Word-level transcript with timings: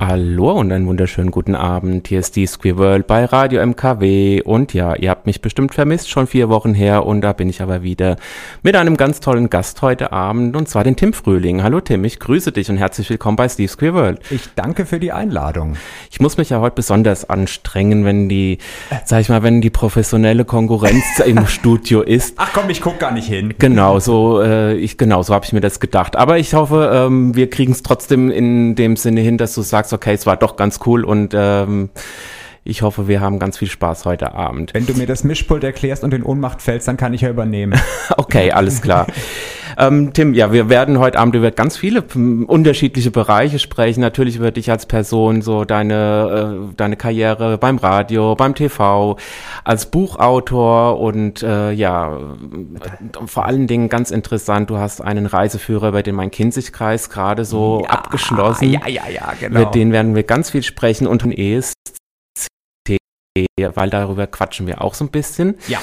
Hallo 0.00 0.52
und 0.52 0.70
einen 0.70 0.86
wunderschönen 0.86 1.32
guten 1.32 1.56
Abend. 1.56 2.06
Hier 2.06 2.20
ist 2.20 2.36
die 2.36 2.46
Square 2.46 2.78
World 2.78 3.06
bei 3.08 3.24
Radio 3.24 3.60
MKW. 3.66 4.42
Und 4.42 4.72
ja, 4.72 4.94
ihr 4.94 5.10
habt 5.10 5.26
mich 5.26 5.42
bestimmt 5.42 5.74
vermisst, 5.74 6.08
schon 6.08 6.28
vier 6.28 6.48
Wochen 6.48 6.72
her. 6.72 7.04
Und 7.04 7.22
da 7.22 7.32
bin 7.32 7.48
ich 7.48 7.60
aber 7.62 7.82
wieder 7.82 8.14
mit 8.62 8.76
einem 8.76 8.96
ganz 8.96 9.18
tollen 9.18 9.50
Gast 9.50 9.82
heute 9.82 10.12
Abend. 10.12 10.54
Und 10.54 10.68
zwar 10.68 10.84
den 10.84 10.94
Tim 10.94 11.12
Frühling. 11.12 11.64
Hallo 11.64 11.80
Tim, 11.80 12.04
ich 12.04 12.20
grüße 12.20 12.52
dich 12.52 12.70
und 12.70 12.76
herzlich 12.76 13.10
willkommen 13.10 13.36
bei 13.36 13.48
Steve 13.48 13.68
Square 13.68 13.94
World. 13.94 14.20
Ich 14.30 14.48
danke 14.54 14.86
für 14.86 15.00
die 15.00 15.10
Einladung. 15.10 15.76
Ich 16.12 16.20
muss 16.20 16.36
mich 16.36 16.50
ja 16.50 16.60
heute 16.60 16.76
besonders 16.76 17.28
anstrengen, 17.28 18.04
wenn 18.04 18.28
die, 18.28 18.58
sag 19.04 19.22
ich 19.22 19.28
mal, 19.28 19.42
wenn 19.42 19.60
die 19.60 19.70
professionelle 19.70 20.44
Konkurrenz 20.44 21.18
im 21.26 21.44
Studio 21.48 22.02
ist. 22.02 22.34
Ach 22.36 22.52
komm, 22.52 22.70
ich 22.70 22.80
guck 22.80 23.00
gar 23.00 23.10
nicht 23.10 23.26
hin. 23.26 23.52
Genau, 23.58 23.98
so, 23.98 24.40
äh, 24.42 24.74
ich, 24.76 24.96
genau, 24.96 25.24
so 25.24 25.34
habe 25.34 25.44
ich 25.44 25.52
mir 25.52 25.60
das 25.60 25.80
gedacht. 25.80 26.14
Aber 26.14 26.38
ich 26.38 26.54
hoffe, 26.54 26.88
ähm, 26.94 27.34
wir 27.34 27.50
kriegen 27.50 27.72
es 27.72 27.82
trotzdem 27.82 28.30
in 28.30 28.76
dem 28.76 28.94
Sinne 28.94 29.22
hin, 29.22 29.38
dass 29.38 29.56
du 29.56 29.62
sagst, 29.62 29.87
okay, 29.92 30.14
es 30.14 30.26
war 30.26 30.36
doch 30.36 30.56
ganz 30.56 30.80
cool 30.86 31.04
und 31.04 31.32
ähm, 31.34 31.90
ich 32.68 32.82
hoffe, 32.82 33.08
wir 33.08 33.22
haben 33.22 33.38
ganz 33.38 33.56
viel 33.56 33.68
Spaß 33.68 34.04
heute 34.04 34.34
Abend. 34.34 34.74
Wenn 34.74 34.84
du 34.84 34.92
mir 34.92 35.06
das 35.06 35.24
Mischpult 35.24 35.64
erklärst 35.64 36.04
und 36.04 36.12
in 36.12 36.22
Ohnmacht 36.22 36.60
fällst, 36.60 36.86
dann 36.86 36.98
kann 36.98 37.14
ich 37.14 37.22
ja 37.22 37.30
übernehmen. 37.30 37.80
okay, 38.18 38.52
alles 38.52 38.82
klar. 38.82 39.06
ähm, 39.78 40.12
Tim, 40.12 40.34
ja, 40.34 40.52
wir 40.52 40.68
werden 40.68 40.98
heute 40.98 41.18
Abend 41.18 41.34
über 41.34 41.50
ganz 41.50 41.78
viele 41.78 42.02
unterschiedliche 42.02 43.10
Bereiche 43.10 43.58
sprechen. 43.58 44.00
Natürlich 44.00 44.36
über 44.36 44.50
dich 44.50 44.70
als 44.70 44.84
Person, 44.84 45.40
so 45.40 45.64
deine, 45.64 46.68
äh, 46.68 46.74
deine 46.76 46.96
Karriere 46.96 47.56
beim 47.56 47.78
Radio, 47.78 48.34
beim 48.34 48.54
TV, 48.54 49.16
als 49.64 49.86
Buchautor 49.86 51.00
und 51.00 51.42
äh, 51.42 51.72
ja, 51.72 52.18
vor 53.24 53.46
allen 53.46 53.66
Dingen 53.66 53.88
ganz 53.88 54.10
interessant, 54.10 54.68
du 54.68 54.76
hast 54.76 55.00
einen 55.00 55.24
Reiseführer 55.24 55.88
über 55.88 56.02
den 56.02 56.16
Main-Kinzig-Kreis 56.16 57.08
gerade 57.08 57.46
so 57.46 57.80
ja, 57.84 57.88
abgeschlossen. 57.88 58.70
Ja, 58.70 58.86
ja, 58.86 59.08
ja, 59.08 59.32
genau. 59.40 59.62
Über 59.62 59.70
den 59.70 59.90
werden 59.90 60.14
wir 60.14 60.24
ganz 60.24 60.50
viel 60.50 60.62
sprechen 60.62 61.06
und 61.06 61.24
ein 61.24 61.32
ESC 61.32 61.97
weil 63.74 63.90
darüber 63.90 64.26
quatschen 64.26 64.66
wir 64.66 64.82
auch 64.82 64.94
so 64.94 65.04
ein 65.04 65.10
bisschen. 65.10 65.56
Ja. 65.68 65.80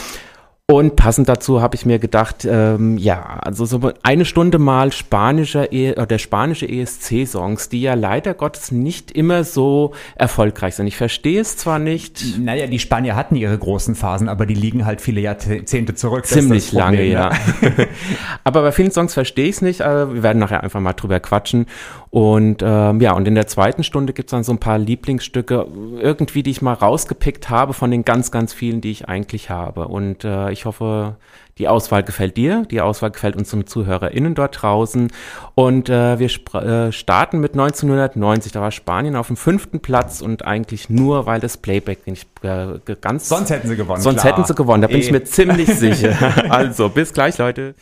Und 0.68 0.96
passend 0.96 1.30
dazu 1.30 1.62
habe 1.62 1.76
ich 1.76 1.86
mir 1.86 2.00
gedacht, 2.00 2.44
ähm, 2.50 2.98
ja, 2.98 3.38
also 3.40 3.66
so 3.66 3.92
eine 4.02 4.26
Stunde 4.26 4.58
mal 4.58 4.92
spanischer 4.92 5.72
e 5.72 5.94
oder 5.96 6.18
spanische 6.18 6.68
ESC-Songs, 6.68 7.70
die 7.70 7.82
ja 7.82 7.94
leider 7.94 8.34
Gottes 8.34 8.72
nicht 8.72 9.12
immer 9.12 9.44
so 9.44 9.94
erfolgreich 10.16 10.74
sind. 10.74 10.88
Ich 10.88 10.98
verstehe 10.98 11.40
es 11.40 11.56
zwar 11.56 11.78
nicht. 11.78 12.40
Naja, 12.40 12.66
die 12.66 12.80
Spanier 12.80 13.16
hatten 13.16 13.36
ihre 13.36 13.56
großen 13.56 13.94
Phasen, 13.94 14.28
aber 14.28 14.48
die 14.48 14.56
liegen 14.56 14.88
halt 14.88 15.02
viele 15.02 15.22
Jahrzehnte 15.22 15.94
zurück. 15.94 16.26
Ziemlich 16.26 16.72
lange, 16.72 17.04
ja. 17.04 17.30
aber 18.44 18.64
bei 18.64 18.72
vielen 18.72 18.90
Songs 18.90 19.14
verstehe 19.14 19.46
ich 19.46 19.58
es 19.58 19.62
nicht. 19.62 19.84
Also 19.84 20.16
wir 20.16 20.24
werden 20.24 20.40
nachher 20.40 20.64
einfach 20.64 20.80
mal 20.80 20.94
drüber 20.94 21.20
quatschen. 21.20 21.68
Und 22.16 22.64
ähm, 22.66 23.02
ja, 23.02 23.12
und 23.12 23.28
in 23.28 23.36
der 23.36 23.46
zweiten 23.46 23.84
Stunde 23.84 24.14
gibt 24.14 24.30
es 24.30 24.32
dann 24.32 24.46
so 24.46 24.54
ein 24.54 24.58
paar 24.58 24.78
Lieblingsstücke, 24.78 25.68
irgendwie, 26.00 26.44
die 26.44 26.52
ich 26.52 26.62
mal 26.62 26.72
rausgepickt 26.72 27.50
habe 27.50 27.74
von 27.74 27.92
den 27.92 28.06
ganz, 28.06 28.32
ganz 28.32 28.54
vielen, 28.54 28.80
die 28.80 28.92
ich 28.92 29.10
eigentlich 29.10 29.50
habe. 29.50 29.90
Und 29.90 30.24
äh, 30.24 30.50
ich 30.52 30.64
hoffe, 30.64 31.18
die 31.58 31.68
Auswahl 31.68 32.04
gefällt 32.04 32.38
dir, 32.38 32.66
die 32.72 32.80
Auswahl 32.80 33.12
gefällt 33.12 33.36
unseren 33.36 33.68
ZuhörerInnen 33.68 34.34
dort 34.34 34.62
draußen. 34.62 35.12
Und 35.56 35.90
äh, 35.90 36.18
wir 36.18 36.30
äh, 36.54 36.94
starten 36.94 37.42
mit 37.42 37.52
1990. 37.52 38.54
Da 38.54 38.62
war 38.62 38.72
Spanien 38.72 39.18
auf 39.18 39.28
dem 39.28 39.36
fünften 39.36 39.82
Platz 39.82 40.22
und 40.22 40.46
eigentlich 40.46 40.90
nur, 40.90 41.26
weil 41.26 41.42
das 41.42 41.58
Playback 41.58 42.08
nicht 42.08 42.30
äh, 42.44 42.80
ganz. 43.02 43.28
Sonst 43.28 43.50
hätten 43.50 43.68
sie 43.68 43.76
gewonnen. 43.76 44.02
Sonst 44.02 44.22
klar. 44.22 44.32
hätten 44.32 44.46
sie 44.46 44.56
gewonnen, 44.56 44.82
da 44.84 44.88
bin 44.88 44.96
e 44.96 45.00
ich 45.02 45.12
mir 45.12 45.26
ziemlich 45.26 45.68
sicher. 45.68 46.16
also, 46.50 46.88
bis 46.88 47.12
gleich, 47.12 47.38
Leute. 47.40 47.76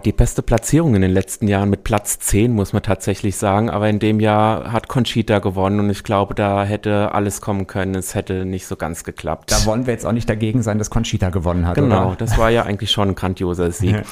Die 0.00 0.12
beste 0.12 0.42
Platzierung 0.42 0.94
in 0.94 1.02
den 1.02 1.10
letzten 1.10 1.48
Jahren 1.48 1.70
mit 1.70 1.84
Platz 1.84 2.18
10, 2.18 2.52
muss 2.52 2.72
man 2.72 2.82
tatsächlich 2.82 3.36
sagen. 3.36 3.70
Aber 3.70 3.88
in 3.88 3.98
dem 3.98 4.20
Jahr 4.20 4.72
hat 4.72 4.88
Conchita 4.88 5.38
gewonnen 5.38 5.80
und 5.80 5.90
ich 5.90 6.02
glaube, 6.02 6.34
da 6.34 6.64
hätte 6.64 7.12
alles 7.12 7.40
kommen 7.40 7.66
können. 7.66 7.94
Es 7.94 8.14
hätte 8.14 8.44
nicht 8.44 8.66
so 8.66 8.76
ganz 8.76 9.04
geklappt. 9.04 9.52
Da 9.52 9.64
wollen 9.66 9.86
wir 9.86 9.92
jetzt 9.92 10.06
auch 10.06 10.12
nicht 10.12 10.28
dagegen 10.28 10.62
sein, 10.62 10.78
dass 10.78 10.90
Conchita 10.90 11.30
gewonnen 11.30 11.66
hat. 11.66 11.74
Genau, 11.74 12.08
oder? 12.08 12.16
das 12.16 12.38
war 12.38 12.50
ja 12.50 12.62
eigentlich 12.62 12.90
schon 12.90 13.10
ein 13.10 13.14
grandioser 13.14 13.70
Sieg. 13.72 14.02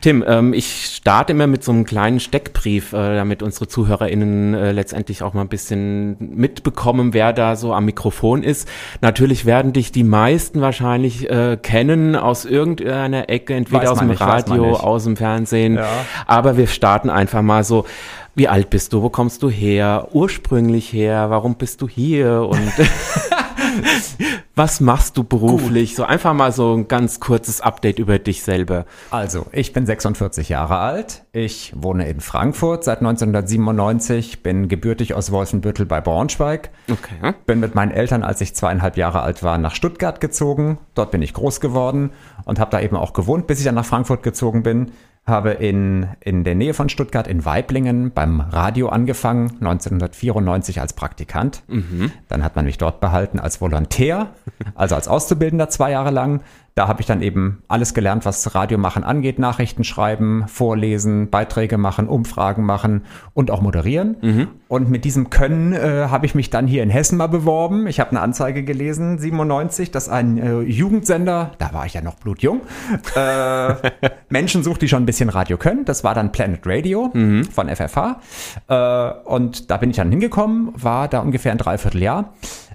Tim, 0.00 0.24
ähm, 0.26 0.52
ich 0.52 0.86
starte 0.86 1.32
immer 1.32 1.46
mit 1.46 1.64
so 1.64 1.72
einem 1.72 1.84
kleinen 1.84 2.20
Steckbrief, 2.20 2.92
äh, 2.92 3.16
damit 3.16 3.42
unsere 3.42 3.66
ZuhörerInnen 3.66 4.54
äh, 4.54 4.72
letztendlich 4.72 5.22
auch 5.22 5.34
mal 5.34 5.42
ein 5.42 5.48
bisschen 5.48 6.16
mitbekommen, 6.18 7.14
wer 7.14 7.32
da 7.32 7.56
so 7.56 7.72
am 7.72 7.86
Mikrofon 7.86 8.42
ist. 8.42 8.68
Natürlich 9.00 9.46
werden 9.46 9.72
dich 9.72 9.92
die 9.92 10.04
meisten 10.04 10.60
wahrscheinlich 10.60 11.28
äh, 11.30 11.56
kennen 11.56 12.16
aus 12.16 12.44
irgendeiner 12.44 13.28
Ecke, 13.30 13.54
entweder 13.54 13.92
aus 13.92 13.98
dem 13.98 14.08
nicht, 14.08 14.20
Radio, 14.20 14.74
aus 14.74 15.04
dem 15.04 15.16
Fernsehen. 15.16 15.29
Ja. 15.76 15.88
Aber 16.26 16.56
wir 16.56 16.66
starten 16.66 17.10
einfach 17.10 17.42
mal 17.42 17.64
so. 17.64 17.84
Wie 18.36 18.46
alt 18.48 18.70
bist 18.70 18.92
du? 18.92 19.02
Wo 19.02 19.10
kommst 19.10 19.42
du 19.42 19.50
her? 19.50 20.08
Ursprünglich 20.12 20.92
her? 20.92 21.30
Warum 21.30 21.56
bist 21.56 21.82
du 21.82 21.88
hier? 21.88 22.48
Und 22.48 22.72
was 24.54 24.80
machst 24.80 25.16
du 25.16 25.24
beruflich? 25.24 25.90
Gut. 25.90 25.96
So 25.96 26.04
einfach 26.04 26.32
mal 26.32 26.52
so 26.52 26.74
ein 26.74 26.88
ganz 26.88 27.20
kurzes 27.20 27.60
Update 27.60 27.98
über 27.98 28.18
dich 28.18 28.42
selber. 28.42 28.86
Also, 29.10 29.46
ich 29.52 29.72
bin 29.72 29.86
46 29.86 30.48
Jahre 30.48 30.78
alt. 30.78 31.24
Ich 31.32 31.72
wohne 31.76 32.08
in 32.08 32.20
Frankfurt 32.20 32.84
seit 32.84 32.98
1997, 32.98 34.42
bin 34.42 34.68
gebürtig 34.68 35.14
aus 35.14 35.32
Wolfenbüttel 35.32 35.86
bei 35.86 36.00
Braunschweig. 36.00 36.70
Okay. 36.90 37.34
Bin 37.46 37.60
mit 37.60 37.74
meinen 37.74 37.90
Eltern, 37.90 38.22
als 38.22 38.40
ich 38.40 38.54
zweieinhalb 38.54 38.96
Jahre 38.96 39.22
alt 39.22 39.42
war, 39.42 39.58
nach 39.58 39.74
Stuttgart 39.74 40.20
gezogen. 40.20 40.78
Dort 40.94 41.10
bin 41.10 41.22
ich 41.22 41.34
groß 41.34 41.60
geworden 41.60 42.10
und 42.44 42.58
habe 42.58 42.70
da 42.70 42.80
eben 42.80 42.96
auch 42.96 43.12
gewohnt, 43.12 43.46
bis 43.46 43.58
ich 43.58 43.64
dann 43.64 43.74
nach 43.74 43.84
Frankfurt 43.84 44.22
gezogen 44.22 44.62
bin 44.62 44.92
habe 45.26 45.50
in, 45.50 46.08
in 46.20 46.44
der 46.44 46.54
Nähe 46.54 46.74
von 46.74 46.88
Stuttgart 46.88 47.26
in 47.26 47.44
Weiblingen 47.44 48.12
beim 48.12 48.40
Radio 48.40 48.88
angefangen, 48.88 49.50
1994 49.60 50.80
als 50.80 50.92
Praktikant. 50.92 51.62
Mhm. 51.68 52.10
Dann 52.28 52.42
hat 52.42 52.56
man 52.56 52.64
mich 52.64 52.78
dort 52.78 53.00
behalten 53.00 53.38
als 53.38 53.60
Volontär, 53.60 54.30
also 54.74 54.94
als 54.94 55.08
Auszubildender 55.08 55.68
zwei 55.68 55.92
Jahre 55.92 56.10
lang. 56.10 56.42
Da 56.74 56.88
habe 56.88 57.00
ich 57.00 57.06
dann 57.06 57.20
eben 57.20 57.62
alles 57.68 57.94
gelernt, 57.94 58.24
was 58.24 58.54
Radiomachen 58.54 59.04
angeht, 59.04 59.38
Nachrichten 59.38 59.84
schreiben, 59.84 60.44
vorlesen, 60.46 61.28
Beiträge 61.28 61.78
machen, 61.78 62.08
Umfragen 62.08 62.64
machen 62.64 63.02
und 63.34 63.50
auch 63.50 63.60
moderieren. 63.60 64.16
Mhm. 64.20 64.48
Und 64.68 64.88
mit 64.88 65.04
diesem 65.04 65.30
Können 65.30 65.72
äh, 65.72 66.06
habe 66.08 66.26
ich 66.26 66.34
mich 66.34 66.48
dann 66.48 66.66
hier 66.66 66.82
in 66.82 66.90
Hessen 66.90 67.18
mal 67.18 67.26
beworben. 67.26 67.86
Ich 67.86 67.98
habe 67.98 68.10
eine 68.10 68.20
Anzeige 68.20 68.62
gelesen, 68.62 69.18
97, 69.18 69.90
dass 69.90 70.08
ein 70.08 70.38
äh, 70.38 70.60
Jugendsender, 70.60 71.52
da 71.58 71.74
war 71.74 71.86
ich 71.86 71.94
ja 71.94 72.02
noch 72.02 72.14
blutjung, 72.14 72.60
äh, 73.16 73.74
Menschen 74.28 74.62
sucht, 74.62 74.82
die 74.82 74.88
schon 74.88 75.02
ein 75.02 75.06
bisschen 75.06 75.28
Radio 75.28 75.58
können. 75.58 75.84
Das 75.84 76.04
war 76.04 76.14
dann 76.14 76.30
Planet 76.30 76.60
Radio 76.64 77.10
mhm. 77.12 77.44
von 77.44 77.68
FFH. 77.68 78.20
Äh, 78.68 79.28
und 79.28 79.70
da 79.70 79.76
bin 79.76 79.90
ich 79.90 79.96
dann 79.96 80.10
hingekommen, 80.10 80.72
war 80.76 81.08
da 81.08 81.20
ungefähr 81.20 81.52
ein 81.52 81.58
Dreivierteljahr. 81.58 82.32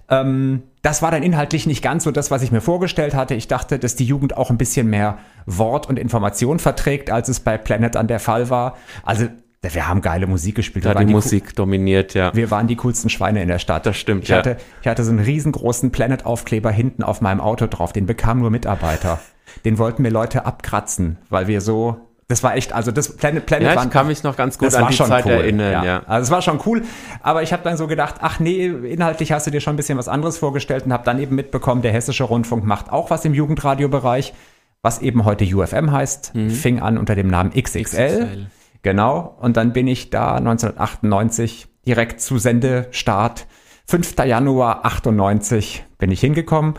Ähm, 0.10 0.64
das 0.86 1.02
war 1.02 1.10
dann 1.10 1.24
inhaltlich 1.24 1.66
nicht 1.66 1.82
ganz 1.82 2.04
so 2.04 2.12
das, 2.12 2.30
was 2.30 2.44
ich 2.44 2.52
mir 2.52 2.62
vorgestellt 2.62 3.16
hatte. 3.16 3.34
Ich 3.34 3.48
dachte, 3.48 3.80
dass 3.80 3.96
die 3.96 4.06
Jugend 4.06 4.38
auch 4.38 4.52
ein 4.52 4.58
bisschen 4.60 4.88
mehr 4.88 5.18
Wort 5.48 5.90
und 5.90 5.98
Information 5.98 6.60
verträgt, 6.60 7.10
als 7.10 7.28
es 7.28 7.40
bei 7.40 7.58
Planet 7.58 7.96
an 7.96 8.08
der 8.08 8.20
Fall 8.20 8.52
war. 8.52 8.78
Also 9.04 9.26
wir 9.64 9.88
haben 9.88 10.02
geile 10.02 10.28
Musik 10.28 10.54
gespielt. 10.54 10.86
Da 10.86 10.94
die, 10.94 11.08
die 11.08 11.12
Musik 11.12 11.56
dominiert, 11.56 12.14
ja. 12.14 12.36
Wir 12.36 12.52
waren 12.52 12.68
die 12.68 12.76
coolsten 12.76 13.10
Schweine 13.10 13.42
in 13.42 13.48
der 13.48 13.58
Stadt. 13.58 13.88
Das 13.88 13.98
stimmt, 13.98 14.26
ich 14.26 14.30
ja. 14.30 14.38
Hatte, 14.38 14.58
ich 14.84 14.88
hatte 14.88 15.04
so 15.04 15.10
einen 15.10 15.22
riesengroßen 15.22 15.90
Planet-Aufkleber 15.92 16.70
hinten 16.70 17.02
auf 17.02 17.20
meinem 17.20 17.42
Auto 17.42 17.66
drauf. 17.66 17.92
Den 17.92 18.06
bekamen 18.06 18.42
nur 18.42 18.52
Mitarbeiter. 18.52 19.20
Den 19.64 19.80
wollten 19.80 20.04
mir 20.04 20.10
Leute 20.10 20.46
abkratzen, 20.46 21.18
weil 21.30 21.48
wir 21.48 21.62
so 21.62 21.98
das 22.28 22.42
war 22.42 22.56
echt, 22.56 22.74
also 22.74 22.92
das 22.92 23.16
Planet 23.18 23.46
Planet 23.46 23.76
ja, 23.76 23.84
ich 23.84 23.90
kann 23.92 24.08
mich 24.08 24.24
noch 24.24 24.36
ganz 24.36 24.58
gut 24.58 24.74
an 24.74 24.88
die 24.90 24.96
Zeit 24.96 25.26
cool. 25.26 25.32
erinnern, 25.34 25.72
ja. 25.72 25.84
ja. 25.84 26.04
Also 26.08 26.24
es 26.24 26.32
war 26.32 26.42
schon 26.42 26.60
cool, 26.66 26.84
aber 27.22 27.44
ich 27.44 27.54
habe 27.54 27.64
dann 27.64 27.78
so 27.78 27.86
gedacht, 27.86 28.16
ach 28.20 28.40
nee, 28.40 28.66
inhaltlich 28.66 29.32
hast 29.32 29.46
du 29.46 29.52
dir 29.52 29.62
schon 29.62 29.74
ein 29.74 29.78
bisschen 29.78 29.98
was 29.98 30.08
anderes 30.08 30.38
vorgestellt 30.40 30.86
und 30.86 30.94
habe 30.94 31.04
dann 31.04 31.20
eben 31.20 31.36
mitbekommen, 31.36 31.84
der 31.84 31.92
Hessische 31.92 32.24
Rundfunk 32.24 32.64
macht 32.64 32.92
auch 32.92 33.12
was 33.12 33.26
im 33.26 33.36
Jugendradiobereich, 33.36 34.34
was 34.82 35.02
eben 35.02 35.24
heute 35.24 35.46
UFM 35.46 35.92
heißt, 35.92 36.34
mhm. 36.34 36.50
fing 36.50 36.80
an 36.80 36.98
unter 36.98 37.14
dem 37.14 37.28
Namen 37.28 37.52
XXL. 37.52 37.84
XXL. 37.84 38.48
Genau, 38.82 39.38
und 39.40 39.58
dann 39.58 39.74
bin 39.74 39.88
ich 39.88 40.10
da 40.10 40.36
1998 40.36 41.68
direkt 41.86 42.22
zu 42.22 42.40
Sendestart 42.40 43.48
5. 43.88 44.16
Januar 44.26 44.86
98 44.86 45.86
bin 46.00 46.12
ich 46.12 46.22
hingekommen 46.22 46.74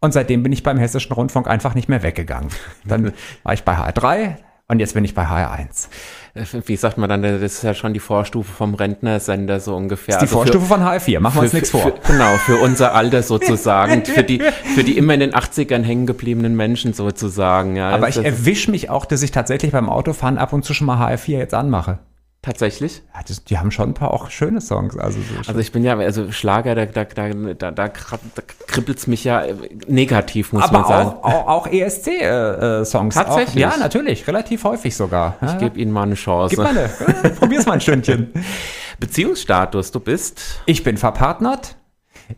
und 0.00 0.12
seitdem 0.12 0.42
bin 0.42 0.52
ich 0.52 0.62
beim 0.62 0.78
Hessischen 0.78 1.12
Rundfunk 1.12 1.48
einfach 1.48 1.74
nicht 1.74 1.88
mehr 1.88 2.02
weggegangen. 2.02 2.50
Dann 2.84 3.12
war 3.44 3.54
ich 3.54 3.62
bei 3.64 3.76
H3, 3.76 4.36
Und 4.70 4.80
jetzt 4.80 4.92
bin 4.92 5.02
ich 5.02 5.14
bei 5.14 5.24
HR1. 5.24 5.88
Äh, 6.34 6.44
wie 6.66 6.76
sagt 6.76 6.98
man 6.98 7.08
dann, 7.08 7.22
das 7.22 7.40
ist 7.40 7.62
ja 7.62 7.72
schon 7.72 7.94
die 7.94 8.00
Vorstufe 8.00 8.52
vom 8.52 8.74
Rentnersender 8.74 9.60
so 9.60 9.74
ungefähr. 9.74 10.16
Das 10.16 10.24
ist 10.24 10.30
die 10.30 10.36
also 10.36 10.44
Vorstufe 10.44 10.66
für, 10.66 10.74
von 10.74 10.82
HR4, 10.82 11.20
machen 11.20 11.36
wir 11.36 11.42
uns 11.44 11.54
nichts 11.54 11.70
vor. 11.70 11.80
Für, 11.80 12.12
genau, 12.12 12.36
für 12.36 12.56
unser 12.56 12.94
Alter 12.94 13.22
sozusagen, 13.22 14.04
für 14.04 14.22
die, 14.22 14.42
für 14.74 14.84
die 14.84 14.98
immer 14.98 15.14
in 15.14 15.20
den 15.20 15.32
80ern 15.32 15.82
hängen 15.82 16.06
gebliebenen 16.06 16.54
Menschen 16.54 16.92
sozusagen. 16.92 17.76
Ja, 17.76 17.88
Aber 17.88 18.10
ich 18.10 18.22
erwische 18.22 18.70
mich 18.70 18.90
auch, 18.90 19.06
dass 19.06 19.22
ich 19.22 19.30
tatsächlich 19.30 19.72
beim 19.72 19.88
Autofahren 19.88 20.36
ab 20.36 20.52
und 20.52 20.66
zu 20.66 20.74
schon 20.74 20.86
mal 20.86 20.98
HR4 21.14 21.38
jetzt 21.38 21.54
anmache. 21.54 22.00
Tatsächlich? 22.40 23.02
Ja, 23.12 23.20
das, 23.26 23.42
die 23.42 23.58
haben 23.58 23.72
schon 23.72 23.90
ein 23.90 23.94
paar 23.94 24.12
auch 24.14 24.30
schöne 24.30 24.60
Songs. 24.60 24.96
Also, 24.96 25.18
so 25.20 25.48
also 25.48 25.58
ich 25.58 25.72
bin 25.72 25.82
ja, 25.82 25.98
also 25.98 26.30
Schlager, 26.30 26.76
da, 26.76 26.86
da, 26.86 27.04
da, 27.04 27.54
da, 27.54 27.70
da 27.72 27.88
kribbelt 27.88 28.98
es 28.98 29.08
mich 29.08 29.24
ja 29.24 29.42
äh, 29.42 29.54
negativ, 29.88 30.52
muss 30.52 30.62
Aber 30.62 30.78
man 30.78 30.88
sagen. 30.88 31.08
Aber 31.20 31.24
auch, 31.24 31.46
auch 31.48 31.66
ESC-Songs. 31.66 33.16
Äh, 33.16 33.18
Tatsächlich? 33.18 33.66
Auch, 33.66 33.72
ja, 33.72 33.76
natürlich, 33.76 34.28
relativ 34.28 34.62
häufig 34.62 34.94
sogar. 34.94 35.34
Ich 35.42 35.48
ja. 35.48 35.58
gebe 35.58 35.80
Ihnen 35.80 35.90
mal 35.90 36.04
eine 36.04 36.14
Chance. 36.14 36.54
Gib 36.54 36.64
mal 36.64 36.78
eine, 36.78 36.88
probier's 37.30 37.66
mal 37.66 37.72
ein 37.72 37.80
Stündchen. 37.80 38.32
Beziehungsstatus, 39.00 39.90
du 39.90 39.98
bist? 39.98 40.40
Ich 40.66 40.84
bin 40.84 40.96
verpartnert. 40.96 41.76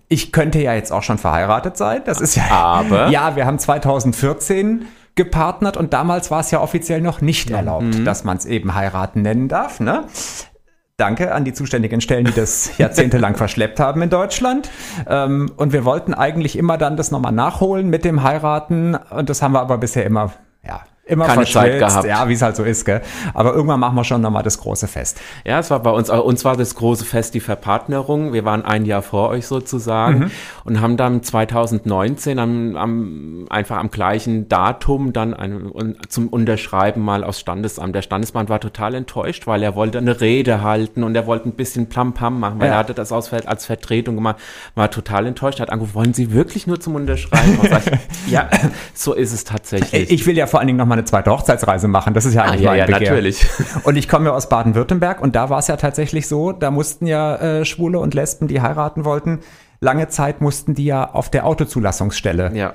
Ich 0.08 0.32
könnte 0.32 0.60
ja 0.60 0.72
jetzt 0.72 0.92
auch 0.92 1.02
schon 1.02 1.18
verheiratet 1.18 1.76
sein. 1.76 2.02
Das 2.06 2.22
ist 2.22 2.36
ja. 2.36 2.48
Aber. 2.50 3.08
Ja, 3.08 3.36
wir 3.36 3.44
haben 3.44 3.58
2014 3.58 4.86
gepartnert 5.24 5.76
und 5.76 5.92
damals 5.92 6.30
war 6.30 6.40
es 6.40 6.50
ja 6.50 6.62
offiziell 6.62 7.02
noch 7.02 7.20
nicht 7.20 7.50
erlaubt, 7.50 7.98
mhm. 7.98 8.04
dass 8.06 8.24
man 8.24 8.38
es 8.38 8.46
eben 8.46 8.74
heiraten 8.74 9.20
nennen 9.20 9.48
darf. 9.48 9.78
Ne? 9.78 10.04
Danke 10.96 11.34
an 11.34 11.44
die 11.44 11.52
zuständigen 11.52 12.00
Stellen, 12.00 12.24
die 12.24 12.32
das 12.32 12.72
jahrzehntelang 12.78 13.34
verschleppt 13.34 13.80
haben 13.80 14.00
in 14.00 14.08
Deutschland. 14.08 14.70
Ähm, 15.06 15.52
und 15.58 15.74
wir 15.74 15.84
wollten 15.84 16.14
eigentlich 16.14 16.56
immer 16.56 16.78
dann 16.78 16.96
das 16.96 17.10
nochmal 17.10 17.32
nachholen 17.32 17.90
mit 17.90 18.06
dem 18.06 18.22
Heiraten. 18.22 18.94
Und 18.94 19.28
das 19.28 19.42
haben 19.42 19.52
wir 19.52 19.60
aber 19.60 19.76
bisher 19.76 20.06
immer, 20.06 20.32
ja, 20.66 20.80
immer 21.10 21.26
keine 21.26 21.44
Zeit 21.44 21.78
gehabt. 21.78 22.06
Ja, 22.06 22.28
wie 22.28 22.34
es 22.34 22.42
halt 22.42 22.56
so 22.56 22.64
ist, 22.64 22.84
gell? 22.84 23.00
Aber 23.34 23.52
irgendwann 23.54 23.80
machen 23.80 23.96
wir 23.96 24.04
schon 24.04 24.20
nochmal 24.20 24.42
das 24.42 24.58
große 24.58 24.88
Fest. 24.88 25.20
Ja, 25.44 25.58
es 25.58 25.70
war 25.70 25.80
bei 25.80 25.90
uns, 25.90 26.10
uns 26.10 26.44
war 26.44 26.56
das 26.56 26.74
große 26.74 27.04
Fest 27.04 27.34
die 27.34 27.40
Verpartnerung. 27.40 28.32
Wir 28.32 28.44
waren 28.44 28.64
ein 28.64 28.84
Jahr 28.84 29.02
vor 29.02 29.30
euch 29.30 29.46
sozusagen 29.46 30.18
mhm. 30.18 30.30
und 30.64 30.80
haben 30.80 30.96
dann 30.96 31.22
2019 31.22 32.38
am, 32.38 32.76
am, 32.76 33.46
einfach 33.50 33.78
am 33.78 33.90
gleichen 33.90 34.48
Datum 34.48 35.12
dann 35.12 35.34
ein, 35.34 35.96
zum 36.08 36.28
Unterschreiben 36.28 37.02
mal 37.02 37.24
aus 37.24 37.40
Standesamt. 37.40 37.94
Der 37.94 38.02
Standesmann 38.02 38.48
war 38.48 38.60
total 38.60 38.94
enttäuscht, 38.94 39.46
weil 39.46 39.62
er 39.62 39.74
wollte 39.74 39.98
eine 39.98 40.20
Rede 40.20 40.62
halten 40.62 41.02
und 41.02 41.14
er 41.14 41.26
wollte 41.26 41.48
ein 41.48 41.52
bisschen 41.52 41.88
Plam-Pam 41.88 42.38
machen, 42.38 42.60
weil 42.60 42.68
ja. 42.68 42.74
er 42.74 42.78
hatte 42.78 42.94
das 42.94 43.12
aus, 43.12 43.32
als 43.32 43.66
Vertretung 43.66 44.14
gemacht, 44.14 44.36
war 44.74 44.90
total 44.90 45.26
enttäuscht, 45.26 45.60
hat 45.60 45.70
angerufen, 45.70 45.94
wollen 45.94 46.14
Sie 46.14 46.32
wirklich 46.32 46.66
nur 46.66 46.80
zum 46.80 46.94
Unterschreiben? 46.94 47.58
ich, 48.26 48.32
ja, 48.32 48.48
so 48.94 49.14
ist 49.14 49.32
es 49.32 49.44
tatsächlich. 49.44 50.10
Ich 50.10 50.26
will 50.26 50.36
ja 50.36 50.46
vor 50.46 50.60
allen 50.60 50.66
Dingen 50.66 50.78
nochmal 50.78 50.98
eine 51.00 51.06
zweite 51.06 51.30
Hochzeitsreise 51.30 51.88
machen. 51.88 52.14
Das 52.14 52.24
ist 52.24 52.34
ja 52.34 52.42
eigentlich 52.42 52.68
ah, 52.68 52.74
ja, 52.74 52.84
mein 52.84 52.90
ja, 52.90 52.98
Begehr. 52.98 53.10
natürlich. 53.10 53.46
Und 53.84 53.96
ich 53.96 54.08
komme 54.08 54.26
ja 54.26 54.32
aus 54.32 54.48
Baden-Württemberg 54.48 55.20
und 55.20 55.34
da 55.34 55.50
war 55.50 55.58
es 55.58 55.66
ja 55.66 55.76
tatsächlich 55.76 56.28
so, 56.28 56.52
da 56.52 56.70
mussten 56.70 57.06
ja 57.06 57.36
äh, 57.36 57.64
Schwule 57.64 57.98
und 57.98 58.14
Lesben, 58.14 58.48
die 58.48 58.60
heiraten 58.60 59.04
wollten, 59.04 59.40
lange 59.80 60.08
Zeit 60.08 60.40
mussten 60.40 60.74
die 60.74 60.84
ja 60.84 61.10
auf 61.10 61.30
der 61.30 61.46
Autozulassungsstelle. 61.46 62.52
Ja. 62.54 62.72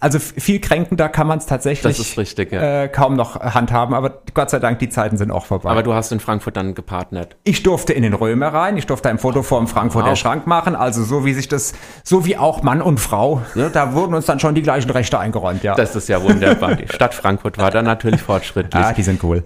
Also 0.00 0.18
viel 0.18 0.58
kränkender 0.58 1.10
kann 1.10 1.26
man 1.26 1.36
es 1.36 1.44
tatsächlich 1.44 2.16
richtig, 2.16 2.50
ja. 2.50 2.84
äh, 2.84 2.88
kaum 2.88 3.14
noch 3.14 3.38
handhaben, 3.38 3.94
aber 3.94 4.22
Gott 4.32 4.48
sei 4.48 4.58
Dank, 4.58 4.78
die 4.78 4.88
Zeiten 4.88 5.18
sind 5.18 5.30
auch 5.30 5.44
vorbei. 5.44 5.68
Aber 5.68 5.82
du 5.82 5.92
hast 5.92 6.12
in 6.12 6.20
Frankfurt 6.20 6.56
dann 6.56 6.74
gepartnert. 6.74 7.36
Ich 7.44 7.62
durfte 7.62 7.92
in 7.92 8.02
den 8.02 8.14
Römer 8.14 8.48
rein, 8.48 8.78
ich 8.78 8.86
durfte 8.86 9.10
ein 9.10 9.18
Foto 9.18 9.42
vor 9.42 9.58
dem 9.58 9.68
Frankfurter 9.68 10.10
wow. 10.10 10.18
Schrank 10.18 10.46
machen, 10.46 10.74
also 10.74 11.04
so 11.04 11.26
wie 11.26 11.34
sich 11.34 11.48
das, 11.48 11.74
so 12.04 12.24
wie 12.24 12.38
auch 12.38 12.62
Mann 12.62 12.80
und 12.80 13.00
Frau, 13.00 13.42
ne, 13.54 13.68
da 13.70 13.92
wurden 13.92 14.14
uns 14.14 14.24
dann 14.24 14.40
schon 14.40 14.54
die 14.54 14.62
gleichen 14.62 14.90
Rechte 14.90 15.18
eingeräumt, 15.18 15.62
ja. 15.62 15.74
Das 15.74 15.94
ist 15.94 16.08
ja 16.08 16.22
wunderbar. 16.22 16.74
Die 16.74 16.88
Stadt 16.88 17.14
Frankfurt 17.14 17.58
war 17.58 17.70
da 17.70 17.82
natürlich 17.82 18.22
fortschrittlich. 18.22 18.82
Ah, 18.82 18.94
die 18.94 19.02
sind 19.02 19.22
cool. 19.22 19.44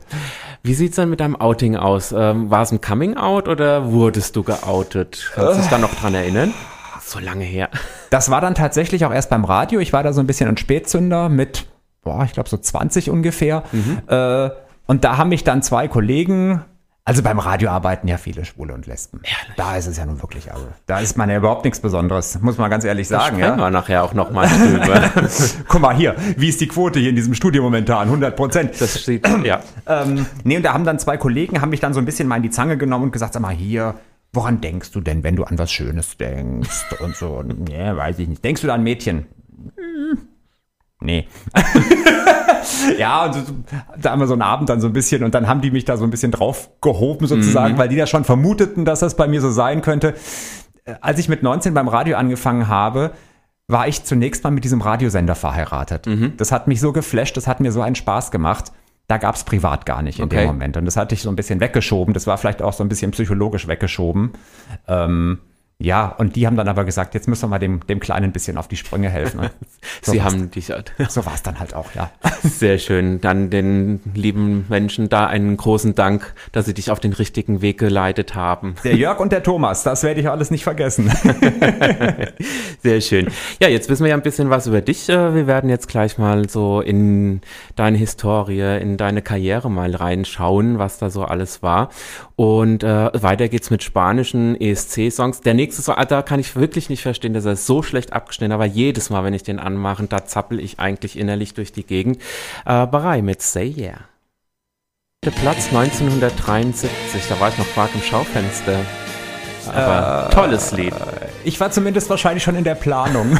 Wie 0.62 0.74
sieht's 0.74 0.96
dann 0.96 1.10
mit 1.10 1.18
deinem 1.18 1.36
Outing 1.36 1.74
aus? 1.74 2.12
Ähm, 2.12 2.50
war 2.50 2.62
es 2.62 2.70
ein 2.70 2.80
Coming-out 2.80 3.48
oder 3.48 3.90
wurdest 3.90 4.36
du 4.36 4.44
geoutet? 4.44 5.32
Kannst 5.34 5.54
du 5.54 5.60
dich 5.62 5.70
da 5.70 5.78
noch 5.78 5.94
dran 5.94 6.14
erinnern? 6.14 6.54
So 7.10 7.18
lange 7.18 7.44
her. 7.44 7.68
Das 8.10 8.28
war 8.28 8.40
dann 8.40 8.56
tatsächlich 8.56 9.04
auch 9.04 9.12
erst 9.12 9.30
beim 9.30 9.44
Radio. 9.44 9.78
Ich 9.78 9.92
war 9.92 10.02
da 10.02 10.12
so 10.12 10.20
ein 10.20 10.26
bisschen 10.26 10.48
ein 10.48 10.56
Spätzünder 10.56 11.28
mit, 11.28 11.66
boah, 12.02 12.24
ich 12.24 12.32
glaube 12.32 12.48
so 12.48 12.56
20 12.56 13.08
ungefähr. 13.08 13.62
Mhm. 13.70 14.02
Äh, 14.08 14.50
und 14.86 15.04
da 15.04 15.16
haben 15.16 15.28
mich 15.28 15.44
dann 15.44 15.62
zwei 15.62 15.86
Kollegen 15.86 16.64
also 17.10 17.22
beim 17.22 17.38
Radio 17.38 17.70
arbeiten 17.70 18.06
ja 18.08 18.18
viele 18.18 18.44
Schwule 18.44 18.74
und 18.74 18.86
Lesben. 18.86 19.20
Ehrlich? 19.24 19.56
Da 19.56 19.76
ist 19.76 19.86
es 19.86 19.96
ja 19.96 20.06
nun 20.06 20.22
wirklich, 20.22 20.52
also 20.52 20.66
da 20.86 21.00
ist 21.00 21.16
man 21.16 21.30
ja 21.30 21.38
überhaupt 21.38 21.64
nichts 21.64 21.80
Besonderes, 21.80 22.38
muss 22.40 22.58
man 22.58 22.70
ganz 22.70 22.84
ehrlich 22.84 23.08
sagen. 23.08 23.40
Da 23.40 23.48
ja? 23.48 23.56
wir 23.56 23.70
nachher 23.70 24.04
auch 24.04 24.12
noch 24.12 24.30
mal 24.30 24.46
drüber. 24.46 25.10
Guck 25.68 25.80
mal 25.80 25.96
hier, 25.96 26.14
wie 26.36 26.48
ist 26.48 26.60
die 26.60 26.68
Quote 26.68 27.00
hier 27.00 27.08
in 27.08 27.16
diesem 27.16 27.34
Studio 27.34 27.62
momentan? 27.62 28.06
100 28.06 28.36
Prozent. 28.36 28.80
Das 28.80 29.00
steht, 29.00 29.26
ja. 29.44 29.60
ähm, 29.86 30.26
nee, 30.44 30.56
und 30.56 30.62
da 30.62 30.72
haben 30.72 30.84
dann 30.84 30.98
zwei 30.98 31.16
Kollegen, 31.16 31.60
haben 31.60 31.70
mich 31.70 31.80
dann 31.80 31.94
so 31.94 32.00
ein 32.00 32.04
bisschen 32.04 32.28
mal 32.28 32.36
in 32.36 32.42
die 32.42 32.50
Zange 32.50 32.76
genommen 32.76 33.06
und 33.06 33.12
gesagt, 33.12 33.32
sag 33.32 33.40
mal 33.40 33.54
hier, 33.54 33.94
woran 34.32 34.60
denkst 34.60 34.92
du 34.92 35.00
denn, 35.00 35.22
wenn 35.22 35.36
du 35.36 35.44
an 35.44 35.58
was 35.58 35.72
Schönes 35.72 36.16
denkst 36.16 36.96
und 37.00 37.16
so? 37.16 37.42
Nee, 37.56 37.96
weiß 37.96 38.18
ich 38.18 38.28
nicht. 38.28 38.44
Denkst 38.44 38.60
du 38.62 38.66
da 38.66 38.74
an 38.74 38.82
Mädchen? 38.82 39.26
Hm. 39.76 40.18
Nee. 41.00 41.26
ja, 42.98 43.24
und 43.24 43.32
so, 43.34 43.40
da 43.98 44.10
haben 44.10 44.20
wir 44.20 44.26
so 44.26 44.34
einen 44.34 44.42
Abend 44.42 44.68
dann 44.68 44.80
so 44.80 44.86
ein 44.86 44.92
bisschen 44.92 45.24
und 45.24 45.34
dann 45.34 45.48
haben 45.48 45.62
die 45.62 45.70
mich 45.70 45.84
da 45.84 45.96
so 45.96 46.04
ein 46.04 46.10
bisschen 46.10 46.30
drauf 46.30 46.70
gehoben 46.82 47.26
sozusagen, 47.26 47.74
mhm. 47.74 47.78
weil 47.78 47.88
die 47.88 47.96
da 47.96 48.06
schon 48.06 48.24
vermuteten, 48.24 48.84
dass 48.84 49.00
das 49.00 49.16
bei 49.16 49.26
mir 49.26 49.40
so 49.40 49.50
sein 49.50 49.80
könnte. 49.80 50.14
Äh, 50.84 50.94
als 51.00 51.18
ich 51.18 51.28
mit 51.28 51.42
19 51.42 51.72
beim 51.72 51.88
Radio 51.88 52.16
angefangen 52.16 52.68
habe, 52.68 53.12
war 53.66 53.88
ich 53.88 54.04
zunächst 54.04 54.44
mal 54.44 54.50
mit 54.50 54.64
diesem 54.64 54.82
Radiosender 54.82 55.34
verheiratet. 55.34 56.06
Mhm. 56.06 56.34
Das 56.36 56.52
hat 56.52 56.68
mich 56.68 56.80
so 56.80 56.92
geflasht, 56.92 57.36
das 57.36 57.46
hat 57.46 57.60
mir 57.60 57.72
so 57.72 57.80
einen 57.80 57.94
Spaß 57.94 58.30
gemacht 58.30 58.72
da 59.10 59.18
gab 59.18 59.34
es 59.34 59.42
privat 59.42 59.86
gar 59.86 60.02
nicht 60.02 60.20
in 60.20 60.26
okay. 60.26 60.36
dem 60.36 60.46
Moment. 60.46 60.76
Und 60.76 60.84
das 60.84 60.96
hatte 60.96 61.14
ich 61.14 61.22
so 61.22 61.30
ein 61.30 61.36
bisschen 61.36 61.58
weggeschoben. 61.58 62.14
Das 62.14 62.28
war 62.28 62.38
vielleicht 62.38 62.62
auch 62.62 62.72
so 62.72 62.84
ein 62.84 62.88
bisschen 62.88 63.10
psychologisch 63.10 63.66
weggeschoben. 63.66 64.32
Ähm, 64.86 65.40
ja, 65.82 66.08
und 66.08 66.36
die 66.36 66.46
haben 66.46 66.56
dann 66.56 66.68
aber 66.68 66.84
gesagt, 66.84 67.14
jetzt 67.14 67.26
müssen 67.26 67.44
wir 67.44 67.48
mal 67.48 67.58
dem, 67.58 67.80
dem 67.86 68.00
Kleinen 68.00 68.26
ein 68.26 68.32
bisschen 68.32 68.58
auf 68.58 68.68
die 68.68 68.76
Sprünge 68.76 69.08
helfen. 69.08 69.40
So 70.02 70.12
Sie 70.12 70.22
haben 70.22 70.50
dich. 70.50 70.70
So 71.08 71.24
war 71.24 71.34
es 71.34 71.42
dann 71.42 71.58
halt 71.58 71.74
auch, 71.74 71.94
ja. 71.94 72.10
Sehr 72.42 72.78
schön. 72.78 73.20
Dann 73.20 73.50
den 73.50 74.00
lieben 74.14 74.66
Menschen 74.68 75.08
da 75.08 75.26
einen 75.26 75.56
großen 75.56 75.94
Dank, 75.94 76.34
dass 76.52 76.66
sie 76.66 76.74
dich 76.74 76.90
auf 76.90 77.00
den 77.00 77.12
richtigen 77.12 77.62
Weg 77.62 77.78
geleitet 77.78 78.34
haben. 78.34 78.76
Der 78.84 78.94
Jörg 78.94 79.20
und 79.20 79.32
der 79.32 79.42
Thomas, 79.42 79.82
das 79.82 80.02
werde 80.02 80.20
ich 80.20 80.28
alles 80.28 80.50
nicht 80.50 80.64
vergessen. 80.64 81.10
Sehr 82.82 83.00
schön. 83.00 83.28
Ja, 83.60 83.68
jetzt 83.68 83.88
wissen 83.88 84.04
wir 84.04 84.10
ja 84.10 84.16
ein 84.16 84.22
bisschen 84.22 84.50
was 84.50 84.66
über 84.66 84.80
dich. 84.80 85.08
Äh, 85.08 85.34
wir 85.34 85.46
werden 85.46 85.70
jetzt 85.70 85.88
gleich 85.88 86.18
mal 86.18 86.48
so 86.48 86.80
in 86.80 87.40
deine 87.76 87.96
Historie, 87.96 88.78
in 88.80 88.96
deine 88.96 89.22
Karriere 89.22 89.70
mal 89.70 89.94
reinschauen, 89.94 90.78
was 90.78 90.98
da 90.98 91.10
so 91.10 91.24
alles 91.24 91.62
war. 91.62 91.88
Und 92.36 92.82
äh, 92.82 93.10
weiter 93.22 93.48
geht's 93.48 93.70
mit 93.70 93.82
spanischen 93.82 94.58
ESC-Songs. 94.58 95.40
Der 95.40 95.54
nächste 95.54 95.69
nächste 95.70 95.82
Song, 95.82 95.94
da 96.08 96.22
kann 96.22 96.40
ich 96.40 96.56
wirklich 96.56 96.88
nicht 96.88 97.02
verstehen, 97.02 97.32
dass 97.32 97.44
er 97.44 97.54
so 97.54 97.82
schlecht 97.82 98.12
abgeschnitten 98.12 98.50
aber 98.52 98.64
jedes 98.64 99.08
Mal, 99.08 99.22
wenn 99.22 99.34
ich 99.34 99.44
den 99.44 99.60
anmache, 99.60 100.04
da 100.04 100.26
zappel 100.26 100.58
ich 100.58 100.80
eigentlich 100.80 101.16
innerlich 101.16 101.54
durch 101.54 101.72
die 101.72 101.84
Gegend. 101.84 102.20
Äh, 102.66 102.86
Barei 102.88 103.22
mit 103.22 103.40
Say 103.40 103.72
Yeah. 103.76 104.00
Platz 105.22 105.66
1973, 105.66 107.22
da 107.28 107.38
war 107.38 107.50
ich 107.50 107.58
noch 107.58 107.68
Quark 107.68 107.90
im 107.94 108.02
Schaufenster. 108.02 108.80
Aber 109.68 110.28
äh, 110.28 110.34
tolles 110.34 110.72
Lied. 110.72 110.94
Ich 111.44 111.58
war 111.58 111.70
zumindest 111.70 112.08
wahrscheinlich 112.10 112.42
schon 112.42 112.54
in 112.54 112.64
der 112.64 112.74
Planung. 112.74 113.38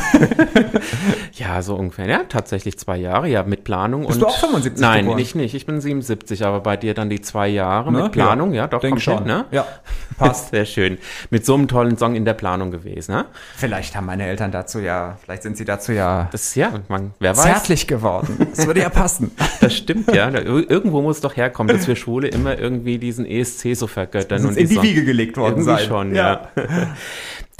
ja, 1.34 1.62
so 1.62 1.76
ungefähr. 1.76 2.08
Ja, 2.08 2.20
tatsächlich 2.28 2.78
zwei 2.78 2.96
Jahre, 2.96 3.28
ja, 3.28 3.42
mit 3.44 3.64
Planung. 3.64 4.06
Bist 4.06 4.14
und, 4.14 4.22
du 4.22 4.26
auch 4.26 4.38
75 4.38 4.80
Nein, 4.80 5.04
geboren? 5.04 5.18
ich 5.18 5.34
nicht. 5.34 5.54
Ich 5.54 5.66
bin 5.66 5.80
77, 5.80 6.44
aber 6.44 6.60
bei 6.60 6.76
dir 6.76 6.94
dann 6.94 7.10
die 7.10 7.20
zwei 7.20 7.48
Jahre 7.48 7.92
ne? 7.92 8.02
mit 8.02 8.12
Planung, 8.12 8.52
ja, 8.52 8.62
ja 8.62 8.66
doch, 8.66 8.80
Denk 8.80 9.00
schon. 9.00 9.24
Ne? 9.24 9.44
Ja, 9.50 9.66
passt. 10.18 10.50
Sehr 10.50 10.64
schön. 10.64 10.98
Mit 11.30 11.46
so 11.46 11.54
einem 11.54 11.68
tollen 11.68 11.96
Song 11.96 12.14
in 12.14 12.24
der 12.24 12.34
Planung 12.34 12.70
gewesen, 12.70 13.12
ne? 13.12 13.26
Vielleicht 13.56 13.94
haben 13.94 14.06
meine 14.06 14.26
Eltern 14.26 14.50
dazu 14.50 14.80
ja, 14.80 15.16
vielleicht 15.22 15.42
sind 15.42 15.56
sie 15.56 15.64
dazu 15.64 15.92
ja, 15.92 16.28
das, 16.32 16.54
ja 16.54 16.72
man, 16.88 17.12
wer 17.18 17.36
weiß. 17.36 17.42
zärtlich 17.42 17.86
geworden. 17.86 18.48
Das 18.54 18.66
würde 18.66 18.80
ja 18.80 18.88
passen. 18.88 19.30
Das 19.60 19.76
stimmt, 19.76 20.14
ja. 20.14 20.30
Irgendwo 20.30 21.02
muss 21.02 21.20
doch 21.20 21.36
herkommen, 21.36 21.76
dass 21.76 21.86
wir 21.86 21.94
Schwule 21.94 22.28
immer 22.28 22.58
irgendwie 22.58 22.96
diesen 22.96 23.26
ESC 23.26 23.74
so 23.74 23.86
vergöttern. 23.86 24.40
Das 24.40 24.50
und 24.50 24.56
in 24.56 24.70
die 24.70 24.80
Wiege 24.80 25.04
gelegt 25.04 25.36
worden 25.36 25.62
sein. 25.62 25.86
schon, 25.86 26.09
ja. 26.14 26.50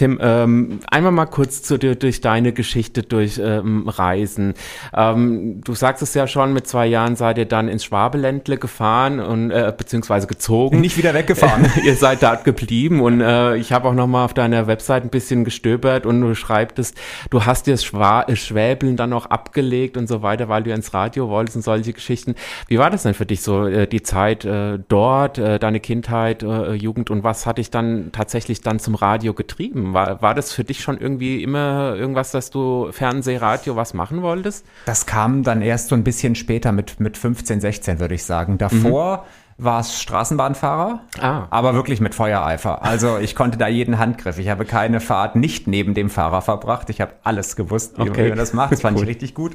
Tim, 0.01 0.19
ähm, 0.23 0.81
einmal 0.91 1.13
mal 1.13 1.27
kurz 1.27 1.63
zu 1.63 1.77
dir 1.77 1.95
durch 1.95 2.23
deine 2.23 2.55
Geschichte 2.55 3.03
durch 3.03 3.39
ähm, 3.39 3.87
Reisen. 3.87 4.55
Ähm, 4.97 5.61
du 5.63 5.75
sagst 5.75 6.03
es 6.03 6.15
ja 6.15 6.27
schon, 6.27 6.55
mit 6.55 6.67
zwei 6.67 6.87
Jahren 6.87 7.17
seid 7.17 7.37
ihr 7.37 7.45
dann 7.45 7.69
ins 7.69 7.85
Schwabeländle 7.85 8.57
gefahren 8.57 9.21
und 9.21 9.51
äh, 9.51 9.71
beziehungsweise 9.77 10.27
gezogen. 10.27 10.81
Nicht 10.81 10.97
wieder 10.97 11.13
weggefahren. 11.13 11.71
ihr 11.85 11.97
seid 11.97 12.23
dort 12.23 12.45
geblieben 12.45 13.03
und 13.03 13.21
äh, 13.21 13.57
ich 13.57 13.75
habe 13.75 13.89
auch 13.89 13.93
noch 13.93 14.07
mal 14.07 14.25
auf 14.25 14.33
deiner 14.33 14.67
Website 14.67 15.05
ein 15.05 15.11
bisschen 15.11 15.45
gestöbert 15.45 16.07
und 16.07 16.23
du 16.23 16.35
schreibtest, 16.35 16.97
du 17.29 17.45
hast 17.45 17.67
dir 17.67 17.73
das 17.73 17.85
Schwa 17.85 18.23
äh, 18.23 18.37
Schwäbeln 18.37 18.97
dann 18.97 19.13
auch 19.13 19.27
abgelegt 19.27 19.99
und 19.99 20.07
so 20.07 20.23
weiter, 20.23 20.49
weil 20.49 20.63
du 20.63 20.73
ins 20.73 20.95
Radio 20.95 21.29
wolltest 21.29 21.57
und 21.57 21.63
solche 21.63 21.93
Geschichten. 21.93 22.37
Wie 22.69 22.79
war 22.79 22.89
das 22.89 23.03
denn 23.03 23.13
für 23.13 23.27
dich 23.27 23.43
so 23.43 23.67
äh, 23.67 23.87
die 23.87 24.03
Zeit 24.03 24.47
äh, 24.47 24.79
dort, 24.89 25.37
äh, 25.37 25.59
deine 25.59 25.79
Kindheit, 25.79 26.43
äh, 26.43 26.73
Jugend 26.73 27.11
und 27.11 27.23
was 27.23 27.45
hat 27.45 27.59
dich 27.59 27.71
dann 27.71 28.13
tatsächlich 28.13 28.63
dann 28.63 28.79
zum 28.79 28.95
Radio 28.95 29.35
getrieben? 29.35 29.90
Geblieben? 29.91 29.95
War, 29.95 30.23
war 30.23 30.35
das 30.35 30.53
für 30.53 30.65
dich 30.65 30.81
schon 30.81 30.99
irgendwie 30.99 31.43
immer 31.43 31.95
irgendwas, 31.97 32.31
dass 32.31 32.51
du 32.51 32.91
Fernseh, 32.93 33.37
Radio 33.37 33.77
was 33.77 33.95
machen 33.95 34.23
wolltest? 34.23 34.65
Das 34.87 35.07
kam 35.07 35.43
dann 35.43 35.63
erst 35.63 35.89
so 35.89 35.95
ein 35.95 36.05
bisschen 36.05 36.35
später 36.35 36.73
mit, 36.73 37.01
mit 37.01 37.17
15, 37.17 37.61
16, 37.61 38.01
würde 38.01 38.15
ich 38.15 38.25
sagen. 38.25 38.59
Davor 38.59 39.25
mhm. 39.59 39.65
war 39.65 39.81
es 39.81 40.01
Straßenbahnfahrer, 40.01 41.01
ah. 41.21 41.47
aber 41.51 41.75
wirklich 41.75 42.01
mit 42.01 42.15
Feuereifer. 42.15 42.83
Also 42.83 43.19
ich 43.19 43.35
konnte 43.35 43.59
da 43.59 43.69
jeden 43.69 43.99
Handgriff. 43.99 44.39
Ich 44.39 44.49
habe 44.49 44.65
keine 44.65 45.01
Fahrt 45.01 45.37
nicht 45.37 45.67
neben 45.67 45.95
dem 45.95 46.11
Fahrer 46.11 46.43
verbracht. 46.43 46.91
Ich 46.91 47.01
habe 47.01 47.13
alles 47.23 47.57
gewusst, 47.57 47.99
wie, 47.99 48.09
okay. 48.09 48.29
man 48.29 48.39
das 48.39 48.53
macht. 48.53 48.73
Das 48.73 48.81
fand 48.81 48.97
cool. 48.97 49.05
ich 49.05 49.09
richtig 49.09 49.35
gut. 49.35 49.55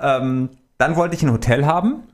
Ähm, 0.00 0.50
dann 0.78 0.96
wollte 0.96 1.16
ich 1.16 1.22
ein 1.22 1.32
Hotel 1.32 1.66
haben. 1.66 2.04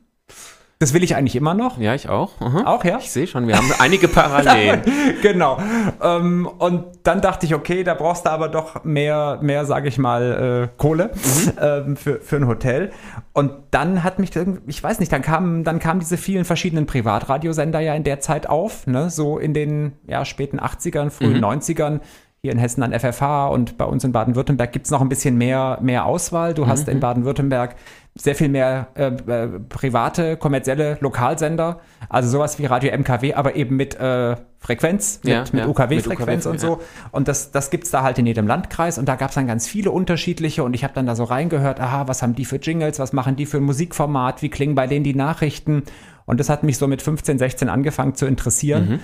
Das 0.80 0.92
will 0.92 1.04
ich 1.04 1.14
eigentlich 1.14 1.36
immer 1.36 1.54
noch. 1.54 1.78
Ja, 1.78 1.94
ich 1.94 2.08
auch. 2.08 2.40
Aha. 2.40 2.64
Auch, 2.66 2.84
ja? 2.84 2.98
Ich 2.98 3.10
sehe 3.10 3.26
schon, 3.26 3.46
wir 3.46 3.56
haben 3.56 3.70
einige 3.78 4.08
Parallelen. 4.08 4.82
genau. 5.22 5.58
Ähm, 6.02 6.46
und 6.58 6.84
dann 7.04 7.20
dachte 7.20 7.46
ich, 7.46 7.54
okay, 7.54 7.84
da 7.84 7.94
brauchst 7.94 8.26
du 8.26 8.30
aber 8.30 8.48
doch 8.48 8.82
mehr, 8.84 9.38
mehr 9.40 9.66
sage 9.66 9.88
ich 9.88 9.98
mal, 9.98 10.68
äh, 10.72 10.76
Kohle 10.76 11.12
mhm. 11.14 11.52
ähm, 11.60 11.96
für, 11.96 12.20
für 12.20 12.36
ein 12.36 12.48
Hotel. 12.48 12.90
Und 13.32 13.52
dann 13.70 14.02
hat 14.02 14.18
mich, 14.18 14.30
ich 14.66 14.82
weiß 14.82 14.98
nicht, 14.98 15.12
dann 15.12 15.22
kamen 15.22 15.64
dann 15.64 15.78
kamen 15.78 16.00
diese 16.00 16.16
vielen 16.16 16.44
verschiedenen 16.44 16.86
Privatradiosender 16.86 17.80
ja 17.80 17.94
in 17.94 18.04
der 18.04 18.20
Zeit 18.20 18.48
auf, 18.48 18.86
ne? 18.86 19.10
so 19.10 19.38
in 19.38 19.54
den 19.54 19.92
ja, 20.06 20.24
späten 20.24 20.58
80ern, 20.58 21.10
frühen 21.10 21.38
mhm. 21.38 21.44
90ern 21.44 22.00
hier 22.44 22.52
in 22.52 22.58
Hessen 22.58 22.82
an 22.82 22.92
FFH 22.92 23.46
und 23.46 23.78
bei 23.78 23.86
uns 23.86 24.04
in 24.04 24.12
Baden-Württemberg 24.12 24.70
gibt 24.70 24.84
es 24.84 24.90
noch 24.90 25.00
ein 25.00 25.08
bisschen 25.08 25.38
mehr, 25.38 25.78
mehr 25.80 26.04
Auswahl. 26.04 26.52
Du 26.52 26.66
mhm. 26.66 26.68
hast 26.68 26.88
in 26.90 27.00
Baden-Württemberg 27.00 27.74
sehr 28.14 28.34
viel 28.34 28.50
mehr 28.50 28.88
äh, 28.96 29.06
äh, 29.06 29.48
private, 29.70 30.36
kommerzielle 30.36 30.98
Lokalsender, 31.00 31.80
also 32.10 32.28
sowas 32.28 32.58
wie 32.58 32.66
Radio 32.66 32.92
MKW, 32.92 33.32
aber 33.32 33.56
eben 33.56 33.76
mit 33.76 33.98
äh, 33.98 34.36
Frequenz, 34.58 35.20
mit, 35.24 35.32
ja, 35.32 35.44
mit 35.52 35.54
ja, 35.54 35.66
UKW-Frequenz 35.68 36.44
UKW, 36.44 36.52
und 36.52 36.60
so. 36.60 36.68
Ja. 36.72 36.78
Und 37.12 37.28
das, 37.28 37.50
das 37.50 37.70
gibt's 37.70 37.90
da 37.90 38.02
halt 38.02 38.18
in 38.18 38.26
jedem 38.26 38.46
Landkreis 38.46 38.98
und 38.98 39.08
da 39.08 39.16
gab's 39.16 39.36
dann 39.36 39.46
ganz 39.46 39.66
viele 39.66 39.90
unterschiedliche 39.90 40.64
und 40.64 40.74
ich 40.74 40.84
habe 40.84 40.92
dann 40.92 41.06
da 41.06 41.16
so 41.16 41.24
reingehört, 41.24 41.80
aha, 41.80 42.08
was 42.08 42.20
haben 42.20 42.34
die 42.34 42.44
für 42.44 42.56
Jingles, 42.56 42.98
was 42.98 43.14
machen 43.14 43.36
die 43.36 43.46
für 43.46 43.60
Musikformat, 43.60 44.42
wie 44.42 44.50
klingen 44.50 44.74
bei 44.74 44.86
denen 44.86 45.02
die 45.02 45.14
Nachrichten 45.14 45.84
und 46.26 46.40
das 46.40 46.50
hat 46.50 46.62
mich 46.62 46.76
so 46.76 46.86
mit 46.88 47.00
15, 47.00 47.38
16 47.38 47.70
angefangen 47.70 48.14
zu 48.14 48.26
interessieren. 48.26 48.88
Mhm. 48.88 49.00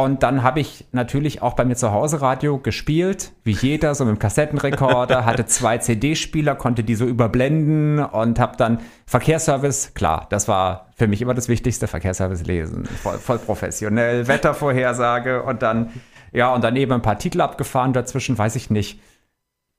Und 0.00 0.22
dann 0.22 0.42
habe 0.42 0.60
ich 0.60 0.86
natürlich 0.92 1.42
auch 1.42 1.52
bei 1.52 1.66
mir 1.66 1.76
zu 1.76 1.92
Hause 1.92 2.22
Radio 2.22 2.56
gespielt, 2.56 3.32
wie 3.44 3.52
jeder, 3.52 3.94
so 3.94 4.06
mit 4.06 4.16
dem 4.16 4.18
Kassettenrekorder, 4.18 5.24
hatte 5.26 5.44
zwei 5.44 5.76
CD-Spieler, 5.76 6.54
konnte 6.54 6.82
die 6.82 6.94
so 6.94 7.04
überblenden 7.04 7.98
und 7.98 8.38
habe 8.38 8.56
dann 8.56 8.78
Verkehrsservice, 9.04 9.92
klar, 9.92 10.26
das 10.30 10.48
war 10.48 10.86
für 10.96 11.06
mich 11.06 11.20
immer 11.20 11.34
das 11.34 11.50
Wichtigste, 11.50 11.86
Verkehrsservice 11.86 12.44
lesen, 12.44 12.86
voll, 12.86 13.18
voll 13.18 13.38
professionell, 13.38 14.26
Wettervorhersage 14.26 15.42
und 15.42 15.60
dann, 15.60 15.90
ja, 16.32 16.54
und 16.54 16.64
daneben 16.64 16.92
ein 16.92 17.02
paar 17.02 17.18
Titel 17.18 17.42
abgefahren, 17.42 17.92
dazwischen 17.92 18.38
weiß 18.38 18.56
ich 18.56 18.70
nicht. 18.70 19.00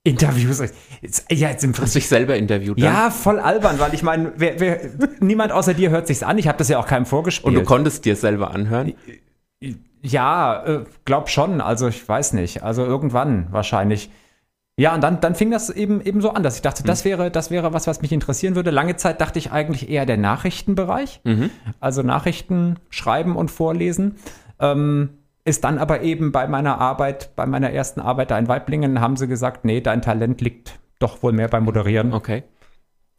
Interviews. 0.03 0.61
Jetzt, 1.01 1.31
ja, 1.31 1.49
jetzt 1.49 1.63
im 1.63 1.75
Hast 1.75 1.95
dich 1.95 2.07
selber 2.07 2.35
interviewt? 2.35 2.79
Dann? 2.79 2.85
Ja, 2.85 3.09
voll 3.09 3.39
albern, 3.39 3.79
weil 3.79 3.95
ich 3.95 4.03
meine, 4.03 4.33
wer, 4.35 4.59
wer, 4.59 4.81
niemand 5.19 5.51
außer 5.51 5.73
dir 5.73 5.89
hört 5.89 6.05
sich's 6.05 6.21
an. 6.21 6.37
Ich 6.37 6.47
habe 6.47 6.59
das 6.59 6.69
ja 6.69 6.77
auch 6.77 6.87
keinem 6.87 7.07
vorgespielt. 7.07 7.55
Und 7.55 7.55
du 7.55 7.63
konntest 7.63 8.05
dir 8.05 8.15
selber 8.15 8.51
anhören? 8.51 8.93
Ja, 10.01 10.63
äh, 10.65 10.83
glaub 11.05 11.29
schon. 11.29 11.61
Also 11.61 11.87
ich 11.87 12.07
weiß 12.07 12.33
nicht. 12.33 12.63
Also 12.63 12.83
irgendwann 12.85 13.47
wahrscheinlich. 13.51 14.09
Ja, 14.77 14.95
und 14.95 15.01
dann, 15.01 15.21
dann 15.21 15.35
fing 15.35 15.51
das 15.51 15.69
eben, 15.69 16.01
eben 16.01 16.21
so 16.21 16.31
an, 16.31 16.43
dass 16.43 16.55
ich 16.55 16.61
dachte, 16.61 16.83
mhm. 16.83 16.87
das 16.87 17.05
wäre, 17.05 17.29
das 17.29 17.51
wäre 17.51 17.73
was, 17.73 17.87
was 17.87 18.01
mich 18.01 18.11
interessieren 18.11 18.55
würde. 18.55 18.71
Lange 18.71 18.95
Zeit 18.95 19.21
dachte 19.21 19.37
ich 19.37 19.51
eigentlich 19.51 19.89
eher 19.89 20.05
der 20.05 20.17
Nachrichtenbereich. 20.17 21.21
Mhm. 21.23 21.49
Also 21.79 22.01
Nachrichten 22.01 22.77
schreiben 22.89 23.35
und 23.35 23.51
vorlesen. 23.51 24.15
Ähm, 24.59 25.09
ist 25.43 25.63
dann 25.63 25.77
aber 25.77 26.01
eben 26.01 26.31
bei 26.31 26.47
meiner 26.47 26.79
Arbeit, 26.79 27.35
bei 27.35 27.45
meiner 27.45 27.71
ersten 27.71 27.99
Arbeit 27.99 28.31
da 28.31 28.37
in 28.37 28.47
Weiblingen, 28.47 29.01
haben 29.01 29.17
sie 29.17 29.27
gesagt, 29.27 29.65
nee, 29.65 29.81
dein 29.81 30.01
Talent 30.01 30.39
liegt 30.41 30.79
doch 30.99 31.23
wohl 31.23 31.33
mehr 31.33 31.47
beim 31.47 31.63
Moderieren. 31.63 32.13
Okay. 32.13 32.43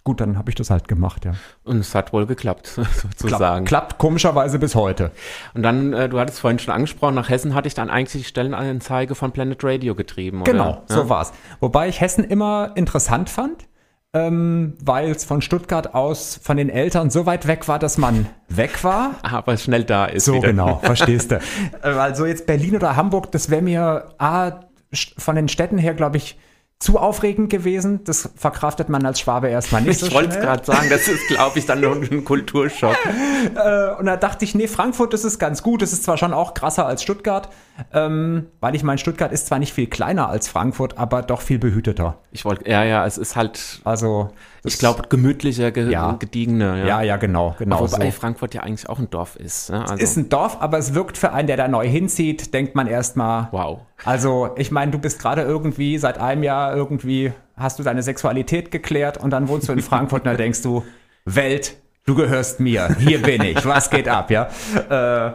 Gut, 0.04 0.20
dann 0.20 0.36
habe 0.36 0.50
ich 0.50 0.56
das 0.56 0.70
halt 0.70 0.88
gemacht, 0.88 1.24
ja. 1.24 1.34
Und 1.62 1.78
es 1.78 1.94
hat 1.94 2.12
wohl 2.12 2.26
geklappt, 2.26 2.66
sozusagen. 2.66 3.64
Klapp, 3.64 3.88
klappt 3.88 3.98
komischerweise 3.98 4.58
bis 4.58 4.74
heute. 4.74 5.12
Und 5.54 5.62
dann, 5.62 5.92
äh, 5.92 6.08
du 6.08 6.18
hattest 6.18 6.40
vorhin 6.40 6.58
schon 6.58 6.74
angesprochen, 6.74 7.14
nach 7.14 7.28
Hessen 7.28 7.54
hatte 7.54 7.68
ich 7.68 7.74
dann 7.74 7.88
eigentlich 7.88 8.22
die 8.22 8.28
Stellenanzeige 8.28 9.14
von 9.14 9.30
Planet 9.30 9.62
Radio 9.62 9.94
getrieben, 9.94 10.42
oder? 10.42 10.50
Genau, 10.50 10.70
ja? 10.70 10.82
so 10.88 11.08
war's. 11.08 11.32
Wobei 11.60 11.88
ich 11.88 12.00
Hessen 12.00 12.24
immer 12.24 12.72
interessant 12.74 13.30
fand, 13.30 13.68
ähm, 14.12 14.74
weil 14.84 15.10
es 15.10 15.24
von 15.24 15.40
Stuttgart 15.40 15.94
aus 15.94 16.38
von 16.42 16.56
den 16.56 16.68
Eltern 16.68 17.10
so 17.10 17.24
weit 17.24 17.46
weg 17.46 17.68
war, 17.68 17.78
dass 17.78 17.96
man 17.96 18.26
weg 18.48 18.82
war. 18.82 19.12
Aber 19.22 19.56
schnell 19.56 19.84
da 19.84 20.06
ist. 20.06 20.24
So 20.24 20.34
wieder. 20.34 20.48
genau, 20.48 20.76
verstehst 20.82 21.30
du. 21.30 21.40
Also 21.80 22.26
jetzt 22.26 22.46
Berlin 22.46 22.74
oder 22.74 22.96
Hamburg, 22.96 23.30
das 23.30 23.50
wäre 23.50 23.62
mir 23.62 24.14
A, 24.18 24.52
von 25.16 25.36
den 25.36 25.48
Städten 25.48 25.78
her, 25.78 25.94
glaube 25.94 26.16
ich, 26.16 26.36
zu 26.82 26.98
aufregend 26.98 27.48
gewesen. 27.48 28.02
Das 28.04 28.28
verkraftet 28.34 28.88
man 28.88 29.06
als 29.06 29.20
Schwabe 29.20 29.48
erstmal 29.48 29.82
nicht 29.82 30.00
so 30.00 30.06
Ich 30.06 30.14
wollte 30.14 30.30
es 30.30 30.40
gerade 30.40 30.64
sagen, 30.64 30.90
das 30.90 31.06
ist, 31.06 31.28
glaube 31.28 31.58
ich, 31.58 31.64
dann 31.64 31.80
nur 31.80 31.94
ein 31.94 32.24
Kulturschock. 32.24 32.96
äh, 33.54 33.90
und 33.98 34.06
da 34.06 34.16
dachte 34.16 34.44
ich, 34.44 34.56
nee, 34.56 34.66
Frankfurt, 34.66 35.12
das 35.12 35.24
ist 35.24 35.38
ganz 35.38 35.62
gut. 35.62 35.80
Das 35.80 35.92
ist 35.92 36.02
zwar 36.02 36.18
schon 36.18 36.32
auch 36.32 36.54
krasser 36.54 36.84
als 36.84 37.02
Stuttgart, 37.02 37.50
ähm, 37.92 38.48
weil 38.60 38.74
ich 38.74 38.82
meine, 38.82 38.98
Stuttgart 38.98 39.30
ist 39.30 39.46
zwar 39.46 39.60
nicht 39.60 39.72
viel 39.72 39.86
kleiner 39.86 40.28
als 40.28 40.48
Frankfurt, 40.48 40.98
aber 40.98 41.22
doch 41.22 41.40
viel 41.40 41.60
behüteter. 41.60 42.18
Ich 42.32 42.44
wollte, 42.44 42.68
ja, 42.68 42.82
ja, 42.82 43.06
es 43.06 43.16
ist 43.16 43.36
halt. 43.36 43.80
Also. 43.84 44.30
Ich 44.64 44.78
glaube, 44.78 45.02
gemütlicher, 45.08 45.72
ge 45.72 45.90
ja. 45.90 46.12
gediegener. 46.12 46.76
Ja. 46.76 46.86
ja, 46.86 47.02
ja, 47.02 47.16
genau. 47.16 47.56
genau 47.58 47.80
wobei 47.80 48.06
so. 48.06 48.12
Frankfurt 48.12 48.54
ja 48.54 48.62
eigentlich 48.62 48.88
auch 48.88 49.00
ein 49.00 49.10
Dorf 49.10 49.34
ist. 49.36 49.70
Ne? 49.70 49.80
Also. 49.80 49.94
Es 49.94 50.02
ist 50.02 50.16
ein 50.16 50.28
Dorf, 50.28 50.58
aber 50.60 50.78
es 50.78 50.94
wirkt 50.94 51.18
für 51.18 51.32
einen, 51.32 51.48
der 51.48 51.56
da 51.56 51.66
neu 51.66 51.88
hinzieht, 51.88 52.54
denkt 52.54 52.76
man 52.76 52.86
erstmal. 52.86 53.48
Wow. 53.50 53.80
Also, 54.04 54.50
ich 54.56 54.70
meine, 54.70 54.92
du 54.92 54.98
bist 54.98 55.18
gerade 55.20 55.42
irgendwie 55.42 55.98
seit 55.98 56.18
einem 56.18 56.44
Jahr 56.44 56.76
irgendwie, 56.76 57.32
hast 57.56 57.78
du 57.80 57.82
deine 57.82 58.02
Sexualität 58.02 58.70
geklärt 58.70 59.18
und 59.18 59.30
dann 59.30 59.48
wohnst 59.48 59.68
du 59.68 59.72
in 59.72 59.80
Frankfurt 59.82 60.22
und 60.22 60.26
da 60.26 60.34
denkst 60.34 60.62
du, 60.62 60.84
Welt, 61.24 61.76
du 62.06 62.14
gehörst 62.14 62.60
mir, 62.60 62.94
hier 62.98 63.20
bin 63.20 63.42
ich, 63.42 63.64
was 63.66 63.90
geht 63.90 64.08
ab, 64.08 64.30
ja? 64.30 64.48
Äh, 64.90 65.32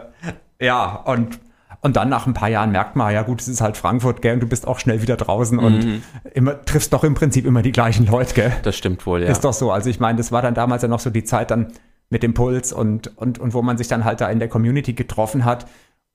ja, 0.64 1.02
und 1.04 1.38
und 1.80 1.96
dann 1.96 2.08
nach 2.08 2.26
ein 2.26 2.34
paar 2.34 2.48
Jahren 2.48 2.72
merkt 2.72 2.96
man, 2.96 3.12
ja 3.12 3.22
gut, 3.22 3.40
es 3.40 3.48
ist 3.48 3.60
halt 3.60 3.76
Frankfurt, 3.76 4.22
gell, 4.22 4.34
und 4.34 4.40
du 4.40 4.48
bist 4.48 4.66
auch 4.66 4.78
schnell 4.80 5.00
wieder 5.02 5.16
draußen 5.16 5.58
mhm. 5.58 5.64
und 5.64 6.02
immer, 6.34 6.64
triffst 6.64 6.92
doch 6.92 7.04
im 7.04 7.14
Prinzip 7.14 7.46
immer 7.46 7.62
die 7.62 7.72
gleichen 7.72 8.06
Leute, 8.06 8.34
gell? 8.34 8.52
Das 8.62 8.76
stimmt 8.76 9.06
wohl, 9.06 9.22
ja. 9.22 9.28
Ist 9.28 9.44
doch 9.44 9.52
so. 9.52 9.70
Also 9.70 9.88
ich 9.88 10.00
meine, 10.00 10.18
das 10.18 10.32
war 10.32 10.42
dann 10.42 10.54
damals 10.54 10.82
ja 10.82 10.88
noch 10.88 11.00
so 11.00 11.10
die 11.10 11.24
Zeit 11.24 11.50
dann 11.50 11.72
mit 12.10 12.22
dem 12.22 12.34
Puls 12.34 12.72
und, 12.72 13.16
und, 13.16 13.38
und 13.38 13.54
wo 13.54 13.62
man 13.62 13.76
sich 13.78 13.86
dann 13.86 14.04
halt 14.04 14.20
da 14.20 14.28
in 14.28 14.38
der 14.38 14.48
Community 14.48 14.94
getroffen 14.94 15.44
hat. 15.44 15.66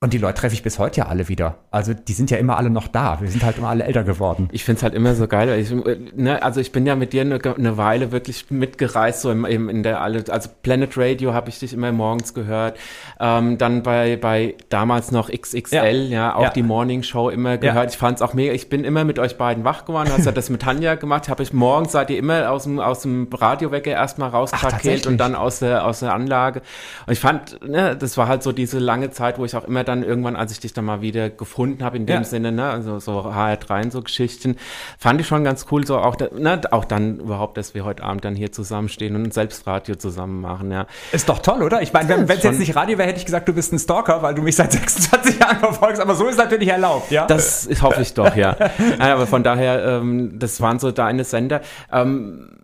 Und 0.04 0.12
die 0.12 0.18
Leute 0.18 0.42
treffe 0.42 0.54
ich 0.54 0.64
bis 0.64 0.80
heute 0.80 1.00
ja 1.00 1.08
alle 1.08 1.30
wieder. 1.30 1.60
Also 1.72 1.94
die 1.94 2.12
sind 2.12 2.30
ja 2.30 2.36
immer 2.36 2.58
alle 2.58 2.70
noch 2.70 2.90
da. 2.90 3.22
Wir 3.22 3.30
sind 3.30 3.42
halt 3.42 3.58
immer 3.58 3.70
alle 3.70 3.86
älter 3.86 4.04
geworden. 4.04 4.50
Ich 4.52 4.66
finde 4.66 4.80
es 4.80 4.84
halt 4.84 4.94
immer 4.96 5.16
so 5.16 5.30
geil. 5.30 5.58
Ich, 5.58 5.74
ne, 6.14 6.44
also 6.44 6.60
ich 6.60 6.74
bin 6.74 6.86
ja 6.86 6.98
mit 6.98 7.14
dir 7.14 7.22
eine, 7.22 7.40
eine 7.42 7.78
Weile 7.78 8.12
wirklich 8.12 8.52
mitgereist, 8.52 9.22
so 9.22 9.32
im, 9.32 9.46
im, 9.46 9.70
in 9.70 9.82
der 9.82 10.02
alle, 10.02 10.26
also 10.28 10.50
Planet 10.62 10.98
Radio 10.98 11.34
habe 11.34 11.48
ich 11.48 11.60
dich 11.60 11.72
immer 11.72 11.94
morgens 11.94 12.34
gehört. 12.34 12.78
Ähm, 13.18 13.58
dann 13.58 13.82
bei, 13.82 14.18
bei 14.18 14.56
damals 14.68 15.12
noch 15.12 15.32
XXL, 15.32 15.72
ja, 15.72 15.94
ja 15.94 16.36
auch 16.36 16.44
ja. 16.44 16.50
die 16.50 16.64
Morning 16.64 17.02
Show 17.02 17.30
immer 17.30 17.58
gehört. 17.58 17.86
Ja. 17.86 17.90
Ich 17.90 17.98
fand 17.98 18.18
es 18.18 18.22
auch 18.22 18.34
mega. 18.34 18.52
Ich 18.52 18.68
bin 18.68 18.84
immer 18.84 19.06
mit 19.06 19.20
euch 19.20 19.38
beiden 19.38 19.64
wach 19.64 19.86
geworden. 19.86 20.10
Du 20.10 20.18
hast 20.18 20.26
ja 20.26 20.34
das 20.34 20.50
mit 20.50 20.64
Tanja 20.64 20.96
gemacht. 20.96 21.30
Habe 21.30 21.44
ich 21.44 21.54
morgens 21.54 21.94
seid 21.94 22.10
ihr 22.10 22.18
immer 22.18 22.52
aus 22.52 22.64
dem, 22.64 22.82
aus 22.82 23.04
dem 23.04 23.30
Radiowecker 23.32 23.92
erstmal 23.92 24.32
rauskrakelt 24.32 25.08
und 25.08 25.18
dann 25.18 25.34
aus 25.34 25.60
der, 25.60 25.86
aus 25.86 26.02
der 26.02 26.14
Anlage. 26.14 26.62
Und 27.08 27.14
ich 27.14 27.22
fand, 27.22 27.66
ne, 27.66 27.96
das 27.96 28.18
war 28.18 28.28
halt 28.28 28.44
so 28.44 28.52
diese 28.52 28.80
lange 28.80 29.10
Zeit, 29.12 29.40
wo 29.40 29.46
ich 29.46 29.56
auch 29.56 29.64
immer 29.64 29.86
dann 29.86 29.93
dann 29.94 30.04
irgendwann, 30.04 30.36
als 30.36 30.52
ich 30.52 30.60
dich 30.60 30.74
dann 30.74 30.86
mal 30.86 31.02
wieder 31.02 31.30
gefunden 31.30 31.84
habe, 31.84 31.98
in 31.98 32.06
dem 32.06 32.18
ja. 32.18 32.24
Sinne, 32.24 32.52
ne, 32.52 32.70
also 32.70 33.00
so 33.00 33.22
HR3 33.22 33.84
und 33.84 33.92
so 33.92 34.02
Geschichten, 34.02 34.58
fand 34.98 35.22
ich 35.22 35.28
schon 35.28 35.44
ganz 35.44 35.66
cool, 35.72 35.86
so 35.86 35.98
auch, 35.98 36.18
ne, 36.18 36.62
auch 36.72 36.86
dann 36.86 37.20
überhaupt, 37.20 37.58
dass 37.58 37.74
wir 37.74 37.86
heute 37.86 38.04
Abend 38.04 38.26
dann 38.26 38.36
hier 38.36 38.52
zusammenstehen 38.52 39.16
und 39.16 39.24
ein 39.24 39.32
Selbstradio 39.32 39.96
zusammen 39.96 40.42
machen, 40.42 40.72
ja. 40.72 40.88
Ist 41.12 41.30
doch 41.30 41.40
toll, 41.40 41.62
oder? 41.64 41.82
Ich 41.82 41.94
meine, 41.94 42.10
wenn 42.10 42.38
es 42.38 42.44
jetzt 42.44 42.60
nicht 42.60 42.76
Radio 42.76 42.98
wäre, 42.98 43.08
hätte 43.08 43.20
ich 43.20 43.26
gesagt, 43.26 43.48
du 43.48 43.54
bist 43.54 43.72
ein 43.72 43.80
Stalker, 43.80 44.22
weil 44.22 44.36
du 44.36 44.42
mich 44.42 44.56
seit 44.56 44.72
26 44.74 45.40
Jahren 45.40 45.60
verfolgst, 45.60 46.02
aber 46.02 46.16
so 46.16 46.28
ist 46.28 46.38
natürlich 46.38 46.70
erlaubt, 46.70 47.12
ja? 47.12 47.26
Das 47.26 47.70
hoffe 47.82 48.02
ich 48.02 48.14
doch, 48.14 48.36
ja. 48.36 48.56
aber 49.00 49.28
von 49.28 49.44
daher, 49.44 49.86
ähm, 49.86 50.40
das 50.40 50.60
waren 50.62 50.80
so 50.80 50.92
deine 50.92 51.24
Sender. 51.24 51.62
Ähm, 51.92 52.63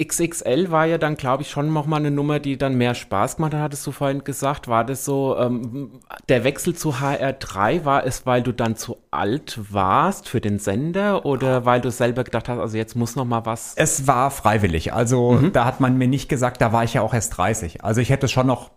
XXL 0.00 0.70
war 0.70 0.86
ja 0.86 0.96
dann, 0.96 1.16
glaube 1.16 1.42
ich, 1.42 1.50
schon 1.50 1.72
nochmal 1.72 2.00
eine 2.00 2.10
Nummer, 2.10 2.38
die 2.38 2.56
dann 2.56 2.76
mehr 2.76 2.94
Spaß 2.94 3.36
gemacht 3.36 3.54
hat, 3.54 3.60
hattest 3.60 3.86
du 3.86 3.92
vorhin 3.92 4.22
gesagt. 4.22 4.68
War 4.68 4.84
das 4.84 5.04
so, 5.04 5.36
ähm, 5.38 6.00
der 6.28 6.44
Wechsel 6.44 6.74
zu 6.74 6.94
HR3, 6.94 7.84
war 7.84 8.06
es, 8.06 8.24
weil 8.24 8.42
du 8.42 8.52
dann 8.52 8.76
zu 8.76 8.98
alt 9.10 9.58
warst 9.70 10.28
für 10.28 10.40
den 10.40 10.58
Sender 10.58 11.26
oder 11.26 11.64
weil 11.64 11.80
du 11.80 11.90
selber 11.90 12.22
gedacht 12.22 12.48
hast, 12.48 12.58
also 12.58 12.76
jetzt 12.76 12.94
muss 12.94 13.16
nochmal 13.16 13.44
was? 13.44 13.74
Es 13.76 14.06
war 14.06 14.30
freiwillig. 14.30 14.92
Also 14.92 15.32
mhm. 15.32 15.52
da 15.52 15.64
hat 15.64 15.80
man 15.80 15.98
mir 15.98 16.08
nicht 16.08 16.28
gesagt, 16.28 16.60
da 16.60 16.72
war 16.72 16.84
ich 16.84 16.94
ja 16.94 17.02
auch 17.02 17.14
erst 17.14 17.36
30. 17.36 17.84
Also 17.84 18.00
ich 18.00 18.10
hätte 18.10 18.28
schon 18.28 18.46
noch 18.46 18.70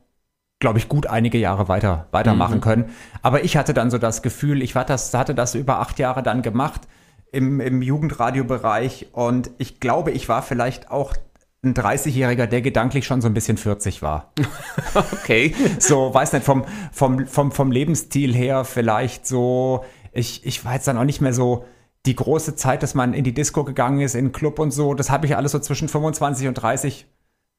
glaube 0.60 0.78
ich, 0.78 0.88
gut 0.88 1.08
einige 1.08 1.40
Jahre 1.40 1.68
weiter 1.70 2.06
weitermachen 2.12 2.58
mhm. 2.58 2.62
können. 2.62 2.86
Aber 3.24 3.44
ich 3.44 3.58
hatte 3.58 3.74
dann 3.74 3.90
so 3.90 3.98
das 3.98 4.22
Gefühl, 4.22 4.62
ich 4.62 4.76
war 4.76 4.86
das, 4.86 5.12
hatte 5.16 5.34
das 5.34 5.56
über 5.56 5.80
acht 5.80 5.98
Jahre 5.98 6.22
dann 6.22 6.44
gemacht 6.44 6.82
im, 7.32 7.60
im 7.60 7.82
Jugendradiobereich 7.82 9.08
und 9.14 9.52
ich 9.58 9.80
glaube, 9.80 10.12
ich 10.12 10.28
war 10.30 10.42
vielleicht 10.42 10.92
auch 10.92 11.14
ein 11.64 11.74
30-Jähriger, 11.74 12.48
der 12.48 12.62
gedanklich 12.62 13.06
schon 13.06 13.22
so 13.22 13.28
ein 13.28 13.34
bisschen 13.34 13.58
40 13.58 14.02
war. 14.02 14.34
okay. 14.96 15.54
So, 15.80 16.14
weiß 16.14 16.34
nicht, 16.34 16.44
vom, 16.44 16.66
vom, 16.92 17.28
vom, 17.28 17.52
vom 17.52 17.72
Lebensstil 17.72 18.34
her 18.34 18.66
vielleicht 18.66 19.28
so, 19.28 19.86
ich, 20.12 20.46
ich 20.46 20.66
war 20.66 20.74
jetzt 20.74 20.88
dann 20.88 20.98
auch 20.98 21.04
nicht 21.04 21.22
mehr 21.22 21.34
so 21.34 21.66
die 22.08 22.16
große 22.16 22.56
Zeit, 22.56 22.82
dass 22.82 22.96
man 22.96 23.14
in 23.14 23.24
die 23.24 23.34
Disco 23.34 23.64
gegangen 23.64 24.02
ist, 24.02 24.16
in 24.16 24.26
den 24.26 24.32
Club 24.32 24.58
und 24.58 24.72
so. 24.72 24.96
Das 24.96 25.12
habe 25.12 25.28
ich 25.28 25.36
alles 25.36 25.52
so 25.52 25.60
zwischen 25.60 25.88
25 25.88 26.48
und 26.48 26.56
30 26.56 27.06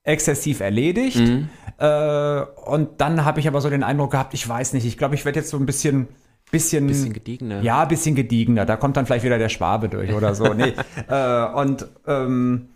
exzessiv 0.03 0.59
erledigt. 0.61 1.19
Mhm. 1.19 1.49
Äh, 1.79 2.41
und 2.67 3.01
dann 3.01 3.25
habe 3.25 3.39
ich 3.39 3.47
aber 3.47 3.61
so 3.61 3.71
den 3.71 3.85
Eindruck 3.85 4.11
gehabt, 4.11 4.35
ich 4.35 4.47
weiß 4.49 4.73
nicht, 4.73 4.85
ich 4.85 4.99
glaube, 4.99 5.15
ich 5.15 5.25
werde 5.25 5.39
jetzt 5.39 5.51
so 5.51 5.57
ein 5.57 5.67
bisschen 5.67 6.09
bisschen, 6.53 6.87
bisschen 6.87 7.13
gediegener. 7.13 7.63
Ja, 7.63 7.85
bisschen 7.87 8.15
gediegener. 8.15 8.65
Da 8.65 8.77
kommt 8.77 8.97
dann 8.97 9.07
vielleicht 9.07 9.25
wieder 9.25 9.39
der 9.39 9.49
Schwabe 9.49 9.89
durch 9.89 10.13
oder 10.13 10.37
so. 10.37 10.55
nee. 10.55 10.75
äh, 11.09 11.47
und 11.55 11.89
ähm, 12.07 12.69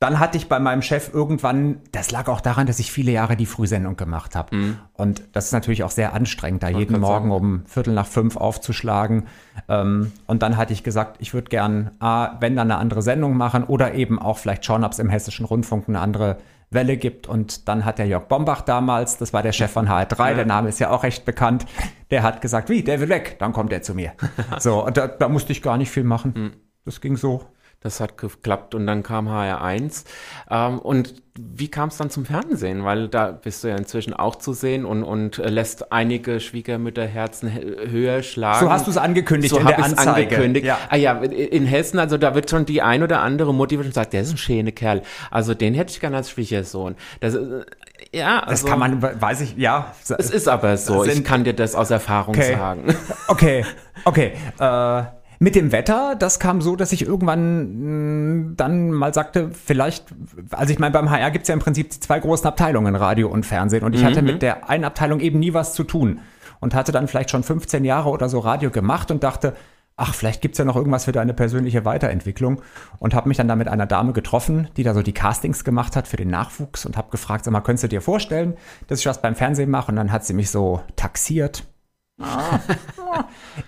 dann 0.00 0.18
hatte 0.18 0.36
ich 0.36 0.48
bei 0.48 0.58
meinem 0.58 0.82
Chef 0.82 1.12
irgendwann, 1.14 1.80
das 1.92 2.10
lag 2.10 2.28
auch 2.28 2.40
daran, 2.40 2.66
dass 2.66 2.78
ich 2.78 2.92
viele 2.92 3.10
Jahre 3.10 3.36
die 3.36 3.46
Frühsendung 3.46 3.96
gemacht 3.96 4.36
habe. 4.36 4.54
Mhm. 4.54 4.76
Und 4.92 5.22
das 5.32 5.46
ist 5.46 5.52
natürlich 5.52 5.82
auch 5.82 5.90
sehr 5.90 6.12
anstrengend, 6.12 6.62
da 6.62 6.68
jeden 6.68 7.00
Morgen 7.00 7.30
sagen. 7.30 7.44
um 7.44 7.66
Viertel 7.66 7.94
nach 7.94 8.06
fünf 8.06 8.36
aufzuschlagen. 8.36 9.24
Ähm, 9.68 10.12
und 10.26 10.42
dann 10.42 10.56
hatte 10.56 10.72
ich 10.72 10.82
gesagt, 10.82 11.16
ich 11.20 11.32
würde 11.32 11.48
gern, 11.48 11.90
A, 12.00 12.36
wenn 12.40 12.54
dann 12.54 12.70
eine 12.70 12.78
andere 12.78 13.02
Sendung 13.02 13.36
machen 13.36 13.64
oder 13.64 13.94
eben 13.94 14.18
auch 14.18 14.38
vielleicht 14.38 14.64
schauen, 14.64 14.84
ob 14.84 14.92
es 14.92 14.98
im 14.98 15.08
Hessischen 15.08 15.46
Rundfunk 15.46 15.88
eine 15.88 16.00
andere 16.00 16.36
Welle 16.74 16.96
gibt. 16.96 17.26
Und 17.26 17.68
dann 17.68 17.84
hat 17.84 17.98
der 17.98 18.06
Jörg 18.06 18.24
Bombach 18.24 18.60
damals, 18.60 19.16
das 19.16 19.32
war 19.32 19.42
der 19.42 19.52
Chef 19.52 19.70
von 19.70 19.88
HR3, 19.88 20.28
ja. 20.28 20.34
der 20.34 20.46
Name 20.46 20.68
ist 20.68 20.78
ja 20.80 20.90
auch 20.90 21.02
recht 21.02 21.24
bekannt, 21.24 21.66
der 22.10 22.22
hat 22.22 22.40
gesagt, 22.40 22.68
wie, 22.68 22.82
der 22.82 23.00
will 23.00 23.08
weg, 23.08 23.36
dann 23.38 23.52
kommt 23.52 23.72
er 23.72 23.82
zu 23.82 23.94
mir. 23.94 24.12
so, 24.58 24.84
und 24.84 24.96
da, 24.96 25.06
da 25.06 25.28
musste 25.28 25.52
ich 25.52 25.62
gar 25.62 25.78
nicht 25.78 25.90
viel 25.90 26.04
machen. 26.04 26.32
Mhm. 26.36 26.52
Das 26.84 27.00
ging 27.00 27.16
so. 27.16 27.42
Das 27.84 28.00
hat 28.00 28.16
geklappt 28.16 28.74
und 28.74 28.86
dann 28.86 29.02
kam 29.02 29.28
HR1. 29.28 30.04
Ähm, 30.50 30.78
und 30.78 31.22
wie 31.38 31.68
kam 31.68 31.90
es 31.90 31.98
dann 31.98 32.08
zum 32.08 32.24
Fernsehen? 32.24 32.82
Weil 32.82 33.08
da 33.08 33.30
bist 33.30 33.62
du 33.62 33.68
ja 33.68 33.76
inzwischen 33.76 34.14
auch 34.14 34.36
zu 34.36 34.54
sehen 34.54 34.86
und, 34.86 35.02
und 35.02 35.36
lässt 35.36 35.92
einige 35.92 36.40
Schwiegermütterherzen 36.40 37.52
höher 37.52 38.22
schlagen. 38.22 38.64
So 38.64 38.72
hast 38.72 38.86
du 38.86 38.90
es 38.90 38.96
angekündigt 38.96 39.52
so 39.52 39.60
in 39.60 39.66
der 39.66 39.84
Anzeige. 39.84 40.10
Angekündigt. 40.12 40.64
Ja. 40.64 40.78
Ah 40.88 40.96
ja, 40.96 41.12
in 41.18 41.66
Hessen, 41.66 41.98
also 41.98 42.16
da 42.16 42.34
wird 42.34 42.48
schon 42.48 42.64
die 42.64 42.80
ein 42.80 43.02
oder 43.02 43.20
andere 43.20 43.52
Mutti 43.52 43.76
schon 43.76 43.92
sagt, 43.92 44.14
der 44.14 44.22
ist 44.22 44.30
ein 44.30 44.38
schöner 44.38 44.72
Kerl. 44.72 45.02
Also 45.30 45.52
den 45.52 45.74
hätte 45.74 45.92
ich 45.92 46.00
gerne 46.00 46.16
als 46.16 46.30
Schwiegersohn. 46.30 46.96
Das, 47.20 47.34
äh, 47.34 47.66
ja, 48.12 48.38
also, 48.38 48.50
das 48.50 48.64
kann 48.64 48.78
man, 48.78 49.02
weiß 49.02 49.42
ich, 49.42 49.58
ja. 49.58 49.92
Es 50.16 50.30
ist 50.30 50.48
aber 50.48 50.78
so. 50.78 51.04
ich 51.04 51.22
kann 51.22 51.44
dir 51.44 51.52
das 51.52 51.74
aus 51.74 51.90
Erfahrung 51.90 52.34
okay. 52.34 52.54
sagen. 52.54 52.96
Okay, 53.28 53.66
okay. 54.06 54.32
Äh, 54.58 55.02
mit 55.44 55.54
dem 55.54 55.72
Wetter, 55.72 56.16
das 56.18 56.40
kam 56.40 56.62
so, 56.62 56.74
dass 56.74 56.90
ich 56.92 57.06
irgendwann 57.06 57.60
mh, 57.60 58.52
mm, 58.52 58.56
dann 58.56 58.90
mal 58.92 59.12
sagte, 59.12 59.50
vielleicht, 59.52 60.06
also 60.50 60.72
ich 60.72 60.78
meine, 60.78 60.92
beim 60.92 61.10
HR 61.10 61.30
gibt 61.30 61.42
es 61.42 61.48
ja 61.48 61.52
im 61.52 61.60
Prinzip 61.60 61.90
die 61.90 62.00
zwei 62.00 62.18
großen 62.18 62.46
Abteilungen, 62.46 62.96
Radio 62.96 63.28
und 63.28 63.44
Fernsehen. 63.44 63.84
Und 63.84 63.94
ich 63.94 64.00
mhm. 64.00 64.06
hatte 64.06 64.22
mit 64.22 64.40
der 64.40 64.70
einen 64.70 64.84
Abteilung 64.84 65.20
eben 65.20 65.38
nie 65.38 65.52
was 65.52 65.74
zu 65.74 65.84
tun. 65.84 66.20
Und 66.60 66.74
hatte 66.74 66.92
dann 66.92 67.08
vielleicht 67.08 67.30
schon 67.30 67.42
15 67.42 67.84
Jahre 67.84 68.08
oder 68.08 68.30
so 68.30 68.38
Radio 68.38 68.70
gemacht 68.70 69.10
und 69.10 69.22
dachte, 69.22 69.52
ach, 69.96 70.14
vielleicht 70.14 70.40
gibt 70.40 70.54
es 70.54 70.58
ja 70.58 70.64
noch 70.64 70.76
irgendwas 70.76 71.04
für 71.04 71.12
deine 71.12 71.34
persönliche 71.34 71.84
Weiterentwicklung. 71.84 72.62
Und 72.98 73.12
habe 73.12 73.28
mich 73.28 73.36
dann 73.36 73.48
da 73.48 73.54
mit 73.54 73.68
einer 73.68 73.84
Dame 73.84 74.14
getroffen, 74.14 74.68
die 74.78 74.82
da 74.82 74.94
so 74.94 75.02
die 75.02 75.12
Castings 75.12 75.62
gemacht 75.64 75.94
hat 75.94 76.08
für 76.08 76.16
den 76.16 76.28
Nachwuchs 76.28 76.86
und 76.86 76.96
habe 76.96 77.10
gefragt, 77.10 77.44
sag 77.44 77.52
mal, 77.52 77.60
könntest 77.60 77.84
du 77.84 77.88
dir 77.88 78.00
vorstellen, 78.00 78.54
dass 78.86 79.00
ich 79.00 79.06
was 79.06 79.20
beim 79.20 79.34
Fernsehen 79.34 79.68
mache? 79.68 79.92
Und 79.92 79.96
dann 79.96 80.10
hat 80.10 80.24
sie 80.24 80.32
mich 80.32 80.50
so 80.50 80.80
taxiert. 80.96 81.64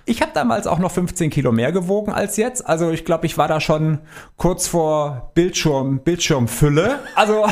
Ich 0.04 0.22
habe 0.22 0.30
damals 0.34 0.66
auch 0.66 0.78
noch 0.78 0.92
15 0.92 1.30
Kilo 1.30 1.52
mehr 1.52 1.72
gewogen 1.72 2.12
als 2.12 2.36
jetzt. 2.36 2.66
Also 2.66 2.90
ich 2.90 3.04
glaube, 3.04 3.26
ich 3.26 3.36
war 3.38 3.48
da 3.48 3.60
schon 3.60 3.98
kurz 4.36 4.68
vor 4.68 5.32
Bildschirm, 5.34 6.00
Bildschirmfülle. 6.00 7.00
Also 7.14 7.46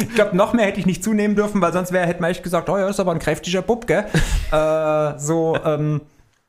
ich 0.00 0.14
glaube, 0.14 0.36
noch 0.36 0.52
mehr 0.52 0.66
hätte 0.66 0.80
ich 0.80 0.86
nicht 0.86 1.02
zunehmen 1.02 1.34
dürfen, 1.36 1.60
weil 1.60 1.72
sonst 1.72 1.92
wäre 1.92 2.06
hätte 2.06 2.20
man 2.20 2.30
echt 2.30 2.42
gesagt, 2.42 2.68
oh 2.68 2.78
ja, 2.78 2.88
ist 2.88 3.00
aber 3.00 3.12
ein 3.12 3.18
kräftiger 3.18 3.62
Bub, 3.62 3.86
gell? 3.86 4.06
äh, 4.52 5.18
so, 5.18 5.58
ähm, 5.64 6.00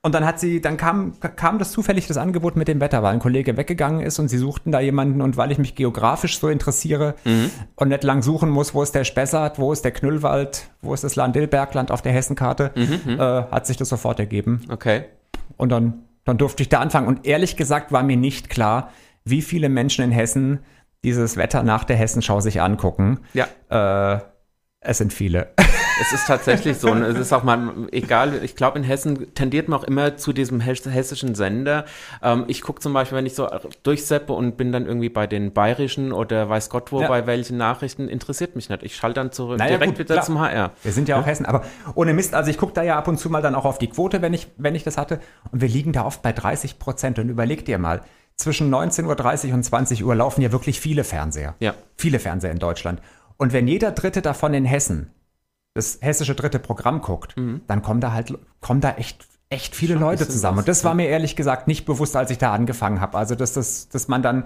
und 0.03 0.13
dann 0.13 0.25
hat 0.25 0.39
sie, 0.39 0.61
dann 0.61 0.77
kam, 0.77 1.19
kam 1.19 1.59
das 1.59 1.71
zufällig 1.71 2.07
das 2.07 2.17
Angebot 2.17 2.55
mit 2.55 2.67
dem 2.67 2.79
Wetter, 2.79 3.01
weil 3.03 3.13
ein 3.13 3.19
Kollege 3.19 3.57
weggegangen 3.57 4.01
ist 4.01 4.19
und 4.19 4.29
sie 4.29 4.37
suchten 4.37 4.71
da 4.71 4.79
jemanden 4.79 5.21
und 5.21 5.37
weil 5.37 5.51
ich 5.51 5.57
mich 5.57 5.75
geografisch 5.75 6.39
so 6.39 6.49
interessiere 6.49 7.15
mhm. 7.25 7.49
und 7.75 7.89
nicht 7.89 8.03
lang 8.03 8.21
suchen 8.21 8.49
muss, 8.49 8.73
wo 8.73 8.83
ist 8.83 8.93
der 8.93 9.03
Spessart, 9.03 9.59
wo 9.59 9.73
ist 9.73 9.83
der 9.83 9.91
Knüllwald, 9.91 10.69
wo 10.81 10.93
ist 10.93 11.03
das 11.03 11.15
Lahn-Dill-Bergland 11.15 11.91
auf 11.91 12.01
der 12.01 12.13
Hessenkarte, 12.13 12.71
mhm, 12.75 13.13
mhm, 13.13 13.19
äh, 13.19 13.43
hat 13.51 13.65
sich 13.65 13.75
das 13.75 13.89
sofort 13.89 14.19
ergeben. 14.19 14.61
Okay. 14.69 15.05
Und 15.57 15.69
dann, 15.71 16.05
dann 16.25 16.37
durfte 16.37 16.61
ich 16.61 16.69
da 16.69 16.79
anfangen. 16.79 17.07
Und 17.07 17.25
ehrlich 17.25 17.57
gesagt 17.57 17.91
war 17.91 18.03
mir 18.03 18.17
nicht 18.17 18.49
klar, 18.49 18.91
wie 19.25 19.41
viele 19.41 19.67
Menschen 19.67 20.05
in 20.05 20.11
Hessen 20.11 20.59
dieses 21.03 21.37
Wetter 21.37 21.63
nach 21.63 21.83
der 21.83 21.95
Hessenschau 21.95 22.39
sich 22.39 22.61
angucken. 22.61 23.19
Ja. 23.33 23.47
Äh, 24.15 24.21
es 24.79 24.99
sind 24.99 25.11
viele. 25.11 25.53
Es 25.99 26.13
ist 26.13 26.27
tatsächlich 26.27 26.77
so. 26.77 26.91
Und 26.91 27.01
es 27.03 27.17
ist 27.17 27.33
auch 27.33 27.43
mal, 27.43 27.87
egal, 27.91 28.43
ich 28.43 28.55
glaube, 28.55 28.77
in 28.77 28.83
Hessen 28.83 29.33
tendiert 29.33 29.67
man 29.67 29.79
auch 29.79 29.83
immer 29.83 30.17
zu 30.17 30.33
diesem 30.33 30.59
hessischen 30.59 31.35
Sender. 31.35 31.85
Ähm, 32.21 32.45
ich 32.47 32.61
gucke 32.61 32.81
zum 32.81 32.93
Beispiel, 32.93 33.17
wenn 33.17 33.25
ich 33.25 33.35
so 33.35 33.47
durchseppe 33.83 34.33
und 34.33 34.57
bin 34.57 34.71
dann 34.71 34.85
irgendwie 34.85 35.09
bei 35.09 35.27
den 35.27 35.53
bayerischen 35.53 36.11
oder 36.11 36.49
weiß 36.49 36.69
Gott 36.69 36.91
wo, 36.91 37.01
ja. 37.01 37.07
bei 37.07 37.25
welchen 37.25 37.57
Nachrichten, 37.57 38.09
interessiert 38.09 38.55
mich 38.55 38.69
nicht. 38.69 38.83
Ich 38.83 38.95
schalte 38.95 39.15
dann 39.15 39.31
zurück 39.31 39.59
naja, 39.59 39.77
direkt 39.77 39.93
gut, 39.93 39.99
wieder 39.99 40.15
klar. 40.15 40.25
zum 40.25 40.39
HR. 40.39 40.71
Wir 40.83 40.91
sind 40.91 41.07
ja 41.07 41.15
auch 41.15 41.21
ja? 41.21 41.27
Hessen, 41.27 41.45
aber 41.45 41.63
ohne 41.95 42.13
Mist, 42.13 42.33
also 42.33 42.49
ich 42.49 42.57
gucke 42.57 42.73
da 42.73 42.83
ja 42.83 42.97
ab 42.97 43.07
und 43.07 43.17
zu 43.17 43.29
mal 43.29 43.41
dann 43.41 43.55
auch 43.55 43.65
auf 43.65 43.77
die 43.77 43.87
Quote, 43.87 44.21
wenn 44.21 44.33
ich, 44.33 44.47
wenn 44.57 44.75
ich 44.75 44.83
das 44.83 44.97
hatte. 44.97 45.19
Und 45.51 45.61
wir 45.61 45.69
liegen 45.69 45.93
da 45.93 46.05
oft 46.05 46.21
bei 46.21 46.31
30 46.31 46.79
Prozent. 46.79 47.19
Und 47.19 47.29
überleg 47.29 47.65
dir 47.65 47.77
mal, 47.77 48.01
zwischen 48.35 48.73
19.30 48.73 49.47
Uhr 49.47 49.53
und 49.55 49.63
20 49.63 50.05
Uhr 50.05 50.15
laufen 50.15 50.41
ja 50.41 50.51
wirklich 50.51 50.79
viele 50.79 51.03
Fernseher. 51.03 51.55
Ja. 51.59 51.73
Viele 51.95 52.19
Fernseher 52.19 52.51
in 52.51 52.59
Deutschland. 52.59 53.01
Und 53.37 53.53
wenn 53.53 53.67
jeder 53.67 53.91
dritte 53.91 54.21
davon 54.21 54.53
in 54.53 54.65
Hessen 54.65 55.11
das 55.77 55.99
hessische 56.01 56.35
dritte 56.35 56.59
Programm 56.59 57.01
guckt, 57.01 57.37
mhm. 57.37 57.61
dann 57.67 57.81
kommen 57.81 58.01
da 58.01 58.11
halt, 58.11 58.33
kommen 58.59 58.81
da 58.81 58.91
echt, 58.93 59.25
echt 59.49 59.75
viele 59.75 59.93
Schon 59.93 60.01
Leute 60.01 60.27
zusammen. 60.27 60.59
Und 60.59 60.67
das 60.67 60.83
war 60.83 60.93
mir 60.93 61.07
ehrlich 61.07 61.35
gesagt 61.35 61.67
nicht 61.67 61.85
bewusst, 61.85 62.15
als 62.15 62.31
ich 62.31 62.39
da 62.39 62.51
angefangen 62.51 62.99
habe. 62.99 63.17
Also, 63.17 63.35
dass, 63.35 63.53
das, 63.53 63.87
dass 63.87 64.07
man 64.07 64.23
dann 64.23 64.45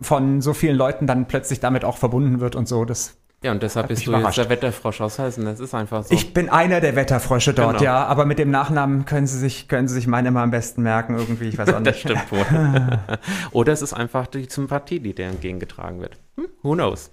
von 0.00 0.40
so 0.42 0.52
vielen 0.52 0.76
Leuten 0.76 1.06
dann 1.06 1.26
plötzlich 1.26 1.60
damit 1.60 1.84
auch 1.84 1.96
verbunden 1.96 2.40
wird 2.40 2.56
und 2.56 2.68
so, 2.68 2.84
das 2.84 3.16
ja, 3.44 3.50
und 3.50 3.60
deshalb 3.60 3.88
bist 3.88 4.06
du 4.06 4.12
jetzt 4.12 4.36
der 4.36 4.48
Wetterfrosch 4.48 5.00
aus 5.00 5.18
Hessen. 5.18 5.44
Das 5.46 5.58
ist 5.58 5.74
einfach 5.74 6.04
so. 6.04 6.14
Ich 6.14 6.32
bin 6.32 6.48
einer 6.48 6.80
der 6.80 6.94
Wetterfrösche 6.94 7.52
dort, 7.52 7.78
genau. 7.78 7.84
ja. 7.84 8.06
Aber 8.06 8.24
mit 8.24 8.38
dem 8.38 8.52
Nachnamen 8.52 9.04
können 9.04 9.26
sie 9.26 9.36
sich, 9.36 9.66
können 9.66 9.88
sie 9.88 9.94
sich 9.94 10.06
meinen 10.06 10.26
immer 10.26 10.42
am 10.42 10.52
besten 10.52 10.82
merken, 10.82 11.18
irgendwie. 11.18 11.48
Ich 11.48 11.58
weiß 11.58 11.70
auch 11.74 11.80
nicht. 11.80 11.88
das 11.88 11.98
stimmt 11.98 12.30
wohl. 12.30 13.00
Oder 13.50 13.72
es 13.72 13.82
ist 13.82 13.94
einfach 13.94 14.28
die 14.28 14.44
Sympathie, 14.48 15.00
die 15.00 15.12
dir 15.12 15.26
entgegengetragen 15.26 16.00
wird. 16.00 16.18
Hm? 16.36 16.46
Who 16.62 16.74
knows? 16.74 17.10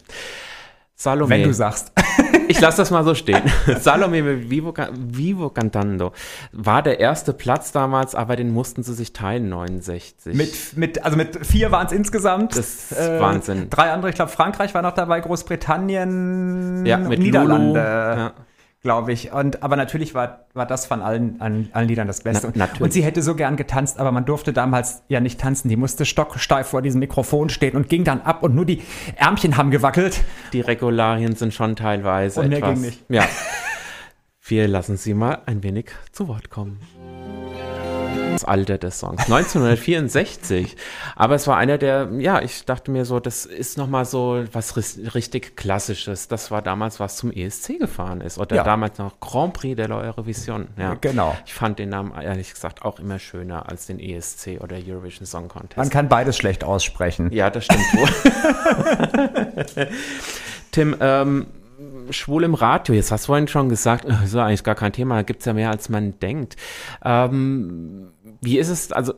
Salome. 0.93 1.29
Wenn 1.29 1.43
du 1.43 1.53
sagst. 1.53 1.93
Ich 2.47 2.59
lasse 2.59 2.77
das 2.77 2.91
mal 2.91 3.03
so 3.03 3.15
stehen. 3.15 3.41
Salome 3.79 4.21
mit 4.21 4.49
Vivo, 4.49 4.73
Vivo 4.93 5.49
Cantando 5.49 6.13
war 6.51 6.81
der 6.81 6.99
erste 6.99 7.33
Platz 7.33 7.71
damals, 7.71 8.15
aber 8.15 8.35
den 8.35 8.51
mussten 8.53 8.83
sie 8.83 8.93
sich 8.93 9.13
teilen, 9.13 9.49
69. 9.49 10.35
Mit, 10.35 10.77
mit, 10.77 11.05
also 11.05 11.17
mit 11.17 11.45
vier 11.45 11.71
waren 11.71 11.87
es 11.87 11.93
insgesamt. 11.93 12.57
Das 12.57 12.91
ist 12.91 12.97
äh, 12.97 13.19
Wahnsinn. 13.19 13.69
Drei 13.69 13.91
andere, 13.91 14.09
ich 14.09 14.15
glaube, 14.15 14.31
Frankreich 14.31 14.73
war 14.73 14.81
noch 14.81 14.93
dabei, 14.93 15.19
Großbritannien, 15.19 16.85
ja, 16.85 16.97
mit 16.97 17.19
Niederlande. 17.19 17.79
Ja 17.79 18.33
glaube 18.81 19.11
ich. 19.11 19.31
Und 19.31 19.63
aber 19.63 19.75
natürlich 19.75 20.13
war, 20.13 20.45
war 20.53 20.65
das 20.65 20.85
von 20.85 21.01
allen, 21.01 21.39
allen, 21.41 21.69
allen 21.73 21.87
Liedern 21.87 22.07
das 22.07 22.21
Beste. 22.21 22.51
Na, 22.55 22.69
und 22.79 22.93
sie 22.93 23.03
hätte 23.03 23.21
so 23.21 23.35
gern 23.35 23.57
getanzt, 23.57 23.99
aber 23.99 24.11
man 24.11 24.25
durfte 24.25 24.53
damals 24.53 25.03
ja 25.07 25.19
nicht 25.19 25.39
tanzen. 25.39 25.69
Die 25.69 25.75
musste 25.75 26.05
stocksteif 26.05 26.67
vor 26.67 26.81
diesem 26.81 26.99
Mikrofon 26.99 27.49
stehen 27.49 27.75
und 27.75 27.89
ging 27.89 28.03
dann 28.03 28.21
ab 28.21 28.43
und 28.43 28.55
nur 28.55 28.65
die 28.65 28.81
Ärmchen 29.15 29.57
haben 29.57 29.71
gewackelt. 29.71 30.21
Die 30.53 30.61
Regularien 30.61 31.35
sind 31.35 31.53
schon 31.53 31.75
teilweise 31.75 32.41
und 32.41 32.51
etwas. 32.51 32.73
Ging 32.73 32.81
nicht. 32.81 33.05
Ja. 33.09 33.25
Wir 34.41 34.67
lassen 34.67 34.97
sie 34.97 35.13
mal 35.13 35.39
ein 35.45 35.61
wenig 35.61 35.91
zu 36.11 36.27
Wort 36.27 36.49
kommen 36.49 36.79
das 38.39 38.45
Alter 38.45 38.77
des 38.77 38.99
Songs. 38.99 39.23
1964. 39.23 40.75
Aber 41.15 41.35
es 41.35 41.47
war 41.47 41.57
einer 41.57 41.77
der, 41.77 42.09
ja, 42.17 42.41
ich 42.41 42.65
dachte 42.65 42.91
mir 42.91 43.05
so, 43.05 43.19
das 43.19 43.45
ist 43.45 43.77
nochmal 43.77 44.05
so 44.05 44.43
was 44.51 44.75
richtig 45.13 45.55
Klassisches. 45.55 46.27
Das 46.27 46.51
war 46.51 46.61
damals, 46.61 46.99
was 46.99 47.17
zum 47.17 47.31
ESC 47.31 47.79
gefahren 47.79 48.21
ist. 48.21 48.37
Oder 48.37 48.57
ja. 48.57 48.63
damals 48.63 48.97
noch 48.97 49.19
Grand 49.19 49.53
Prix 49.53 49.75
de 49.75 49.87
l'Eurovision. 49.87 50.67
Ja. 50.77 50.95
Genau. 50.99 51.35
Ich 51.45 51.53
fand 51.53 51.79
den 51.79 51.89
Namen 51.89 52.13
ehrlich 52.19 52.53
gesagt 52.53 52.83
auch 52.83 52.99
immer 52.99 53.19
schöner 53.19 53.67
als 53.69 53.87
den 53.87 53.99
ESC 53.99 54.59
oder 54.61 54.77
Eurovision 54.77 55.25
Song 55.25 55.47
Contest. 55.47 55.77
Man 55.77 55.89
kann 55.89 56.09
beides 56.09 56.37
schlecht 56.37 56.63
aussprechen. 56.63 57.31
Ja, 57.31 57.49
das 57.49 57.65
stimmt 57.65 57.85
wohl. 57.93 58.09
Tim, 60.71 60.95
ähm, 60.99 61.47
schwul 62.11 62.43
im 62.43 62.53
Radio, 62.53 62.95
jetzt 62.95 63.11
hast 63.11 63.25
du 63.25 63.27
vorhin 63.27 63.47
schon 63.47 63.69
gesagt, 63.69 64.05
das 64.07 64.23
ist 64.23 64.35
eigentlich 64.35 64.63
gar 64.63 64.75
kein 64.75 64.91
Thema, 64.91 65.15
da 65.15 65.21
gibt 65.23 65.39
es 65.41 65.45
ja 65.45 65.53
mehr, 65.53 65.69
als 65.69 65.89
man 65.89 66.19
denkt. 66.19 66.55
Ähm, 67.03 68.11
wie 68.41 68.57
ist 68.57 68.69
es, 68.69 68.91
also 68.91 69.13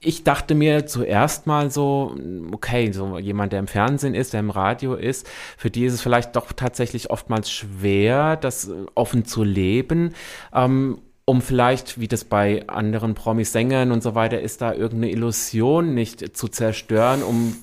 ich 0.00 0.24
dachte 0.24 0.54
mir 0.54 0.86
zuerst 0.86 1.46
mal 1.46 1.70
so, 1.70 2.16
okay, 2.52 2.90
so 2.92 3.18
jemand, 3.18 3.52
der 3.52 3.60
im 3.60 3.66
Fernsehen 3.68 4.14
ist, 4.14 4.32
der 4.32 4.40
im 4.40 4.50
Radio 4.50 4.94
ist, 4.94 5.28
für 5.56 5.70
die 5.70 5.84
ist 5.84 5.94
es 5.94 6.02
vielleicht 6.02 6.34
doch 6.34 6.52
tatsächlich 6.52 7.10
oftmals 7.10 7.50
schwer, 7.50 8.36
das 8.36 8.70
offen 8.94 9.24
zu 9.24 9.44
leben. 9.44 10.14
Ähm, 10.52 10.98
um 11.26 11.40
vielleicht, 11.40 11.98
wie 11.98 12.08
das 12.08 12.24
bei 12.24 12.68
anderen 12.68 13.14
Promi-Sängern 13.14 13.92
und 13.92 14.02
so 14.02 14.14
weiter 14.14 14.40
ist, 14.40 14.60
da 14.60 14.74
irgendeine 14.74 15.10
Illusion 15.10 15.94
nicht 15.94 16.36
zu 16.36 16.48
zerstören, 16.48 17.22
um 17.22 17.56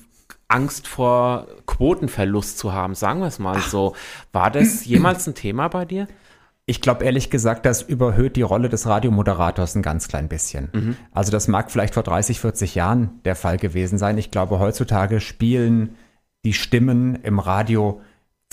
Angst 0.48 0.88
vor 0.88 1.46
Quotenverlust 1.66 2.58
zu 2.58 2.72
haben, 2.72 2.94
sagen 2.94 3.20
wir 3.20 3.28
es 3.28 3.38
mal 3.38 3.60
so. 3.60 3.94
War 4.32 4.50
das 4.50 4.84
jemals 4.84 5.26
ein 5.26 5.34
Thema 5.34 5.68
bei 5.68 5.84
dir? 5.84 6.08
Ich 6.64 6.80
glaube 6.80 7.04
ehrlich 7.04 7.28
gesagt, 7.28 7.66
das 7.66 7.82
überhöht 7.82 8.36
die 8.36 8.42
Rolle 8.42 8.68
des 8.68 8.86
Radiomoderators 8.86 9.74
ein 9.74 9.82
ganz 9.82 10.06
klein 10.06 10.28
bisschen. 10.28 10.68
Mhm. 10.72 10.96
Also 11.10 11.32
das 11.32 11.48
mag 11.48 11.70
vielleicht 11.70 11.94
vor 11.94 12.04
30, 12.04 12.38
40 12.40 12.74
Jahren 12.76 13.20
der 13.24 13.34
Fall 13.34 13.56
gewesen 13.56 13.98
sein. 13.98 14.16
Ich 14.16 14.30
glaube, 14.30 14.60
heutzutage 14.60 15.20
spielen 15.20 15.96
die 16.44 16.52
Stimmen 16.52 17.16
im 17.16 17.40
Radio 17.40 18.00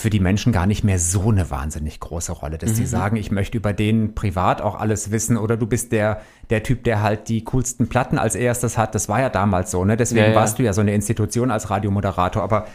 für 0.00 0.10
die 0.10 0.18
Menschen 0.18 0.50
gar 0.50 0.66
nicht 0.66 0.82
mehr 0.82 0.98
so 0.98 1.28
eine 1.28 1.50
wahnsinnig 1.50 2.00
große 2.00 2.32
Rolle, 2.32 2.56
dass 2.56 2.70
mhm. 2.70 2.74
sie 2.74 2.86
sagen, 2.86 3.16
ich 3.16 3.30
möchte 3.30 3.58
über 3.58 3.74
den 3.74 4.14
privat 4.14 4.62
auch 4.62 4.74
alles 4.74 5.10
wissen 5.10 5.36
oder 5.36 5.58
du 5.58 5.66
bist 5.66 5.92
der, 5.92 6.22
der 6.48 6.62
Typ, 6.62 6.84
der 6.84 7.02
halt 7.02 7.28
die 7.28 7.44
coolsten 7.44 7.88
Platten 7.88 8.16
als 8.16 8.34
erstes 8.34 8.78
hat. 8.78 8.94
Das 8.94 9.10
war 9.10 9.20
ja 9.20 9.28
damals 9.28 9.70
so, 9.70 9.84
ne? 9.84 9.98
Deswegen 9.98 10.24
ja, 10.24 10.30
ja. 10.30 10.34
warst 10.34 10.58
du 10.58 10.62
ja 10.62 10.72
so 10.72 10.80
eine 10.80 10.94
Institution 10.94 11.50
als 11.50 11.68
Radiomoderator, 11.68 12.42
aber 12.42 12.66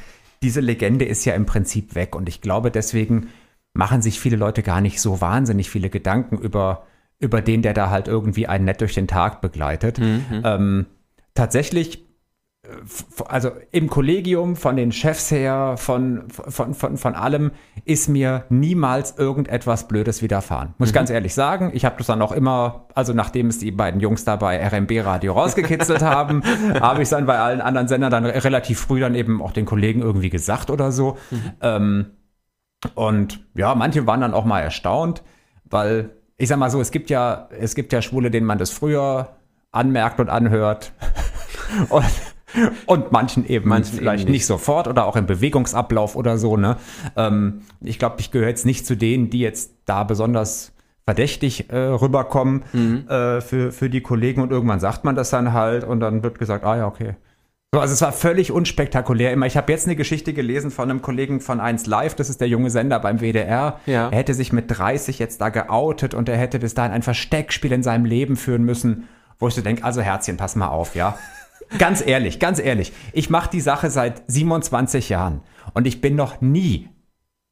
diese 0.44 0.62
Legende 0.62 1.04
ist 1.04 1.26
ja 1.26 1.34
im 1.34 1.48
Prinzip 1.48 1.96
weg 1.96 2.16
und 2.16 2.30
ich 2.30 2.42
glaube, 2.42 2.70
deswegen 2.70 3.30
machen 3.76 4.02
sich 4.02 4.20
viele 4.20 4.38
Leute 4.38 4.64
gar 4.64 4.82
nicht 4.82 5.02
so 5.02 5.22
wahnsinnig 5.22 5.70
viele 5.70 5.90
Gedanken 5.90 6.38
über, 6.38 6.84
über 7.20 7.42
den, 7.42 7.62
der 7.62 7.74
da 7.74 7.90
halt 7.90 8.08
irgendwie 8.08 8.48
einen 8.48 8.66
nett 8.66 8.82
durch 8.82 8.94
den 8.94 9.08
Tag 9.08 9.42
begleitet. 9.42 10.00
Mhm. 10.00 10.42
Ähm, 10.44 10.86
tatsächlich 11.34 12.06
äh, 12.64 12.70
also 13.28 13.52
im 13.72 13.90
Kollegium, 13.90 14.56
von 14.56 14.78
den 14.78 14.94
Chefs 14.94 15.30
her, 15.30 15.76
von, 15.78 16.24
von, 16.30 16.74
von, 16.74 16.96
von 16.96 17.16
allem, 17.16 17.52
ist 17.84 18.08
mir 18.08 18.46
niemals 18.48 19.18
irgendetwas 19.18 19.90
Blödes 19.90 20.22
widerfahren. 20.22 20.74
Muss 20.78 20.88
mhm. 20.88 20.92
ich 20.92 20.94
ganz 20.94 21.10
ehrlich 21.10 21.34
sagen. 21.34 21.72
Ich 21.74 21.84
habe 21.84 21.98
das 21.98 22.08
dann 22.08 22.22
auch 22.22 22.32
immer, 22.32 22.88
also 22.96 23.12
nachdem 23.12 23.48
es 23.48 23.60
die 23.60 23.72
beiden 23.72 24.00
Jungs 24.00 24.24
da 24.24 24.38
bei 24.38 24.66
RMB 24.66 25.06
Radio 25.06 25.34
rausgekitzelt 25.34 26.02
haben, 26.02 26.44
habe 26.80 27.02
ich 27.02 27.08
es 27.08 27.10
dann 27.10 27.26
bei 27.26 27.40
allen 27.40 27.60
anderen 27.60 27.90
Sendern 27.90 28.12
dann 28.12 28.26
relativ 28.26 28.80
früh 28.80 29.02
dann 29.02 29.16
eben 29.16 29.42
auch 29.42 29.52
den 29.52 29.66
Kollegen 29.66 30.02
irgendwie 30.02 30.30
gesagt 30.30 30.70
oder 30.70 30.94
so. 30.94 31.18
Mhm. 31.30 31.52
Ähm, 31.60 32.06
und 32.94 33.46
ja, 33.56 33.74
manche 33.76 34.06
waren 34.06 34.22
dann 34.22 34.34
auch 34.34 34.46
mal 34.46 34.62
erstaunt, 34.62 35.24
weil 35.66 36.12
ich 36.38 36.50
sag 36.50 36.58
mal 36.60 36.70
so, 36.70 36.82
es 36.82 36.92
gibt 36.92 37.10
ja, 37.10 37.50
es 37.60 37.76
gibt 37.76 37.94
ja 37.94 38.02
Schwule, 38.02 38.30
denen 38.30 38.46
man 38.46 38.58
das 38.58 38.70
früher 38.72 39.36
anmerkt 39.72 40.20
und 40.20 40.30
anhört. 40.30 40.92
und, 41.90 42.06
und 42.86 43.12
manchen 43.12 43.46
eben 43.48 43.68
manchen 43.70 43.98
vielleicht 43.98 44.24
eben 44.24 44.32
nicht. 44.32 44.42
nicht. 44.42 44.46
sofort 44.46 44.88
oder 44.88 45.06
auch 45.06 45.16
im 45.16 45.26
Bewegungsablauf 45.26 46.16
oder 46.16 46.38
so. 46.38 46.58
Ne? 46.58 46.78
Ähm, 47.16 47.62
ich 47.82 48.00
glaube, 48.00 48.18
ich 48.20 48.32
gehöre 48.32 48.50
jetzt 48.50 48.66
nicht 48.66 48.86
zu 48.86 48.96
denen, 48.96 49.30
die 49.30 49.40
jetzt 49.40 49.74
da 49.86 50.04
besonders 50.04 50.74
verdächtig 51.06 51.70
äh, 51.70 51.78
rüberkommen 51.78 52.64
mhm. 52.74 53.08
äh, 53.08 53.40
für, 53.42 53.72
für 53.72 53.90
die 53.90 54.02
Kollegen 54.02 54.42
und 54.42 54.52
irgendwann 54.52 54.80
sagt 54.80 55.04
man 55.04 55.16
das 55.16 55.30
dann 55.30 55.54
halt 55.54 55.84
und 55.84 56.00
dann 56.00 56.24
wird 56.24 56.40
gesagt, 56.40 56.66
ah 56.66 56.78
ja, 56.78 56.88
okay. 56.88 57.16
So, 57.74 57.82
also 57.82 57.94
es 57.94 58.02
war 58.02 58.14
völlig 58.14 58.52
unspektakulär 58.52 59.34
immer. 59.34 59.48
Ich 59.48 59.58
habe 59.58 59.72
jetzt 59.72 59.86
eine 59.86 59.98
Geschichte 59.98 60.34
gelesen 60.34 60.72
von 60.72 60.90
einem 60.90 61.02
Kollegen 61.02 61.42
von 61.42 61.60
1 61.60 61.88
Live, 61.88 62.16
das 62.16 62.30
ist 62.30 62.40
der 62.40 62.48
junge 62.48 62.70
Sender 62.70 63.00
beim 63.00 63.20
WDR. 63.20 63.82
Ja. 63.86 64.10
Er 64.10 64.18
hätte 64.18 64.34
sich 64.34 64.54
mit 64.54 64.66
30 64.68 65.20
jetzt 65.20 65.42
da 65.42 65.50
geoutet 65.50 66.14
und 66.14 66.30
er 66.30 66.38
hätte 66.38 66.60
bis 66.60 66.74
dahin 66.74 66.94
ein 66.94 67.02
Versteckspiel 67.02 67.74
in 67.74 67.84
seinem 67.84 68.06
Leben 68.06 68.38
führen 68.38 68.64
müssen, 68.64 69.10
wo 69.40 69.50
ich 69.50 69.56
so 69.56 69.62
denke, 69.62 69.84
also 69.84 70.02
Herzchen, 70.02 70.38
pass 70.38 70.56
mal 70.56 70.70
auf, 70.70 70.96
ja. 70.96 71.18
ganz 71.78 72.06
ehrlich, 72.06 72.40
ganz 72.40 72.60
ehrlich. 72.60 72.94
Ich 73.12 73.30
mache 73.30 73.50
die 73.50 73.62
Sache 73.62 73.90
seit 73.90 74.24
27 74.28 75.10
Jahren 75.10 75.42
und 75.74 75.86
ich 75.86 76.00
bin 76.00 76.16
noch 76.16 76.40
nie 76.40 76.88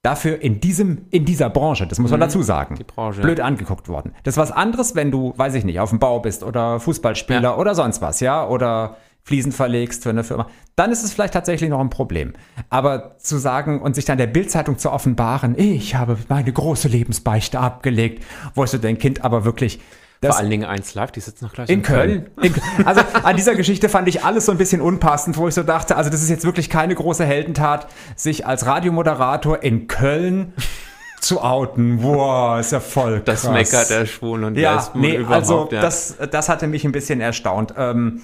dafür 0.04 0.41
in 0.41 0.60
diesem, 0.60 1.06
in 1.12 1.26
dieser 1.26 1.49
Branche, 1.49 1.88
das 1.88 1.97
muss 1.97 2.12
man 2.12 2.19
mhm. 2.19 2.26
dazu 2.26 2.43
sagen, 2.43 2.78
Branche, 2.88 3.21
blöd 3.21 3.39
ja. 3.39 3.45
angeguckt 3.45 3.88
worden. 3.88 4.13
Das 4.23 4.36
ist 4.36 4.38
was 4.38 4.52
anderes, 4.52 4.95
wenn 4.95 5.12
du, 5.12 5.34
weiß 5.38 5.56
ich 5.56 5.63
nicht, 5.63 5.80
auf 5.80 5.89
dem 5.89 5.99
Bau 5.99 6.19
bist 6.19 6.43
oder 6.43 6.80
Fußballspieler 6.80 7.41
ja. 7.41 7.58
oder 7.58 7.73
sonst 7.73 8.02
was, 8.02 8.19
ja, 8.19 8.45
oder 8.45 8.97
Fliesen 9.23 9.51
verlegst 9.53 10.03
für 10.03 10.09
eine 10.09 10.23
Firma, 10.23 10.47
dann 10.75 10.91
ist 10.91 11.03
es 11.03 11.13
vielleicht 11.13 11.33
tatsächlich 11.33 11.69
noch 11.69 11.79
ein 11.79 11.89
Problem. 11.89 12.33
Aber 12.69 13.17
zu 13.19 13.38
sagen 13.38 13.81
und 13.81 13.95
sich 13.95 14.05
dann 14.05 14.17
der 14.17 14.27
Bildzeitung 14.27 14.77
zu 14.77 14.91
offenbaren, 14.91 15.57
ich 15.57 15.95
habe 15.95 16.17
meine 16.27 16.51
große 16.51 16.89
Lebensbeichte 16.89 17.59
abgelegt, 17.59 18.23
wo 18.53 18.65
so 18.65 18.77
dein 18.77 18.97
Kind 18.97 19.23
aber 19.23 19.45
wirklich 19.45 19.79
das 20.23 20.36
Vor 20.36 20.39
allen 20.39 20.51
Dingen 20.51 20.63
eins 20.63 20.93
live, 20.93 21.12
die 21.12 21.19
sitzen 21.19 21.43
noch 21.43 21.51
gleich 21.53 21.67
in, 21.69 21.79
in 21.79 21.83
Köln. 21.83 22.29
Köln. 22.38 22.55
In, 22.77 22.86
also 22.86 23.01
an 23.23 23.36
dieser 23.36 23.55
Geschichte 23.55 23.89
fand 23.89 24.07
ich 24.07 24.23
alles 24.23 24.45
so 24.45 24.53
ein 24.53 24.57
bisschen 24.57 24.79
unpassend, 24.79 25.36
wo 25.36 25.49
ich 25.49 25.53
so 25.53 25.63
dachte, 25.63 25.97
also 25.97 26.09
das 26.09 26.21
ist 26.21 26.29
jetzt 26.29 26.45
wirklich 26.45 26.69
keine 26.69 26.95
große 26.95 27.25
Heldentat, 27.25 27.88
sich 28.15 28.47
als 28.47 28.65
Radiomoderator 28.65 29.63
in 29.63 29.88
Köln 29.88 30.53
zu 31.19 31.41
outen. 31.41 31.99
Boah, 31.99 32.59
ist 32.59 32.71
ja 32.71 32.79
voll 32.79 33.21
krass. 33.21 33.41
Das 33.41 33.51
meckert 33.51 33.89
der 33.89 34.05
Schwul 34.05 34.45
und 34.45 34.57
ja, 34.57 34.77
der 34.93 35.01
nee, 35.01 35.15
überhaupt. 35.15 35.33
Also 35.33 35.69
ja. 35.71 35.81
das, 35.81 36.15
das 36.31 36.47
hatte 36.47 36.67
mich 36.67 36.86
ein 36.86 36.93
bisschen 36.93 37.19
erstaunt. 37.19 37.73
Ähm, 37.77 38.21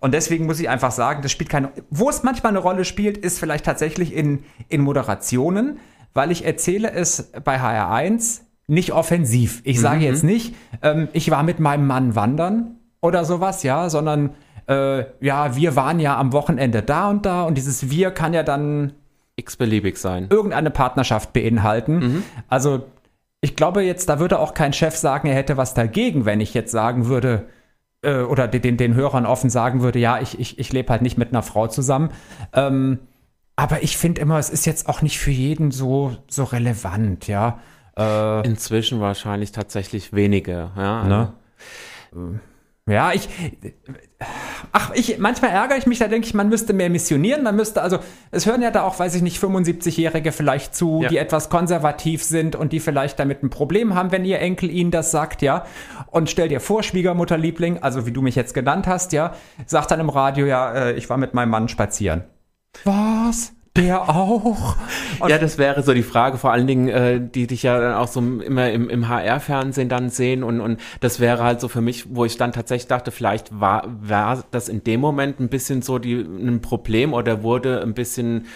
und 0.00 0.14
deswegen 0.14 0.46
muss 0.46 0.58
ich 0.60 0.68
einfach 0.68 0.92
sagen, 0.92 1.22
das 1.22 1.30
spielt 1.30 1.50
keine. 1.50 1.70
Wo 1.90 2.08
es 2.08 2.22
manchmal 2.22 2.50
eine 2.50 2.58
Rolle 2.58 2.84
spielt, 2.84 3.18
ist 3.18 3.38
vielleicht 3.38 3.66
tatsächlich 3.66 4.14
in, 4.14 4.44
in 4.68 4.80
Moderationen, 4.80 5.78
weil 6.14 6.30
ich 6.30 6.44
erzähle 6.44 6.90
es 6.90 7.30
bei 7.44 7.60
HR1 7.60 8.40
nicht 8.66 8.92
offensiv. 8.92 9.60
Ich 9.64 9.80
sage 9.80 9.96
mhm. 9.96 10.02
jetzt 10.02 10.24
nicht, 10.24 10.54
ähm, 10.82 11.08
ich 11.12 11.30
war 11.30 11.42
mit 11.42 11.60
meinem 11.60 11.86
Mann 11.86 12.14
wandern 12.14 12.76
oder 13.02 13.24
sowas, 13.24 13.62
ja, 13.62 13.90
sondern 13.90 14.30
äh, 14.68 15.04
ja, 15.20 15.56
wir 15.56 15.76
waren 15.76 16.00
ja 16.00 16.16
am 16.16 16.32
Wochenende 16.32 16.82
da 16.82 17.10
und 17.10 17.26
da 17.26 17.42
und 17.42 17.56
dieses 17.58 17.90
Wir 17.90 18.10
kann 18.10 18.32
ja 18.32 18.42
dann 18.42 18.92
x-beliebig 19.36 19.98
sein. 19.98 20.28
Irgendeine 20.30 20.70
Partnerschaft 20.70 21.32
beinhalten. 21.32 21.98
Mhm. 21.98 22.22
Also 22.48 22.84
ich 23.40 23.56
glaube 23.56 23.82
jetzt, 23.82 24.08
da 24.08 24.20
würde 24.20 24.38
auch 24.38 24.54
kein 24.54 24.72
Chef 24.72 24.96
sagen, 24.96 25.28
er 25.28 25.34
hätte 25.34 25.56
was 25.56 25.74
dagegen, 25.74 26.24
wenn 26.24 26.40
ich 26.40 26.54
jetzt 26.54 26.72
sagen 26.72 27.06
würde, 27.06 27.46
äh, 28.02 28.20
oder 28.20 28.48
den, 28.48 28.76
den 28.76 28.94
Hörern 28.94 29.26
offen 29.26 29.50
sagen 29.50 29.82
würde, 29.82 29.98
ja, 29.98 30.20
ich, 30.20 30.38
ich, 30.38 30.58
ich 30.58 30.72
lebe 30.72 30.90
halt 30.90 31.02
nicht 31.02 31.18
mit 31.18 31.30
einer 31.30 31.42
Frau 31.42 31.66
zusammen. 31.66 32.10
Ähm, 32.52 32.98
aber 33.56 33.82
ich 33.82 33.96
finde 33.96 34.20
immer, 34.20 34.38
es 34.38 34.50
ist 34.50 34.64
jetzt 34.66 34.88
auch 34.88 35.02
nicht 35.02 35.18
für 35.18 35.30
jeden 35.30 35.70
so, 35.70 36.16
so 36.28 36.44
relevant, 36.44 37.28
ja. 37.28 37.60
Äh, 37.96 38.46
Inzwischen 38.46 39.00
wahrscheinlich 39.00 39.52
tatsächlich 39.52 40.12
wenige, 40.12 40.70
ja. 40.76 41.04
Ne? 41.04 41.32
Ja, 42.90 43.12
ich. 43.12 43.28
Ach, 44.72 44.90
ich, 44.94 45.18
manchmal 45.18 45.50
ärgere 45.50 45.78
ich 45.78 45.86
mich, 45.86 45.98
da 45.98 46.08
denke 46.08 46.26
ich, 46.26 46.34
man 46.34 46.48
müsste 46.48 46.72
mehr 46.72 46.90
missionieren. 46.90 47.42
Man 47.42 47.56
müsste, 47.56 47.80
also, 47.80 47.98
es 48.30 48.46
hören 48.46 48.60
ja 48.60 48.70
da 48.70 48.82
auch, 48.82 48.98
weiß 48.98 49.14
ich 49.14 49.22
nicht, 49.22 49.42
75-Jährige 49.42 50.32
vielleicht 50.32 50.74
zu, 50.74 51.00
ja. 51.02 51.08
die 51.08 51.16
etwas 51.16 51.48
konservativ 51.48 52.22
sind 52.22 52.54
und 52.54 52.72
die 52.72 52.80
vielleicht 52.80 53.18
damit 53.18 53.42
ein 53.42 53.50
Problem 53.50 53.94
haben, 53.94 54.12
wenn 54.12 54.24
ihr 54.24 54.40
Enkel 54.40 54.70
ihnen 54.70 54.90
das 54.90 55.10
sagt, 55.10 55.42
ja. 55.42 55.64
Und 56.10 56.28
stell 56.28 56.48
dir 56.48 56.60
vor, 56.60 56.82
Schwiegermutterliebling, 56.82 57.78
also 57.78 58.06
wie 58.06 58.12
du 58.12 58.20
mich 58.20 58.34
jetzt 58.34 58.52
genannt 58.52 58.86
hast, 58.86 59.12
ja, 59.12 59.34
sagt 59.66 59.90
dann 59.90 60.00
im 60.00 60.10
Radio, 60.10 60.46
ja, 60.46 60.72
äh, 60.72 60.92
ich 60.92 61.08
war 61.08 61.16
mit 61.16 61.32
meinem 61.32 61.50
Mann 61.50 61.68
spazieren. 61.68 62.24
Was? 62.84 63.52
Der 63.76 64.08
auch. 64.08 64.76
Und 65.20 65.30
ja, 65.30 65.38
das 65.38 65.56
wäre 65.56 65.82
so 65.82 65.94
die 65.94 66.02
Frage, 66.02 66.38
vor 66.38 66.50
allen 66.50 66.66
Dingen, 66.66 66.88
äh, 66.88 67.20
die 67.20 67.46
dich 67.46 67.62
ja 67.62 67.78
dann 67.78 67.94
auch 67.94 68.08
so 68.08 68.20
immer 68.20 68.70
im, 68.70 68.90
im 68.90 69.08
HR-Fernsehen 69.08 69.88
dann 69.88 70.10
sehen 70.10 70.42
und, 70.42 70.60
und 70.60 70.80
das 71.00 71.20
wäre 71.20 71.44
halt 71.44 71.60
so 71.60 71.68
für 71.68 71.80
mich, 71.80 72.06
wo 72.14 72.24
ich 72.24 72.36
dann 72.36 72.50
tatsächlich 72.50 72.88
dachte, 72.88 73.12
vielleicht 73.12 73.60
war, 73.60 73.84
war 73.86 74.42
das 74.50 74.68
in 74.68 74.82
dem 74.82 75.00
Moment 75.00 75.38
ein 75.38 75.48
bisschen 75.48 75.82
so 75.82 76.00
die, 76.00 76.14
ein 76.14 76.60
Problem 76.62 77.12
oder 77.12 77.44
wurde 77.44 77.80
ein 77.82 77.94
bisschen 77.94 78.46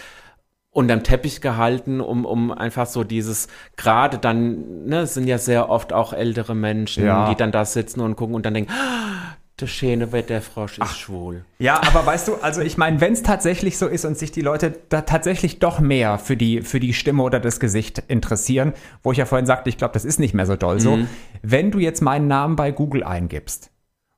unterm 0.75 1.05
Teppich 1.05 1.41
gehalten, 1.41 2.01
um, 2.01 2.25
um 2.25 2.51
einfach 2.51 2.87
so 2.87 3.05
dieses, 3.05 3.47
gerade 3.77 4.19
dann, 4.19 4.87
ne, 4.87 5.03
es 5.03 5.15
sind 5.15 5.29
ja 5.29 5.39
sehr 5.39 5.71
oft 5.71 5.93
auch 5.93 6.13
ältere 6.13 6.57
Menschen, 6.57 7.05
ja. 7.05 7.29
die 7.31 7.37
dann 7.37 7.53
da 7.53 7.65
sitzen 7.65 8.01
und 8.01 8.17
gucken 8.17 8.35
und 8.35 8.45
dann 8.45 8.55
denken, 8.55 8.73
ah, 8.73 9.24
der 9.61 9.69
schöne 9.69 10.11
Wetterfrosch 10.11 10.79
ist 10.79 10.83
Ach, 10.83 10.97
schwul. 10.97 11.45
Ja, 11.59 11.81
aber 11.83 12.05
weißt 12.05 12.27
du, 12.27 12.35
also 12.37 12.61
ich 12.61 12.77
meine, 12.77 13.01
wenn 13.01 13.13
es 13.13 13.23
tatsächlich 13.23 13.79
so 13.79 13.87
ist 13.87 14.05
und 14.05 14.19
sich 14.19 14.33
die 14.33 14.41
Leute 14.41 14.81
da 14.89 15.03
tatsächlich 15.03 15.61
doch 15.61 15.79
mehr 15.79 16.19
für 16.19 16.37
die, 16.37 16.63
für 16.63 16.81
die 16.81 16.93
Stimme 16.93 17.23
oder 17.23 17.39
das 17.39 17.61
Gesicht 17.61 18.03
interessieren, 18.09 18.73
wo 19.03 19.13
ich 19.13 19.19
ja 19.19 19.27
vorhin 19.27 19.47
sagte, 19.47 19.71
ich 19.71 19.79
glaube, 19.79 19.95
das 19.95 20.05
ist 20.05 20.19
nicht 20.19 20.35
mehr 20.35 20.47
so 20.47 20.57
doll 20.57 20.81
so, 20.81 20.97
mhm. 20.97 21.09
wenn 21.43 21.71
du 21.71 21.79
jetzt 21.79 22.03
meinen 22.03 22.27
Namen 22.27 22.57
bei 22.57 22.73
Google 22.73 23.05
eingibst 23.05 23.71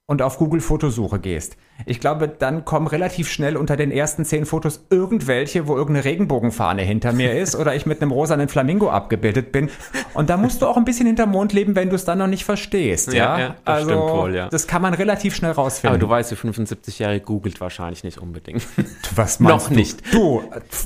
und 0.06 0.22
auf 0.22 0.38
Google 0.38 0.60
Fotosuche 0.60 1.18
gehst, 1.18 1.56
ich 1.84 2.00
glaube, 2.00 2.28
dann 2.28 2.64
kommen 2.64 2.86
relativ 2.86 3.28
schnell 3.28 3.56
unter 3.56 3.76
den 3.76 3.90
ersten 3.90 4.24
zehn 4.24 4.46
Fotos 4.46 4.86
irgendwelche, 4.88 5.68
wo 5.68 5.76
irgendeine 5.76 6.04
Regenbogenfahne 6.04 6.82
hinter 6.82 7.12
mir 7.12 7.38
ist 7.38 7.54
oder 7.54 7.74
ich 7.74 7.84
mit 7.84 8.00
einem 8.00 8.12
rosanen 8.12 8.48
Flamingo 8.48 8.88
abgebildet 8.88 9.52
bin. 9.52 9.68
Und 10.14 10.30
da 10.30 10.36
musst 10.36 10.62
du 10.62 10.66
auch 10.66 10.76
ein 10.76 10.84
bisschen 10.84 11.06
hinter 11.06 11.26
Mond 11.26 11.52
leben, 11.52 11.76
wenn 11.76 11.90
du 11.90 11.96
es 11.96 12.04
dann 12.04 12.18
noch 12.18 12.28
nicht 12.28 12.44
verstehst. 12.44 13.12
Ja, 13.12 13.14
ja? 13.14 13.38
ja 13.38 13.56
das 13.64 13.74
also, 13.74 13.88
stimmt 13.90 14.02
wohl, 14.02 14.34
ja. 14.34 14.48
Das 14.48 14.66
kann 14.66 14.80
man 14.80 14.94
relativ 14.94 15.34
schnell 15.34 15.52
rausfinden. 15.52 15.96
Aber 15.96 15.98
du 15.98 16.08
weißt, 16.08 16.30
die 16.30 16.36
75-Jährige 16.36 17.24
googelt 17.24 17.60
wahrscheinlich 17.60 18.04
nicht 18.04 18.18
unbedingt. 18.18 18.66
Was 19.14 19.40
meinst 19.40 19.66
noch 19.66 19.68
du? 19.68 19.74
nicht. 19.74 20.14
Du, 20.14 20.42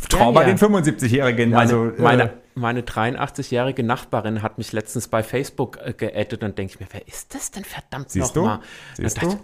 trau 0.09 0.33
ja, 0.33 0.41
ja. 0.41 0.47
den 0.49 0.59
75-Jährigen. 0.59 1.55
Also, 1.55 1.93
meine, 1.99 2.25
äh, 2.25 2.31
meine 2.61 2.83
83-jährige 2.83 3.83
Nachbarin 3.83 4.43
hat 4.43 4.59
mich 4.59 4.73
letztens 4.73 5.09
bei 5.09 5.23
Facebook 5.23 5.79
äh, 5.83 5.93
geaddet 5.93 6.45
und 6.45 6.57
denke 6.59 6.75
ich 6.75 6.81
mir, 6.81 6.87
wer 6.93 7.07
ist 7.09 7.35
das 7.35 7.51
denn 7.51 7.65
verdammt 7.65 8.11
Siehst 8.11 8.37
noch 8.37 8.59
du? 8.59 9.03
Siehst 9.03 9.23
du? 9.23 9.39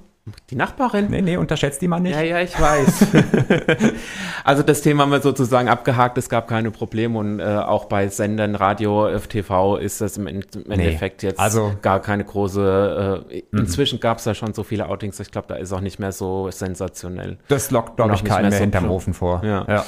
Die 0.50 0.56
Nachbarin? 0.56 1.06
Nee, 1.08 1.22
nee, 1.22 1.36
unterschätzt 1.36 1.80
die 1.80 1.86
mal 1.86 2.00
nicht. 2.00 2.16
Ja, 2.16 2.22
ja, 2.22 2.40
ich 2.40 2.60
weiß. 2.60 3.06
also 4.44 4.64
das 4.64 4.82
Thema 4.82 5.04
haben 5.04 5.12
wir 5.12 5.20
sozusagen 5.20 5.68
abgehakt, 5.68 6.18
es 6.18 6.28
gab 6.28 6.48
keine 6.48 6.72
Probleme 6.72 7.16
und 7.16 7.38
äh, 7.38 7.44
auch 7.44 7.84
bei 7.84 8.08
Sendern, 8.08 8.56
Radio, 8.56 9.08
TV 9.20 9.76
ist 9.76 10.00
das 10.00 10.16
im, 10.16 10.26
Endeffekt 10.26 11.22
nee, 11.22 11.28
jetzt 11.28 11.38
also, 11.38 11.74
gar 11.80 12.00
keine 12.00 12.24
große, 12.24 13.24
äh, 13.30 13.42
mhm. 13.52 13.60
inzwischen 13.60 14.00
gab 14.00 14.18
es 14.18 14.24
da 14.24 14.34
schon 14.34 14.52
so 14.52 14.64
viele 14.64 14.88
Outings, 14.88 15.20
ich 15.20 15.30
glaube, 15.30 15.46
da 15.46 15.54
ist 15.54 15.72
auch 15.72 15.80
nicht 15.80 16.00
mehr 16.00 16.10
so 16.10 16.50
sensationell. 16.50 17.38
Das 17.46 17.70
lockt, 17.70 17.94
glaube 17.94 18.16
ich, 18.16 18.24
keinen 18.24 18.42
mehr, 18.42 18.50
mehr 18.50 18.58
so 18.58 18.64
hinterm 18.64 18.90
Ofen 18.90 19.14
vor. 19.14 19.44
Ja. 19.44 19.64
ja. 19.68 19.84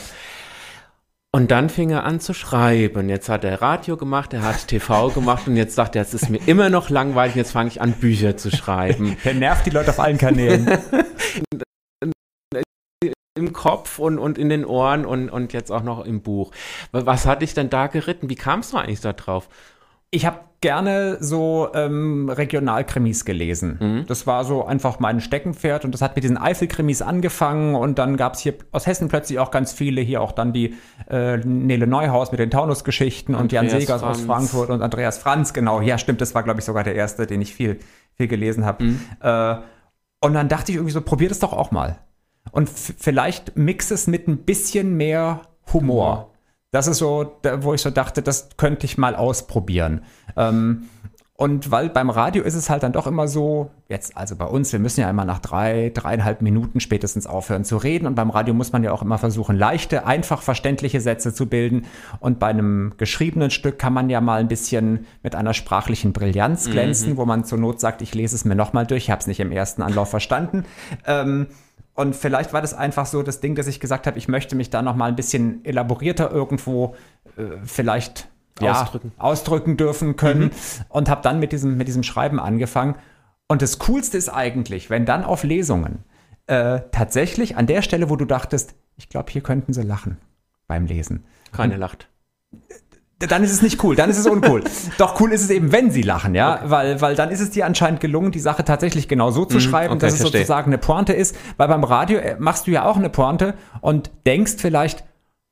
Und 1.31 1.51
dann 1.51 1.69
fing 1.69 1.91
er 1.91 2.05
an 2.05 2.21
zu 2.21 2.33
schreiben. 2.33 3.11
Jetzt 3.11 3.29
hat 3.29 3.45
er 3.45 3.61
Radio 3.61 3.99
gemacht, 3.99 4.33
er 4.33 4.43
hat 4.43 4.67
TV 4.67 5.11
gemacht 5.14 5.47
und 5.47 5.57
jetzt 5.57 5.75
sagt 5.75 5.95
er, 5.95 6.03
es 6.03 6.14
ist 6.14 6.31
mir 6.31 6.41
immer 6.47 6.71
noch 6.71 6.88
langweilig, 6.88 7.37
jetzt 7.37 7.53
fange 7.53 7.69
ich 7.69 7.83
an, 7.83 7.93
Bücher 7.93 8.37
zu 8.37 8.51
schreiben. 8.51 9.17
Der 9.25 9.35
nervt 9.35 9.67
die 9.67 9.71
Leute 9.71 9.91
auf 9.91 10.01
allen 10.01 10.19
Kanälen. 10.19 10.67
Im 13.38 13.53
Kopf 13.53 14.01
und, 14.01 14.19
und 14.19 14.37
in 14.37 14.49
den 14.49 14.64
Ohren 14.64 15.07
und, 15.07 15.29
und 15.31 15.53
jetzt 15.53 15.71
auch 15.71 15.85
noch 15.85 16.05
im 16.05 16.23
Buch. 16.23 16.51
Was 16.91 17.25
hat 17.25 17.41
dich 17.41 17.55
denn 17.55 17.71
da 17.71 17.87
geritten? 17.87 18.29
Wie 18.29 18.35
kamst 18.35 18.73
du 18.73 18.79
eigentlich 18.79 19.01
da 19.01 19.12
drauf? 19.12 19.49
Ich 20.11 20.25
habe 20.25 20.40
gerne 20.61 21.18
so 21.21 21.68
ähm, 21.75 22.29
Regionalkrimis 22.29 23.25
gelesen. 23.25 23.79
Mhm. 23.81 24.07
Das 24.07 24.27
war 24.27 24.44
so 24.44 24.64
einfach 24.64 24.99
mein 24.99 25.21
Steckenpferd 25.21 25.85
und 25.85 25.92
das 25.92 26.03
hat 26.03 26.16
mit 26.16 26.25
diesen 26.25 26.37
Eifelkrimis 26.37 27.01
angefangen 27.01 27.77
und 27.77 27.99
dann 27.99 28.16
gab 28.16 28.35
es 28.35 28.40
hier 28.40 28.55
aus 28.73 28.87
Hessen 28.87 29.09
plötzlich 29.09 29.38
auch 29.38 29.51
ganz 29.51 29.73
viele, 29.73 30.01
hier 30.01 30.21
auch 30.21 30.33
dann 30.33 30.53
die 30.53 30.75
äh, 31.09 31.37
Nele 31.37 31.87
Neuhaus 31.87 32.33
mit 32.33 32.40
den 32.40 32.51
Taunusgeschichten 32.51 33.35
und 33.35 33.53
Jan 33.53 33.68
Segers 33.68 34.03
aus 34.03 34.23
Frankfurt 34.23 34.71
und 34.71 34.83
Andreas 34.83 35.18
Franz, 35.18 35.53
genau. 35.53 35.81
Ja, 35.81 35.97
stimmt, 35.97 36.21
das 36.21 36.35
war, 36.35 36.42
glaube 36.42 36.59
ich, 36.59 36.64
sogar 36.64 36.83
der 36.83 36.97
erste, 36.97 37.27
den 37.27 37.40
ich 37.40 37.55
viel, 37.55 37.79
viel 38.14 38.27
gelesen 38.27 38.64
habe. 38.64 38.85
Mhm. 38.85 39.01
Äh, 39.21 39.57
und 40.21 40.35
dann 40.35 40.49
dachte 40.49 40.73
ich 40.73 40.77
irgendwie 40.77 40.92
so, 40.92 41.03
probier 41.03 41.29
das 41.29 41.38
doch 41.38 41.53
auch 41.53 41.71
mal. 41.71 41.99
Und 42.51 42.68
vielleicht 42.68 43.57
mix 43.57 43.90
es 43.90 44.07
mit 44.07 44.27
ein 44.27 44.38
bisschen 44.38 44.97
mehr 44.97 45.42
Humor. 45.73 46.33
Das 46.71 46.87
ist 46.87 46.99
so, 46.99 47.39
wo 47.61 47.75
ich 47.75 47.81
so 47.81 47.91
dachte, 47.91 48.23
das 48.23 48.51
könnte 48.57 48.85
ich 48.85 48.99
mal 48.99 49.17
ausprobieren. 49.17 50.03
Ähm, 50.37 50.89
und 51.41 51.71
weil 51.71 51.89
beim 51.89 52.11
Radio 52.11 52.43
ist 52.43 52.57
es 52.57 52.69
halt 52.69 52.83
dann 52.83 52.91
doch 52.91 53.07
immer 53.07 53.29
so, 53.29 53.71
jetzt 53.89 54.17
also 54.17 54.35
bei 54.35 54.45
uns, 54.45 54.73
wir 54.73 54.81
müssen 54.81 55.03
ja 55.03 55.09
immer 55.09 55.25
nach 55.25 55.39
drei, 55.39 55.93
dreieinhalb 55.95 56.43
Minuten 56.43 56.81
spätestens 56.81 57.29
aufhören 57.29 57.65
zu 57.65 57.77
reden. 57.77 58.09
Und 58.09 58.17
beim 58.17 58.31
Radio 58.31 58.55
muss 58.55 58.73
man 58.73 58.83
ja 58.83 58.91
auch 58.91 59.03
immer 59.03 59.19
versuchen, 59.19 59.57
leichte, 59.57 60.05
einfach 60.05 60.43
verständliche 60.43 61.01
Sätze 61.01 61.33
zu 61.33 61.47
bilden. 61.47 61.87
Und 62.19 62.41
bei 62.41 62.49
einem 62.49 62.95
geschriebenen 62.97 63.53
Stück 63.53 63.79
kann 63.79 63.93
man 63.93 64.11
ja 64.11 64.21
mal 64.21 64.41
ein 64.41 64.49
bisschen 64.49 65.07
mit 65.23 65.37
einer 65.37 65.55
sprachlichen 65.55 66.13
Brillanz 66.13 66.67
mhm. 66.67 66.73
glänzen, 66.73 67.13
mhm. 67.13 67.17
wo 67.19 67.25
man 67.25 67.45
zur 67.45 67.59
Not 67.59 67.79
sagt, 67.79 68.03
ich 68.03 68.17
lese 68.17 68.35
es 68.35 68.45
mir 68.45 68.57
nochmal 68.57 68.85
durch, 68.85 69.05
ich 69.05 69.11
habe 69.13 69.21
es 69.21 69.29
nicht 69.29 69.39
im 69.39 69.53
ersten 69.53 69.83
Anlauf 69.83 70.11
verstanden. 70.11 70.65
Ähm, 71.07 71.47
und 71.99 72.15
vielleicht 72.15 72.53
war 72.53 72.63
das 72.63 72.75
einfach 72.75 73.07
so 73.07 73.25
das 73.25 73.41
Ding, 73.41 73.57
dass 73.57 73.67
ich 73.67 73.81
gesagt 73.81 74.07
habe, 74.07 74.17
ich 74.19 74.29
möchte 74.29 74.55
mich 74.55 74.71
da 74.71 74.83
noch 74.83 74.95
mal 74.95 75.07
ein 75.07 75.17
bisschen 75.17 75.65
elaborierter 75.65 76.31
irgendwo 76.31 76.95
äh, 77.37 77.57
vielleicht 77.65 78.29
ja, 78.61 78.83
ausdrücken. 78.83 79.13
ausdrücken 79.19 79.77
dürfen 79.77 80.15
können 80.15 80.43
mhm. 80.43 80.51
und 80.91 81.09
habe 81.09 81.23
dann 81.23 81.41
mit 81.41 81.51
diesem, 81.51 81.77
mit 81.77 81.89
diesem 81.89 82.05
Schreiben 82.05 82.39
angefangen. 82.39 82.95
Und 83.49 83.63
das 83.63 83.81
Coolste 83.81 84.17
ist 84.17 84.29
eigentlich, 84.29 84.91
wenn 84.91 85.07
dann 85.07 85.25
auf 85.25 85.43
Lesungen 85.43 86.05
äh, 86.47 86.83
tatsächlich 86.93 87.57
an 87.57 87.67
der 87.67 87.83
Stelle, 87.83 88.09
wo 88.09 88.15
du 88.15 88.27
dachtest, 88.27 88.77
ich 88.95 89.09
glaube, 89.09 89.33
hier 89.33 89.43
könnten 89.43 89.73
sie 89.73 89.83
lachen 89.83 90.19
beim 90.69 90.87
Lesen. 90.87 91.25
Keine 91.51 91.75
und, 91.75 91.81
lacht 91.81 92.09
dann 93.19 93.43
ist 93.43 93.51
es 93.51 93.63
nicht 93.63 93.83
cool, 93.83 93.97
dann 93.97 94.11
ist 94.11 94.19
es 94.19 94.27
uncool. 94.27 94.63
Doch 94.99 95.21
cool 95.21 95.33
ist 95.33 95.43
es 95.43 95.51
eben, 95.51 95.73
wenn 95.73 95.91
sie 95.91 96.03
lachen, 96.03 96.35
ja, 96.35 96.57
okay. 96.57 96.65
weil, 96.67 97.01
weil 97.01 97.15
dann 97.17 97.31
ist 97.31 97.41
es 97.41 97.51
dir 97.51 97.67
anscheinend 97.67 98.01
gelungen, 98.01 98.31
die 98.31 98.39
Sache 98.39 98.65
tatsächlich 98.65 99.09
genau 99.09 99.31
so 99.31 99.45
zu 99.45 99.57
mhm, 99.57 99.61
schreiben, 99.61 99.95
okay, 99.95 100.01
dass 100.01 100.15
es 100.15 100.21
verstehe. 100.21 100.41
sozusagen 100.43 100.69
eine 100.69 100.79
Pointe 100.79 101.13
ist, 101.13 101.35
weil 101.57 101.69
beim 101.69 101.83
Radio 101.83 102.19
äh, 102.19 102.37
machst 102.39 102.69
du 102.69 102.71
ja 102.71 102.85
auch 102.85 102.97
eine 102.97 103.11
Pointe 103.11 103.55
und 103.81 104.11
denkst 104.25 104.55
vielleicht, 104.59 105.05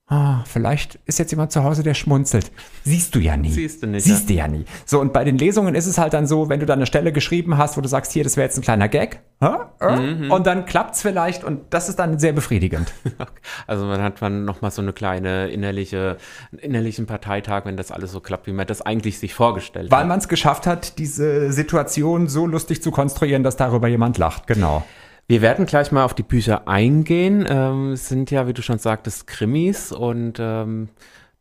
ah, 0.09 0.45
vielleicht 0.45 0.99
ist 1.07 1.19
jetzt 1.19 1.31
jemand 1.31 1.53
zu 1.53 1.65
Hause, 1.65 1.83
der 1.83 1.95
schmunzelt. 1.95 2.51
Siehst 2.85 3.15
du 3.15 3.19
ja 3.19 3.37
nie. 3.37 3.51
Siehst 3.51 3.83
du 3.83 3.87
nicht. 3.87 4.05
Siehst 4.05 4.23
ja. 4.23 4.27
du 4.27 4.35
ja 4.35 4.49
nie. 4.49 4.65
So, 4.85 5.01
und 5.01 5.13
bei 5.13 5.25
den 5.25 5.39
Lesungen 5.39 5.75
ist 5.75 5.87
es 5.87 5.99
halt 5.99 6.13
dann 6.13 6.27
so, 6.27 6.49
wenn 6.49 6.61
du 6.61 6.67
da 6.67 6.75
eine 6.75 6.87
Stelle 6.87 7.13
geschrieben 7.13 7.59
hast, 7.59 7.77
wo 7.77 7.81
du 7.81 7.89
sagst, 7.89 8.13
hier, 8.13 8.25
das 8.25 8.37
wäre 8.37 8.47
jetzt 8.47 8.57
ein 8.57 8.63
kleiner 8.63 8.89
Gag, 8.89 9.21
mhm. 9.41 10.31
und 10.31 10.47
dann 10.47 10.65
klappt's 10.65 11.03
vielleicht 11.03 11.45
und 11.45 11.61
das 11.71 11.89
ist 11.89 11.99
dann 11.99 12.19
sehr 12.19 12.33
befriedigend. 12.33 12.93
Also 13.67 13.85
man 13.85 14.01
hat 14.03 14.21
man 14.21 14.45
nochmal 14.45 14.71
so 14.71 14.83
eine 14.83 14.93
kleine 14.93 15.49
innerliche, 15.49 16.19
innerlichen 16.61 17.07
Parteitag, 17.07 17.65
wenn 17.65 17.77
das 17.77 17.91
alles 17.91 18.13
so 18.13 18.21
klappt, 18.21 18.47
wie 18.47 18.53
man 18.53 18.67
das 18.67 18.83
eigentlich 18.83 19.19
sich 19.19 19.35
vorgestellt 19.35 19.91
Weil 19.91 19.99
hat. 19.99 20.03
Weil 20.05 20.09
man 20.09 20.19
es 20.19 20.29
geschafft 20.29 20.67
hat, 20.67 20.99
diese 20.99 21.53
Situation 21.53 22.29
so 22.29 22.47
lustig 22.47 22.83
zu 22.83 22.91
konstruieren, 22.91 23.43
dass 23.43 23.57
darüber 23.57 23.89
jemand 23.89 24.19
lacht, 24.19 24.47
genau. 24.47 24.85
Wir 25.29 25.43
werden 25.43 25.67
gleich 25.67 25.91
mal 25.93 26.05
auf 26.05 26.15
die 26.15 26.23
Bücher 26.23 26.69
eingehen. 26.69 27.47
Ähm, 27.49 27.93
es 27.93 28.09
sind 28.09 28.31
ja, 28.31 28.47
wie 28.47 28.53
du 28.53 28.63
schon 28.63 28.79
sagtest, 28.79 29.27
Krimis 29.27 29.93
und 29.93 30.39
ähm, 30.39 30.89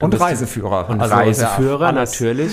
und 0.02 0.20
Reiseführer. 0.20 0.90
Und 0.90 1.00
also, 1.00 1.16
Reiseführer, 1.16 1.86
ja, 1.86 1.92
natürlich. 1.94 2.52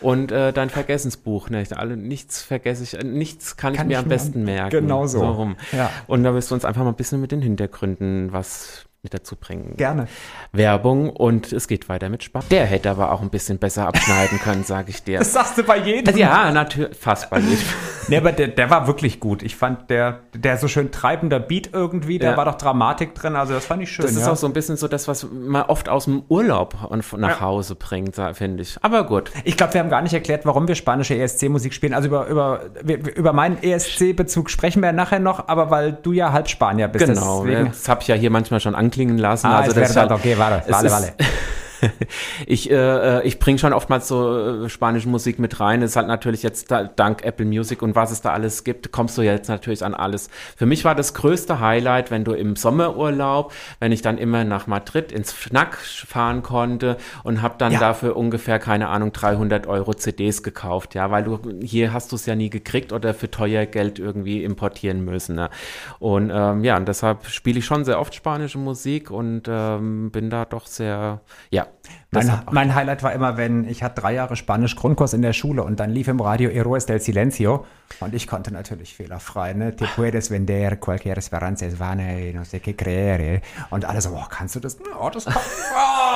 Und 0.00 0.30
äh, 0.30 0.52
dein 0.52 0.70
Vergessensbuch. 0.70 1.50
Nicht? 1.50 1.76
Alle, 1.76 1.96
nichts 1.96 2.42
vergesse 2.42 2.84
ich, 2.84 2.94
äh, 2.94 3.02
nichts 3.02 3.56
kann, 3.56 3.74
kann 3.74 3.90
ich 3.90 3.96
mir 3.96 3.98
am 3.98 4.08
besten 4.08 4.44
merken. 4.44 4.70
Genau 4.70 5.06
so. 5.06 5.18
so 5.18 5.30
rum. 5.30 5.56
Ja. 5.72 5.90
Und 6.06 6.22
da 6.22 6.34
wirst 6.34 6.50
du 6.50 6.54
uns 6.54 6.64
einfach 6.64 6.82
mal 6.82 6.90
ein 6.90 6.96
bisschen 6.96 7.20
mit 7.20 7.32
den 7.32 7.42
Hintergründen 7.42 8.32
was 8.32 8.86
mit 9.04 9.14
dazu 9.14 9.36
bringen. 9.36 9.74
Gerne. 9.76 10.08
Werbung 10.52 11.10
und 11.10 11.52
es 11.52 11.68
geht 11.68 11.88
weiter 11.88 12.08
mit 12.08 12.24
Spaß. 12.24 12.48
Der 12.48 12.64
hätte 12.64 12.90
aber 12.90 13.12
auch 13.12 13.20
ein 13.20 13.30
bisschen 13.30 13.58
besser 13.58 13.86
abschneiden 13.86 14.40
können, 14.40 14.64
sage 14.64 14.90
ich 14.90 15.04
dir. 15.04 15.18
Das 15.18 15.32
sagst 15.32 15.58
du 15.58 15.62
bei 15.62 15.78
jedem. 15.78 16.16
Ja, 16.16 16.50
natürlich, 16.50 16.96
fast 16.96 17.30
bei 17.30 17.38
jedem. 17.38 17.64
nee, 18.08 18.16
aber 18.16 18.32
der, 18.32 18.48
der 18.48 18.70
war 18.70 18.86
wirklich 18.86 19.20
gut. 19.20 19.42
Ich 19.42 19.56
fand, 19.56 19.90
der, 19.90 20.20
der 20.32 20.56
so 20.56 20.68
schön 20.68 20.90
treibender 20.90 21.38
Beat 21.38 21.70
irgendwie, 21.72 22.18
da 22.18 22.30
ja. 22.30 22.36
war 22.36 22.46
doch 22.46 22.54
Dramatik 22.54 23.14
drin, 23.14 23.36
also 23.36 23.52
das 23.52 23.66
fand 23.66 23.82
ich 23.82 23.92
schön. 23.92 24.06
Das 24.06 24.16
ist 24.16 24.26
auch 24.26 24.36
so 24.36 24.46
ein 24.46 24.54
bisschen 24.54 24.76
so 24.76 24.88
das, 24.88 25.06
was 25.06 25.28
man 25.30 25.62
oft 25.64 25.88
aus 25.88 26.06
dem 26.06 26.22
Urlaub 26.28 26.74
nach 27.16 27.28
ja. 27.28 27.40
Hause 27.40 27.74
bringt, 27.74 28.16
finde 28.32 28.62
ich. 28.62 28.78
Aber 28.80 29.04
gut. 29.04 29.30
Ich 29.44 29.58
glaube, 29.58 29.74
wir 29.74 29.80
haben 29.80 29.90
gar 29.90 30.02
nicht 30.02 30.14
erklärt, 30.14 30.46
warum 30.46 30.66
wir 30.66 30.74
spanische 30.74 31.14
ESC-Musik 31.14 31.74
spielen. 31.74 31.92
Also 31.92 32.08
über, 32.08 32.26
über, 32.26 32.60
über 32.82 33.32
meinen 33.34 33.62
ESC-Bezug 33.62 34.48
sprechen 34.48 34.82
wir 34.82 34.92
nachher 34.92 35.18
noch, 35.18 35.48
aber 35.48 35.70
weil 35.70 35.92
du 35.92 36.12
ja 36.12 36.32
halb 36.32 36.48
Spanier 36.48 36.88
bist. 36.88 37.04
Genau, 37.04 37.44
deswegen. 37.44 37.66
das 37.66 37.86
habe 37.88 38.00
ich 38.00 38.08
ja 38.08 38.14
hier 38.14 38.30
manchmal 38.30 38.60
schon 38.60 38.74
anklingen 38.94 39.18
lassen. 39.18 39.46
Ah, 39.46 39.60
also 39.60 39.78
das 39.78 39.90
ist 39.90 39.96
halt, 39.96 40.10
okay, 40.10 40.36
warte, 40.38 40.70
vale, 40.70 40.90
vale. 40.90 41.12
ich, 42.46 42.70
äh, 42.70 43.26
ich 43.26 43.38
bringe 43.38 43.58
schon 43.58 43.72
oftmals 43.72 44.08
so 44.08 44.64
äh, 44.64 44.68
spanische 44.68 45.08
Musik 45.08 45.38
mit 45.38 45.60
rein. 45.60 45.82
Es 45.82 45.90
ist 45.90 45.96
halt 45.96 46.08
natürlich 46.08 46.42
jetzt 46.42 46.70
da, 46.70 46.84
dank 46.84 47.24
Apple 47.24 47.46
Music 47.46 47.82
und 47.82 47.94
was 47.94 48.10
es 48.10 48.20
da 48.20 48.32
alles 48.32 48.64
gibt, 48.64 48.92
kommst 48.92 49.16
du 49.18 49.22
jetzt 49.22 49.48
natürlich 49.48 49.84
an 49.84 49.94
alles. 49.94 50.28
Für 50.56 50.66
mich 50.66 50.84
war 50.84 50.94
das 50.94 51.14
größte 51.14 51.60
Highlight, 51.60 52.10
wenn 52.10 52.24
du 52.24 52.32
im 52.32 52.56
Sommerurlaub, 52.56 53.52
wenn 53.80 53.92
ich 53.92 54.02
dann 54.02 54.18
immer 54.18 54.44
nach 54.44 54.66
Madrid 54.66 55.12
ins 55.12 55.32
Fnac 55.32 55.76
fahren 55.76 56.42
konnte 56.42 56.96
und 57.22 57.42
habe 57.42 57.54
dann 57.58 57.72
ja. 57.72 57.80
dafür 57.80 58.16
ungefähr, 58.16 58.58
keine 58.58 58.88
Ahnung, 58.88 59.12
300 59.12 59.66
Euro 59.66 59.94
CDs 59.94 60.42
gekauft, 60.42 60.94
ja, 60.94 61.10
weil 61.10 61.24
du 61.24 61.40
hier 61.62 61.92
hast 61.92 62.12
du 62.12 62.16
es 62.16 62.26
ja 62.26 62.34
nie 62.34 62.50
gekriegt 62.50 62.92
oder 62.92 63.14
für 63.14 63.30
teuer 63.30 63.66
Geld 63.66 63.98
irgendwie 63.98 64.44
importieren 64.44 65.04
müssen. 65.04 65.36
Ne? 65.36 65.50
Und 65.98 66.30
ähm, 66.32 66.64
ja, 66.64 66.76
und 66.76 66.86
deshalb 66.86 67.26
spiele 67.26 67.58
ich 67.58 67.64
schon 67.64 67.84
sehr 67.84 68.00
oft 68.00 68.14
spanische 68.14 68.58
Musik 68.58 69.10
und 69.10 69.42
ähm, 69.48 70.10
bin 70.10 70.30
da 70.30 70.44
doch 70.44 70.66
sehr, 70.66 71.20
ja, 71.50 71.66
mein, 72.10 72.42
mein, 72.50 72.74
Highlight 72.74 73.02
war 73.02 73.12
immer, 73.12 73.36
wenn 73.36 73.68
ich 73.68 73.82
hatte 73.82 74.00
drei 74.00 74.14
Jahre 74.14 74.36
Spanisch 74.36 74.76
Grundkurs 74.76 75.12
in 75.14 75.22
der 75.22 75.32
Schule 75.32 75.62
und 75.64 75.80
dann 75.80 75.90
lief 75.90 76.08
im 76.08 76.20
Radio 76.20 76.50
Héroes 76.50 76.86
del 76.86 77.00
Silencio 77.00 77.66
und 78.00 78.14
ich 78.14 78.26
konnte 78.26 78.52
natürlich 78.52 78.94
fehlerfrei, 78.94 79.52
ne? 79.52 79.74
Te 79.74 79.86
puedes 79.94 80.30
vender 80.30 80.76
cualquier 80.76 81.18
esperanza 81.18 81.66
es 81.66 81.78
vana 81.78 82.18
y 82.18 82.32
no 82.32 82.42
sé 82.42 82.60
qué 82.60 82.74
creer. 82.74 83.40
Und 83.70 83.84
alle 83.84 84.00
so, 84.00 84.10
oh, 84.10 84.24
kannst 84.28 84.54
du 84.56 84.60
das? 84.60 84.78
Oh, 84.98 85.10
das 85.10 85.24
kann 85.24 85.34
oh. 85.76 86.12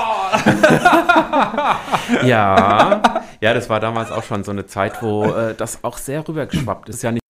Ja, 2.27 3.25
ja, 3.41 3.55
das 3.55 3.69
war 3.69 3.81
damals 3.81 4.11
auch 4.11 4.23
schon 4.23 4.45
so 4.45 4.51
eine 4.51 4.67
Zeit, 4.67 5.03
wo 5.03 5.25
äh, 5.25 5.55
das 5.55 5.85
auch 5.85 5.99
sehr 5.99 6.27
rübergeschwappt 6.27 6.89
ist. 6.89 7.03
Ja, 7.03 7.13
nicht 7.13 7.23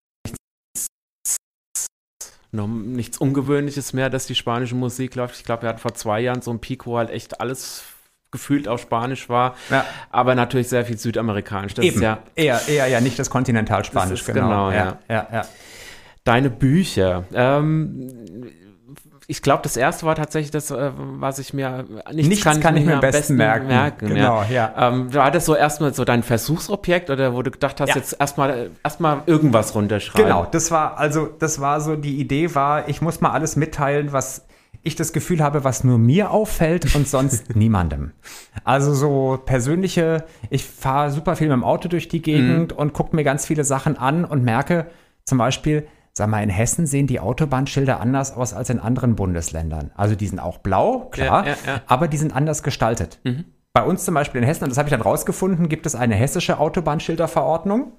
noch 2.51 2.67
nichts 2.67 3.17
Ungewöhnliches 3.19 3.93
mehr, 3.93 4.09
dass 4.09 4.25
die 4.25 4.35
spanische 4.35 4.75
Musik 4.75 5.15
läuft. 5.15 5.35
Ich 5.35 5.43
glaube, 5.43 5.63
wir 5.63 5.69
hatten 5.69 5.79
vor 5.79 5.93
zwei 5.93 6.19
Jahren 6.19 6.41
so 6.41 6.51
ein 6.51 6.59
Pico, 6.59 6.91
wo 6.91 6.97
halt 6.97 7.11
echt 7.11 7.39
alles 7.41 7.83
gefühlt 8.31 8.67
auf 8.67 8.81
Spanisch 8.81 9.29
war, 9.29 9.55
ja. 9.69 9.85
aber 10.11 10.35
natürlich 10.35 10.69
sehr 10.69 10.85
viel 10.85 10.97
südamerikanisch. 10.97 11.73
Das 11.73 11.85
Eben. 11.85 12.01
ja 12.01 12.19
eher, 12.35 12.61
eher 12.67 12.87
ja 12.87 13.01
nicht 13.01 13.17
das 13.17 13.29
Kontinentalspanisch, 13.29 14.23
genau. 14.25 14.41
genau 14.41 14.71
ja. 14.71 14.99
Ja, 15.09 15.27
ja. 15.31 15.41
Deine 16.23 16.49
Bücher. 16.49 17.23
Ähm, 17.33 18.11
ich 19.25 19.43
glaube, 19.43 19.61
das 19.61 19.77
erste 19.77 20.07
war 20.07 20.15
tatsächlich 20.15 20.49
das, 20.49 20.71
äh, 20.71 20.91
was 20.95 21.37
ich 21.37 21.53
mir 21.53 21.85
nichts, 22.11 22.29
nichts 22.29 22.43
kann, 22.43 22.59
kann 22.59 22.75
ich 22.77 22.83
mir 22.83 22.95
am 22.95 22.99
besten, 22.99 23.19
besten 23.19 23.35
merken. 23.35 23.67
merken 23.67 24.07
genau, 24.07 24.41
ja. 24.49 24.73
ja. 24.75 24.89
Ähm, 24.89 25.13
war 25.13 25.29
das 25.29 25.45
so 25.45 25.55
erstmal 25.55 25.93
so 25.93 26.03
dein 26.03 26.23
Versuchsobjekt 26.23 27.11
oder 27.11 27.35
wo 27.35 27.43
du 27.43 27.51
gedacht 27.51 27.79
hast, 27.79 27.89
ja. 27.89 27.95
jetzt 27.95 28.15
erstmal 28.19 28.71
erstmal 28.83 29.21
irgendwas 29.27 29.75
runterschreiben? 29.75 30.25
Genau, 30.25 30.45
das 30.45 30.71
war 30.71 30.97
also 30.97 31.27
das 31.27 31.61
war 31.61 31.79
so 31.79 31.95
die 31.95 32.19
Idee 32.19 32.55
war, 32.55 32.89
ich 32.89 33.03
muss 33.03 33.21
mal 33.21 33.29
alles 33.29 33.55
mitteilen, 33.55 34.11
was 34.13 34.45
ich 34.83 34.95
das 34.95 35.13
Gefühl 35.13 35.43
habe, 35.43 35.63
was 35.63 35.83
nur 35.83 35.97
mir 35.97 36.31
auffällt 36.31 36.95
und 36.95 37.07
sonst 37.07 37.55
niemandem. 37.55 38.11
Also 38.63 38.93
so 38.93 39.39
persönliche, 39.45 40.25
ich 40.49 40.65
fahre 40.65 41.11
super 41.11 41.35
viel 41.35 41.47
mit 41.47 41.55
dem 41.55 41.63
Auto 41.63 41.89
durch 41.89 42.07
die 42.07 42.21
Gegend 42.21 42.71
mhm. 42.71 42.77
und 42.77 42.93
gucke 42.93 43.15
mir 43.15 43.23
ganz 43.23 43.45
viele 43.45 43.63
Sachen 43.63 43.97
an 43.97 44.25
und 44.25 44.43
merke 44.43 44.87
zum 45.25 45.37
Beispiel, 45.37 45.87
sag 46.13 46.29
mal, 46.29 46.43
in 46.43 46.49
Hessen 46.49 46.85
sehen 46.85 47.07
die 47.07 47.19
Autobahnschilder 47.19 47.99
anders 47.99 48.35
aus 48.35 48.53
als 48.53 48.69
in 48.69 48.79
anderen 48.79 49.15
Bundesländern. 49.15 49.91
Also 49.95 50.15
die 50.15 50.27
sind 50.27 50.39
auch 50.39 50.57
blau, 50.59 51.09
klar, 51.11 51.45
ja, 51.45 51.51
ja, 51.51 51.57
ja. 51.73 51.81
aber 51.87 52.07
die 52.07 52.17
sind 52.17 52.35
anders 52.35 52.63
gestaltet. 52.63 53.19
Mhm. 53.23 53.45
Bei 53.73 53.83
uns 53.83 54.03
zum 54.03 54.15
Beispiel 54.15 54.41
in 54.41 54.47
Hessen, 54.47 54.63
und 54.63 54.71
das 54.71 54.77
habe 54.77 54.89
ich 54.89 54.91
dann 54.91 55.01
rausgefunden, 55.01 55.69
gibt 55.69 55.85
es 55.85 55.95
eine 55.95 56.15
hessische 56.15 56.59
Autobahnschilderverordnung. 56.59 57.93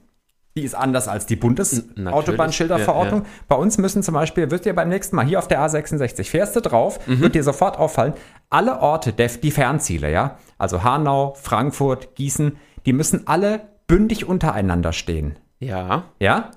Die 0.56 0.62
ist 0.62 0.74
anders 0.74 1.06
als 1.06 1.26
die 1.26 1.36
Bundesautobahn-Schilderverordnung. 1.36 3.20
Ja, 3.20 3.26
ja. 3.26 3.32
Bei 3.48 3.56
uns 3.56 3.78
müssen 3.78 4.02
zum 4.02 4.14
Beispiel, 4.14 4.50
wird 4.50 4.64
dir 4.64 4.74
beim 4.74 4.88
nächsten 4.88 5.14
Mal 5.14 5.24
hier 5.24 5.38
auf 5.38 5.46
der 5.46 5.60
A66, 5.60 6.24
fährst 6.24 6.56
du 6.56 6.60
drauf, 6.60 6.98
mhm. 7.06 7.20
wird 7.20 7.36
dir 7.36 7.44
sofort 7.44 7.78
auffallen, 7.78 8.14
alle 8.48 8.80
Orte, 8.80 9.12
die 9.12 9.50
Fernziele, 9.50 10.10
ja, 10.10 10.38
also 10.58 10.82
Hanau, 10.82 11.34
Frankfurt, 11.40 12.16
Gießen, 12.16 12.56
die 12.84 12.92
müssen 12.92 13.28
alle 13.28 13.68
bündig 13.86 14.28
untereinander 14.28 14.92
stehen. 14.92 15.36
Ja. 15.60 16.04
Ja? 16.18 16.50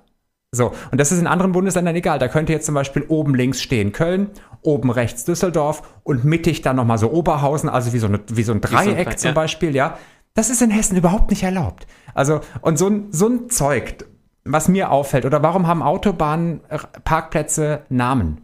So, 0.51 0.71
und 0.91 1.01
das 1.01 1.11
ist 1.11 1.19
in 1.19 1.25
anderen 1.25 1.51
Bundesländern 1.51 1.95
egal. 1.95 2.19
Da 2.19 2.27
könnte 2.27 2.53
jetzt 2.53 2.67
zum 2.67 2.75
Beispiel 2.75 3.05
oben 3.07 3.33
links 3.33 3.59
stehen 3.59 3.91
Köln, 3.91 4.29
oben 4.61 4.91
rechts 4.91 5.25
Düsseldorf 5.25 5.81
und 6.03 6.25
mittig 6.25 6.61
dann 6.61 6.75
nochmal 6.75 6.99
so 6.99 7.11
Oberhausen, 7.11 7.69
also 7.69 7.91
wie 7.91 7.97
so, 7.97 8.05
eine, 8.05 8.19
wie 8.27 8.43
so 8.43 8.53
ein 8.53 8.61
Dreieck 8.61 9.11
so, 9.13 9.17
zum 9.17 9.29
ja. 9.29 9.33
Beispiel, 9.33 9.75
ja. 9.75 9.97
Das 10.35 10.49
ist 10.49 10.61
in 10.61 10.71
Hessen 10.71 10.97
überhaupt 10.97 11.29
nicht 11.29 11.43
erlaubt. 11.43 11.85
Also, 12.13 12.41
und 12.61 12.77
so 12.77 12.87
ein, 12.87 13.07
so 13.11 13.27
ein 13.27 13.49
Zeug, 13.49 14.05
was 14.45 14.67
mir 14.67 14.91
auffällt, 14.91 15.25
oder 15.25 15.43
warum 15.43 15.67
haben 15.67 15.83
Autobahnen 15.83 16.61
Parkplätze 17.03 17.83
Namen? 17.89 18.41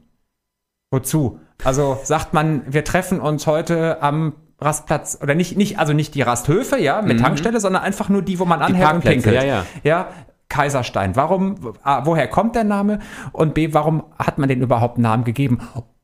Wozu? 0.92 1.40
Also 1.64 2.00
sagt 2.04 2.34
man, 2.34 2.64
wir 2.72 2.84
treffen 2.84 3.20
uns 3.20 3.48
heute 3.48 4.02
am 4.02 4.34
Rastplatz 4.60 5.20
oder 5.22 5.36
nicht, 5.36 5.58
nicht, 5.58 5.80
also 5.80 5.94
nicht 5.94 6.16
die 6.16 6.22
Rasthöfe, 6.22 6.80
ja, 6.80 7.02
mit 7.02 7.18
mhm. 7.18 7.24
Tankstelle, 7.24 7.60
sondern 7.60 7.84
einfach 7.84 8.10
nur 8.10 8.22
die, 8.22 8.40
wo 8.40 8.46
man 8.46 8.62
anhält 8.62 8.94
und 8.94 9.04
pinkelt. 9.04 9.36
Ja, 9.36 9.44
ja. 9.44 9.66
ja, 9.84 10.10
Kaiserstein. 10.50 11.16
Warum, 11.16 11.74
A, 11.84 12.06
woher 12.06 12.28
kommt 12.28 12.56
der 12.56 12.64
Name? 12.64 13.00
Und 13.32 13.54
B, 13.54 13.74
warum 13.74 14.04
hat 14.18 14.38
man 14.38 14.50
den 14.50 14.62
überhaupt 14.62 14.98
Namen 14.98 15.24
gegeben? 15.24 15.60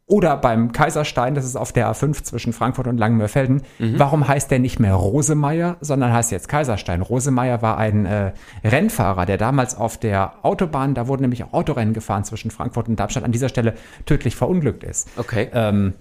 Oder 0.08 0.38
beim 0.38 0.72
Kaiserstein, 0.72 1.34
das 1.34 1.46
ist 1.46 1.56
auf 1.56 1.72
der 1.72 1.92
A5 1.92 2.24
zwischen 2.24 2.54
Frankfurt 2.54 2.86
und 2.86 3.00
Langenmörfelden. 3.00 3.64
Mhm. 3.80 3.98
Warum 3.98 4.28
heißt 4.28 4.52
der 4.52 4.60
nicht 4.60 4.80
mehr 4.80 4.94
Rosemeyer, 4.94 5.78
sondern 5.82 6.14
heißt 6.14 6.32
jetzt 6.32 6.48
Kaiserstein? 6.48 7.02
Rosemeyer 7.02 7.64
war 7.64 7.78
ein 7.78 8.06
äh, 8.06 8.34
Rennfahrer, 8.64 9.26
der 9.26 9.38
damals 9.38 9.76
auf 9.76 9.98
der 9.98 10.46
Autobahn, 10.46 10.94
da 10.94 11.08
wurden 11.08 11.24
nämlich 11.24 11.44
auch 11.44 11.54
Autorennen 11.54 11.96
gefahren 11.96 12.24
zwischen 12.24 12.52
Frankfurt 12.52 12.88
und 12.88 13.00
Darmstadt, 13.00 13.24
an 13.24 13.32
dieser 13.32 13.50
Stelle 13.50 13.74
tödlich 14.06 14.36
verunglückt 14.36 14.84
ist. 14.84 15.10
Okay. 15.18 15.50
Ähm, 15.54 15.96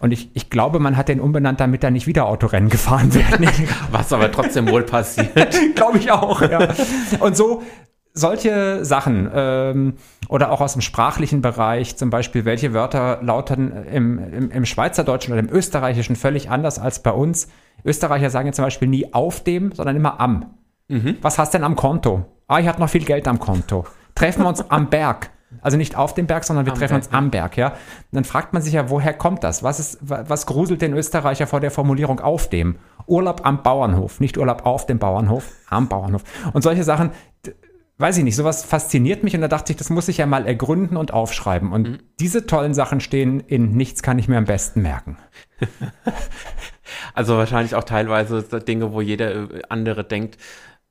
und 0.00 0.12
ich, 0.12 0.30
ich 0.34 0.50
glaube, 0.50 0.78
man 0.78 0.98
hat 0.98 1.08
den 1.08 1.20
umbenannt, 1.20 1.58
damit 1.58 1.82
da 1.82 1.90
nicht 1.90 2.06
wieder 2.06 2.26
Autorennen 2.26 2.68
gefahren 2.70 3.14
werden. 3.14 3.48
Was 3.90 4.12
aber 4.12 4.30
trotzdem 4.30 4.68
wohl 4.68 4.82
passiert. 4.82 5.34
glaube 5.74 5.96
ich 5.96 6.10
auch, 6.10 6.42
ja. 6.42 6.74
Und 7.20 7.36
so 7.36 7.62
solche 8.16 8.84
Sachen 8.84 9.30
ähm, 9.32 9.94
oder 10.28 10.50
auch 10.50 10.60
aus 10.60 10.72
dem 10.72 10.82
sprachlichen 10.82 11.42
Bereich, 11.42 11.96
zum 11.96 12.10
Beispiel, 12.10 12.44
welche 12.44 12.72
Wörter 12.72 13.20
lauten 13.22 13.72
im, 13.86 14.18
im, 14.18 14.50
im 14.50 14.64
Schweizerdeutschen 14.64 15.32
oder 15.32 15.40
im 15.40 15.50
Österreichischen 15.50 16.16
völlig 16.16 16.50
anders 16.50 16.78
als 16.78 17.02
bei 17.02 17.12
uns. 17.12 17.48
Österreicher 17.84 18.30
sagen 18.30 18.46
ja 18.46 18.52
zum 18.52 18.64
Beispiel 18.64 18.88
nie 18.88 19.12
auf 19.12 19.44
dem, 19.44 19.70
sondern 19.72 19.96
immer 19.96 20.18
am. 20.18 20.54
Mhm. 20.88 21.18
Was 21.20 21.38
hast 21.38 21.54
denn 21.54 21.62
am 21.62 21.76
Konto? 21.76 22.24
Ah, 22.48 22.58
ich 22.58 22.66
habe 22.66 22.80
noch 22.80 22.88
viel 22.88 23.04
Geld 23.04 23.28
am 23.28 23.38
Konto. 23.38 23.84
Treffen 24.14 24.42
wir 24.42 24.48
uns 24.48 24.70
am 24.70 24.88
Berg. 24.88 25.30
Also 25.60 25.76
nicht 25.76 25.96
auf 25.96 26.14
dem 26.14 26.26
Berg, 26.26 26.44
sondern 26.44 26.66
wir 26.66 26.72
am 26.72 26.78
treffen 26.78 26.94
Berg, 26.94 27.04
uns 27.04 27.14
am 27.14 27.30
Berg, 27.30 27.56
ja. 27.56 27.68
Und 27.68 27.76
dann 28.12 28.24
fragt 28.24 28.52
man 28.52 28.62
sich 28.62 28.72
ja, 28.72 28.90
woher 28.90 29.12
kommt 29.12 29.44
das? 29.44 29.62
Was, 29.62 29.78
ist, 29.78 29.98
was 30.00 30.46
gruselt 30.46 30.82
den 30.82 30.92
Österreicher 30.92 31.46
vor 31.46 31.60
der 31.60 31.70
Formulierung 31.70 32.20
auf 32.20 32.48
dem? 32.48 32.76
Urlaub 33.06 33.42
am 33.44 33.62
Bauernhof, 33.62 34.20
nicht 34.20 34.36
Urlaub 34.36 34.66
auf 34.66 34.86
dem 34.86 34.98
Bauernhof, 34.98 35.44
am 35.70 35.88
Bauernhof. 35.88 36.22
Und 36.52 36.62
solche 36.62 36.82
Sachen, 36.82 37.10
weiß 37.98 38.18
ich 38.18 38.24
nicht, 38.24 38.36
sowas 38.36 38.64
fasziniert 38.64 39.24
mich 39.24 39.34
und 39.34 39.40
da 39.40 39.48
dachte 39.48 39.72
ich, 39.72 39.76
das 39.76 39.90
muss 39.90 40.08
ich 40.08 40.18
ja 40.18 40.26
mal 40.26 40.46
ergründen 40.46 40.96
und 40.96 41.12
aufschreiben. 41.12 41.72
Und 41.72 41.88
mhm. 41.88 41.98
diese 42.20 42.46
tollen 42.46 42.74
Sachen 42.74 43.00
stehen 43.00 43.40
in 43.40 43.72
Nichts 43.72 44.02
kann 44.02 44.18
ich 44.18 44.28
mir 44.28 44.36
am 44.36 44.44
besten 44.44 44.82
merken. 44.82 45.16
also 47.14 47.36
wahrscheinlich 47.36 47.74
auch 47.74 47.84
teilweise 47.84 48.42
Dinge, 48.42 48.92
wo 48.92 49.00
jeder 49.00 49.48
andere 49.68 50.04
denkt, 50.04 50.38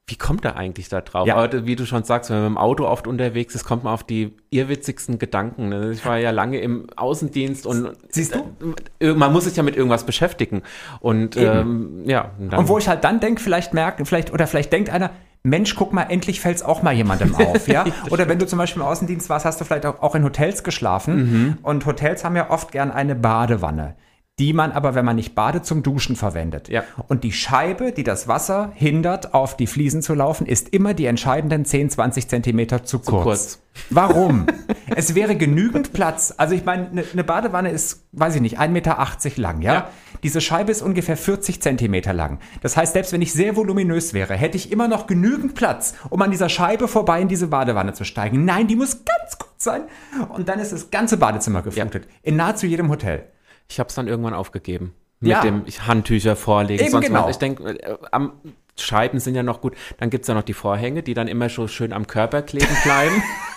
wie 0.08 0.18
kommt 0.18 0.46
er 0.46 0.56
eigentlich 0.56 0.88
da 0.88 1.02
drauf? 1.02 1.28
Ja. 1.28 1.36
Aber 1.36 1.66
wie 1.66 1.76
du 1.76 1.86
schon 1.88 2.04
sagst, 2.04 2.30
wenn 2.30 2.38
man 2.38 2.52
mit 2.52 2.58
dem 2.58 2.58
Auto 2.60 2.86
oft 2.86 3.08
unterwegs 3.08 3.56
ist, 3.56 3.64
kommt 3.64 3.84
man 3.84 3.94
auf 3.94 4.04
die 4.04 4.38
irrwitzigsten 4.52 5.18
Gedanken. 5.18 5.70
Ne? 5.70 5.92
Ich 5.92 6.06
war 6.06 6.20
ja 6.20 6.30
lange 6.30 6.60
im 6.60 6.88
Außendienst 6.96 7.66
und 7.66 7.92
siehst 8.10 8.36
du, 8.36 8.76
äh, 9.00 9.14
man 9.14 9.34
muss 9.34 9.46
sich 9.46 9.56
ja 9.56 9.64
mit 9.64 9.76
irgendwas 9.76 10.06
beschäftigen. 10.06 10.62
Und 11.00 11.38
ähm, 11.38 12.04
ja. 12.06 12.32
Und, 12.38 12.54
und 12.54 12.68
wo 12.68 12.78
ich 12.78 12.88
halt 12.88 13.04
dann 13.04 13.20
denke, 13.20 13.42
vielleicht 13.42 13.74
merken, 13.74 14.06
vielleicht 14.06 14.32
oder 14.32 14.46
vielleicht 14.46 14.72
denkt 14.72 14.92
einer, 14.92 15.10
Mensch, 15.46 15.76
guck 15.76 15.94
mal, 15.94 16.04
endlich 16.04 16.42
fällt 16.42 16.58
es 16.58 16.64
auch 16.64 16.82
mal 16.82 16.94
jemandem 16.94 17.36
auf, 17.36 17.68
ja? 17.68 17.86
Oder 18.10 18.28
wenn 18.28 18.40
du 18.40 18.48
zum 18.48 18.58
Beispiel 18.58 18.82
im 18.82 18.88
Außendienst 18.88 19.30
warst, 19.30 19.46
hast 19.46 19.62
du 19.62 19.66
vielleicht 19.66 19.86
auch, 19.86 20.16
in 20.16 20.24
Hotels 20.24 20.64
geschlafen. 20.64 21.16
Mhm. 21.16 21.58
Und 21.62 21.86
Hotels 21.86 22.24
haben 22.24 22.36
ja 22.36 22.50
oft 22.50 22.72
gern 22.72 22.92
eine 22.92 23.16
Badewanne 23.16 23.96
die 24.38 24.52
man 24.52 24.74
aber, 24.74 24.96
wenn 24.96 25.06
man 25.06 25.16
nicht 25.16 25.34
badet, 25.34 25.66
zum 25.66 25.82
Duschen 25.82 26.18
verwendet. 26.18 26.68
Ja. 26.68 26.84
Und 27.08 27.24
die 27.24 27.32
Scheibe, 27.32 27.94
die 27.94 28.04
das 28.04 28.28
Wasser 28.28 28.74
hindert, 28.76 29.34
auf 29.34 29.56
die 29.56 29.66
Fliesen 29.66 30.02
zu 30.02 30.14
laufen, 30.14 30.46
ist 30.46 30.70
immer 30.70 30.94
die 30.94 31.06
entscheidenden 31.06 31.64
10, 31.64 31.92
20 31.92 32.28
Zentimeter 32.28 32.84
zu, 32.84 33.00
zu 33.00 33.12
kurz. 33.12 33.24
kurz. 33.24 33.60
Warum? 33.92 34.46
es 34.96 35.16
wäre 35.16 35.38
genügend 35.38 35.94
Platz. 35.94 36.34
Also 36.36 36.54
ich 36.54 36.66
meine, 36.66 36.90
eine 36.90 37.06
ne 37.14 37.24
Badewanne 37.24 37.70
ist, 37.70 38.08
weiß 38.12 38.36
ich 38.36 38.42
nicht, 38.42 38.60
1,80 38.60 38.68
Meter 38.70 39.08
lang, 39.38 39.62
ja? 39.62 39.74
ja? 39.74 39.90
Diese 40.22 40.42
Scheibe 40.42 40.72
ist 40.72 40.82
ungefähr 40.82 41.16
40 41.16 41.62
Zentimeter 41.62 42.12
lang. 42.12 42.40
Das 42.62 42.76
heißt, 42.76 42.92
selbst 42.92 43.14
wenn 43.14 43.22
ich 43.22 43.32
sehr 43.32 43.56
voluminös 43.56 44.14
wäre, 44.14 44.34
hätte 44.34 44.58
ich 44.58 44.70
immer 44.70 44.90
noch 44.90 45.08
genügend 45.08 45.56
Platz, 45.56 45.94
um 46.10 46.22
an 46.22 46.32
dieser 46.32 46.50
Scheibe 46.50 46.90
vorbei 46.90 47.22
in 47.22 47.30
diese 47.30 47.48
Badewanne 47.48 47.94
zu 47.94 48.04
steigen. 48.04 48.44
Nein, 48.44 48.68
die 48.68 48.76
muss 48.76 49.06
ganz 49.06 49.38
kurz 49.38 49.64
sein. 49.64 49.84
Und 50.30 50.50
dann 50.50 50.60
ist 50.60 50.74
das 50.74 50.92
ganze 50.92 51.16
Badezimmer 51.16 51.62
geflutet. 51.62 52.04
Ja. 52.06 52.12
In 52.24 52.36
nahezu 52.36 52.66
jedem 52.66 52.90
Hotel. 52.90 53.30
Ich 53.70 53.80
habe 53.80 53.90
es 53.90 53.96
dann 53.96 54.08
irgendwann 54.08 54.34
aufgegeben. 54.34 54.94
Mit 55.20 55.32
ja. 55.32 55.42
dem 55.42 55.66
Handtücher 55.66 56.36
vorlegen. 56.36 56.84
Eben 56.84 56.92
sonst 56.92 57.08
genau. 57.08 57.30
Ich 57.30 57.38
denke, 57.38 57.80
äh, 57.80 57.98
am 58.12 58.34
Scheiben 58.78 59.20
sind 59.20 59.36
ja 59.36 59.44
noch 59.44 59.62
gut. 59.62 59.76
Dann 59.98 60.10
gibt 60.10 60.24
es 60.24 60.28
ja 60.28 60.34
noch 60.34 60.44
die 60.44 60.54
Vorhänge, 60.54 61.04
die 61.04 61.14
dann 61.14 61.28
immer 61.28 61.50
so 61.50 61.68
schön 61.68 61.94
am 61.94 62.08
Körper 62.08 62.42
kleben 62.42 62.76
bleiben. 62.84 63.24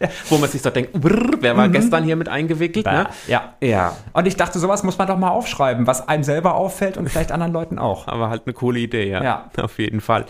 Wo 0.28 0.38
man 0.38 0.48
sich 0.48 0.62
so 0.62 0.70
denkt, 0.70 0.92
brrr, 0.92 1.38
wer 1.40 1.56
war 1.56 1.68
mhm. 1.68 1.72
gestern 1.72 2.04
hier 2.04 2.16
mit 2.16 2.28
eingewickelt? 2.28 2.86
Ne? 2.86 3.06
Ja. 3.26 3.54
ja. 3.60 3.96
Und 4.12 4.26
ich 4.26 4.36
dachte, 4.36 4.58
sowas 4.58 4.82
muss 4.82 4.98
man 4.98 5.08
doch 5.08 5.18
mal 5.18 5.30
aufschreiben, 5.30 5.86
was 5.86 6.08
einem 6.08 6.24
selber 6.24 6.54
auffällt 6.54 6.96
und 6.96 7.08
vielleicht 7.08 7.32
anderen 7.32 7.52
Leuten 7.52 7.78
auch. 7.78 8.08
Aber 8.12 8.30
halt 8.30 8.42
eine 8.46 8.54
coole 8.54 8.80
Idee, 8.80 9.08
ja. 9.08 9.22
Ja. 9.22 9.50
Auf 9.62 9.78
jeden 9.78 10.00
Fall. 10.00 10.26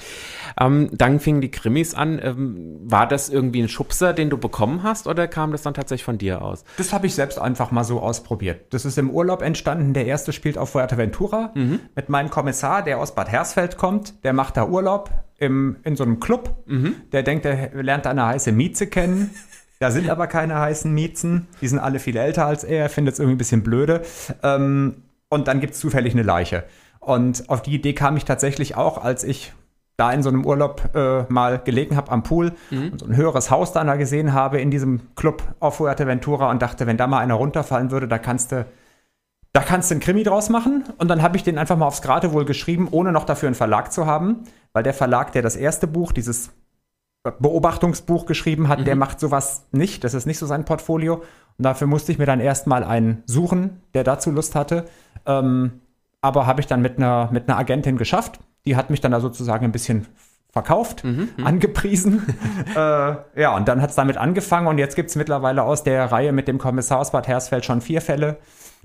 Ähm, 0.61 0.91
dann 0.93 1.21
fingen 1.21 1.41
die 1.41 1.51
Krimis 1.51 1.95
an. 1.95 2.21
Ähm, 2.23 2.79
war 2.83 3.07
das 3.07 3.29
irgendwie 3.29 3.63
ein 3.63 3.69
Schubser, 3.69 4.13
den 4.13 4.31
du 4.31 4.39
bekommen 4.39 4.83
hast, 4.83 5.07
oder 5.07 5.29
kam 5.29 5.53
das 5.53 5.63
dann 5.63 5.75
tatsächlich 5.75 6.05
von 6.05 6.19
dir 6.19 6.43
aus? 6.43 6.65
Das 6.77 6.93
habe 6.93 7.07
ich 7.07 7.15
selbst 7.15 7.39
einfach 7.39 7.71
mal 7.71 7.85
so 7.85 8.01
ausprobiert. 8.01 8.73
Das 8.73 8.85
ist 8.85 8.99
im 8.99 9.11
Urlaub 9.11 9.43
entstanden. 9.43 9.95
Der 9.95 10.07
erste 10.07 10.33
spielt 10.33 10.59
auf 10.59 10.71
Fuerteventura 10.71 11.51
mhm. 11.55 11.81
mit 11.95 12.09
meinem 12.09 12.31
Kommissar, 12.31 12.83
der 12.83 12.99
aus 12.99 13.15
Bad 13.15 13.29
Hersfeld 13.31 13.77
kommt. 13.77 14.25
Der 14.25 14.33
macht 14.33 14.57
da 14.57 14.67
Urlaub 14.67 15.11
im, 15.39 15.77
in 15.85 15.97
so 15.97 16.05
einem 16.05 16.21
Club. 16.21 16.63
Mhm. 16.67 16.97
Der 17.13 17.23
denkt, 17.23 17.45
er 17.45 17.83
lernt 17.83 18.07
eine 18.07 18.27
heiße 18.27 18.53
Mieze 18.53 18.87
kennen. 18.87 19.31
Da 19.83 19.91
sind 19.91 20.09
aber 20.09 20.29
keine 20.29 20.61
heißen 20.61 20.95
Miezen. 20.95 21.49
Die 21.61 21.67
sind 21.67 21.81
alle 21.81 21.99
viel 21.99 22.17
älter 22.17 22.47
als 22.47 22.63
er. 22.63 22.83
Er 22.83 22.89
findet 22.89 23.15
es 23.15 23.19
irgendwie 23.19 23.35
ein 23.35 23.39
bisschen 23.39 23.65
blöde. 23.65 24.03
Ähm, 24.45 25.03
und 25.29 25.49
dann 25.49 25.59
gibt 25.59 25.75
es 25.75 25.81
zufällig 25.81 26.13
eine 26.13 26.23
Leiche. 26.23 26.63
Und 27.01 27.49
auf 27.49 27.63
die 27.63 27.75
Idee 27.75 27.93
kam 27.93 28.17
ich 28.17 28.25
tatsächlich 28.25 28.77
auch, 28.77 29.03
als 29.03 29.25
ich 29.25 29.53
da 29.97 30.13
in 30.13 30.23
so 30.23 30.29
einem 30.29 30.47
Urlaub 30.47 30.95
äh, 30.95 31.25
mal 31.29 31.59
gelegen 31.59 31.97
habe 31.97 32.13
am 32.13 32.23
Pool 32.23 32.53
mhm. 32.71 32.93
und 32.93 33.01
so 33.01 33.07
ein 33.07 33.17
höheres 33.17 33.51
Haus 33.51 33.73
dann 33.73 33.89
da 33.89 33.97
gesehen 33.97 34.33
habe 34.33 34.61
in 34.61 34.71
diesem 34.71 35.01
Club 35.17 35.43
auf 35.59 35.79
Fuerteventura 35.79 36.49
und 36.53 36.63
dachte, 36.63 36.87
wenn 36.87 36.97
da 36.97 37.09
mal 37.09 37.19
einer 37.19 37.35
runterfallen 37.35 37.91
würde, 37.91 38.07
da 38.07 38.19
kannst 38.19 38.53
du 38.53 38.65
da 39.53 39.63
kannst 39.63 39.91
du 39.91 39.95
einen 39.95 40.01
Krimi 40.01 40.23
draus 40.23 40.49
machen. 40.49 40.85
Und 40.99 41.09
dann 41.09 41.23
habe 41.23 41.37
ich 41.37 41.43
den 41.43 41.59
einfach 41.59 41.77
mal 41.77 41.87
aufs 41.87 42.03
Geratewohl 42.03 42.45
geschrieben, 42.45 42.87
ohne 42.89 43.11
noch 43.11 43.25
dafür 43.25 43.49
einen 43.49 43.57
Verlag 43.57 43.93
zu 43.93 44.07
haben, 44.07 44.45
weil 44.73 44.85
der 44.85 44.95
Verlag, 44.95 45.33
der 45.33 45.43
das 45.43 45.57
erste 45.57 45.89
Buch, 45.89 46.13
dieses 46.13 46.53
Beobachtungsbuch 47.23 48.27
geschrieben 48.27 48.69
hat, 48.69 48.81
mhm. 48.81 48.85
der 48.85 48.97
macht 48.97 49.21
sowas 49.21 49.67
nicht. 49.71 50.05
Das 50.05 50.15
ist 50.15 50.27
nicht 50.27 50.39
so 50.39 50.47
sein 50.47 50.65
Portfolio. 50.65 51.17
Und 51.59 51.65
dafür 51.65 51.87
musste 51.87 52.13
ich 52.13 52.19
mir 52.19 52.27
dann 52.27 52.41
erstmal 52.41 52.83
einen 52.83 53.23
suchen, 53.27 53.81
der 53.95 54.05
dazu 54.05 54.31
Lust 54.31 54.55
hatte. 54.55 54.87
Ähm, 55.27 55.81
aber 56.21 56.47
habe 56.47 56.61
ich 56.61 56.67
dann 56.67 56.83
mit 56.83 56.97
einer, 56.97 57.29
mit 57.33 57.49
einer 57.49 57.59
Agentin 57.59 57.97
geschafft. 57.97 58.41
Die 58.65 58.77
hat 58.77 58.91
mich 58.91 59.01
dann 59.01 59.13
da 59.13 59.21
sozusagen 59.21 59.65
ein 59.65 59.73
bisschen 59.73 60.07
verkauft, 60.53 61.03
mhm, 61.03 61.31
mhm. 61.37 61.47
angepriesen. 61.47 62.27
äh, 62.77 63.15
ja, 63.41 63.57
und 63.57 63.67
dann 63.69 63.81
hat 63.81 63.91
es 63.91 63.97
damit 63.97 64.19
angefangen 64.19 64.67
und 64.67 64.79
jetzt 64.79 64.97
gibt 64.97 65.11
es 65.11 65.17
mittlerweile 65.17 65.63
aus 65.63 65.83
der 65.83 66.13
Reihe 66.13 66.33
mit 66.33 66.47
dem 66.47 66.59
Kommissar 66.59 66.99
aus 66.99 67.11
Bad 67.11 67.27
Hersfeld 67.27 67.65
schon 67.65 67.81
vier 67.81 68.03
Fälle. 68.03 68.37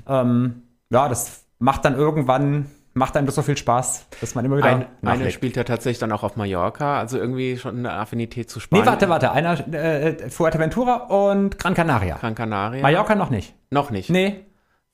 Ähm, 0.07 0.63
ja, 0.89 1.09
das 1.09 1.43
macht 1.59 1.83
dann 1.85 1.95
irgendwann, 1.95 2.67
macht 2.97 3.15
einem 3.15 3.25
das 3.25 3.35
so 3.35 3.41
viel 3.41 3.57
Spaß, 3.57 4.07
dass 4.19 4.35
man 4.35 4.45
immer 4.45 4.57
wieder. 4.57 4.67
Ein, 4.67 4.85
einer 5.03 5.29
spielt 5.29 5.55
ja 5.55 5.63
tatsächlich 5.63 5.99
dann 5.99 6.11
auch 6.11 6.23
auf 6.23 6.35
Mallorca, 6.35 6.99
also 6.99 7.17
irgendwie 7.17 7.57
schon 7.57 7.79
eine 7.79 7.93
Affinität 7.93 8.49
zu 8.49 8.59
Spanien. 8.59 8.85
Nee, 8.85 8.91
warte, 8.91 9.09
warte. 9.09 9.31
Einer 9.31 9.73
äh, 9.73 10.29
Fuerteventura 10.29 10.95
und 11.07 11.57
Gran 11.59 11.73
Canaria. 11.73 12.17
Gran 12.17 12.35
Canaria. 12.35 12.81
Mallorca 12.81 13.15
noch 13.15 13.29
nicht. 13.29 13.55
Noch 13.69 13.89
nicht. 13.91 14.09
Nee, 14.09 14.45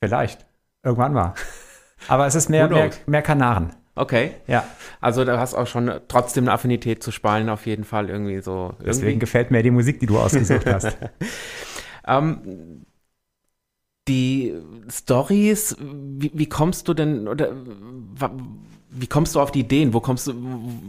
vielleicht. 0.02 0.46
Irgendwann 0.84 1.13
mal. 1.13 1.34
Aber 2.08 2.28
es 2.28 2.36
ist 2.36 2.50
mehr, 2.50 2.68
mehr, 2.68 2.92
mehr 3.06 3.22
Kanaren. 3.22 3.72
Okay. 3.96 4.32
Ja. 4.48 4.66
Also 5.02 5.24
da 5.24 5.39
hast 5.39 5.54
auch 5.54 5.68
schon 5.68 5.92
trotzdem 6.08 6.46
eine 6.46 6.54
Affinität 6.54 7.04
zu 7.04 7.12
Spanien 7.12 7.50
auf 7.50 7.66
jeden 7.66 7.84
Fall 7.84 8.10
irgendwie 8.10 8.42
so. 8.42 8.70
Irgendwie. 8.72 8.86
Deswegen 8.86 9.20
gefällt 9.20 9.51
mir 9.51 9.62
die 9.64 9.72
Musik, 9.72 9.99
die 9.99 10.08
du 10.08 10.18
ausgesucht 10.20 10.66
hast. 10.66 10.97
ähm, 12.08 12.86
die 14.08 14.54
Stories, 14.89 15.76
wie, 15.80 16.32
wie, 16.34 16.47
kommst 16.47 16.88
du 16.88 16.93
denn 16.93 17.28
oder 17.28 17.54
wie 18.89 19.08
kommst 19.08 19.36
du 19.36 19.39
auf 19.39 19.51
die 19.51 19.62
Ideen? 19.62 19.93
Wo 19.93 20.01
kommst 20.01 20.28
du, 20.28 20.34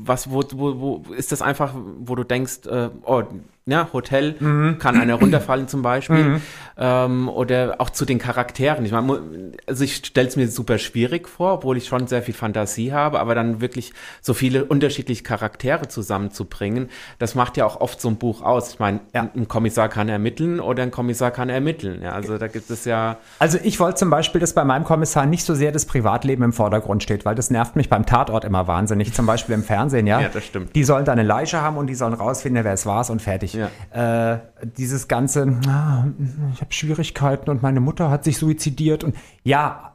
was, 0.04 0.30
wo, 0.30 0.42
wo, 0.52 0.80
wo 0.80 1.12
ist 1.14 1.32
das 1.32 1.40
einfach, 1.40 1.74
wo 1.74 2.14
du 2.14 2.24
denkst, 2.24 2.66
äh, 2.66 2.90
oh, 3.04 3.22
ja, 3.66 3.88
Hotel 3.94 4.36
mhm. 4.38 4.78
kann 4.78 5.00
einer 5.00 5.14
runterfallen 5.14 5.68
zum 5.68 5.80
Beispiel. 5.80 6.22
Mhm. 6.22 6.42
Ähm, 6.76 7.28
oder 7.30 7.76
auch 7.78 7.88
zu 7.88 8.04
den 8.04 8.18
Charakteren. 8.18 8.84
Ich 8.84 8.92
meine, 8.92 9.52
also 9.66 9.84
ich 9.84 9.96
stelle 9.96 10.28
es 10.28 10.36
mir 10.36 10.48
super 10.48 10.76
schwierig 10.76 11.28
vor, 11.28 11.54
obwohl 11.54 11.78
ich 11.78 11.86
schon 11.86 12.06
sehr 12.06 12.22
viel 12.22 12.34
Fantasie 12.34 12.92
habe, 12.92 13.20
aber 13.20 13.34
dann 13.34 13.62
wirklich 13.62 13.94
so 14.20 14.34
viele 14.34 14.66
unterschiedliche 14.66 15.22
Charaktere 15.22 15.88
zusammenzubringen, 15.88 16.90
das 17.18 17.34
macht 17.34 17.56
ja 17.56 17.64
auch 17.64 17.80
oft 17.80 18.02
so 18.02 18.08
ein 18.08 18.16
Buch 18.16 18.42
aus. 18.42 18.74
Ich 18.74 18.80
meine, 18.80 19.00
ja. 19.14 19.30
ein 19.34 19.48
Kommissar 19.48 19.88
kann 19.88 20.10
ermitteln 20.10 20.60
oder 20.60 20.82
ein 20.82 20.90
Kommissar 20.90 21.30
kann 21.30 21.48
ermitteln. 21.48 22.02
Ja, 22.02 22.12
also 22.12 22.36
da 22.36 22.48
gibt 22.48 22.68
es 22.68 22.84
ja. 22.84 23.16
Also 23.38 23.58
ich 23.62 23.80
wollte 23.80 23.96
zum 23.96 24.10
Beispiel, 24.10 24.42
dass 24.42 24.52
bei 24.52 24.64
meinem 24.64 24.84
Kommissar 24.84 25.24
nicht 25.24 25.44
so 25.44 25.54
sehr 25.54 25.72
das 25.72 25.86
Privatleben 25.86 26.42
im 26.42 26.52
Vordergrund 26.52 27.02
steht, 27.02 27.24
weil 27.24 27.34
das 27.34 27.50
nervt 27.50 27.76
mich 27.76 27.88
beim 27.88 28.04
Tatort 28.04 28.44
immer 28.44 28.66
wahnsinnig. 28.66 29.14
Zum 29.14 29.24
Beispiel 29.24 29.54
im 29.54 29.64
Fernsehen, 29.64 30.06
ja. 30.06 30.20
Ja, 30.24 30.28
das 30.28 30.44
stimmt. 30.44 30.74
Die 30.74 30.84
sollen 30.84 31.04
da 31.04 31.12
eine 31.12 31.22
Leiche 31.22 31.60
haben 31.60 31.76
und 31.76 31.86
die 31.86 31.94
sollen 31.94 32.14
rausfinden, 32.14 32.64
wer 32.64 32.72
es 32.72 32.86
war 32.86 33.08
und 33.10 33.20
fertig. 33.20 33.53
Ja. 33.54 34.32
Äh, 34.34 34.40
dieses 34.76 35.08
ganze, 35.08 35.58
ah, 35.66 36.06
ich 36.52 36.60
habe 36.60 36.72
Schwierigkeiten 36.72 37.50
und 37.50 37.62
meine 37.62 37.80
Mutter 37.80 38.10
hat 38.10 38.24
sich 38.24 38.38
suizidiert 38.38 39.04
und 39.04 39.16
ja, 39.42 39.94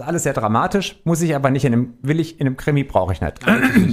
alles 0.00 0.22
sehr 0.22 0.32
dramatisch, 0.32 0.96
muss 1.04 1.20
ich 1.20 1.34
aber 1.34 1.50
nicht 1.50 1.64
in 1.64 1.72
einem, 1.72 1.94
will 2.00 2.18
ich, 2.18 2.40
in 2.40 2.46
einem 2.46 2.56
Krimi 2.56 2.82
brauche 2.82 3.12
ich 3.12 3.20
nicht. 3.20 3.40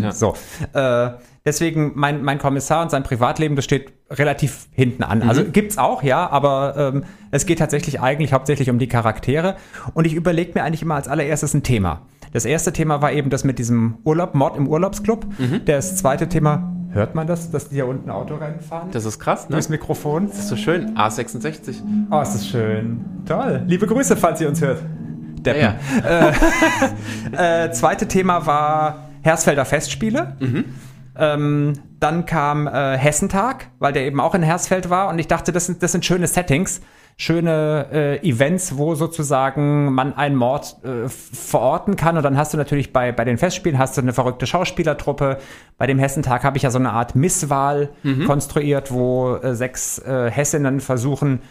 ja. 0.01 0.11
So. 0.11 0.33
Äh, 0.73 1.11
deswegen, 1.45 1.91
mein, 1.95 2.23
mein 2.23 2.39
Kommissar 2.39 2.83
und 2.83 2.91
sein 2.91 3.03
Privatleben, 3.03 3.55
das 3.57 3.65
steht 3.65 3.91
relativ 4.09 4.67
hinten 4.71 5.03
an. 5.03 5.21
Also 5.23 5.43
mhm. 5.43 5.51
gibt's 5.51 5.77
auch, 5.77 6.01
ja, 6.01 6.29
aber 6.29 6.75
ähm, 6.77 7.03
es 7.31 7.45
geht 7.45 7.59
tatsächlich 7.59 7.99
eigentlich 7.99 8.31
hauptsächlich 8.31 8.69
um 8.69 8.79
die 8.79 8.87
Charaktere. 8.87 9.57
Und 9.93 10.05
ich 10.05 10.13
überlege 10.13 10.53
mir 10.55 10.63
eigentlich 10.63 10.81
immer 10.81 10.95
als 10.95 11.09
allererstes 11.09 11.53
ein 11.53 11.63
Thema. 11.63 12.03
Das 12.31 12.45
erste 12.45 12.71
Thema 12.71 13.01
war 13.01 13.11
eben 13.11 13.29
das 13.29 13.43
mit 13.43 13.59
diesem 13.59 13.97
Urlaub, 14.03 14.35
Mord 14.35 14.55
im 14.55 14.67
Urlaubsclub. 14.67 15.25
Mhm. 15.37 15.61
Das 15.65 15.97
zweite 15.97 16.29
Thema, 16.29 16.75
Hört 16.91 17.13
man 17.13 17.27
das, 17.27 17.51
dass 17.51 17.69
die 17.69 17.75
hier 17.75 17.87
unten 17.87 18.09
Autorennen 18.09 18.59
fahren? 18.61 18.89
Das 18.91 19.05
ist 19.05 19.19
krass, 19.19 19.47
ne? 19.47 19.53
Durchs 19.53 19.69
Mikrofon. 19.69 20.27
Das 20.27 20.39
ist 20.39 20.47
so 20.47 20.55
schön. 20.55 20.97
A66. 20.97 21.81
Oh, 22.09 22.21
ist 22.21 22.33
das 22.33 22.47
schön. 22.47 23.05
Toll. 23.27 23.63
Liebe 23.67 23.85
Grüße, 23.85 24.17
falls 24.17 24.41
ihr 24.41 24.49
uns 24.49 24.59
hört. 24.61 24.81
Deppen. 25.39 25.61
Ja, 25.61 25.75
ja. 26.03 26.31
äh, 27.31 27.65
äh, 27.65 27.71
zweite 27.71 28.07
Thema 28.07 28.45
war 28.45 29.09
Hersfelder 29.21 29.65
Festspiele. 29.65 30.35
Mhm. 30.39 30.65
Ähm, 31.15 31.73
dann 31.99 32.25
kam 32.25 32.65
äh, 32.65 32.97
Hessentag, 32.97 33.67
weil 33.77 33.93
der 33.93 34.05
eben 34.05 34.19
auch 34.19 34.33
in 34.33 34.41
Hersfeld 34.41 34.89
war. 34.89 35.09
Und 35.09 35.19
ich 35.19 35.27
dachte, 35.27 35.51
das 35.51 35.67
sind, 35.67 35.83
das 35.83 35.91
sind 35.91 36.05
schöne 36.05 36.25
Settings 36.25 36.81
schöne 37.21 37.87
äh, 37.91 38.27
Events, 38.27 38.77
wo 38.77 38.95
sozusagen 38.95 39.91
man 39.93 40.15
einen 40.15 40.37
Mord 40.37 40.77
äh, 40.85 41.09
verorten 41.09 41.97
kann. 41.97 42.15
Und 42.15 42.23
dann 42.23 42.37
hast 42.37 42.53
du 42.53 42.57
natürlich 42.57 42.93
bei, 42.93 43.11
bei 43.11 43.25
den 43.25 43.37
Festspielen 43.37 43.77
hast 43.77 43.97
du 43.97 44.01
eine 44.01 44.13
verrückte 44.13 44.47
Schauspielertruppe. 44.47 45.37
Bei 45.77 45.85
dem 45.85 45.99
Hessentag 45.99 46.45
habe 46.45 46.55
ich 46.55 46.63
ja 46.63 46.71
so 46.71 46.79
eine 46.79 46.93
Art 46.93 47.15
Misswahl 47.15 47.89
mhm. 48.03 48.23
konstruiert, 48.23 48.93
wo 48.93 49.35
äh, 49.35 49.53
sechs 49.53 49.99
äh, 49.99 50.31
Hessinnen 50.31 50.79
versuchen, 50.79 51.41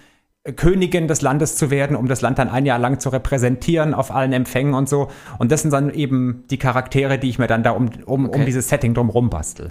Königin 0.56 1.06
des 1.06 1.20
Landes 1.20 1.56
zu 1.56 1.70
werden, 1.70 1.96
um 1.96 2.08
das 2.08 2.22
Land 2.22 2.38
dann 2.38 2.48
ein 2.48 2.64
Jahr 2.64 2.78
lang 2.78 2.98
zu 2.98 3.10
repräsentieren 3.10 3.92
auf 3.92 4.10
allen 4.10 4.32
Empfängen 4.32 4.72
und 4.72 4.88
so. 4.88 5.08
Und 5.36 5.52
das 5.52 5.60
sind 5.60 5.72
dann 5.72 5.90
eben 5.90 6.44
die 6.50 6.56
Charaktere, 6.56 7.18
die 7.18 7.28
ich 7.28 7.38
mir 7.38 7.46
dann 7.46 7.62
da 7.62 7.72
um, 7.72 7.90
um, 8.06 8.28
okay. 8.28 8.38
um 8.38 8.46
dieses 8.46 8.70
Setting 8.70 8.94
drumherum 8.94 9.28
bastel. 9.28 9.68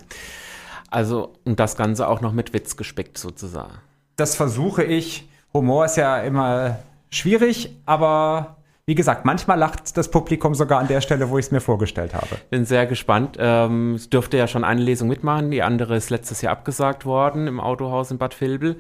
Also, 0.91 1.33
und 1.43 1.59
das 1.59 1.75
Ganze 1.75 2.07
auch 2.07 2.21
noch 2.21 2.33
mit 2.33 2.53
Witz 2.53 2.77
gespickt 2.77 3.17
sozusagen. 3.17 3.79
Das 4.15 4.35
versuche 4.35 4.83
ich. 4.83 5.27
Humor 5.57 5.85
ist 5.85 5.97
ja 5.97 6.19
immer 6.19 6.79
schwierig, 7.09 7.75
aber 7.85 8.57
wie 8.85 8.95
gesagt, 8.95 9.25
manchmal 9.25 9.59
lacht 9.59 9.97
das 9.97 10.09
Publikum 10.09 10.55
sogar 10.55 10.79
an 10.79 10.87
der 10.87 11.01
Stelle, 11.01 11.29
wo 11.29 11.37
ich 11.37 11.47
es 11.47 11.51
mir 11.51 11.59
vorgestellt 11.59 12.13
habe. 12.13 12.37
Bin 12.49 12.63
sehr 12.63 12.85
gespannt. 12.85 13.35
Ähm, 13.37 13.95
ich 13.97 14.09
durfte 14.09 14.37
ja 14.37 14.47
schon 14.47 14.63
eine 14.63 14.81
Lesung 14.81 15.09
mitmachen, 15.09 15.51
die 15.51 15.61
andere 15.61 15.97
ist 15.97 16.09
letztes 16.09 16.41
Jahr 16.41 16.53
abgesagt 16.53 17.05
worden 17.05 17.47
im 17.47 17.59
Autohaus 17.59 18.11
in 18.11 18.17
Bad 18.17 18.39
Vilbel. 18.39 18.77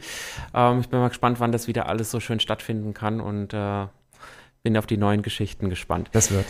Ähm, 0.53 0.79
ich 0.79 0.87
bin 0.87 0.99
mal 0.99 1.09
gespannt, 1.09 1.41
wann 1.41 1.51
das 1.51 1.67
wieder 1.67 1.89
alles 1.89 2.09
so 2.09 2.21
schön 2.21 2.39
stattfinden 2.39 2.93
kann 2.93 3.19
und 3.19 3.53
äh, 3.53 3.87
bin 4.63 4.77
auf 4.77 4.85
die 4.85 4.95
neuen 4.95 5.23
Geschichten 5.23 5.69
gespannt. 5.69 6.09
Das 6.13 6.31
wird. 6.31 6.45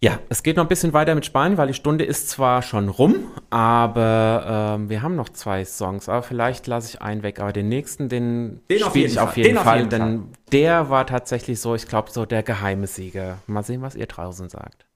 Ja, 0.00 0.18
es 0.28 0.42
geht 0.42 0.56
noch 0.56 0.64
ein 0.64 0.68
bisschen 0.68 0.92
weiter 0.92 1.14
mit 1.14 1.24
Spanien, 1.24 1.56
weil 1.56 1.68
die 1.68 1.74
Stunde 1.74 2.04
ist 2.04 2.28
zwar 2.28 2.60
schon 2.62 2.88
rum, 2.88 3.30
aber 3.50 4.74
ähm, 4.76 4.90
wir 4.90 5.02
haben 5.02 5.16
noch 5.16 5.30
zwei 5.30 5.64
Songs. 5.64 6.08
Aber 6.08 6.22
vielleicht 6.22 6.66
lasse 6.66 6.90
ich 6.90 7.02
einen 7.02 7.22
weg. 7.22 7.40
Aber 7.40 7.52
den 7.52 7.68
nächsten, 7.68 8.08
den, 8.08 8.60
den 8.70 8.80
spiele 8.80 9.06
ich 9.06 9.18
auf 9.18 9.36
jeden, 9.36 9.56
Fall, 9.56 9.80
auf 9.80 9.86
jeden 9.86 9.90
Fall, 9.90 10.00
denn 10.00 10.28
der 10.52 10.90
war 10.90 11.06
tatsächlich 11.06 11.60
so, 11.60 11.74
ich 11.74 11.88
glaube, 11.88 12.10
so 12.10 12.26
der 12.26 12.42
geheime 12.42 12.86
Sieger. 12.86 13.38
Mal 13.46 13.62
sehen, 13.62 13.80
was 13.82 13.94
ihr 13.94 14.06
draußen 14.06 14.48
sagt. 14.50 14.86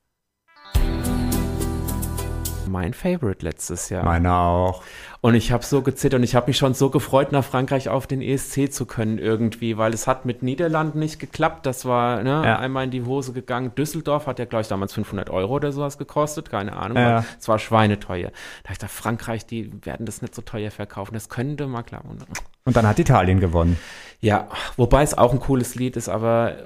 Mein 2.69 2.95
Favorite 2.95 3.45
letztes 3.45 3.89
Jahr. 3.89 4.05
Meiner 4.05 4.39
auch. 4.39 4.83
Und 5.21 5.35
ich 5.35 5.51
habe 5.51 5.65
so 5.65 5.83
gezittert 5.83 6.19
und 6.19 6.25
ich 6.25 6.37
habe 6.37 6.47
mich 6.47 6.57
schon 6.57 6.75
so 6.75 6.91
gefreut, 6.91 7.33
nach 7.33 7.45
Frankreich 7.45 7.89
auf 7.89 8.07
den 8.07 8.23
ESC 8.23 8.73
zu 8.73 8.87
können 8.87 9.19
irgendwie, 9.19 9.77
weil 9.77 9.93
es 9.93 10.07
hat 10.07 10.25
mit 10.25 10.43
Niederlanden 10.43 11.01
nicht 11.01 11.19
geklappt. 11.19 11.67
Das 11.67 11.85
war 11.85 12.23
ne, 12.23 12.43
ja. 12.45 12.59
einmal 12.59 12.85
in 12.85 12.91
die 12.91 13.03
Hose 13.03 13.33
gegangen. 13.33 13.75
Düsseldorf 13.75 14.27
hat 14.27 14.39
ja, 14.39 14.45
glaube 14.45 14.63
ich, 14.63 14.69
damals 14.69 14.93
500 14.93 15.31
Euro 15.31 15.55
oder 15.55 15.73
sowas 15.73 15.99
gekostet, 15.99 16.51
keine 16.51 16.77
Ahnung. 16.77 16.99
Ja. 16.99 17.25
Es 17.39 17.49
war 17.49 17.59
schweineteuer. 17.59 18.31
Da 18.63 18.73
ich 18.73 18.79
dachte, 18.79 18.95
Frankreich, 18.95 19.45
die 19.45 19.73
werden 19.85 20.07
das 20.07 20.23
nicht 20.23 20.35
so 20.35 20.43
teuer 20.43 20.71
verkaufen. 20.71 21.15
Das 21.15 21.29
könnte 21.29 21.67
mal 21.67 21.83
klappen. 21.83 22.19
Und 22.65 22.77
dann 22.77 22.87
hat 22.87 22.99
Italien 22.99 23.41
gewonnen. 23.41 23.77
Ja, 24.21 24.49
wobei 24.77 25.03
es 25.03 25.17
auch 25.17 25.33
ein 25.33 25.41
cooles 25.41 25.75
Lied 25.75 25.97
ist, 25.97 26.09
aber 26.09 26.57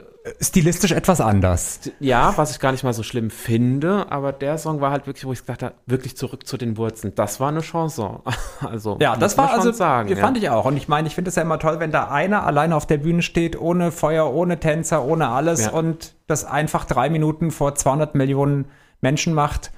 stilistisch 0.40 0.92
etwas 0.92 1.20
anders. 1.20 1.80
Ja, 1.98 2.32
was 2.36 2.52
ich 2.52 2.60
gar 2.60 2.72
nicht 2.72 2.84
mal 2.84 2.92
so 2.92 3.02
schlimm 3.02 3.30
finde, 3.30 4.06
aber 4.10 4.32
der 4.32 4.56
Song 4.56 4.80
war 4.80 4.92
halt 4.92 5.06
wirklich, 5.06 5.24
wo 5.24 5.32
ich 5.32 5.40
gesagt 5.40 5.62
habe, 5.62 5.74
wirklich 5.86 6.16
zurück 6.16 6.46
zu 6.46 6.56
den 6.56 6.76
Wurzeln. 6.76 7.14
Das 7.14 7.40
war 7.40 7.48
eine 7.48 7.60
Chanson. 7.62 8.20
Also, 8.60 8.96
ja, 9.00 9.16
das 9.16 9.36
war 9.36 9.52
also, 9.52 9.72
sagen, 9.72 10.08
ja. 10.08 10.16
fand 10.16 10.36
ich 10.38 10.48
auch. 10.48 10.64
Und 10.64 10.76
ich 10.76 10.86
meine, 10.86 11.08
ich 11.08 11.16
finde 11.16 11.30
es 11.30 11.34
ja 11.34 11.42
immer 11.42 11.58
toll, 11.58 11.80
wenn 11.80 11.90
da 11.90 12.08
einer 12.08 12.46
alleine 12.46 12.76
auf 12.76 12.86
der 12.86 12.98
Bühne 12.98 13.22
steht, 13.22 13.60
ohne 13.60 13.90
Feuer, 13.90 14.32
ohne 14.32 14.60
Tänzer, 14.60 15.04
ohne 15.04 15.28
alles 15.28 15.64
ja. 15.64 15.70
und 15.72 16.14
das 16.28 16.44
einfach 16.44 16.84
drei 16.84 17.10
Minuten 17.10 17.50
vor 17.50 17.74
200 17.74 18.14
Millionen 18.14 18.66
Menschen 19.00 19.34
macht. 19.34 19.72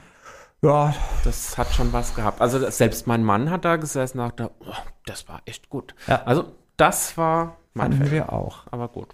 Ja. 0.60 0.94
Das 1.24 1.56
hat 1.56 1.72
schon 1.72 1.92
was 1.94 2.14
gehabt. 2.14 2.42
Also 2.42 2.58
selbst 2.70 3.06
mein 3.06 3.24
Mann 3.24 3.50
hat 3.50 3.64
da 3.64 3.76
gesessen 3.76 4.20
und 4.20 4.28
dachte, 4.28 4.50
oh, 4.60 4.74
das 5.06 5.28
war 5.28 5.40
echt 5.46 5.70
gut. 5.70 5.94
Ja. 6.06 6.22
Also 6.26 6.44
das 6.76 7.16
war 7.16 7.56
mein 7.72 7.92
Fanden 7.92 8.10
wir 8.10 8.32
auch. 8.32 8.64
Aber 8.70 8.88
gut. 8.88 9.08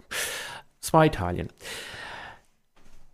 Es 0.80 0.92
war 0.92 1.04
Italien. 1.04 1.48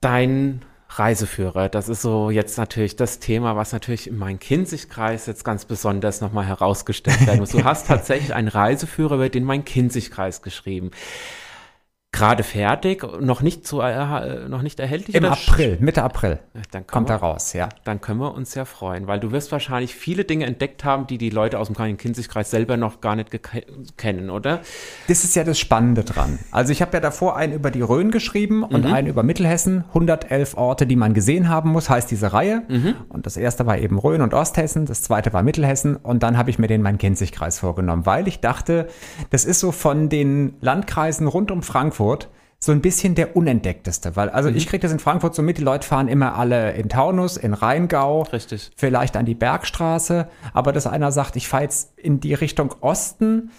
Dein 0.00 0.62
Reiseführer, 0.88 1.68
das 1.68 1.88
ist 1.88 2.02
so 2.02 2.30
jetzt 2.30 2.56
natürlich 2.56 2.96
das 2.96 3.18
Thema, 3.18 3.56
was 3.56 3.72
natürlich 3.72 4.06
in 4.06 4.16
meinem 4.16 4.38
Kinzigkreis 4.38 5.26
jetzt 5.26 5.44
ganz 5.44 5.64
besonders 5.64 6.20
nochmal 6.20 6.46
herausgestellt 6.46 7.26
werden 7.26 7.40
muss. 7.40 7.50
Du 7.50 7.64
hast 7.64 7.86
tatsächlich 7.88 8.32
einen 8.34 8.48
Reiseführer 8.48 9.16
über 9.16 9.28
den 9.28 9.44
mein 9.44 9.64
Kinzigkreis 9.64 10.42
geschrieben 10.42 10.90
gerade 12.16 12.42
fertig, 12.42 13.06
noch 13.20 13.42
nicht 13.42 13.66
zu, 13.66 13.80
äh, 13.80 14.48
noch 14.48 14.62
nicht 14.62 14.80
erhältlich? 14.80 15.14
Im 15.14 15.24
April, 15.26 15.76
Mitte 15.80 16.02
April 16.02 16.38
kommt 16.86 17.10
er 17.10 17.16
raus, 17.16 17.52
ja. 17.52 17.68
Dann 17.84 18.00
können 18.00 18.20
wir 18.20 18.34
uns 18.34 18.54
ja 18.54 18.64
freuen, 18.64 19.06
weil 19.06 19.20
du 19.20 19.32
wirst 19.32 19.52
wahrscheinlich 19.52 19.94
viele 19.94 20.24
Dinge 20.24 20.46
entdeckt 20.46 20.82
haben, 20.84 21.06
die 21.06 21.18
die 21.18 21.30
Leute 21.30 21.58
aus 21.58 21.70
dem 21.70 21.96
Kinzigkreis 21.96 22.50
selber 22.50 22.76
noch 22.76 23.00
gar 23.02 23.16
nicht 23.16 23.30
kennen, 23.98 24.30
oder? 24.30 24.60
Das 25.08 25.24
ist 25.24 25.36
ja 25.36 25.44
das 25.44 25.58
Spannende 25.58 26.04
dran. 26.04 26.38
Also 26.50 26.72
ich 26.72 26.80
habe 26.80 26.92
ja 26.94 27.00
davor 27.00 27.36
einen 27.36 27.52
über 27.52 27.70
die 27.70 27.82
Rhön 27.82 28.10
geschrieben 28.10 28.62
und 28.62 28.86
mhm. 28.86 28.94
einen 28.94 29.08
über 29.08 29.22
Mittelhessen, 29.22 29.84
111 29.88 30.56
Orte, 30.56 30.86
die 30.86 30.96
man 30.96 31.12
gesehen 31.12 31.50
haben 31.50 31.70
muss, 31.70 31.90
heißt 31.90 32.10
diese 32.10 32.32
Reihe. 32.32 32.62
Mhm. 32.68 32.94
Und 33.10 33.26
das 33.26 33.36
erste 33.36 33.66
war 33.66 33.76
eben 33.78 33.98
Rhön 33.98 34.22
und 34.22 34.32
Osthessen, 34.32 34.86
das 34.86 35.02
zweite 35.02 35.34
war 35.34 35.42
Mittelhessen 35.42 35.96
und 35.96 36.22
dann 36.22 36.38
habe 36.38 36.48
ich 36.48 36.58
mir 36.58 36.66
den 36.66 36.80
Main-Kinzig-Kreis 36.80 37.58
vorgenommen, 37.58 38.06
weil 38.06 38.26
ich 38.26 38.40
dachte, 38.40 38.88
das 39.30 39.44
ist 39.44 39.60
so 39.60 39.70
von 39.70 40.08
den 40.08 40.54
Landkreisen 40.62 41.26
rund 41.26 41.50
um 41.50 41.62
Frankfurt 41.62 42.05
Frankfurt 42.06 42.30
so 42.58 42.72
ein 42.72 42.80
bisschen 42.80 43.14
der 43.14 43.36
unentdeckteste, 43.36 44.16
weil 44.16 44.30
also 44.30 44.50
mhm. 44.50 44.56
ich 44.56 44.66
kriege 44.66 44.80
das 44.80 44.90
in 44.90 44.98
Frankfurt 44.98 45.34
so 45.34 45.42
mit, 45.42 45.58
die 45.58 45.62
Leute 45.62 45.86
fahren 45.86 46.08
immer 46.08 46.36
alle 46.36 46.72
in 46.72 46.88
Taunus, 46.88 47.36
in 47.36 47.52
Rheingau, 47.52 48.22
Richtig. 48.22 48.70
vielleicht 48.76 49.16
an 49.16 49.26
die 49.26 49.34
Bergstraße, 49.34 50.26
aber 50.54 50.72
dass 50.72 50.86
einer 50.86 51.12
sagt, 51.12 51.36
ich 51.36 51.48
fahre 51.48 51.64
jetzt 51.64 51.98
in 51.98 52.18
die 52.18 52.32
Richtung 52.32 52.74
Osten, 52.80 53.50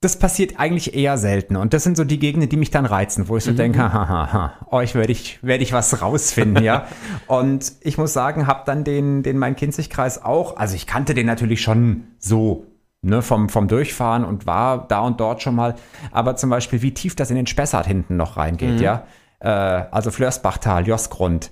das 0.00 0.18
passiert 0.18 0.58
eigentlich 0.58 0.94
eher 0.94 1.18
selten 1.18 1.56
und 1.56 1.74
das 1.74 1.84
sind 1.84 1.98
so 1.98 2.04
die 2.04 2.18
Gegenden, 2.18 2.48
die 2.48 2.56
mich 2.56 2.70
dann 2.70 2.86
reizen, 2.86 3.28
wo 3.28 3.36
ich 3.36 3.44
so 3.44 3.52
mhm. 3.52 3.56
denke, 3.56 3.78
hahaha, 3.92 4.66
euch 4.70 4.94
werde 4.94 5.12
ich 5.12 5.38
werde 5.42 5.62
ich 5.62 5.74
was 5.74 6.00
rausfinden, 6.00 6.64
ja. 6.64 6.86
und 7.26 7.72
ich 7.82 7.98
muss 7.98 8.14
sagen, 8.14 8.46
habe 8.46 8.62
dann 8.64 8.84
den 8.84 9.22
den 9.22 9.36
mein 9.36 9.54
Kinzigkreis 9.54 10.24
auch, 10.24 10.56
also 10.56 10.74
ich 10.74 10.86
kannte 10.86 11.12
den 11.12 11.26
natürlich 11.26 11.60
schon 11.60 12.04
so 12.18 12.69
ne, 13.02 13.22
vom, 13.22 13.48
vom 13.48 13.68
Durchfahren 13.68 14.24
und 14.24 14.46
war 14.46 14.86
da 14.86 15.00
und 15.00 15.20
dort 15.20 15.42
schon 15.42 15.54
mal. 15.54 15.74
Aber 16.12 16.36
zum 16.36 16.50
Beispiel, 16.50 16.82
wie 16.82 16.94
tief 16.94 17.16
das 17.16 17.30
in 17.30 17.36
den 17.36 17.46
Spessart 17.46 17.86
hinten 17.86 18.16
noch 18.16 18.36
reingeht, 18.36 18.76
mhm. 18.76 18.82
ja. 18.82 19.04
Äh, 19.40 19.48
also 19.48 20.10
Flörsbachtal, 20.10 20.86
Josgrund. 20.86 21.50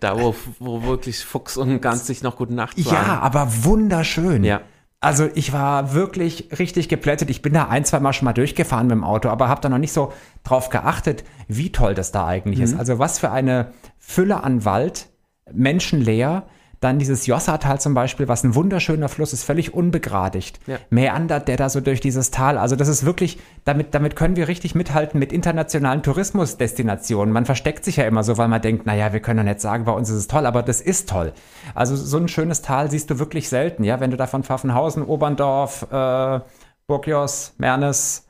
Da, 0.00 0.20
wo, 0.20 0.34
wo 0.58 0.82
wirklich 0.82 1.24
Fuchs 1.24 1.56
und 1.56 1.80
Gans 1.80 2.06
sich 2.06 2.22
noch 2.22 2.36
gute 2.36 2.54
Nacht 2.54 2.78
sagen. 2.78 2.96
Ja, 2.96 3.20
aber 3.20 3.48
wunderschön. 3.64 4.44
Ja. 4.44 4.60
Also 5.02 5.28
ich 5.34 5.54
war 5.54 5.94
wirklich 5.94 6.50
richtig 6.58 6.90
geplättet. 6.90 7.30
Ich 7.30 7.40
bin 7.40 7.54
da 7.54 7.68
ein, 7.68 7.86
zwei 7.86 8.00
Mal 8.00 8.12
schon 8.12 8.26
mal 8.26 8.34
durchgefahren 8.34 8.86
mit 8.86 8.92
dem 8.92 9.04
Auto, 9.04 9.30
aber 9.30 9.48
habe 9.48 9.62
da 9.62 9.70
noch 9.70 9.78
nicht 9.78 9.94
so 9.94 10.12
drauf 10.44 10.68
geachtet, 10.68 11.24
wie 11.48 11.72
toll 11.72 11.94
das 11.94 12.12
da 12.12 12.26
eigentlich 12.26 12.58
mhm. 12.58 12.64
ist. 12.64 12.78
Also 12.78 12.98
was 12.98 13.18
für 13.18 13.30
eine 13.30 13.72
Fülle 13.98 14.44
an 14.44 14.66
Wald 14.66 15.08
menschenleer. 15.50 16.44
Dann 16.80 16.98
dieses 16.98 17.26
Jossatal 17.26 17.78
zum 17.78 17.92
Beispiel, 17.92 18.26
was 18.26 18.42
ein 18.42 18.54
wunderschöner 18.54 19.10
Fluss 19.10 19.34
ist, 19.34 19.44
völlig 19.44 19.74
unbegradigt. 19.74 20.60
Ja. 20.66 20.78
Meandert 20.88 21.46
der 21.46 21.58
da 21.58 21.68
so 21.68 21.82
durch 21.82 22.00
dieses 22.00 22.30
Tal. 22.30 22.56
Also 22.56 22.74
das 22.74 22.88
ist 22.88 23.04
wirklich, 23.04 23.38
damit, 23.64 23.94
damit 23.94 24.16
können 24.16 24.34
wir 24.34 24.48
richtig 24.48 24.74
mithalten 24.74 25.20
mit 25.20 25.30
internationalen 25.30 26.02
Tourismusdestinationen. 26.02 27.34
Man 27.34 27.44
versteckt 27.44 27.84
sich 27.84 27.96
ja 27.96 28.04
immer 28.04 28.24
so, 28.24 28.38
weil 28.38 28.48
man 28.48 28.62
denkt, 28.62 28.86
naja, 28.86 29.12
wir 29.12 29.20
können 29.20 29.38
doch 29.38 29.44
nicht 29.44 29.60
sagen, 29.60 29.84
bei 29.84 29.92
uns 29.92 30.08
ist 30.08 30.16
es 30.16 30.26
toll, 30.26 30.46
aber 30.46 30.62
das 30.62 30.80
ist 30.80 31.10
toll. 31.10 31.34
Also 31.74 31.96
so 31.96 32.16
ein 32.16 32.28
schönes 32.28 32.62
Tal 32.62 32.90
siehst 32.90 33.10
du 33.10 33.18
wirklich 33.18 33.50
selten, 33.50 33.84
ja, 33.84 34.00
wenn 34.00 34.10
du 34.10 34.16
da 34.16 34.26
von 34.26 34.42
Pfaffenhausen, 34.42 35.04
Oberndorf, 35.04 35.86
äh, 35.92 36.40
Burgios, 36.86 37.52
Mernes, 37.58 38.26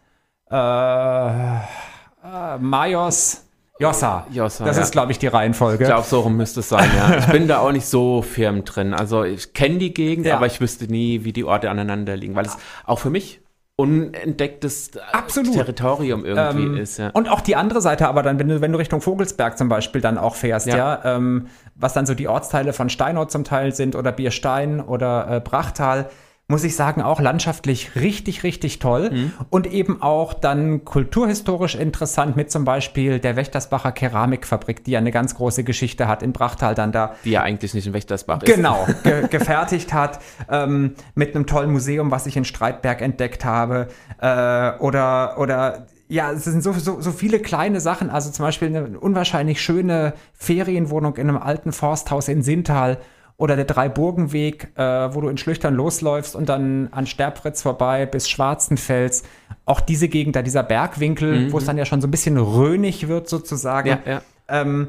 äh, 0.51 0.57
äh, 0.57 2.59
Majos, 2.59 3.45
Jossa. 3.81 4.27
Jossa. 4.31 4.65
Das 4.65 4.77
ja. 4.77 4.83
ist, 4.83 4.93
glaube 4.93 5.11
ich, 5.13 5.19
die 5.19 5.27
Reihenfolge. 5.27 5.85
Ich 5.85 5.89
glaube, 5.89 6.07
so 6.07 6.21
rum 6.21 6.37
müsste 6.37 6.61
es 6.61 6.69
sein, 6.69 6.91
ja. 6.97 7.19
Ich 7.19 7.27
bin 7.27 7.49
da 7.49 7.61
auch 7.61 7.73
nicht 7.73 7.87
so 7.87 8.23
firm 8.23 8.65
drin. 8.65 8.93
Also 8.93 9.25
ich 9.25 9.55
kenne 9.55 9.79
die 9.79 9.95
Gegend, 9.95 10.27
ja. 10.27 10.37
aber 10.37 10.47
ich 10.47 10.61
wüsste 10.61 10.85
nie, 10.87 11.25
wie 11.25 11.33
die 11.33 11.45
Orte 11.45 11.71
aneinander 11.71 12.17
liegen, 12.17 12.37
weil 12.37 12.47
es 12.47 12.59
auch 12.85 12.99
für 12.99 13.11
mich 13.11 13.41
unentdecktes 13.81 14.91
Absolut. 15.13 15.55
Territorium 15.55 16.27
irgendwie 16.27 16.65
ähm, 16.65 16.77
ist. 16.77 16.99
Ja. 16.99 17.11
Und 17.11 17.31
auch 17.31 17.41
die 17.41 17.57
andere 17.57 17.81
Seite, 17.81 18.09
aber 18.09 18.23
dann, 18.23 18.39
wenn 18.39 18.49
du, 18.49 18.61
wenn 18.61 18.73
du 18.73 18.79
Richtung 18.79 19.01
Vogelsberg 19.01 19.57
zum 19.57 19.71
Beispiel 19.71 20.03
dann 20.03 20.19
auch 20.19 20.35
fährst, 20.35 20.67
ja, 20.67 20.77
ja 20.77 21.17
ähm, 21.17 21.47
was 21.77 21.95
dann 21.95 22.05
so 22.05 22.15
die 22.15 22.29
Ortsteile 22.29 22.75
von 22.75 22.91
Steinau 22.91 23.25
zum 23.25 23.45
Teil 23.45 23.75
sind 23.75 23.97
oder 23.97 24.13
Bierstein 24.13 24.81
oder 24.81 25.37
äh, 25.37 25.41
Brachtal, 25.41 26.11
muss 26.51 26.65
ich 26.65 26.75
sagen, 26.75 27.01
auch 27.01 27.21
landschaftlich 27.21 27.95
richtig, 27.95 28.43
richtig 28.43 28.81
toll 28.81 29.11
mhm. 29.11 29.33
und 29.51 29.67
eben 29.69 30.03
auch 30.03 30.35
dann 30.35 30.85
kulturhistorisch 30.85 31.77
interessant 31.77 32.37
mit 32.37 32.51
zum 32.51 32.65
Beispiel 32.65 33.21
der 33.21 33.37
Wächtersbacher 33.37 33.93
Keramikfabrik, 33.93 34.85
die 34.85 34.91
ja 34.91 34.99
eine 34.99 35.13
ganz 35.13 35.37
große 35.37 35.63
Geschichte 35.65 36.09
hat 36.09 36.23
in 36.23 36.33
Brachtal 36.33 36.75
dann 36.75 36.91
da. 36.91 37.15
Die 37.25 37.31
ja 37.31 37.43
eigentlich 37.43 37.73
nicht 37.73 37.87
in 37.87 37.93
Wächtersbach 37.93 38.43
ist. 38.43 38.53
Genau, 38.53 38.87
ge 39.05 39.29
gefertigt 39.29 39.93
hat 39.93 40.19
ähm, 40.51 40.95
mit 41.15 41.35
einem 41.35 41.47
tollen 41.47 41.71
Museum, 41.71 42.11
was 42.11 42.27
ich 42.27 42.37
in 42.37 42.45
Streitberg 42.45 43.01
entdeckt 43.01 43.45
habe 43.45 43.87
äh, 44.21 44.73
oder, 44.81 45.39
oder 45.39 45.87
ja, 46.09 46.33
es 46.33 46.45
sind 46.45 46.65
so, 46.65 46.73
so, 46.73 47.01
so 47.01 47.13
viele 47.13 47.39
kleine 47.39 47.81
Sachen. 47.81 48.11
Also 48.11 48.31
zum 48.33 48.45
Beispiel 48.45 48.69
eine 48.69 48.99
unwahrscheinlich 48.99 49.63
schöne 49.63 50.15
Ferienwohnung 50.33 51.17
in 51.17 51.29
einem 51.29 51.39
alten 51.39 51.73
Forsthaus 51.73 52.27
in 52.27 52.43
Sintal 52.43 52.99
oder 53.41 53.57
der 53.57 53.65
Dreiburgenweg, 53.65 54.69
äh, 54.77 54.83
wo 55.15 55.23
du 55.23 55.29
in 55.31 55.39
Schlüchtern 55.39 55.75
losläufst 55.75 56.37
und 56.37 56.51
dann 56.51 56.89
an 56.93 57.07
Sterbfritz 57.07 57.63
vorbei 57.63 58.05
bis 58.05 58.29
Schwarzenfels. 58.29 59.23
Auch 59.65 59.81
diese 59.81 60.09
Gegend, 60.09 60.37
da 60.37 60.43
dieser 60.43 60.63
Bergwinkel, 60.63 61.47
mhm. 61.47 61.53
wo 61.53 61.57
es 61.57 61.65
dann 61.65 61.79
ja 61.79 61.87
schon 61.87 62.03
so 62.03 62.07
ein 62.07 62.11
bisschen 62.11 62.37
rönig 62.37 63.09
wird 63.09 63.31
sozusagen. 63.31 63.89
Ja, 63.89 63.99
ja. 64.05 64.23
Ähm, 64.47 64.89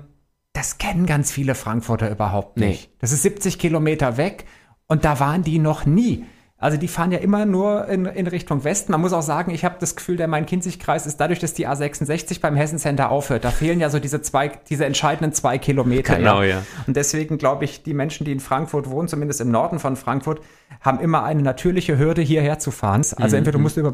das 0.52 0.78
kennen 0.78 1.06
ganz 1.06 1.32
viele 1.32 1.56
Frankfurter 1.56 2.12
überhaupt 2.12 2.58
nicht. 2.58 2.90
Nee. 2.90 2.96
Das 3.00 3.14
ist 3.14 3.22
70 3.22 3.58
Kilometer 3.58 4.18
weg 4.18 4.44
und 4.88 5.06
da 5.06 5.22
waren 5.22 5.44
die 5.44 5.58
noch 5.58 5.86
nie. 5.86 6.26
Also 6.62 6.78
die 6.78 6.88
fahren 6.88 7.12
ja 7.12 7.18
immer 7.18 7.46
nur 7.46 7.88
in, 7.88 8.06
in 8.06 8.28
Richtung 8.28 8.64
Westen. 8.64 8.92
Man 8.92 9.02
muss 9.02 9.14
auch 9.14 9.24
sagen, 9.24 9.52
ich 9.52 9.66
habe 9.66 9.78
das 9.80 9.96
Gefühl, 9.96 10.16
der 10.16 10.28
Main-Kinzig-Kreis 10.28 11.08
ist 11.08 11.18
dadurch, 11.18 11.40
dass 11.40 11.54
die 11.54 11.68
A66 11.68 12.40
beim 12.40 12.56
Hessen-Center 12.56 13.10
aufhört. 13.10 13.44
Da 13.44 13.50
fehlen 13.50 13.80
ja 13.80 13.90
so 13.90 13.98
diese 13.98 14.22
zwei, 14.22 14.52
diese 14.70 14.86
entscheidenden 14.86 15.34
zwei 15.34 15.58
Kilometer. 15.58 16.18
Genau, 16.18 16.44
ja. 16.44 16.48
ja. 16.48 16.64
Und 16.86 16.96
deswegen 16.96 17.40
glaube 17.40 17.66
ich, 17.66 17.82
die 17.82 17.96
Menschen, 17.96 18.26
die 18.26 18.32
in 18.32 18.40
Frankfurt 18.40 18.90
wohnen, 18.92 19.08
zumindest 19.08 19.42
im 19.42 19.50
Norden 19.50 19.80
von 19.80 19.96
Frankfurt, 19.96 20.40
haben 20.82 21.00
immer 21.00 21.24
eine 21.24 21.42
natürliche 21.42 21.98
Hürde, 21.98 22.22
hierher 22.22 22.60
zu 22.60 22.70
fahren. 22.70 23.02
Also 23.02 23.16
mhm. 23.16 23.40
entweder 23.40 23.52
du 23.54 23.60
musst 23.60 23.78
über 23.78 23.92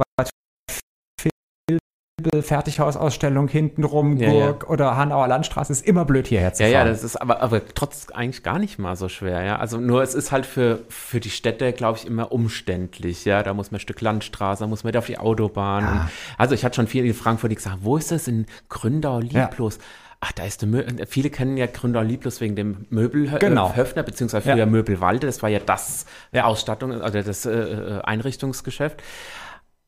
Fertighausausstellung 2.41 3.47
hintenrum, 3.47 4.18
ja, 4.18 4.32
Burg 4.32 4.63
ja. 4.63 4.70
oder 4.70 4.97
Hanauer 4.97 5.28
Landstraße 5.28 5.72
ist 5.72 5.86
immer 5.86 6.03
blöd 6.03 6.26
hierher 6.26 6.51
zu 6.51 6.63
fahren. 6.63 6.72
Ja, 6.72 6.80
ja, 6.80 6.86
das 6.86 7.03
ist 7.03 7.15
aber, 7.15 7.41
aber 7.41 7.61
trotz 7.76 8.09
eigentlich 8.09 8.41
gar 8.41 8.57
nicht 8.57 8.80
mal 8.80 8.95
so 8.95 9.07
schwer, 9.07 9.43
ja. 9.43 9.57
Also 9.57 9.78
nur 9.78 10.01
es 10.01 10.15
ist 10.15 10.32
halt 10.32 10.47
für, 10.47 10.80
für 10.89 11.20
die 11.20 11.30
Städte, 11.30 11.74
glaube 11.74 11.99
ich, 11.99 12.07
immer 12.07 12.32
umständlich, 12.32 13.24
ja. 13.26 13.43
Da 13.43 13.53
muss 13.53 13.70
man 13.70 13.78
ein 13.78 13.82
Stück 13.82 14.01
Landstraße, 14.01 14.63
da 14.63 14.68
muss 14.68 14.84
man 14.84 14.95
auf 14.95 15.05
die 15.05 15.20
Autobahn. 15.20 15.84
Ja. 15.84 15.91
Und, 15.91 16.09
also 16.39 16.55
ich 16.55 16.65
hatte 16.65 16.78
schon 16.78 16.88
viele 16.88 17.05
in 17.05 17.13
Frankfurt, 17.13 17.51
die 17.51 17.55
gesagt 17.55 17.78
wo 17.82 17.97
ist 17.97 18.09
das 18.09 18.28
in 18.28 18.47
Gründau, 18.68 19.20
Lieblos? 19.20 19.78
Ach, 20.20 20.32
da 20.32 20.45
ist 20.45 20.63
der 20.63 20.70
Mö 20.70 20.84
viele 21.07 21.30
kennen 21.30 21.57
ja 21.57 21.68
Gründau 21.68 22.01
Lieblos 22.01 22.41
wegen 22.41 22.55
dem 22.55 22.88
Möbelhöfner, 22.89 23.38
genau. 23.38 23.72
beziehungsweise 24.03 24.41
früher 24.41 24.55
ja. 24.55 24.65
Möbelwalde, 24.65 25.28
das 25.28 25.43
war 25.43 25.49
ja 25.49 25.59
das. 25.59 26.07
Ausstattung, 26.45 26.91
also 26.99 27.22
das 27.22 27.45
äh, 27.45 27.51
äh 27.51 28.01
Einrichtungsgeschäft. 28.01 29.03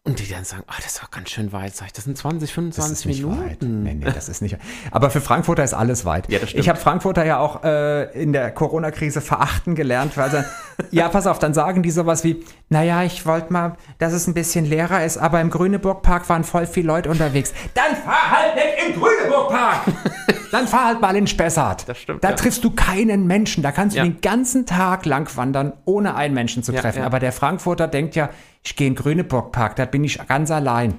Und 0.10 0.20
die 0.20 0.28
dann 0.28 0.44
sagen, 0.44 0.64
oh, 0.68 0.74
das 0.84 1.02
war 1.02 1.10
ganz 1.12 1.30
schön 1.30 1.52
weit. 1.52 1.76
Sag 1.76 1.88
ich, 1.88 1.94
das 1.94 2.06
sind 2.06 2.18
20, 2.18 2.52
25 2.52 3.06
Minuten. 3.06 3.84
Nee, 3.84 3.94
nee, 3.94 4.06
das 4.06 4.28
ist 4.28 4.42
nicht. 4.42 4.58
Aber 4.90 5.12
für 5.12 5.22
Frankfurter 5.22 5.64
ist 5.64 5.76
alles 5.76 6.04
weit. 6.04 6.32
Ja, 6.32 6.40
das 6.40 6.50
stimmt. 6.50 6.64
Ich 6.64 6.70
habe 6.70 6.80
Frankfurter 6.80 7.26
ja 7.26 7.38
auch 7.38 7.64
äh, 7.64 8.06
in 8.20 8.34
der 8.34 8.50
Corona-Krise 8.52 9.22
verachten 9.22 9.76
gelernt, 9.76 10.18
weil 10.18 10.32
sie, 10.32 10.44
ja, 10.92 11.10
pass 11.10 11.28
auf, 11.28 11.38
dann 11.38 11.54
sagen 11.54 11.84
die 11.84 11.92
sowas 11.92 12.24
wie, 12.24 12.44
naja, 12.70 13.04
ich 13.04 13.26
wollte 13.28 13.54
mal, 13.54 13.76
dass 14.00 14.14
es 14.14 14.26
ein 14.26 14.34
bisschen 14.34 14.66
leerer 14.66 15.06
ist, 15.06 15.18
aber 15.18 15.42
im 15.42 15.52
Grüneburg-Park 15.52 16.28
waren 16.28 16.44
voll 16.44 16.66
viele 16.66 16.88
Leute 16.88 17.12
unterwegs. 17.12 17.54
Dann 17.76 17.96
fahr 17.96 18.32
halt 18.32 18.56
nicht 18.56 18.88
im 18.88 19.00
Grüneburg-Park! 19.00 19.82
dann 20.52 20.68
fahr 20.68 20.86
halt 20.86 21.02
mal 21.02 21.16
in 21.16 21.28
Spessart. 21.28 21.88
Das 21.88 22.00
stimmt. 22.00 22.24
Da 22.24 22.32
ja. 22.32 22.36
triffst 22.36 22.64
du 22.64 22.72
keinen 22.72 23.28
Menschen. 23.28 23.64
Da 23.64 23.72
kannst 23.72 23.96
du 23.96 24.00
ja. 24.00 24.04
den 24.04 24.22
ganzen 24.22 24.66
Tag 24.66 25.06
lang 25.06 25.30
wandern, 25.36 25.74
ohne 25.86 26.16
einen 26.16 26.34
Menschen 26.34 26.64
zu 26.64 26.72
treffen. 26.72 27.04
Aber 27.04 27.20
der 27.20 27.32
Frankfurter 27.32 27.88
denkt 27.88 28.16
ja, 28.16 28.30
ich 28.64 28.76
gehe 28.76 28.88
in 28.88 28.96
Grüneburg-Park, 28.96 29.76
da 29.76 29.86
bin 29.86 30.04
ich 30.04 30.20
ganz 30.28 30.52
allein. 30.52 30.96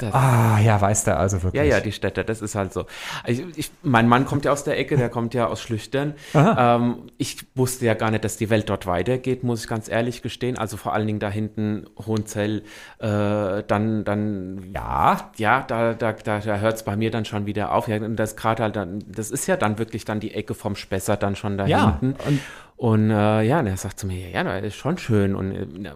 Das 0.00 0.14
ah, 0.14 0.58
ja, 0.58 0.80
weiß 0.80 1.04
der 1.04 1.18
also 1.18 1.42
wirklich. 1.42 1.62
Ja, 1.62 1.76
ja, 1.76 1.80
die 1.80 1.92
Städte, 1.92 2.24
das 2.24 2.40
ist 2.40 2.54
halt 2.54 2.72
so. 2.72 2.86
Ich, 3.26 3.44
ich, 3.56 3.70
mein 3.82 4.08
Mann 4.08 4.24
kommt 4.24 4.46
ja 4.46 4.52
aus 4.52 4.64
der 4.64 4.78
Ecke, 4.78 4.96
der 4.96 5.10
kommt 5.10 5.34
ja 5.34 5.46
aus 5.46 5.60
Schlüchtern. 5.60 6.14
Ähm, 6.34 7.10
ich 7.18 7.44
wusste 7.54 7.84
ja 7.84 7.92
gar 7.92 8.10
nicht, 8.10 8.24
dass 8.24 8.38
die 8.38 8.48
Welt 8.48 8.70
dort 8.70 8.86
weitergeht, 8.86 9.44
muss 9.44 9.62
ich 9.62 9.68
ganz 9.68 9.90
ehrlich 9.90 10.22
gestehen. 10.22 10.56
Also 10.56 10.78
vor 10.78 10.94
allen 10.94 11.06
Dingen 11.06 11.18
da 11.18 11.28
hinten 11.28 11.86
Hohenzell, 11.98 12.62
äh, 12.98 13.62
dann, 13.66 14.04
dann, 14.04 14.70
ja, 14.72 15.30
ja, 15.36 15.64
da, 15.66 15.92
da, 15.92 16.12
da, 16.12 16.38
da 16.38 16.58
hört 16.58 16.76
es 16.76 16.82
bei 16.82 16.96
mir 16.96 17.10
dann 17.10 17.26
schon 17.26 17.44
wieder 17.44 17.72
auf. 17.72 17.86
Ja, 17.86 17.96
und 17.96 18.16
das 18.16 18.36
gerade 18.36 18.62
halt 18.62 18.76
dann, 18.76 19.04
das 19.06 19.30
ist 19.30 19.46
ja 19.46 19.56
dann 19.56 19.78
wirklich 19.78 20.06
dann 20.06 20.18
die 20.18 20.32
Ecke 20.32 20.54
vom 20.54 20.76
Spessart 20.76 21.22
dann 21.22 21.36
schon 21.36 21.58
da 21.58 21.66
ja, 21.66 21.98
hinten. 22.00 22.20
Und 22.26 22.40
und 22.80 23.10
äh, 23.10 23.42
ja, 23.42 23.60
er 23.60 23.76
sagt 23.76 24.00
zu 24.00 24.06
mir, 24.06 24.30
ja, 24.30 24.42
das 24.42 24.68
ist 24.68 24.76
schon 24.76 24.96
schön. 24.96 25.34
Und 25.34 25.52
äh, 25.84 25.92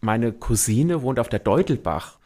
meine 0.00 0.32
Cousine 0.32 1.02
wohnt 1.02 1.20
auf 1.20 1.28
der 1.28 1.38
Deutelbach. 1.38 2.18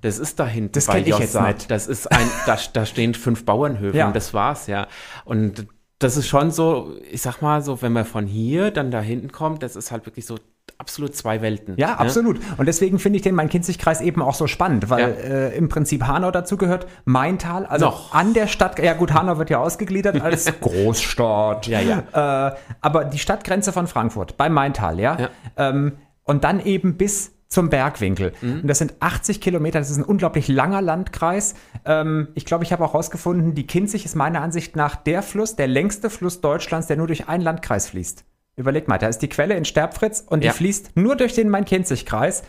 Das 0.00 0.18
ist 0.18 0.40
da 0.40 0.46
hinten. 0.46 0.72
Das 0.72 0.86
kenne 0.86 1.06
ich 1.06 1.18
jetzt 1.18 1.38
nicht. 1.38 1.70
Das 1.70 1.86
ist 1.86 2.10
ein, 2.10 2.26
da, 2.46 2.56
da 2.72 2.86
stehen 2.86 3.12
fünf 3.12 3.44
Bauernhöfe 3.44 3.98
ja. 3.98 4.06
und 4.06 4.16
das 4.16 4.32
war's, 4.32 4.68
ja. 4.68 4.88
Und 5.26 5.66
das 5.98 6.16
ist 6.16 6.28
schon 6.28 6.50
so, 6.50 6.96
ich 7.10 7.20
sag 7.20 7.42
mal 7.42 7.60
so, 7.60 7.82
wenn 7.82 7.92
man 7.92 8.06
von 8.06 8.26
hier 8.26 8.70
dann 8.70 8.90
da 8.90 9.02
hinten 9.02 9.30
kommt, 9.30 9.62
das 9.62 9.76
ist 9.76 9.90
halt 9.90 10.06
wirklich 10.06 10.24
so 10.24 10.38
absolut 10.78 11.16
zwei 11.16 11.42
Welten. 11.42 11.74
Ja, 11.76 11.88
ne? 11.88 11.98
absolut. 12.00 12.40
Und 12.56 12.66
deswegen 12.66 12.98
finde 12.98 13.16
ich 13.16 13.22
den 13.22 13.34
Main-Kinzig-Kreis 13.34 14.00
eben 14.00 14.22
auch 14.22 14.34
so 14.34 14.46
spannend, 14.46 14.90
weil 14.90 15.00
ja. 15.00 15.06
äh, 15.08 15.56
im 15.56 15.68
Prinzip 15.68 16.06
Hanau 16.06 16.30
dazu 16.30 16.56
gehört, 16.56 16.86
Maintal, 17.04 17.66
also 17.66 17.86
Noch. 17.86 18.14
an 18.14 18.34
der 18.34 18.46
Stadt, 18.46 18.78
ja 18.78 18.94
gut, 18.94 19.12
Hanau 19.12 19.38
wird 19.38 19.50
ja 19.50 19.58
ausgegliedert 19.58 20.20
als 20.20 20.44
Großstadt. 20.60 21.66
Ja, 21.66 21.80
ja. 21.80 22.48
Äh, 22.48 22.56
aber 22.80 23.04
die 23.04 23.18
Stadtgrenze 23.18 23.72
von 23.72 23.86
Frankfurt, 23.86 24.36
bei 24.36 24.48
Maintal, 24.48 25.00
ja. 25.00 25.16
ja. 25.18 25.30
Ähm, 25.56 25.92
und 26.24 26.44
dann 26.44 26.64
eben 26.64 26.96
bis 26.96 27.32
zum 27.48 27.70
Bergwinkel. 27.70 28.32
Mhm. 28.40 28.60
Und 28.62 28.66
das 28.66 28.78
sind 28.78 28.94
80 29.00 29.40
Kilometer, 29.40 29.78
das 29.78 29.90
ist 29.90 29.98
ein 29.98 30.04
unglaublich 30.04 30.48
langer 30.48 30.82
Landkreis. 30.82 31.54
Ähm, 31.84 32.28
ich 32.34 32.44
glaube, 32.44 32.64
ich 32.64 32.72
habe 32.72 32.84
auch 32.84 32.92
herausgefunden, 32.92 33.54
die 33.54 33.66
Kinzig 33.66 34.04
ist 34.04 34.16
meiner 34.16 34.42
Ansicht 34.42 34.76
nach 34.76 34.96
der 34.96 35.22
Fluss, 35.22 35.56
der 35.56 35.68
längste 35.68 36.10
Fluss 36.10 36.40
Deutschlands, 36.40 36.88
der 36.88 36.96
nur 36.96 37.06
durch 37.06 37.28
einen 37.28 37.44
Landkreis 37.44 37.88
fließt. 37.88 38.24
Überleg 38.58 38.88
mal, 38.88 38.96
da 38.96 39.08
ist 39.08 39.18
die 39.18 39.28
Quelle 39.28 39.54
in 39.54 39.66
Sterbfritz 39.66 40.24
und 40.26 40.42
ja. 40.42 40.50
die 40.50 40.56
fließt 40.56 40.92
nur 40.96 41.14
durch 41.16 41.34
den 41.34 41.50
Main-Kinzig-Kreis 41.50 42.42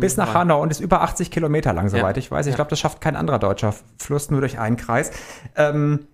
bis 0.00 0.16
nach 0.16 0.34
Hanau 0.34 0.60
und 0.60 0.72
ist 0.72 0.80
über 0.80 1.02
80 1.02 1.30
Kilometer 1.30 1.72
lang, 1.72 1.88
soweit 1.88 2.16
ja. 2.16 2.20
ich 2.20 2.30
weiß. 2.32 2.46
Ich 2.48 2.56
glaube, 2.56 2.70
das 2.70 2.80
schafft 2.80 3.00
kein 3.00 3.14
anderer 3.14 3.38
deutscher 3.38 3.72
Fluss 3.96 4.28
nur 4.28 4.40
durch 4.40 4.58
einen 4.58 4.76
Kreis. 4.76 5.12
Ähm, 5.54 6.06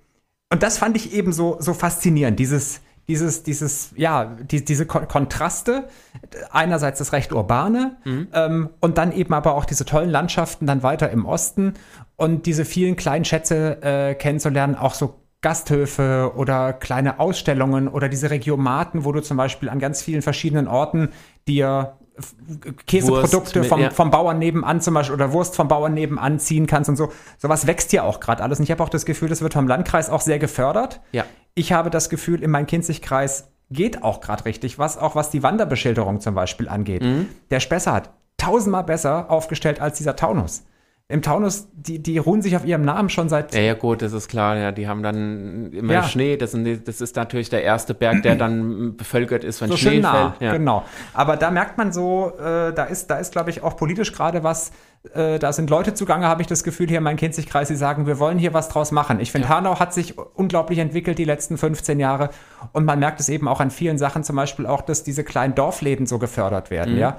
und 0.53 0.63
das 0.63 0.77
fand 0.77 0.97
ich 0.97 1.15
eben 1.15 1.33
so, 1.33 1.57
so 1.61 1.73
faszinierend, 1.73 2.39
dieses, 2.39 2.83
dieses, 3.09 3.43
dieses, 3.43 3.93
ja, 3.97 4.37
die, 4.39 4.63
diese 4.63 4.85
Kon 4.85 5.09
Kontraste. 5.09 5.89
Einerseits 6.51 6.99
das 6.99 7.15
recht 7.15 7.33
urbane 7.33 7.97
mhm. 8.05 8.29
ähm, 8.35 8.71
und 8.81 8.99
dann 8.99 9.13
eben 9.13 9.33
aber 9.33 9.55
auch 9.55 9.65
diese 9.65 9.87
tollen 9.87 10.11
Landschaften 10.11 10.67
dann 10.67 10.83
weiter 10.83 11.09
im 11.11 11.25
Osten 11.25 11.73
und 12.17 12.45
diese 12.45 12.67
vielen 12.67 12.97
kleinen 12.97 13.25
Schätze 13.25 13.83
äh, 13.83 14.15
kennenzulernen, 14.15 14.75
auch 14.75 14.93
so 14.93 15.15
Gasthöfe 15.41 16.33
oder 16.37 16.73
kleine 16.73 17.21
Ausstellungen 17.21 17.89
oder 17.89 18.09
diese 18.09 18.31
Regiomaten, 18.31 19.05
wo 19.05 19.13
du 19.13 19.21
zum 19.21 19.37
Beispiel 19.37 19.69
an 19.69 19.79
ganz 19.79 20.03
vielen 20.03 20.23
verschiedenen 20.23 20.67
Orten 20.67 21.11
dir 21.47 21.97
Käseprodukte 22.87 23.63
vom, 23.63 23.81
ja. 23.81 23.91
vom 23.91 24.11
Bauern 24.11 24.41
nebenan 24.41 24.81
zum 24.81 24.95
Beispiel 24.95 25.15
oder 25.15 25.33
Wurst 25.33 25.55
vom 25.55 25.69
Bauern 25.69 25.95
nebenan 25.95 26.41
ziehen 26.41 26.67
kannst 26.67 26.91
und 26.91 26.97
so. 26.97 27.13
Sowas 27.39 27.69
wächst 27.69 27.93
ja 27.93 28.03
auch 28.03 28.19
gerade 28.19 28.43
alles. 28.43 28.59
Und 28.59 28.65
ich 28.65 28.73
habe 28.73 28.83
auch 28.83 28.89
das 28.89 29.07
Gefühl, 29.07 29.29
das 29.29 29.41
wird 29.41 29.53
vom 29.53 29.69
Landkreis 29.69 30.11
auch 30.11 30.21
sehr 30.21 30.41
gefördert. 30.41 31.01
Ja. 31.13 31.25
Ich 31.55 31.73
habe 31.73 31.91
das 31.91 32.11
Gefühl, 32.11 32.43
in 32.43 32.51
meinem 32.51 32.67
Kinzigkreis 32.67 33.53
geht 33.71 34.03
auch 34.03 34.21
gerade 34.21 34.45
richtig 34.47 34.79
was, 34.79 34.99
auch 34.99 35.15
was 35.15 35.31
die 35.31 35.43
Wanderbeschilderung 35.43 36.21
zum 36.21 36.35
Beispiel 36.35 36.69
angeht. 36.69 37.03
Mhm. 37.03 37.29
Der 37.51 37.61
Spessart 37.61 38.11
tausendmal 38.37 38.85
besser 38.85 39.31
aufgestellt 39.31 39.81
als 39.81 39.99
dieser 39.99 40.17
Taunus. 40.17 40.65
Im 41.11 41.23
Taunus, 41.23 41.69
die, 41.73 42.03
die 42.03 42.19
ruhen 42.19 42.43
sich 42.43 42.55
auf 42.55 42.67
ihrem 42.67 42.83
Namen 42.83 43.09
schon 43.09 43.31
seit. 43.31 43.55
Ja, 43.55 43.63
ja, 43.63 43.73
gut, 43.73 44.03
das 44.03 44.13
ist 44.13 44.29
klar. 44.29 44.59
Ja, 44.59 44.73
die 44.73 44.87
haben 44.87 45.03
dann 45.03 45.73
immer 45.73 45.95
ja. 45.95 46.03
Schnee. 46.03 46.37
Das, 46.37 46.51
sind, 46.51 46.87
das, 46.87 47.01
ist 47.01 47.17
natürlich 47.17 47.49
der 47.49 47.63
erste 47.63 47.95
Berg, 47.95 48.23
der 48.23 48.37
dann 48.37 48.95
bevölkert 48.95 49.43
ist, 49.43 49.63
wenn 49.63 49.71
so 49.71 49.79
Schnee 49.79 50.01
nah, 50.01 50.33
fällt. 50.33 50.43
Ja. 50.43 50.53
Genau. 50.53 50.85
Aber 51.15 51.39
da 51.39 51.51
merkt 51.51 51.79
man 51.79 51.93
so, 51.93 52.35
äh, 52.39 52.75
da 52.75 52.85
ist, 52.85 53.07
da 53.07 53.17
ist, 53.17 53.33
glaube 53.33 53.49
ich, 53.49 53.63
auch 53.63 53.79
politisch 53.79 54.13
gerade 54.13 54.45
was. 54.45 54.71
Äh, 55.15 55.39
da 55.39 55.55
sind 55.55 55.71
Leute 55.71 55.95
zugange, 55.95 56.27
habe 56.27 56.43
ich 56.43 56.47
das 56.47 56.63
Gefühl, 56.63 56.89
hier 56.89 56.99
in 56.99 57.05
meinem 57.05 57.17
Kinzigkreis, 57.17 57.69
die 57.69 57.77
sagen, 57.77 58.07
wir 58.07 58.19
wollen 58.19 58.37
hier 58.37 58.53
was 58.53 58.69
draus 58.69 58.93
machen. 58.93 59.19
Ich 59.19 59.33
finde, 59.33 59.49
ja. 59.49 59.57
Hanau 59.57 59.81
hat 59.81 59.95
sich 59.95 60.19
unglaublich 60.19 60.79
entwickelt 60.79 61.17
die 61.17 61.25
letzten 61.25 61.57
15 61.57 62.01
Jahre. 62.01 62.29
Und 62.73 62.85
man 62.85 62.99
merkt 62.99 63.19
es 63.19 63.31
eben 63.31 63.49
auch 63.49 63.61
an 63.61 63.71
vielen 63.71 63.97
Sachen, 63.97 64.25
zum 64.25 64.37
Beispiel 64.37 64.67
auch, 64.67 64.83
dass 64.83 65.05
diese 65.05 65.25
kleinen 65.25 65.55
Dorfläden 65.55 66.05
so 66.05 66.19
gefördert 66.19 66.71
werden. 66.71 66.97
Mhm. 66.97 67.01
Ja 67.01 67.17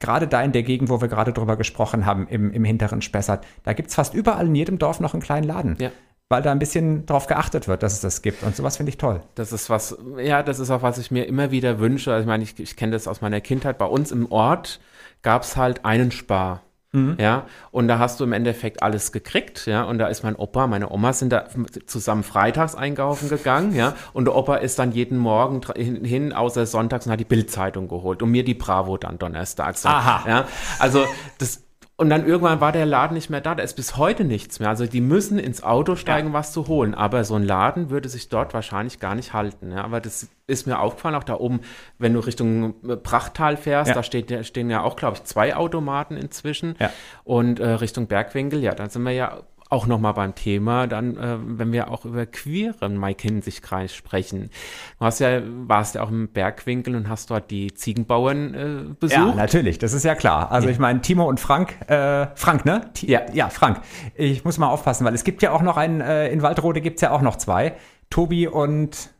gerade 0.00 0.26
da 0.26 0.42
in 0.42 0.52
der 0.52 0.62
Gegend, 0.62 0.88
wo 0.88 1.00
wir 1.00 1.08
gerade 1.08 1.32
drüber 1.32 1.56
gesprochen 1.56 2.06
haben, 2.06 2.26
im, 2.28 2.50
im 2.52 2.64
hinteren 2.64 3.02
Spessart, 3.02 3.46
da 3.62 3.74
gibt 3.74 3.90
es 3.90 3.94
fast 3.94 4.14
überall 4.14 4.46
in 4.46 4.54
jedem 4.54 4.78
Dorf 4.78 4.98
noch 4.98 5.14
einen 5.14 5.22
kleinen 5.22 5.46
Laden. 5.46 5.76
Ja. 5.78 5.90
Weil 6.28 6.42
da 6.42 6.52
ein 6.52 6.58
bisschen 6.58 7.06
drauf 7.06 7.26
geachtet 7.26 7.66
wird, 7.66 7.82
dass 7.82 7.92
es 7.92 8.00
das 8.00 8.22
gibt. 8.22 8.42
Und 8.44 8.54
sowas 8.54 8.76
finde 8.76 8.90
ich 8.90 8.98
toll. 8.98 9.20
Das 9.34 9.52
ist 9.52 9.68
was, 9.68 9.98
ja, 10.18 10.42
das 10.42 10.60
ist 10.60 10.70
auch, 10.70 10.82
was 10.82 10.96
ich 10.98 11.10
mir 11.10 11.26
immer 11.26 11.50
wieder 11.50 11.80
wünsche. 11.80 12.12
Also 12.12 12.22
ich 12.22 12.28
meine, 12.28 12.44
ich, 12.44 12.58
ich 12.58 12.76
kenne 12.76 12.92
das 12.92 13.08
aus 13.08 13.20
meiner 13.20 13.40
Kindheit. 13.40 13.78
Bei 13.78 13.86
uns 13.86 14.12
im 14.12 14.30
Ort 14.30 14.80
gab 15.22 15.42
es 15.42 15.56
halt 15.56 15.84
einen 15.84 16.12
Spar. 16.12 16.62
Mhm. 16.92 17.16
Ja, 17.20 17.46
und 17.70 17.86
da 17.86 18.00
hast 18.00 18.18
du 18.18 18.24
im 18.24 18.32
Endeffekt 18.32 18.82
alles 18.82 19.12
gekriegt, 19.12 19.66
ja, 19.66 19.84
und 19.84 19.98
da 19.98 20.08
ist 20.08 20.24
mein 20.24 20.34
Opa, 20.34 20.66
meine 20.66 20.90
Oma 20.90 21.12
sind 21.12 21.32
da 21.32 21.44
zusammen 21.86 22.24
freitags 22.24 22.74
einkaufen 22.74 23.28
gegangen, 23.28 23.74
ja, 23.76 23.94
und 24.12 24.24
der 24.24 24.34
Opa 24.34 24.56
ist 24.56 24.78
dann 24.80 24.90
jeden 24.90 25.16
Morgen 25.16 25.60
hin, 25.76 26.32
außer 26.32 26.66
sonntags, 26.66 27.06
und 27.06 27.12
hat 27.12 27.20
die 27.20 27.24
Bildzeitung 27.24 27.86
geholt 27.86 28.22
und 28.22 28.32
mir 28.32 28.44
die 28.44 28.54
Bravo 28.54 28.96
dann 28.96 29.18
donnerstags. 29.18 29.86
Aha. 29.86 30.28
Ja, 30.28 30.48
also 30.80 31.06
das, 31.38 31.62
und 32.00 32.08
dann 32.08 32.26
irgendwann 32.26 32.62
war 32.62 32.72
der 32.72 32.86
Laden 32.86 33.12
nicht 33.12 33.28
mehr 33.28 33.42
da. 33.42 33.54
Da 33.54 33.62
ist 33.62 33.74
bis 33.74 33.98
heute 33.98 34.24
nichts 34.24 34.58
mehr. 34.58 34.70
Also 34.70 34.86
die 34.86 35.02
müssen 35.02 35.38
ins 35.38 35.62
Auto 35.62 35.96
steigen, 35.96 36.28
ja. 36.28 36.32
was 36.32 36.50
zu 36.50 36.66
holen. 36.66 36.94
Aber 36.94 37.24
so 37.24 37.34
ein 37.34 37.42
Laden 37.42 37.90
würde 37.90 38.08
sich 38.08 38.30
dort 38.30 38.54
wahrscheinlich 38.54 39.00
gar 39.00 39.14
nicht 39.14 39.34
halten. 39.34 39.70
Ja, 39.70 39.84
aber 39.84 40.00
das 40.00 40.30
ist 40.46 40.66
mir 40.66 40.78
aufgefallen, 40.78 41.14
auch 41.14 41.24
da 41.24 41.34
oben, 41.34 41.60
wenn 41.98 42.14
du 42.14 42.20
Richtung 42.20 42.74
äh, 42.88 42.96
Prachttal 42.96 43.58
fährst, 43.58 43.90
ja. 43.90 43.94
da 43.94 44.02
steht, 44.02 44.46
stehen 44.46 44.70
ja 44.70 44.82
auch, 44.82 44.96
glaube 44.96 45.18
ich, 45.18 45.24
zwei 45.24 45.54
Automaten 45.54 46.16
inzwischen. 46.16 46.74
Und 47.22 47.60
äh, 47.60 47.68
Richtung 47.68 48.06
Bergwinkel, 48.06 48.62
ja, 48.62 48.74
da 48.74 48.88
sind 48.88 49.02
wir 49.02 49.12
ja 49.12 49.42
auch 49.70 49.86
nochmal 49.86 50.14
beim 50.14 50.34
Thema, 50.34 50.86
dann, 50.88 51.16
äh, 51.16 51.36
wenn 51.40 51.72
wir 51.72 51.90
auch 51.90 52.04
über 52.04 52.26
queeren 52.26 52.96
Main-Kinzig-Kreis 52.96 53.94
sprechen. 53.94 54.50
Du 54.98 55.04
hast 55.04 55.20
ja, 55.20 55.40
warst 55.44 55.94
ja 55.94 56.02
auch 56.02 56.10
im 56.10 56.28
Bergwinkel 56.28 56.96
und 56.96 57.08
hast 57.08 57.30
dort 57.30 57.50
die 57.50 57.72
Ziegenbauern 57.72 58.54
äh, 58.54 58.94
besucht. 58.98 59.18
Ja, 59.18 59.34
natürlich, 59.34 59.78
das 59.78 59.92
ist 59.92 60.04
ja 60.04 60.16
klar. 60.16 60.50
Also 60.50 60.66
ja. 60.66 60.72
ich 60.72 60.80
meine, 60.80 61.00
Timo 61.00 61.28
und 61.28 61.38
Frank, 61.38 61.76
äh, 61.88 62.26
Frank, 62.34 62.64
ne? 62.64 62.90
T 62.94 63.06
ja. 63.06 63.22
Ja, 63.32 63.48
Frank. 63.48 63.80
Ich 64.16 64.44
muss 64.44 64.58
mal 64.58 64.68
aufpassen, 64.68 65.04
weil 65.06 65.14
es 65.14 65.22
gibt 65.22 65.40
ja 65.40 65.52
auch 65.52 65.62
noch 65.62 65.76
einen, 65.76 66.00
äh, 66.00 66.28
in 66.30 66.42
Waldrode 66.42 66.80
gibt 66.80 66.96
es 66.96 67.02
ja 67.02 67.12
auch 67.12 67.22
noch 67.22 67.36
zwei. 67.36 67.76
Tobi 68.10 68.48
und, 68.48 69.10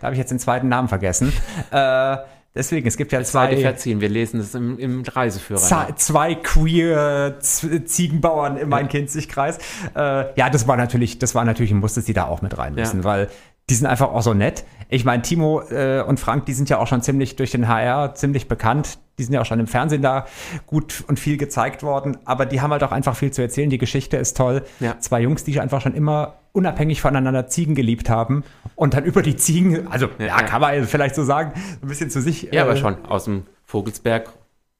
da 0.00 0.06
habe 0.06 0.14
ich 0.14 0.18
jetzt 0.18 0.30
den 0.30 0.38
zweiten 0.38 0.68
Namen 0.68 0.86
vergessen. 0.86 1.32
äh, 1.72 2.16
Deswegen, 2.54 2.88
es 2.88 2.96
gibt 2.96 3.12
ja 3.12 3.22
zwei. 3.22 3.56
verziehen, 3.56 4.00
wir 4.00 4.08
lesen 4.08 4.40
es 4.40 4.54
im, 4.54 4.78
im 4.78 5.02
Reiseführer. 5.02 5.60
Zwei 5.96 6.34
queer 6.34 7.38
Ziegenbauern 7.40 8.56
im 8.56 8.70
Main-Kinzig-Kreis. 8.70 9.58
Äh, 9.94 10.38
ja, 10.38 10.50
das 10.50 10.66
war 10.66 10.76
natürlich, 10.76 11.18
das 11.18 11.34
war 11.34 11.44
natürlich 11.44 11.70
ein 11.70 11.78
Muss, 11.78 11.94
dass 11.94 12.04
die 12.04 12.14
da 12.14 12.24
auch 12.24 12.42
mit 12.42 12.56
rein 12.58 12.74
müssen, 12.74 12.98
ja. 12.98 13.04
weil 13.04 13.28
die 13.70 13.74
sind 13.74 13.86
einfach 13.86 14.08
auch 14.08 14.22
so 14.22 14.34
nett. 14.34 14.64
Ich 14.88 15.04
meine, 15.04 15.22
Timo 15.22 15.60
äh, 15.70 16.02
und 16.02 16.18
Frank, 16.18 16.46
die 16.46 16.54
sind 16.54 16.70
ja 16.70 16.78
auch 16.78 16.86
schon 16.86 17.02
ziemlich 17.02 17.36
durch 17.36 17.50
den 17.50 17.68
HR 17.68 18.14
ziemlich 18.14 18.48
bekannt. 18.48 18.98
Die 19.18 19.24
sind 19.24 19.34
ja 19.34 19.40
auch 19.40 19.46
schon 19.46 19.60
im 19.60 19.66
Fernsehen 19.66 20.02
da 20.02 20.26
gut 20.66 21.04
und 21.08 21.18
viel 21.18 21.36
gezeigt 21.36 21.82
worden. 21.82 22.16
Aber 22.24 22.46
die 22.46 22.60
haben 22.60 22.70
halt 22.70 22.82
auch 22.84 22.92
einfach 22.92 23.16
viel 23.16 23.30
zu 23.30 23.42
erzählen. 23.42 23.70
Die 23.70 23.78
Geschichte 23.78 24.16
ist 24.16 24.36
toll. 24.36 24.64
Ja. 24.80 24.98
Zwei 25.00 25.20
Jungs, 25.20 25.44
die 25.44 25.60
einfach 25.60 25.80
schon 25.80 25.94
immer 25.94 26.34
unabhängig 26.52 27.00
voneinander 27.00 27.46
Ziegen 27.46 27.74
geliebt 27.74 28.10
haben 28.10 28.44
und 28.74 28.94
dann 28.94 29.04
über 29.04 29.22
die 29.22 29.36
Ziegen, 29.36 29.86
also 29.88 30.08
ja, 30.18 30.26
ja 30.26 30.42
kann 30.42 30.60
man 30.60 30.84
vielleicht 30.84 31.14
so 31.14 31.22
sagen, 31.24 31.52
ein 31.82 31.88
bisschen 31.88 32.10
zu 32.10 32.20
sich. 32.20 32.42
Ja, 32.44 32.52
äh, 32.52 32.58
aber 32.60 32.76
schon 32.76 33.04
aus 33.04 33.24
dem 33.24 33.44
Vogelsberg. 33.64 34.32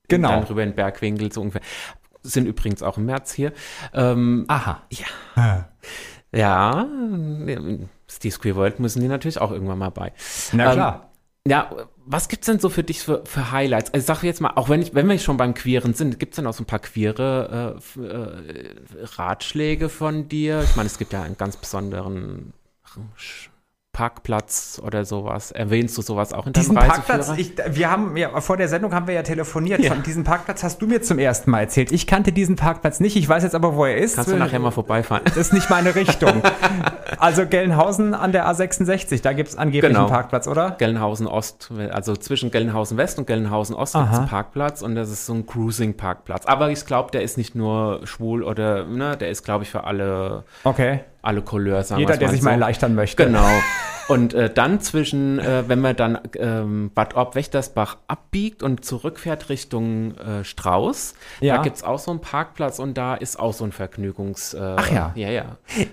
Genau. 0.09 0.31
Dann 0.31 0.45
rüber 0.45 0.63
in 0.63 0.75
Bergwinkel 0.75 1.33
so 1.33 1.41
ungefähr. 1.43 1.63
Sind 2.23 2.47
übrigens 2.47 2.83
auch 2.83 2.99
im 2.99 3.07
März 3.07 3.33
hier. 3.33 3.53
Ähm, 3.95 4.45
Aha. 4.49 4.83
Ja. 4.91 5.69
Ja, 6.31 6.87
Steve 8.07 8.37
Queer 8.39 8.57
World 8.57 8.81
müssen 8.81 9.01
die 9.01 9.09
natürlich 9.09 9.41
auch 9.41 9.51
irgendwann 9.51 9.79
mal 9.79 9.91
bei. 9.91 10.13
Na 10.53 10.73
klar. 10.73 10.95
Ähm, 11.03 11.08
ja, 11.49 11.71
was 12.07 12.29
gibt's 12.29 12.47
denn 12.47 12.59
so 12.59 12.69
für 12.69 12.83
dich 12.83 13.03
für, 13.03 13.25
für 13.25 13.51
Highlights? 13.51 13.93
Also 13.93 14.07
sag 14.07 14.23
jetzt 14.23 14.41
mal, 14.41 14.53
auch 14.55 14.69
wenn 14.69 14.83
ich, 14.83 14.95
wenn 14.95 15.09
wir 15.09 15.19
schon 15.19 15.37
beim 15.37 15.55
Queeren 15.55 15.95
sind, 15.95 16.19
gibt's 16.19 16.37
denn 16.37 16.47
auch 16.47 16.55
so 16.55 16.63
ein 16.63 16.67
paar 16.67 16.79
queere 16.79 17.81
äh, 17.97 18.01
äh, 18.01 18.77
Ratschläge 19.17 19.89
von 19.89 20.29
dir? 20.29 20.63
Ich 20.63 20.77
meine, 20.77 20.87
es 20.87 20.99
gibt 20.99 21.13
ja 21.13 21.23
einen 21.23 21.37
ganz 21.37 21.57
besonderen 21.57 22.53
Parkplatz 23.99 24.81
oder 24.85 25.05
sowas. 25.05 25.51
Erwähnst 25.51 25.99
du 25.99 26.03
sowas 26.03 26.33
auch 26.33 26.47
in 26.47 26.53
deinem 26.53 26.63
diesen 26.63 26.77
Parkplatz, 26.77 27.33
ich, 27.37 27.55
wir 27.71 27.91
haben 27.91 28.17
ja 28.17 28.41
vor 28.41 28.57
der 28.57 28.69
Sendung 28.69 28.95
haben 28.95 29.09
wir 29.09 29.15
ja 29.15 29.25
telefoniert. 29.25 29.81
Ja. 29.81 29.93
Von 29.93 30.05
diesem 30.05 30.23
Parkplatz 30.23 30.63
hast 30.63 30.81
du 30.81 30.87
mir 30.87 31.03
zum 31.03 31.19
ersten 31.19 31.51
Mal 31.51 31.63
erzählt. 31.63 31.91
Ich 31.91 32.07
kannte 32.07 32.31
diesen 32.31 32.55
Parkplatz 32.55 33.01
nicht. 33.01 33.17
Ich 33.17 33.29
weiß 33.29 33.43
jetzt 33.43 33.57
aber, 33.57 33.75
wo 33.75 33.85
er 33.85 33.97
ist. 33.97 34.15
Kannst 34.15 34.31
du 34.31 34.37
nachher 34.37 34.61
mal 34.61 34.71
vorbeifahren? 34.71 35.25
Das 35.25 35.37
ist 35.37 35.53
nicht 35.53 35.69
meine 35.69 35.97
Richtung. 35.97 36.45
also 37.19 37.45
Gelnhausen 37.45 38.15
an 38.15 38.31
der 38.31 38.47
A66, 38.49 39.21
da 39.21 39.33
gibt 39.33 39.49
es 39.49 39.59
angeblich 39.59 39.91
genau. 39.91 40.05
einen 40.05 40.11
Parkplatz, 40.11 40.47
oder? 40.47 40.77
Gelnhausen 40.79 41.27
Ost, 41.27 41.73
also 41.91 42.15
zwischen 42.15 42.53
Gelnhausen 42.53 42.99
West 42.99 43.19
und 43.19 43.27
Gelnhausen 43.27 43.75
Ost 43.75 43.95
gibt 43.95 44.13
es 44.13 44.19
einen 44.19 44.29
Parkplatz 44.29 44.81
und 44.81 44.95
das 44.95 45.11
ist 45.11 45.27
so 45.27 45.35
ein 45.35 45.45
Cruising-Parkplatz. 45.45 46.47
Aber 46.47 46.71
ich 46.71 46.87
glaube, 46.87 47.11
der 47.11 47.23
ist 47.23 47.37
nicht 47.37 47.57
nur 47.57 48.07
schwul 48.07 48.45
oder, 48.45 48.85
ne, 48.85 49.17
der 49.17 49.31
ist, 49.31 49.45
glaube 49.45 49.65
ich, 49.65 49.71
für 49.71 49.83
alle. 49.83 50.45
Okay 50.63 51.01
alle 51.23 51.43
Couleurs. 51.43 51.93
Jeder, 51.97 52.17
der 52.17 52.29
sich 52.29 52.41
so. 52.41 52.45
mal 52.47 52.53
erleichtern 52.53 52.95
möchte. 52.95 53.25
Genau. 53.25 53.49
Und 54.09 54.33
äh, 54.33 54.49
dann 54.49 54.81
zwischen, 54.81 55.39
äh, 55.39 55.69
wenn 55.69 55.81
man 55.81 55.95
dann 55.95 56.19
ähm, 56.37 56.91
Bad 56.95 57.15
Orb-Wächtersbach 57.15 57.99
abbiegt 58.09 58.63
und 58.63 58.83
zurückfährt 58.83 59.51
Richtung 59.51 60.17
äh, 60.17 60.45
Strauß, 60.45 61.15
ja. 61.41 61.57
da 61.57 61.63
gibt 61.63 61.77
es 61.77 61.85
auch 61.85 61.99
so 61.99 62.11
einen 62.11 62.21
Parkplatz 62.21 62.79
und 62.79 62.97
da 62.97 63.15
ist 63.15 63.39
auch 63.39 63.53
so 63.53 63.65
ein 63.65 63.73
Vergnügungs... 63.73 64.55
Äh, 64.55 64.77
Ach 64.77 64.91
ja. 64.91 65.13
Ja, 65.15 65.29
ja. 65.29 65.45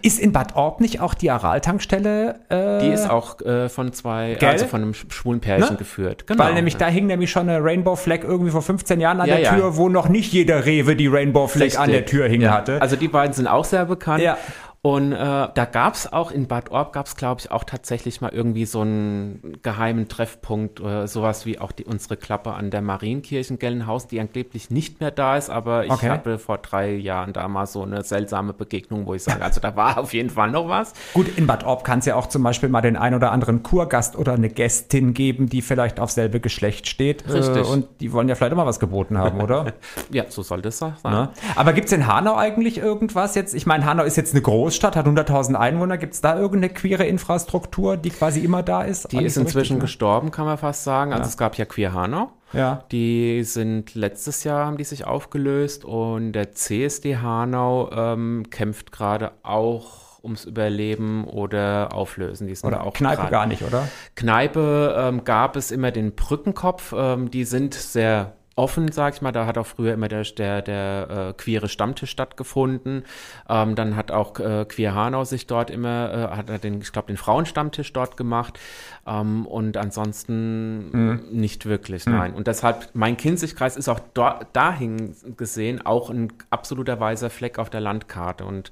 Ist 0.02 0.20
in 0.20 0.32
Bad 0.32 0.56
Orb 0.56 0.80
nicht 0.80 1.02
auch 1.02 1.14
die 1.14 1.30
Aral-Tankstelle? 1.30 2.40
Äh, 2.48 2.80
die 2.80 2.94
ist 2.94 3.10
auch 3.10 3.42
äh, 3.42 3.68
von 3.68 3.92
zwei, 3.92 4.38
Gell? 4.40 4.50
also 4.50 4.66
von 4.66 4.82
einem 4.82 4.94
schwulen 4.94 5.42
Pärchen 5.42 5.72
ne? 5.72 5.78
geführt. 5.78 6.26
Genau. 6.26 6.42
Weil 6.42 6.54
nämlich 6.54 6.78
da 6.78 6.88
hing 6.88 7.08
nämlich 7.08 7.32
schon 7.32 7.50
eine 7.50 7.62
Rainbow 7.62 7.98
Flag 7.98 8.24
irgendwie 8.24 8.52
vor 8.52 8.62
15 8.62 9.02
Jahren 9.02 9.20
an 9.20 9.28
ja, 9.28 9.36
der 9.36 9.50
Tür, 9.50 9.66
ja. 9.66 9.76
wo 9.76 9.90
noch 9.90 10.08
nicht 10.08 10.32
jeder 10.32 10.66
Rewe 10.66 10.96
die 10.96 11.08
Rainbow 11.08 11.48
Flag 11.48 11.66
Richtig. 11.66 11.80
an 11.82 11.92
der 11.92 12.06
Tür 12.06 12.30
hing 12.30 12.50
hatte. 12.50 12.82
Also 12.82 12.96
die 12.96 13.10
beiden 13.10 13.34
sind 13.34 13.48
auch 13.48 13.66
sehr 13.66 13.86
bekannt. 13.86 14.24
Ja. 14.24 14.38
Und 14.86 15.14
äh, 15.14 15.18
da 15.18 15.66
gab 15.66 15.96
es 15.96 16.14
auch 16.14 16.30
in 16.30 16.46
Bad 16.46 16.70
Orb, 16.70 16.94
gab 16.94 17.08
es 17.08 17.16
glaube 17.16 17.42
ich 17.42 17.50
auch 17.50 17.64
tatsächlich 17.64 18.22
mal 18.22 18.32
irgendwie 18.32 18.66
so 18.66 18.82
einen 18.82 19.58
geheimen 19.64 20.08
Treffpunkt, 20.08 20.80
äh, 20.80 21.08
sowas 21.08 21.48
wie 21.48 21.58
auch 21.58 21.72
die, 21.72 21.86
unsere 21.86 22.18
Klappe 22.18 22.54
an 22.54 22.70
der 22.70 22.84
Marienkirche 22.84 23.54
in 23.54 23.58
Gelnhausen, 23.58 24.10
die 24.12 24.20
angeblich 24.20 24.70
nicht 24.70 25.00
mehr 25.00 25.10
da 25.10 25.38
ist, 25.38 25.50
aber 25.50 25.86
ich 25.86 25.92
okay. 25.92 26.12
hatte 26.12 26.38
vor 26.38 26.60
drei 26.60 26.94
Jahren 26.94 27.34
da 27.34 27.48
mal 27.48 27.66
so 27.66 27.82
eine 27.82 28.04
seltsame 28.04 28.54
Begegnung, 28.54 29.08
wo 29.08 29.16
ich 29.16 29.24
sage, 29.24 29.44
also 29.44 29.60
da 29.60 29.76
war 29.76 29.98
auf 29.98 30.14
jeden 30.14 30.30
Fall 30.30 30.52
noch 30.52 30.70
was. 30.70 30.94
Gut, 31.16 31.36
in 31.36 31.48
Bad 31.48 31.64
Orb 31.64 31.84
kann 31.84 31.98
es 31.98 32.06
ja 32.06 32.16
auch 32.16 32.28
zum 32.28 32.44
Beispiel 32.44 32.70
mal 32.70 32.82
den 32.82 32.96
ein 32.96 33.16
oder 33.16 33.32
anderen 33.32 33.64
Kurgast 33.64 34.16
oder 34.16 34.34
eine 34.34 34.50
Gästin 34.50 35.16
geben, 35.16 35.50
die 35.50 35.64
vielleicht 35.64 36.00
auf 36.00 36.12
selbe 36.12 36.40
Geschlecht 36.40 36.88
steht. 36.88 37.28
Richtig. 37.28 37.68
Äh, 37.68 37.72
und 37.72 37.88
die 38.02 38.14
wollen 38.14 38.30
ja 38.30 38.36
vielleicht 38.36 38.54
immer 38.54 38.68
was 38.68 38.80
geboten 38.80 39.18
haben, 39.18 39.42
oder? 39.42 39.74
ja, 40.12 40.26
so 40.30 40.44
sollte 40.44 40.70
es 40.70 40.78
sein. 40.78 40.94
Na? 41.04 41.32
Aber 41.56 41.74
gibt 41.74 41.88
es 41.88 41.92
in 41.92 42.06
Hanau 42.06 42.36
eigentlich 42.36 42.78
irgendwas 42.78 43.34
jetzt? 43.34 43.56
Ich 43.56 43.66
meine, 43.66 43.84
Hanau 43.86 44.04
ist 44.04 44.16
jetzt 44.16 44.36
eine 44.36 44.44
große 44.44 44.75
Großstadt, 44.76 44.98
hat 44.98 45.08
100.000 45.08 45.56
Einwohner. 45.56 45.98
Gibt 45.98 46.16
es 46.16 46.22
da 46.22 46.38
irgendeine 46.38 46.74
queere 46.74 47.06
Infrastruktur, 47.06 47.96
die 47.96 48.10
quasi 48.10 48.42
immer 48.42 48.62
da 48.62 48.82
ist? 48.82 49.12
Die 49.14 49.24
ist 49.24 49.38
inzwischen 49.38 49.80
gestorben, 49.80 50.32
kann 50.32 50.46
man 50.46 50.58
fast 50.58 50.84
sagen. 50.84 51.14
Also 51.14 51.24
ja. 51.24 51.30
es 51.30 51.38
gab 51.38 51.58
ja 51.58 51.64
Queer 51.64 51.94
Hanau. 51.94 52.32
Ja. 52.52 52.84
Die 52.92 53.44
sind 53.44 53.96
letztes 53.96 54.44
Jahr 54.44 54.66
haben 54.66 54.78
die 54.78 54.84
sich 54.84 55.06
aufgelöst 55.06 55.86
und 55.86 56.34
der 56.34 56.52
CSD 56.52 57.18
Hanau 57.18 57.90
ähm, 57.92 58.48
kämpft 58.50 58.92
gerade 58.92 59.32
auch 59.44 60.20
ums 60.24 60.44
Überleben 60.44 61.26
oder 61.26 61.94
Auflösen. 61.94 62.48
Die 62.48 62.56
sind 62.56 62.68
oder 62.68 62.84
auch 62.84 62.94
Kneipe 62.94 63.22
grad. 63.22 63.32
gar 63.32 63.46
nicht, 63.46 63.64
oder? 63.64 63.88
Kneipe 64.16 64.96
ähm, 64.98 65.24
gab 65.24 65.56
es 65.56 65.72
immer 65.72 65.92
den 65.92 66.16
Brückenkopf. 66.16 66.94
Ähm, 66.98 67.32
die 67.32 67.46
sind 67.46 67.74
sehr 67.74 68.34
offen, 68.56 68.92
sag 68.92 69.16
ich 69.16 69.22
mal. 69.22 69.32
Da 69.32 69.46
hat 69.46 69.58
auch 69.58 69.66
früher 69.66 69.94
immer 69.94 70.08
der, 70.08 70.24
der, 70.24 70.62
der 70.62 71.10
äh, 71.10 71.34
queere 71.34 71.68
Stammtisch 71.68 72.12
stattgefunden. 72.12 73.04
Ähm, 73.50 73.76
dann 73.76 73.96
hat 73.96 74.12
auch 74.12 74.40
äh, 74.40 74.66
Queer 74.66 74.96
Hanau 74.96 75.24
sich 75.24 75.48
dort 75.48 75.70
immer, 75.70 76.32
äh, 76.32 76.36
hat 76.36 76.50
er 76.50 76.60
den, 76.60 76.82
ich 76.82 76.92
glaube, 76.92 77.08
den 77.08 77.18
Frauenstammtisch 77.18 77.92
dort 77.94 78.18
gemacht. 78.18 78.60
Ähm, 79.06 79.46
und 79.46 79.78
ansonsten 79.78 80.90
mhm. 80.92 81.24
nicht 81.32 81.66
wirklich, 81.66 82.06
mhm. 82.06 82.14
nein. 82.14 82.34
Und 82.34 82.48
deshalb, 82.48 82.90
mein 82.94 83.18
Kinzigkreis 83.18 83.78
ist 83.78 83.90
auch 83.90 84.00
dort, 84.14 84.48
dahin 84.54 85.16
gesehen 85.38 85.86
auch 85.86 86.10
ein 86.10 86.32
absoluter 86.50 87.00
weißer 87.00 87.30
Fleck 87.30 87.60
auf 87.60 87.70
der 87.70 87.82
Landkarte. 87.82 88.46
Und 88.46 88.72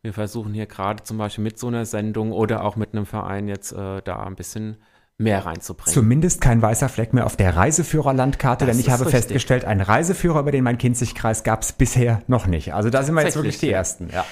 wir 0.00 0.12
versuchen 0.12 0.54
hier 0.54 0.66
gerade 0.66 1.02
zum 1.02 1.18
Beispiel 1.18 1.44
mit 1.44 1.58
so 1.58 1.66
einer 1.66 1.84
Sendung 1.84 2.32
oder 2.32 2.64
auch 2.64 2.76
mit 2.76 2.94
einem 2.94 3.04
Verein 3.04 3.48
jetzt 3.48 3.72
äh, 3.72 4.00
da 4.02 4.22
ein 4.22 4.36
bisschen 4.36 4.78
mehr 5.18 5.44
reinzubringen. 5.44 5.92
Zumindest 5.92 6.40
kein 6.40 6.62
weißer 6.62 6.88
Fleck 6.88 7.12
mehr 7.12 7.26
auf 7.26 7.36
der 7.36 7.56
Reiseführerlandkarte, 7.56 8.64
denn 8.64 8.78
ich 8.78 8.88
habe 8.88 9.04
richtig. 9.04 9.20
festgestellt, 9.20 9.64
einen 9.64 9.80
Reiseführer 9.80 10.40
über 10.40 10.52
den 10.52 10.62
Main-Kinzig-Kreis 10.64 11.42
gab 11.42 11.62
es 11.62 11.72
bisher 11.72 12.22
noch 12.28 12.46
nicht. 12.46 12.72
Also 12.72 12.88
da 12.88 13.02
sind 13.02 13.14
wir 13.14 13.22
jetzt 13.24 13.34
wirklich 13.34 13.58
die 13.58 13.70
Ersten. 13.70 14.10
Ja. 14.12 14.24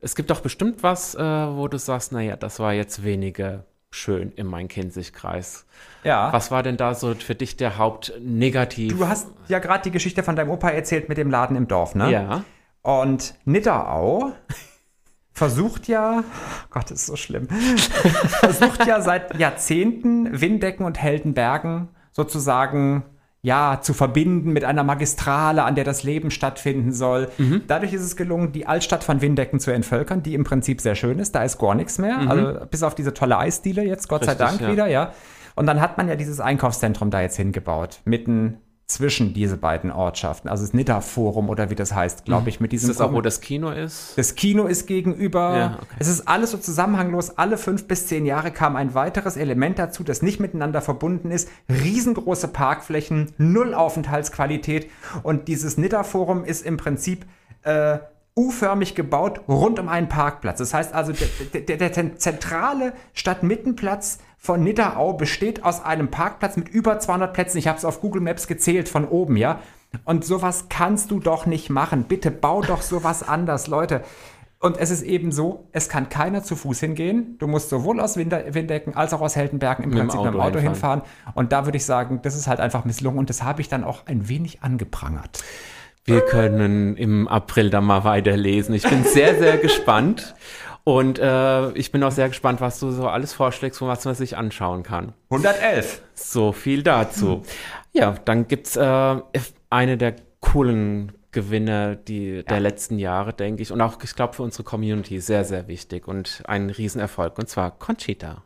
Es 0.00 0.14
gibt 0.16 0.30
doch 0.30 0.40
bestimmt 0.40 0.82
was, 0.82 1.14
äh, 1.14 1.20
wo 1.20 1.68
du 1.68 1.78
sagst, 1.78 2.12
naja, 2.12 2.36
das 2.36 2.58
war 2.58 2.72
jetzt 2.72 3.04
weniger 3.04 3.64
schön 3.90 4.32
im 4.36 4.46
Main-Kinzig-Kreis. 4.46 5.66
Ja. 6.04 6.32
Was 6.32 6.50
war 6.50 6.62
denn 6.62 6.78
da 6.78 6.94
so 6.94 7.14
für 7.14 7.34
dich 7.34 7.58
der 7.58 7.76
Hauptnegativ? 7.76 8.96
Du 8.96 9.06
hast 9.06 9.28
ja 9.48 9.58
gerade 9.58 9.82
die 9.82 9.90
Geschichte 9.90 10.22
von 10.22 10.36
deinem 10.36 10.50
Opa 10.50 10.70
erzählt 10.70 11.10
mit 11.10 11.18
dem 11.18 11.30
Laden 11.30 11.54
im 11.56 11.68
Dorf, 11.68 11.94
ne? 11.94 12.10
Ja. 12.10 12.44
Und 12.82 13.34
Nidderau 13.44 14.32
versucht 15.40 15.88
ja, 15.88 16.22
Gott, 16.68 16.90
ist 16.90 17.06
so 17.06 17.16
schlimm, 17.16 17.48
versucht 18.28 18.86
ja 18.86 19.00
seit 19.00 19.38
Jahrzehnten 19.38 20.38
Windecken 20.38 20.84
und 20.84 21.00
Heldenbergen 21.00 21.88
sozusagen 22.12 23.04
ja, 23.40 23.78
zu 23.80 23.94
verbinden 23.94 24.52
mit 24.52 24.64
einer 24.64 24.84
Magistrale, 24.84 25.64
an 25.64 25.76
der 25.76 25.84
das 25.84 26.02
Leben 26.02 26.30
stattfinden 26.30 26.92
soll. 26.92 27.30
Mhm. 27.38 27.62
Dadurch 27.68 27.94
ist 27.94 28.02
es 28.02 28.16
gelungen, 28.16 28.52
die 28.52 28.66
Altstadt 28.66 29.02
von 29.02 29.22
Windecken 29.22 29.60
zu 29.60 29.70
entvölkern, 29.70 30.22
die 30.22 30.34
im 30.34 30.44
Prinzip 30.44 30.82
sehr 30.82 30.94
schön 30.94 31.18
ist. 31.18 31.34
Da 31.34 31.42
ist 31.42 31.56
gar 31.56 31.74
nichts 31.74 31.96
mehr. 31.96 32.18
Mhm. 32.18 32.30
Also 32.30 32.66
bis 32.70 32.82
auf 32.82 32.94
diese 32.94 33.14
tolle 33.14 33.38
Eisdiele 33.38 33.82
jetzt, 33.82 34.10
Gott 34.10 34.20
Richtig, 34.20 34.36
sei 34.36 34.44
Dank 34.44 34.60
ja. 34.60 34.70
wieder, 34.70 34.88
ja. 34.88 35.14
Und 35.56 35.64
dann 35.64 35.80
hat 35.80 35.96
man 35.96 36.06
ja 36.06 36.16
dieses 36.16 36.38
Einkaufszentrum 36.38 37.10
da 37.10 37.22
jetzt 37.22 37.36
hingebaut, 37.36 38.02
mitten 38.04 38.58
zwischen 38.90 39.32
diese 39.34 39.56
beiden 39.56 39.90
Ortschaften. 39.90 40.48
Also 40.48 40.64
das 40.64 40.74
Nidda-Forum 40.74 41.48
oder 41.48 41.70
wie 41.70 41.74
das 41.74 41.94
heißt, 41.94 42.24
glaube 42.24 42.48
ich, 42.48 42.60
mit 42.60 42.72
diesem. 42.72 42.90
Ist 42.90 43.00
das 43.00 43.06
auch, 43.06 43.12
wo 43.12 43.20
das 43.20 43.40
Kino 43.40 43.70
ist? 43.70 44.14
Das 44.16 44.34
Kino 44.34 44.66
ist 44.66 44.86
gegenüber. 44.86 45.56
Ja, 45.56 45.78
okay. 45.80 45.96
Es 45.98 46.08
ist 46.08 46.28
alles 46.28 46.50
so 46.50 46.58
zusammenhanglos. 46.58 47.38
Alle 47.38 47.56
fünf 47.56 47.86
bis 47.86 48.06
zehn 48.06 48.26
Jahre 48.26 48.50
kam 48.50 48.76
ein 48.76 48.94
weiteres 48.94 49.36
Element 49.36 49.78
dazu, 49.78 50.04
das 50.04 50.22
nicht 50.22 50.40
miteinander 50.40 50.80
verbunden 50.82 51.30
ist. 51.30 51.48
Riesengroße 51.68 52.48
Parkflächen, 52.48 53.32
null 53.38 53.74
Aufenthaltsqualität. 53.74 54.90
Und 55.22 55.48
dieses 55.48 55.78
Nidda-Forum 55.78 56.44
ist 56.44 56.66
im 56.66 56.76
Prinzip 56.76 57.26
äh, 57.62 57.98
U-förmig 58.36 58.94
gebaut 58.94 59.42
rund 59.48 59.78
um 59.78 59.88
einen 59.88 60.08
Parkplatz. 60.08 60.58
Das 60.58 60.72
heißt 60.72 60.94
also, 60.94 61.12
der, 61.12 61.60
der, 61.60 61.76
der 61.76 62.16
zentrale 62.16 62.92
Stadtmittenplatz 63.12 64.18
von 64.42 64.64
Nidderau 64.64 65.12
besteht 65.12 65.64
aus 65.64 65.84
einem 65.84 66.10
Parkplatz 66.10 66.56
mit 66.56 66.70
über 66.70 66.98
200 66.98 67.34
Plätzen. 67.34 67.58
Ich 67.58 67.68
habe 67.68 67.76
es 67.76 67.84
auf 67.84 68.00
Google 68.00 68.22
Maps 68.22 68.46
gezählt 68.46 68.88
von 68.88 69.06
oben, 69.06 69.36
ja. 69.36 69.60
Und 70.04 70.24
sowas 70.24 70.66
kannst 70.70 71.10
du 71.10 71.20
doch 71.20 71.44
nicht 71.44 71.68
machen. 71.68 72.04
Bitte 72.04 72.30
bau 72.30 72.62
doch 72.62 72.80
sowas 72.80 73.22
anders, 73.28 73.66
Leute. 73.66 74.02
Und 74.58 74.78
es 74.78 74.90
ist 74.90 75.02
eben 75.02 75.30
so, 75.30 75.68
es 75.72 75.90
kann 75.90 76.08
keiner 76.08 76.42
zu 76.42 76.56
Fuß 76.56 76.80
hingehen. 76.80 77.36
Du 77.38 77.48
musst 77.48 77.68
sowohl 77.68 78.00
aus 78.00 78.16
Windecken 78.16 78.94
als 78.94 79.12
auch 79.12 79.20
aus 79.20 79.36
Heldenbergen 79.36 79.84
im 79.84 79.90
mit 79.90 79.98
Prinzip 79.98 80.22
mit 80.22 80.32
dem 80.32 80.40
Auto 80.40 80.58
hinfahren. 80.58 81.02
hinfahren. 81.02 81.34
Und 81.34 81.52
da 81.52 81.66
würde 81.66 81.76
ich 81.76 81.84
sagen, 81.84 82.20
das 82.22 82.34
ist 82.34 82.46
halt 82.46 82.60
einfach 82.60 82.86
misslungen 82.86 83.18
und 83.18 83.28
das 83.28 83.42
habe 83.42 83.60
ich 83.60 83.68
dann 83.68 83.84
auch 83.84 84.06
ein 84.06 84.28
wenig 84.28 84.62
angeprangert. 84.62 85.42
Wir 86.04 86.22
können 86.22 86.96
im 86.96 87.28
April 87.28 87.68
dann 87.68 87.84
mal 87.84 88.04
weiterlesen. 88.04 88.74
Ich 88.74 88.88
bin 88.88 89.04
sehr, 89.04 89.38
sehr 89.38 89.58
gespannt. 89.58 90.34
Und 90.90 91.20
äh, 91.20 91.70
ich 91.74 91.92
bin 91.92 92.02
auch 92.02 92.10
sehr 92.10 92.26
gespannt, 92.26 92.60
was 92.60 92.80
du 92.80 92.90
so 92.90 93.06
alles 93.06 93.32
vorschlägst, 93.32 93.80
was 93.80 94.04
man 94.04 94.16
sich 94.16 94.36
anschauen 94.36 94.82
kann. 94.82 95.12
111. 95.28 96.02
So 96.14 96.50
viel 96.50 96.82
dazu. 96.82 97.44
Ja, 97.92 98.16
dann 98.24 98.48
gibt's 98.48 98.74
äh, 98.74 99.16
eine 99.70 99.96
der 99.96 100.16
coolen 100.40 101.12
Gewinne 101.30 101.96
die, 101.96 102.38
ja. 102.38 102.42
der 102.42 102.58
letzten 102.58 102.98
Jahre, 102.98 103.32
denke 103.32 103.62
ich. 103.62 103.70
Und 103.70 103.80
auch, 103.80 104.02
ich 104.02 104.16
glaube, 104.16 104.34
für 104.34 104.42
unsere 104.42 104.64
Community 104.64 105.20
sehr, 105.20 105.44
sehr 105.44 105.68
wichtig 105.68 106.08
und 106.08 106.42
ein 106.46 106.70
Riesenerfolg. 106.70 107.38
Und 107.38 107.48
zwar 107.48 107.70
Conchita. 107.70 108.42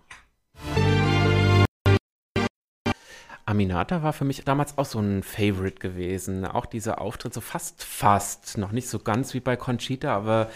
Aminata 3.46 4.02
war 4.02 4.12
für 4.12 4.24
mich 4.24 4.44
damals 4.44 4.78
auch 4.78 4.86
so 4.86 4.98
ein 5.00 5.22
Favorite 5.22 5.78
gewesen. 5.78 6.44
Auch 6.44 6.66
dieser 6.66 7.00
Auftritt 7.00 7.34
so 7.34 7.40
fast, 7.40 7.84
fast, 7.84 8.58
noch 8.58 8.72
nicht 8.72 8.88
so 8.88 8.98
ganz 8.98 9.34
wie 9.34 9.40
bei 9.40 9.56
Conchita, 9.56 10.14
aber 10.14 10.50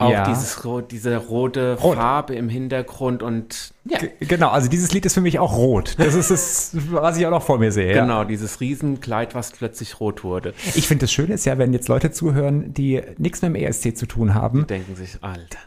auch 0.00 0.10
ja. 0.10 0.28
dieses, 0.28 0.60
diese 0.90 1.16
rote 1.16 1.78
rot. 1.80 1.96
Farbe 1.96 2.34
im 2.34 2.48
Hintergrund 2.48 3.22
und 3.22 3.72
ja. 3.84 3.98
Genau, 4.20 4.48
also 4.48 4.68
dieses 4.68 4.92
Lied 4.92 5.04
ist 5.06 5.14
für 5.14 5.20
mich 5.20 5.38
auch 5.38 5.56
rot. 5.56 5.94
Das 5.98 6.14
ist 6.14 6.30
es, 6.30 6.70
was 6.90 7.18
ich 7.18 7.26
auch 7.26 7.30
noch 7.30 7.42
vor 7.42 7.58
mir 7.58 7.72
sehe. 7.72 7.92
Genau, 7.92 8.20
ja. 8.20 8.24
dieses 8.24 8.60
Riesenkleid, 8.60 9.34
was 9.34 9.52
plötzlich 9.52 10.00
rot 10.00 10.24
wurde. 10.24 10.54
Ich 10.74 10.88
finde, 10.88 11.04
das 11.04 11.12
Schöne 11.12 11.34
ist 11.34 11.44
ja, 11.44 11.58
wenn 11.58 11.72
jetzt 11.72 11.88
Leute 11.88 12.10
zuhören, 12.10 12.72
die 12.72 13.02
nichts 13.18 13.42
mit 13.42 13.54
dem 13.54 13.62
ESC 13.62 13.96
zu 13.96 14.06
tun 14.06 14.34
haben. 14.34 14.60
Die 14.60 14.66
denken 14.66 14.96
sich, 14.96 15.18
Alter. 15.20 15.58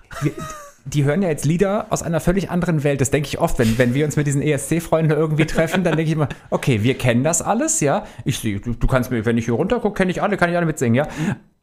die 0.85 1.03
hören 1.03 1.21
ja 1.21 1.29
jetzt 1.29 1.45
Lieder 1.45 1.87
aus 1.91 2.03
einer 2.03 2.19
völlig 2.19 2.49
anderen 2.49 2.83
Welt. 2.83 3.01
Das 3.01 3.11
denke 3.11 3.27
ich 3.27 3.39
oft, 3.39 3.59
wenn, 3.59 3.77
wenn 3.77 3.93
wir 3.93 4.05
uns 4.05 4.15
mit 4.15 4.27
diesen 4.27 4.41
ESC-Freunden 4.41 5.11
irgendwie 5.11 5.45
treffen, 5.45 5.83
dann 5.83 5.95
denke 5.95 6.09
ich 6.09 6.15
immer, 6.15 6.29
okay, 6.49 6.83
wir 6.83 6.97
kennen 6.97 7.23
das 7.23 7.41
alles, 7.41 7.79
ja. 7.79 8.05
Ich 8.25 8.39
sehe, 8.39 8.59
du, 8.59 8.73
du, 8.73 8.87
kannst 8.87 9.11
mir, 9.11 9.25
wenn 9.25 9.37
ich 9.37 9.45
hier 9.45 9.53
runter 9.53 9.79
gucke, 9.79 9.95
kenne 9.95 10.11
ich 10.11 10.21
alle, 10.21 10.37
kann 10.37 10.49
ich 10.49 10.57
alle 10.57 10.65
mitsingen, 10.65 10.95
ja. 10.95 11.07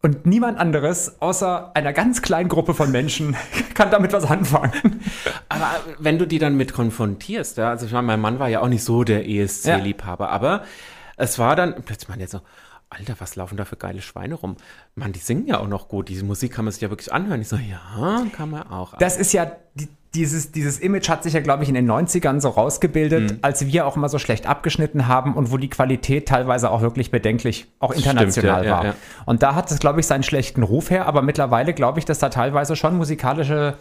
Und 0.02 0.24
niemand 0.24 0.58
anderes, 0.58 1.20
außer 1.20 1.72
einer 1.74 1.92
ganz 1.92 2.22
kleinen 2.22 2.48
Gruppe 2.48 2.72
von 2.72 2.90
Menschen, 2.90 3.36
kann 3.74 3.90
damit 3.90 4.12
was 4.14 4.24
anfangen. 4.24 5.02
Aber 5.50 5.68
wenn 5.98 6.18
du 6.18 6.26
die 6.26 6.38
dann 6.38 6.56
mit 6.56 6.72
konfrontierst, 6.72 7.58
ja, 7.58 7.68
also 7.68 7.84
ich 7.84 7.92
meine, 7.92 8.06
mein 8.06 8.20
Mann 8.20 8.38
war 8.38 8.48
ja 8.48 8.60
auch 8.60 8.68
nicht 8.68 8.82
so 8.82 9.04
der 9.04 9.28
ESC-Liebhaber, 9.28 10.24
ja. 10.24 10.30
aber 10.30 10.64
es 11.18 11.38
war 11.38 11.54
dann, 11.54 11.82
plötzlich 11.82 12.08
man 12.08 12.18
jetzt 12.18 12.30
so, 12.30 12.40
Alter, 12.88 13.14
was 13.18 13.36
laufen 13.36 13.56
da 13.56 13.64
für 13.64 13.76
geile 13.76 14.00
Schweine 14.00 14.34
rum? 14.34 14.56
Mann, 14.96 15.12
die 15.12 15.20
singen 15.20 15.46
ja 15.46 15.58
auch 15.58 15.68
noch 15.68 15.86
gut. 15.86 16.08
Diese 16.08 16.24
Musik 16.24 16.52
kann 16.52 16.64
man 16.64 16.72
sich 16.72 16.80
ja 16.80 16.90
wirklich 16.90 17.12
anhören. 17.12 17.40
Ich 17.40 17.48
so, 17.48 17.56
ja, 17.56 18.24
kann 18.32 18.50
man 18.50 18.64
auch. 18.64 18.96
Das 18.98 19.16
ist 19.16 19.32
ja, 19.32 19.52
die, 19.74 19.88
dieses, 20.14 20.50
dieses 20.50 20.80
Image 20.80 21.08
hat 21.08 21.22
sich 21.22 21.34
ja, 21.34 21.40
glaube 21.40 21.62
ich, 21.62 21.68
in 21.68 21.74
den 21.74 21.88
90ern 21.88 22.40
so 22.40 22.48
rausgebildet, 22.48 23.32
mhm. 23.32 23.38
als 23.42 23.64
wir 23.66 23.86
auch 23.86 23.96
immer 23.96 24.08
so 24.08 24.18
schlecht 24.18 24.46
abgeschnitten 24.46 25.06
haben 25.06 25.34
und 25.34 25.52
wo 25.52 25.56
die 25.56 25.70
Qualität 25.70 26.26
teilweise 26.26 26.70
auch 26.70 26.80
wirklich 26.80 27.10
bedenklich, 27.10 27.68
auch 27.78 27.92
international 27.92 28.30
Stimmt, 28.62 28.66
ja, 28.66 28.72
war. 28.72 28.84
Ja, 28.84 28.90
ja. 28.90 28.94
Und 29.26 29.42
da 29.42 29.54
hat 29.54 29.70
es, 29.70 29.78
glaube 29.78 30.00
ich, 30.00 30.06
seinen 30.06 30.24
schlechten 30.24 30.64
Ruf 30.64 30.90
her, 30.90 31.06
aber 31.06 31.22
mittlerweile 31.22 31.74
glaube 31.74 32.00
ich, 32.00 32.04
dass 32.04 32.18
da 32.18 32.28
teilweise 32.28 32.74
schon 32.74 32.96
musikalische 32.96 33.76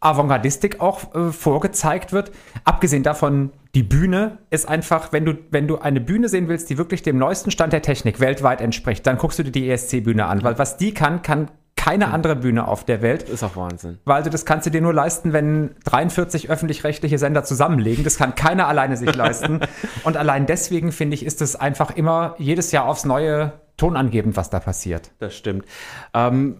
Avantgardistik 0.00 0.80
auch 0.80 1.14
äh, 1.14 1.32
vorgezeigt 1.32 2.12
wird. 2.12 2.32
Abgesehen 2.64 3.04
davon, 3.04 3.50
die 3.74 3.82
Bühne 3.82 4.38
ist 4.50 4.68
einfach, 4.68 5.12
wenn 5.12 5.24
du, 5.24 5.34
wenn 5.50 5.68
du 5.68 5.78
eine 5.78 6.00
Bühne 6.00 6.28
sehen 6.28 6.48
willst, 6.48 6.70
die 6.70 6.78
wirklich 6.78 7.02
dem 7.02 7.18
neuesten 7.18 7.50
Stand 7.50 7.72
der 7.72 7.82
Technik 7.82 8.18
weltweit 8.18 8.60
entspricht, 8.60 9.06
dann 9.06 9.18
guckst 9.18 9.38
du 9.38 9.44
dir 9.44 9.52
die 9.52 9.70
ESC-Bühne 9.70 10.26
an, 10.26 10.42
weil 10.42 10.58
was 10.58 10.76
die 10.76 10.94
kann, 10.94 11.22
kann 11.22 11.50
keine 11.78 12.08
andere 12.12 12.36
Bühne 12.36 12.68
auf 12.68 12.84
der 12.84 13.00
Welt. 13.00 13.22
Ist 13.22 13.42
auch 13.42 13.56
Wahnsinn. 13.56 13.98
Weil 14.04 14.22
du 14.22 14.28
das 14.28 14.44
kannst 14.44 14.66
du 14.66 14.70
dir 14.70 14.82
nur 14.82 14.92
leisten, 14.92 15.32
wenn 15.32 15.76
43 15.84 16.50
öffentlich-rechtliche 16.50 17.16
Sender 17.18 17.44
zusammenlegen. 17.44 18.04
Das 18.04 18.18
kann 18.18 18.34
keiner 18.34 18.68
alleine 18.68 18.96
sich 18.98 19.14
leisten. 19.16 19.60
Und 20.04 20.16
allein 20.16 20.44
deswegen 20.44 20.92
finde 20.92 21.14
ich, 21.14 21.24
ist 21.24 21.40
es 21.40 21.56
einfach 21.56 21.96
immer 21.96 22.34
jedes 22.38 22.72
Jahr 22.72 22.86
aufs 22.86 23.04
Neue 23.04 23.52
tonangebend, 23.76 24.36
was 24.36 24.50
da 24.50 24.60
passiert. 24.60 25.12
Das 25.20 25.34
stimmt. 25.34 25.64
Ähm, 26.12 26.56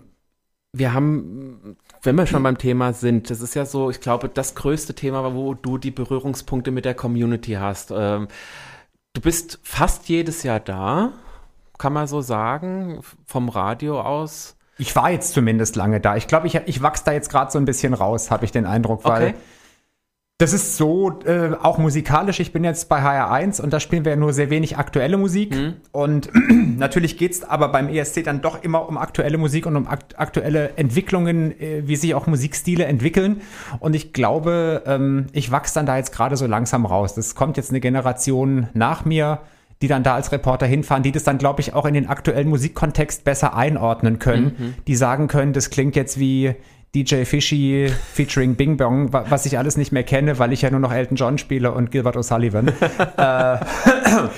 wir 0.73 0.95
haben 0.95 1.77
wenn 2.03 2.17
wir 2.17 2.27
schon 2.27 2.43
beim 2.43 2.59
Thema 2.59 2.93
sind, 2.93 3.29
das 3.31 3.41
ist 3.41 3.55
ja 3.55 3.67
so, 3.67 3.91
ich 3.91 4.01
glaube, 4.01 4.29
das 4.29 4.55
größte 4.55 4.95
Thema, 4.95 5.35
wo 5.35 5.55
du 5.55 5.79
die 5.79 5.91
Berührungspunkte 5.91 6.71
mit 6.71 6.85
der 6.85 6.95
Community 6.95 7.55
hast. 7.55 7.93
Ähm, 7.95 8.29
du 9.15 9.21
bist 9.21 9.59
fast 9.63 10.09
jedes 10.09 10.43
Jahr 10.43 10.61
da, 10.61 11.13
kann 11.77 11.93
man 11.93 12.07
so 12.07 12.21
sagen, 12.21 13.01
vom 13.25 13.49
Radio 13.49 14.01
aus. 14.01 14.58
Ich 14.79 14.95
war 14.97 15.11
jetzt 15.11 15.33
zumindest 15.33 15.77
lange 15.77 16.01
da. 16.01 16.17
Ich 16.17 16.27
glaube, 16.27 16.47
ich, 16.47 16.55
ich 16.67 16.83
wachse 16.83 17.03
da 17.05 17.13
jetzt 17.13 17.31
gerade 17.31 17.51
so 17.51 17.59
ein 17.59 17.65
bisschen 17.65 17.95
raus, 17.95 18.31
habe 18.31 18.45
ich 18.45 18.53
den 18.53 18.65
Eindruck, 18.65 19.05
weil 19.05 19.29
okay. 19.29 19.35
Das 20.41 20.53
ist 20.53 20.77
so, 20.77 21.19
äh, 21.25 21.51
auch 21.61 21.79
musikalisch. 21.79 22.39
Ich 22.39 22.53
bin 22.53 22.63
jetzt 22.63 22.89
bei 22.89 23.03
HR1 23.03 23.61
und 23.61 23.73
da 23.73 23.81
spielen 23.81 24.05
wir 24.05 24.13
ja 24.13 24.17
nur 24.17 24.33
sehr 24.33 24.51
wenig 24.51 24.79
aktuelle 24.79 25.17
Musik. 25.17 25.53
Mhm. 25.53 25.75
Und 25.91 26.31
natürlich 26.79 27.19
geht's 27.19 27.43
aber 27.43 27.71
beim 27.71 27.89
ESC 27.89 28.23
dann 28.23 28.41
doch 28.41 28.63
immer 28.63 28.89
um 28.89 28.99
aktuelle 28.99 29.37
Musik 29.37 29.67
und 29.67 29.75
um 29.75 29.89
akt 29.89 30.17
aktuelle 30.17 30.77
Entwicklungen, 30.77 31.61
äh, 31.61 31.89
wie 31.89 31.97
sich 31.97 32.15
auch 32.15 32.29
Musikstile 32.29 32.85
entwickeln. 32.85 33.41
Und 33.81 33.97
ich 33.97 34.13
glaube, 34.13 34.85
ähm, 34.87 35.27
ich 35.33 35.51
wachse 35.51 35.75
dann 35.75 35.87
da 35.87 35.97
jetzt 35.97 36.13
gerade 36.13 36.37
so 36.37 36.47
langsam 36.47 36.87
raus. 36.87 37.15
Das 37.15 37.35
kommt 37.35 37.57
jetzt 37.57 37.71
eine 37.71 37.81
Generation 37.81 38.69
nach 38.75 39.05
mir, 39.05 39.41
die 39.83 39.89
dann 39.89 40.03
da 40.03 40.15
als 40.15 40.33
Reporter 40.33 40.67
hinfahren, 40.67 41.03
die 41.03 41.13
das 41.13 41.25
dann, 41.25 41.39
glaube 41.39 41.61
ich, 41.61 41.75
auch 41.75 41.85
in 41.85 41.95
den 41.95 42.09
aktuellen 42.09 42.49
Musikkontext 42.49 43.25
besser 43.25 43.57
einordnen 43.57 44.19
können. 44.19 44.57
Mhm. 44.59 44.75
Die 44.87 44.97
sagen 44.97 45.29
können, 45.29 45.53
das 45.53 45.71
klingt 45.71 45.95
jetzt 45.97 46.19
wie 46.19 46.55
DJ 46.95 47.25
Fishy 47.25 47.93
featuring 48.15 48.55
Bing 48.55 48.77
Bong, 48.77 49.13
was 49.13 49.45
ich 49.45 49.59
alles 49.59 49.77
nicht 49.77 49.93
mehr 49.93 50.05
kenne, 50.05 50.39
weil 50.39 50.53
ich 50.53 50.63
ja 50.63 50.71
nur 50.71 50.81
noch 50.81 50.93
Elton 50.93 51.17
John 51.17 51.37
spiele 51.37 51.73
und 51.73 51.91
Gilbert 51.91 52.17
O'Sullivan. 52.17 52.69
äh, 53.17 53.59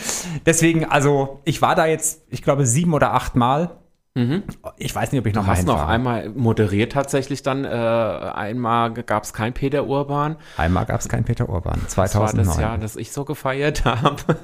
deswegen, 0.46 0.84
also 0.84 1.40
ich 1.44 1.62
war 1.62 1.74
da 1.74 1.86
jetzt, 1.86 2.22
ich 2.28 2.42
glaube, 2.42 2.66
sieben 2.66 2.92
oder 2.92 3.14
acht 3.14 3.36
Mal. 3.36 3.79
Mhm. 4.20 4.42
Ich 4.76 4.94
weiß 4.94 5.12
nicht, 5.12 5.20
ob 5.20 5.26
ich 5.26 5.34
noch 5.34 5.42
du 5.42 5.48
mal 5.48 5.56
hast 5.56 5.66
noch 5.66 5.86
einmal 5.86 6.28
moderiert 6.30 6.92
tatsächlich 6.92 7.42
dann. 7.42 7.64
Äh, 7.64 7.68
einmal 7.68 8.92
gab 8.92 9.24
es 9.24 9.32
kein 9.32 9.52
Peter 9.52 9.86
Urban. 9.86 10.36
Einmal 10.56 10.86
gab 10.86 11.00
es 11.00 11.08
kein 11.08 11.24
Peter 11.24 11.48
Urban. 11.48 11.80
2009. 11.86 12.36
Das 12.36 12.36
war 12.36 12.44
das 12.44 12.60
Jahr, 12.60 12.78
das 12.78 12.96
ich 12.96 13.12
so 13.12 13.24
gefeiert 13.24 13.84
habe. 13.84 14.36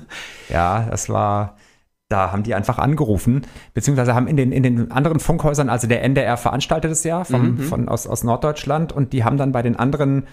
Ja, 0.49 0.87
das 0.91 1.09
war 1.09 1.57
da 2.09 2.31
haben 2.31 2.45
die 2.45 2.55
einfach 2.55 2.79
angerufen, 2.79 3.43
beziehungsweise 3.75 4.15
haben 4.15 4.29
in 4.29 4.37
den, 4.37 4.53
in 4.53 4.63
den 4.63 4.93
anderen 4.93 5.19
Funkhäusern, 5.19 5.69
also 5.69 5.89
der 5.89 6.05
NDR 6.05 6.37
veranstaltet 6.37 6.93
es 6.93 7.03
ja 7.03 7.25
vom, 7.25 7.57
mhm. 7.57 7.59
von, 7.59 7.89
aus, 7.89 8.07
aus 8.07 8.23
Norddeutschland 8.23 8.93
und 8.93 9.13
die 9.13 9.25
haben 9.25 9.37
dann 9.37 9.51
bei 9.51 9.63
den 9.63 9.77
anderen 9.77 10.27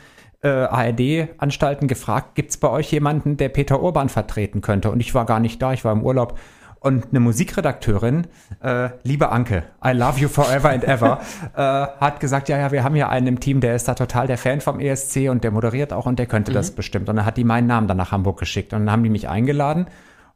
äh, 0.43 0.49
ARD-Anstalten 0.49 1.87
gefragt, 1.87 2.35
gibt 2.35 2.51
es 2.51 2.57
bei 2.57 2.69
euch 2.69 2.91
jemanden, 2.91 3.37
der 3.37 3.49
Peter 3.49 3.81
Urban 3.81 4.09
vertreten 4.09 4.61
könnte? 4.61 4.91
Und 4.91 4.99
ich 4.99 5.15
war 5.15 5.25
gar 5.25 5.39
nicht 5.39 5.61
da, 5.61 5.73
ich 5.73 5.83
war 5.83 5.93
im 5.93 6.03
Urlaub. 6.03 6.37
Und 6.83 7.11
eine 7.11 7.21
Musikredakteurin, 7.21 8.27
äh, 8.61 8.89
liebe 9.03 9.29
Anke, 9.29 9.63
I 9.85 9.91
love 9.91 10.19
you 10.19 10.27
forever 10.27 10.69
and 10.69 10.83
ever, 10.83 11.21
äh, 11.55 11.59
hat 11.61 12.19
gesagt, 12.19 12.49
ja, 12.49 12.57
ja, 12.57 12.73
wir 12.73 12.83
haben 12.83 12.97
ja 12.97 13.07
einen 13.07 13.27
im 13.27 13.39
Team, 13.39 13.61
der 13.61 13.73
ist 13.73 13.87
da 13.87 13.95
total 13.95 14.27
der 14.27 14.37
Fan 14.37 14.59
vom 14.59 14.81
ESC 14.81 15.29
und 15.29 15.45
der 15.45 15.51
moderiert 15.51 15.93
auch 15.93 16.05
und 16.07 16.19
der 16.19 16.25
könnte 16.25 16.51
mhm. 16.51 16.55
das 16.55 16.71
bestimmt. 16.71 17.07
Und 17.07 17.15
dann 17.15 17.25
hat 17.25 17.37
die 17.37 17.45
meinen 17.45 17.67
Namen 17.67 17.87
dann 17.87 17.95
nach 17.95 18.11
Hamburg 18.11 18.37
geschickt 18.37 18.73
und 18.73 18.79
dann 18.81 18.91
haben 18.91 19.01
die 19.01 19.09
mich 19.09 19.29
eingeladen 19.29 19.87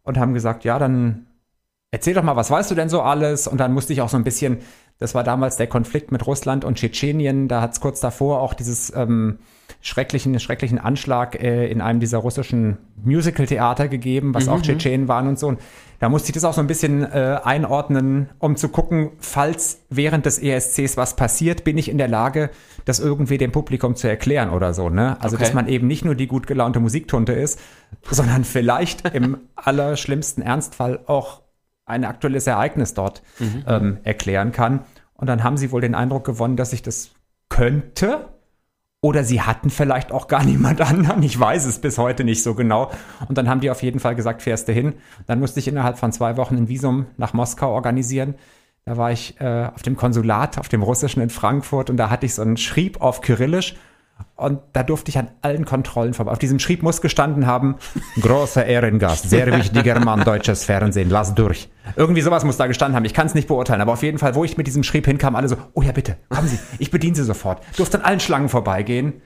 und 0.03 0.17
haben 0.17 0.33
gesagt, 0.33 0.63
ja, 0.63 0.79
dann 0.79 1.25
erzähl 1.91 2.13
doch 2.13 2.23
mal, 2.23 2.37
was 2.37 2.49
weißt 2.49 2.71
du 2.71 2.75
denn 2.75 2.87
so 2.87 3.01
alles? 3.01 3.47
Und 3.47 3.57
dann 3.57 3.73
musste 3.73 3.91
ich 3.91 3.99
auch 3.99 4.07
so 4.07 4.15
ein 4.15 4.23
bisschen, 4.23 4.59
das 4.99 5.15
war 5.15 5.25
damals 5.25 5.57
der 5.57 5.67
Konflikt 5.67 6.13
mit 6.13 6.25
Russland 6.25 6.63
und 6.63 6.75
Tschetschenien, 6.75 7.49
da 7.49 7.59
hat 7.59 7.73
es 7.73 7.81
kurz 7.81 7.99
davor 7.99 8.39
auch 8.39 8.53
dieses 8.53 8.95
ähm, 8.95 9.39
schrecklichen, 9.81 10.39
schrecklichen 10.39 10.79
Anschlag 10.79 11.41
äh, 11.41 11.67
in 11.67 11.81
einem 11.81 11.99
dieser 11.99 12.19
russischen 12.19 12.77
Musical-Theater 13.03 13.87
gegeben, 13.87 14.33
was 14.33 14.47
mhm. 14.47 14.53
auch 14.53 14.61
Tschetschenen 14.61 15.07
waren 15.07 15.27
und 15.27 15.39
so. 15.39 15.47
Und 15.47 15.59
da 15.99 16.09
musste 16.09 16.29
ich 16.29 16.33
das 16.33 16.43
auch 16.43 16.53
so 16.53 16.61
ein 16.61 16.67
bisschen 16.67 17.03
äh, 17.03 17.39
einordnen, 17.43 18.29
um 18.39 18.55
zu 18.55 18.69
gucken, 18.69 19.11
falls 19.19 19.81
während 19.89 20.25
des 20.25 20.39
ESCs 20.39 20.97
was 20.97 21.15
passiert, 21.15 21.63
bin 21.63 21.77
ich 21.77 21.89
in 21.89 21.97
der 21.97 22.07
Lage, 22.07 22.49
das 22.85 22.99
irgendwie 22.99 23.37
dem 23.37 23.51
Publikum 23.51 23.95
zu 23.95 24.07
erklären 24.07 24.49
oder 24.49 24.73
so. 24.73 24.89
Ne? 24.89 25.17
Also, 25.21 25.35
okay. 25.35 25.45
dass 25.45 25.53
man 25.53 25.67
eben 25.67 25.87
nicht 25.87 26.05
nur 26.05 26.15
die 26.15 26.27
gut 26.27 26.47
gelaunte 26.47 26.79
Musiktunte 26.79 27.33
ist, 27.33 27.59
sondern 28.09 28.43
vielleicht 28.43 29.07
im 29.13 29.37
allerschlimmsten 29.55 30.43
Ernstfall 30.43 30.99
auch 31.07 31.41
ein 31.85 32.03
aktuelles 32.03 32.45
Ereignis 32.47 32.93
dort 32.93 33.23
mhm. 33.39 33.63
ähm, 33.65 33.97
erklären 34.03 34.51
kann. 34.51 34.81
Und 35.13 35.27
dann 35.27 35.43
haben 35.43 35.57
sie 35.57 35.71
wohl 35.71 35.81
den 35.81 35.95
Eindruck 35.95 36.25
gewonnen, 36.25 36.57
dass 36.57 36.73
ich 36.73 36.83
das 36.83 37.11
könnte. 37.49 38.27
Oder 39.07 39.23
sie 39.23 39.41
hatten 39.41 39.69
vielleicht 39.69 40.11
auch 40.11 40.27
gar 40.27 40.43
niemand 40.51 40.81
anderen. 40.81 41.23
Ich 41.23 41.39
weiß 41.39 41.65
es 41.65 41.79
bis 41.79 41.97
heute 41.97 42.25
nicht 42.25 42.43
so 42.43 42.55
genau. 42.55 42.91
Und 43.29 43.37
dann 43.37 43.47
haben 43.47 43.61
die 43.61 43.71
auf 43.71 43.81
jeden 43.81 44.01
Fall 44.01 44.15
gesagt, 44.15 44.41
fährst 44.41 44.67
du 44.67 44.73
hin. 44.73 44.95
Dann 45.27 45.39
musste 45.39 45.61
ich 45.61 45.67
innerhalb 45.69 45.97
von 45.97 46.11
zwei 46.11 46.35
Wochen 46.35 46.57
ein 46.57 46.67
Visum 46.67 47.05
nach 47.15 47.31
Moskau 47.31 47.71
organisieren. 47.71 48.35
Da 48.83 48.97
war 48.97 49.13
ich 49.13 49.39
äh, 49.39 49.69
auf 49.73 49.81
dem 49.81 49.95
Konsulat, 49.95 50.57
auf 50.57 50.67
dem 50.67 50.83
russischen 50.83 51.21
in 51.21 51.29
Frankfurt 51.29 51.89
und 51.89 51.95
da 51.95 52.09
hatte 52.09 52.25
ich 52.25 52.35
so 52.35 52.41
einen 52.41 52.57
Schrieb 52.57 52.99
auf 52.99 53.21
Kyrillisch 53.21 53.75
und 54.37 54.61
da 54.73 54.83
durfte 54.83 55.09
ich 55.09 55.17
an 55.17 55.29
allen 55.41 55.65
Kontrollen 55.65 56.13
vorbei. 56.13 56.31
Auf 56.31 56.39
diesem 56.39 56.59
Schrieb 56.59 56.83
muss 56.83 57.01
gestanden 57.01 57.47
haben, 57.47 57.75
großer 58.21 58.65
Ehrengast, 58.65 59.29
sehr 59.29 59.47
wichtiger 59.57 59.99
Mann, 59.99 60.23
deutsches 60.23 60.63
Fernsehen, 60.63 61.09
lass 61.09 61.35
durch. 61.35 61.69
Irgendwie 61.95 62.21
sowas 62.21 62.45
muss 62.45 62.57
da 62.57 62.67
gestanden 62.67 62.95
haben. 62.95 63.05
Ich 63.05 63.13
kann 63.13 63.27
es 63.27 63.33
nicht 63.33 63.47
beurteilen, 63.47 63.81
aber 63.81 63.93
auf 63.93 64.03
jeden 64.03 64.19
Fall, 64.19 64.35
wo 64.35 64.43
ich 64.43 64.57
mit 64.57 64.67
diesem 64.67 64.83
Schrieb 64.83 65.05
hinkam, 65.05 65.35
alle 65.35 65.49
so, 65.49 65.57
oh 65.73 65.81
ja, 65.81 65.91
bitte, 65.91 66.17
kommen 66.29 66.47
Sie, 66.47 66.59
ich 66.79 66.91
bediene 66.91 67.15
Sie 67.15 67.23
sofort. 67.23 67.61
Durfte 67.77 67.97
an 67.99 68.05
allen 68.05 68.19
Schlangen 68.19 68.49
vorbeigehen. 68.49 69.21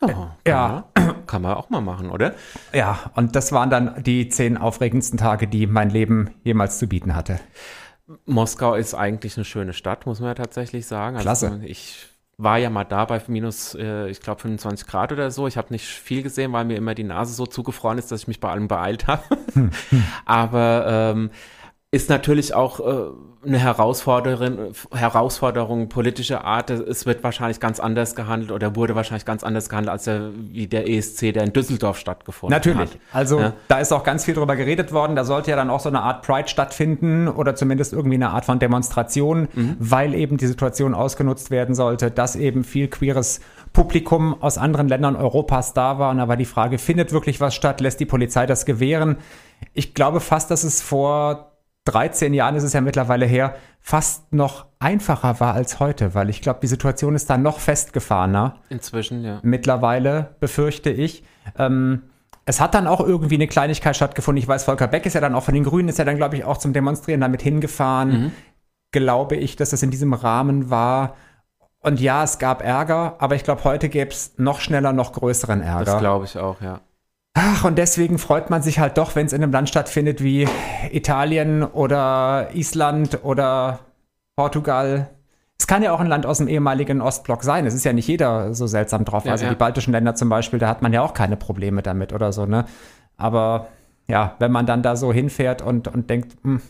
Oh, 0.00 0.28
ja. 0.46 0.84
Man, 0.96 1.26
kann 1.26 1.42
man 1.42 1.54
auch 1.54 1.70
mal 1.70 1.80
machen, 1.80 2.10
oder? 2.10 2.34
Ja, 2.72 3.10
und 3.14 3.36
das 3.36 3.52
waren 3.52 3.68
dann 3.68 4.02
die 4.02 4.28
zehn 4.28 4.56
aufregendsten 4.56 5.18
Tage, 5.18 5.46
die 5.46 5.66
mein 5.66 5.90
Leben 5.90 6.30
jemals 6.42 6.78
zu 6.78 6.86
bieten 6.86 7.14
hatte. 7.14 7.40
Moskau 8.24 8.74
ist 8.74 8.94
eigentlich 8.94 9.36
eine 9.36 9.44
schöne 9.44 9.74
Stadt, 9.74 10.06
muss 10.06 10.20
man 10.20 10.30
ja 10.30 10.34
tatsächlich 10.34 10.86
sagen. 10.86 11.16
Also 11.16 11.24
Klasse. 11.24 11.60
Ich 11.64 12.06
war 12.38 12.56
ja 12.58 12.70
mal 12.70 12.84
da 12.84 13.04
bei 13.04 13.20
minus, 13.26 13.74
äh, 13.74 14.08
ich 14.08 14.20
glaube, 14.20 14.40
25 14.40 14.86
Grad 14.86 15.10
oder 15.10 15.32
so. 15.32 15.48
Ich 15.48 15.56
habe 15.56 15.72
nicht 15.72 15.86
viel 15.86 16.22
gesehen, 16.22 16.52
weil 16.52 16.64
mir 16.64 16.76
immer 16.76 16.94
die 16.94 17.02
Nase 17.04 17.34
so 17.34 17.46
zugefroren 17.46 17.98
ist, 17.98 18.12
dass 18.12 18.22
ich 18.22 18.28
mich 18.28 18.38
bei 18.38 18.48
allem 18.48 18.68
beeilt 18.68 19.08
habe. 19.08 19.24
Hm, 19.54 19.70
hm. 19.90 20.04
Aber 20.24 20.86
ähm, 20.88 21.30
ist 21.90 22.10
natürlich 22.10 22.54
auch 22.54 22.80
äh, 22.80 23.46
eine 23.46 23.58
Herausforderung, 23.58 24.72
Herausforderung 24.92 25.88
politischer 25.88 26.44
Art. 26.44 26.68
Es 26.68 27.06
wird 27.06 27.24
wahrscheinlich 27.24 27.60
ganz 27.60 27.80
anders 27.80 28.14
gehandelt 28.14 28.52
oder 28.52 28.76
wurde 28.76 28.94
wahrscheinlich 28.94 29.24
ganz 29.24 29.42
anders 29.42 29.70
gehandelt 29.70 29.92
als 29.92 30.04
der, 30.04 30.30
wie 30.34 30.66
der 30.66 30.86
ESC, 30.86 31.32
der 31.32 31.44
in 31.44 31.54
Düsseldorf 31.54 31.96
stattgefunden 31.96 32.52
Natürlich. 32.52 32.78
hat. 32.78 32.88
Natürlich. 32.88 33.14
Also 33.14 33.40
ja. 33.40 33.52
da 33.68 33.78
ist 33.78 33.92
auch 33.92 34.04
ganz 34.04 34.26
viel 34.26 34.34
drüber 34.34 34.54
geredet 34.56 34.92
worden. 34.92 35.16
Da 35.16 35.24
sollte 35.24 35.50
ja 35.50 35.56
dann 35.56 35.70
auch 35.70 35.80
so 35.80 35.88
eine 35.88 36.02
Art 36.02 36.26
Pride 36.26 36.48
stattfinden 36.48 37.26
oder 37.26 37.54
zumindest 37.54 37.94
irgendwie 37.94 38.16
eine 38.16 38.30
Art 38.30 38.44
von 38.44 38.58
Demonstration, 38.58 39.48
mhm. 39.54 39.76
weil 39.78 40.12
eben 40.12 40.36
die 40.36 40.46
Situation 40.46 40.92
ausgenutzt 40.92 41.50
werden 41.50 41.74
sollte, 41.74 42.10
dass 42.10 42.36
eben 42.36 42.64
viel 42.64 42.88
queeres 42.88 43.40
Publikum 43.72 44.42
aus 44.42 44.58
anderen 44.58 44.88
Ländern 44.88 45.16
Europas 45.16 45.72
da 45.72 45.98
war. 45.98 46.10
Und 46.10 46.18
da 46.18 46.28
war 46.28 46.36
die 46.36 46.44
Frage, 46.44 46.76
findet 46.76 47.12
wirklich 47.12 47.40
was 47.40 47.54
statt? 47.54 47.80
Lässt 47.80 47.98
die 47.98 48.06
Polizei 48.06 48.44
das 48.44 48.66
gewähren? 48.66 49.16
Ich 49.72 49.94
glaube 49.94 50.20
fast, 50.20 50.50
dass 50.50 50.64
es 50.64 50.82
vor 50.82 51.48
13 51.88 52.34
Jahren 52.34 52.54
ist 52.54 52.64
es 52.64 52.74
ja 52.74 52.80
mittlerweile 52.80 53.24
her, 53.24 53.54
fast 53.80 54.32
noch 54.32 54.66
einfacher 54.78 55.40
war 55.40 55.54
als 55.54 55.80
heute, 55.80 56.14
weil 56.14 56.28
ich 56.28 56.42
glaube, 56.42 56.60
die 56.60 56.66
Situation 56.66 57.14
ist 57.14 57.30
da 57.30 57.38
noch 57.38 57.58
festgefahrener. 57.58 58.56
Inzwischen, 58.68 59.24
ja. 59.24 59.40
Mittlerweile 59.42 60.36
befürchte 60.40 60.90
ich. 60.90 61.24
Ähm, 61.56 62.02
es 62.44 62.60
hat 62.60 62.74
dann 62.74 62.86
auch 62.86 63.00
irgendwie 63.00 63.36
eine 63.36 63.46
Kleinigkeit 63.46 63.96
stattgefunden. 63.96 64.42
Ich 64.42 64.48
weiß, 64.48 64.64
Volker 64.64 64.88
Beck 64.88 65.06
ist 65.06 65.14
ja 65.14 65.20
dann 65.20 65.34
auch 65.34 65.42
von 65.42 65.54
den 65.54 65.64
Grünen, 65.64 65.88
ist 65.88 65.98
ja 65.98 66.04
dann, 66.04 66.16
glaube 66.16 66.36
ich, 66.36 66.44
auch 66.44 66.58
zum 66.58 66.72
Demonstrieren 66.72 67.20
damit 67.20 67.42
hingefahren. 67.42 68.10
Mhm. 68.10 68.32
Glaube 68.90 69.36
ich, 69.36 69.56
dass 69.56 69.70
das 69.70 69.82
in 69.82 69.90
diesem 69.90 70.12
Rahmen 70.12 70.70
war. 70.70 71.16
Und 71.80 72.00
ja, 72.00 72.24
es 72.24 72.38
gab 72.38 72.62
Ärger, 72.62 73.16
aber 73.18 73.34
ich 73.34 73.44
glaube, 73.44 73.64
heute 73.64 73.88
gäbe 73.88 74.10
es 74.10 74.34
noch 74.36 74.60
schneller, 74.60 74.92
noch 74.92 75.12
größeren 75.12 75.62
Ärger. 75.62 75.84
Das 75.84 76.00
glaube 76.00 76.24
ich 76.24 76.38
auch, 76.38 76.60
ja. 76.60 76.80
Ach, 77.34 77.64
und 77.64 77.78
deswegen 77.78 78.18
freut 78.18 78.50
man 78.50 78.62
sich 78.62 78.78
halt 78.78 78.98
doch, 78.98 79.14
wenn 79.14 79.26
es 79.26 79.32
in 79.32 79.42
einem 79.42 79.52
Land 79.52 79.68
stattfindet 79.68 80.22
wie 80.22 80.48
Italien 80.90 81.62
oder 81.62 82.50
Island 82.52 83.20
oder 83.22 83.80
Portugal. 84.36 85.10
Es 85.58 85.66
kann 85.66 85.82
ja 85.82 85.92
auch 85.92 86.00
ein 86.00 86.06
Land 86.06 86.26
aus 86.26 86.38
dem 86.38 86.48
ehemaligen 86.48 87.00
Ostblock 87.00 87.42
sein. 87.42 87.66
Es 87.66 87.74
ist 87.74 87.84
ja 87.84 87.92
nicht 87.92 88.08
jeder 88.08 88.54
so 88.54 88.66
seltsam 88.66 89.04
drauf. 89.04 89.24
Ja, 89.24 89.32
also 89.32 89.44
ja. 89.44 89.50
die 89.50 89.56
baltischen 89.56 89.92
Länder 89.92 90.14
zum 90.14 90.28
Beispiel, 90.28 90.58
da 90.58 90.68
hat 90.68 90.82
man 90.82 90.92
ja 90.92 91.02
auch 91.02 91.14
keine 91.14 91.36
Probleme 91.36 91.82
damit 91.82 92.12
oder 92.12 92.32
so, 92.32 92.46
ne? 92.46 92.64
Aber 93.16 93.68
ja, 94.08 94.36
wenn 94.38 94.52
man 94.52 94.66
dann 94.66 94.82
da 94.82 94.96
so 94.96 95.12
hinfährt 95.12 95.60
und, 95.60 95.88
und 95.88 96.08
denkt, 96.08 96.36
mh, 96.44 96.54
hm, 96.54 96.62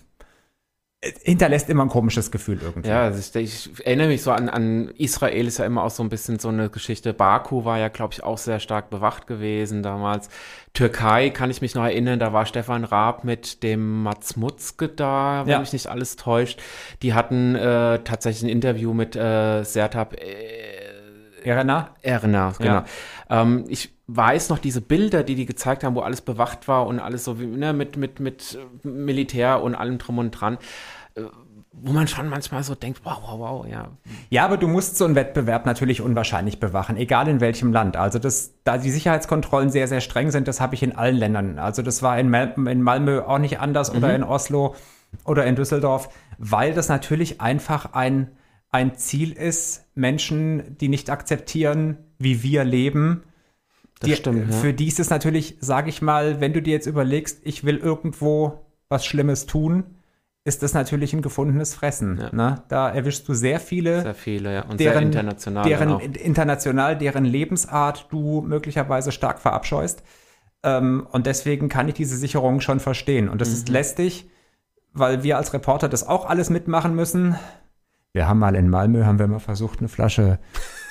hinterlässt 1.01 1.71
immer 1.71 1.85
ein 1.85 1.89
komisches 1.89 2.33
Gefühl 2.33 2.59
irgendwie. 2.61 2.89
Ja, 2.89 3.03
also 3.03 3.39
ich, 3.39 3.71
ich, 3.77 3.87
erinnere 3.87 4.09
mich 4.09 4.23
so 4.23 4.33
an, 4.33 4.49
an 4.49 4.89
Israel 4.97 5.47
ist 5.47 5.59
ja 5.59 5.65
immer 5.65 5.85
auch 5.85 5.91
so 5.91 6.03
ein 6.03 6.09
bisschen 6.09 6.41
so 6.41 6.49
eine 6.49 6.71
Geschichte. 6.71 7.15
Baku 7.15 7.65
war 7.65 7.79
ja, 7.79 7.89
glaube 7.89 8.15
ich, 8.15 8.25
auch 8.25 8.39
sehr 8.39 8.59
stark 8.59 8.91
bewacht 8.91 9.29
gewesen 9.29 9.85
damals. 9.85 10.29
Türkei 10.73 11.31
kann 11.31 11.53
ich 11.53 11.61
mich 11.61 11.77
noch 11.77 11.85
erinnern, 11.85 12.19
da 12.19 12.33
war 12.33 12.47
Stefan 12.47 12.83
Raab 12.83 13.23
mit 13.23 13.63
dem 13.63 14.03
Mats 14.03 14.37
Mutzke 14.37 14.89
da, 14.89 15.43
wenn 15.45 15.53
ja. 15.53 15.61
mich 15.61 15.73
nicht 15.73 15.87
alles 15.87 16.17
täuscht. 16.17 16.61
Die 17.03 17.15
hatten 17.15 17.55
äh, 17.55 18.01
tatsächlich 18.01 18.43
ein 18.43 18.53
Interview 18.53 18.93
mit 18.93 19.15
äh, 19.15 19.63
Sertab 19.63 20.15
äh, 20.15 21.45
Erna. 21.45 21.95
Erna, 22.03 22.55
genau. 22.59 22.73
Ja. 22.73 22.85
Ähm, 23.31 23.65
ich 23.69 23.98
weiß 24.09 24.49
noch 24.49 24.59
diese 24.59 24.81
Bilder, 24.81 25.23
die 25.23 25.35
die 25.35 25.47
gezeigt 25.47 25.85
haben, 25.85 25.95
wo 25.95 26.01
alles 26.01 26.21
bewacht 26.23 26.67
war 26.67 26.87
und 26.87 26.99
alles 26.99 27.25
so 27.25 27.39
wie, 27.39 27.47
ne, 27.47 27.73
mit, 27.73 27.97
mit, 27.97 28.21
mit 28.21 28.59
Militär 28.83 29.63
und 29.63 29.75
allem 29.75 29.99
drum 29.99 30.19
und 30.19 30.33
dran 30.33 30.59
äh, 31.15 31.23
wo 31.81 31.93
man 31.93 32.09
schon 32.09 32.29
manchmal 32.29 32.63
so 32.63 32.75
denkt, 32.75 33.03
wow, 33.05 33.19
wow, 33.23 33.39
wow, 33.39 33.67
ja. 33.67 33.89
Ja, 34.31 34.45
aber 34.45 34.57
du 34.57 34.67
musst 34.67 34.97
so 34.97 35.05
einen 35.05 35.15
Wettbewerb 35.15 35.67
natürlich 35.67 36.01
unwahrscheinlich 36.01 36.61
bewachen, 36.61 36.97
egal 36.97 37.29
in 37.29 37.41
welchem 37.41 37.73
Land. 37.73 37.97
Also 37.97 38.19
das, 38.19 38.55
da 38.65 38.79
die 38.79 38.91
Sicherheitskontrollen 38.91 39.71
sehr, 39.71 39.87
sehr 39.89 40.01
streng 40.01 40.31
sind, 40.31 40.49
das 40.49 40.61
habe 40.61 40.75
ich 40.75 40.83
in 40.83 40.97
allen 40.97 41.17
Ländern. 41.17 41.59
Also 41.59 41.83
das 41.83 42.03
war 42.03 42.19
in, 42.19 42.31
Mal 42.31 42.55
in 42.67 42.83
Malmö 42.83 43.23
auch 43.23 43.39
nicht 43.39 43.61
anders 43.61 43.93
mhm. 43.93 43.99
oder 43.99 44.15
in 44.15 44.25
Oslo 44.25 44.75
oder 45.25 45.47
in 45.47 45.57
Düsseldorf, 45.57 46.09
weil 46.39 46.75
das 46.75 46.89
natürlich 46.89 47.41
einfach 47.41 47.93
ein, 47.93 48.33
ein 48.71 48.97
Ziel 48.97 49.33
ist, 49.33 49.87
Menschen, 49.95 50.77
die 50.79 50.89
nicht 50.89 51.11
akzeptieren, 51.11 51.99
wie 52.19 52.43
wir 52.43 52.65
leben, 52.65 53.23
die, 54.07 54.15
stimmt, 54.15 54.51
ja. 54.51 54.57
Für 54.57 54.73
die 54.73 54.89
ist 54.89 55.01
es 55.01 55.11
natürlich, 55.11 55.57
sage 55.61 55.89
ich 55.89 56.03
mal, 56.03 56.41
wenn 56.41 56.53
du 56.53 56.63
dir 56.63 56.73
jetzt 56.73 56.87
überlegst, 56.87 57.41
ich 57.43 57.65
will 57.65 57.77
irgendwo 57.77 58.65
was 58.89 59.05
Schlimmes 59.05 59.47
tun, 59.47 59.85
ist 60.45 60.63
das 60.63 60.73
natürlich 60.73 61.13
ein 61.13 61.23
gefundenes 61.23 61.75
Fressen. 61.75 62.19
Ja. 62.19 62.31
Ne? 62.33 62.63
Da 62.69 62.89
erwischst 62.89 63.29
du 63.29 63.35
sehr 63.35 63.61
viele, 63.61 64.03
sehr 64.03 64.15
viele 64.15 64.55
ja. 64.55 64.63
und 64.63 64.81
deren, 64.81 64.95
sehr 64.95 65.03
international, 65.03 65.65
deren, 65.65 66.01
international, 66.01 66.97
deren 66.97 67.25
Lebensart 67.25 68.07
du 68.11 68.41
möglicherweise 68.41 69.13
stark 69.13 69.41
verabscheust. 69.41 70.03
Ähm, 70.63 71.07
und 71.13 71.27
deswegen 71.27 71.69
kann 71.69 71.89
ich 71.89 71.95
diese 71.95 72.17
Sicherung 72.17 72.61
schon 72.61 72.81
verstehen. 72.81 73.29
Und 73.29 73.41
das 73.41 73.49
mhm. 73.51 73.55
ist 73.55 73.69
lästig, 73.69 74.31
weil 74.93 75.23
wir 75.23 75.37
als 75.37 75.53
Reporter 75.53 75.89
das 75.89 76.07
auch 76.07 76.29
alles 76.29 76.51
mitmachen 76.51 76.95
müssen. 76.95 77.37
Wir 78.13 78.27
haben 78.27 78.39
mal 78.39 78.57
in 78.57 78.71
Malmö, 78.71 79.05
haben 79.05 79.19
wir 79.19 79.27
mal 79.27 79.39
versucht, 79.39 79.81
eine 79.81 79.89
Flasche 79.89 80.39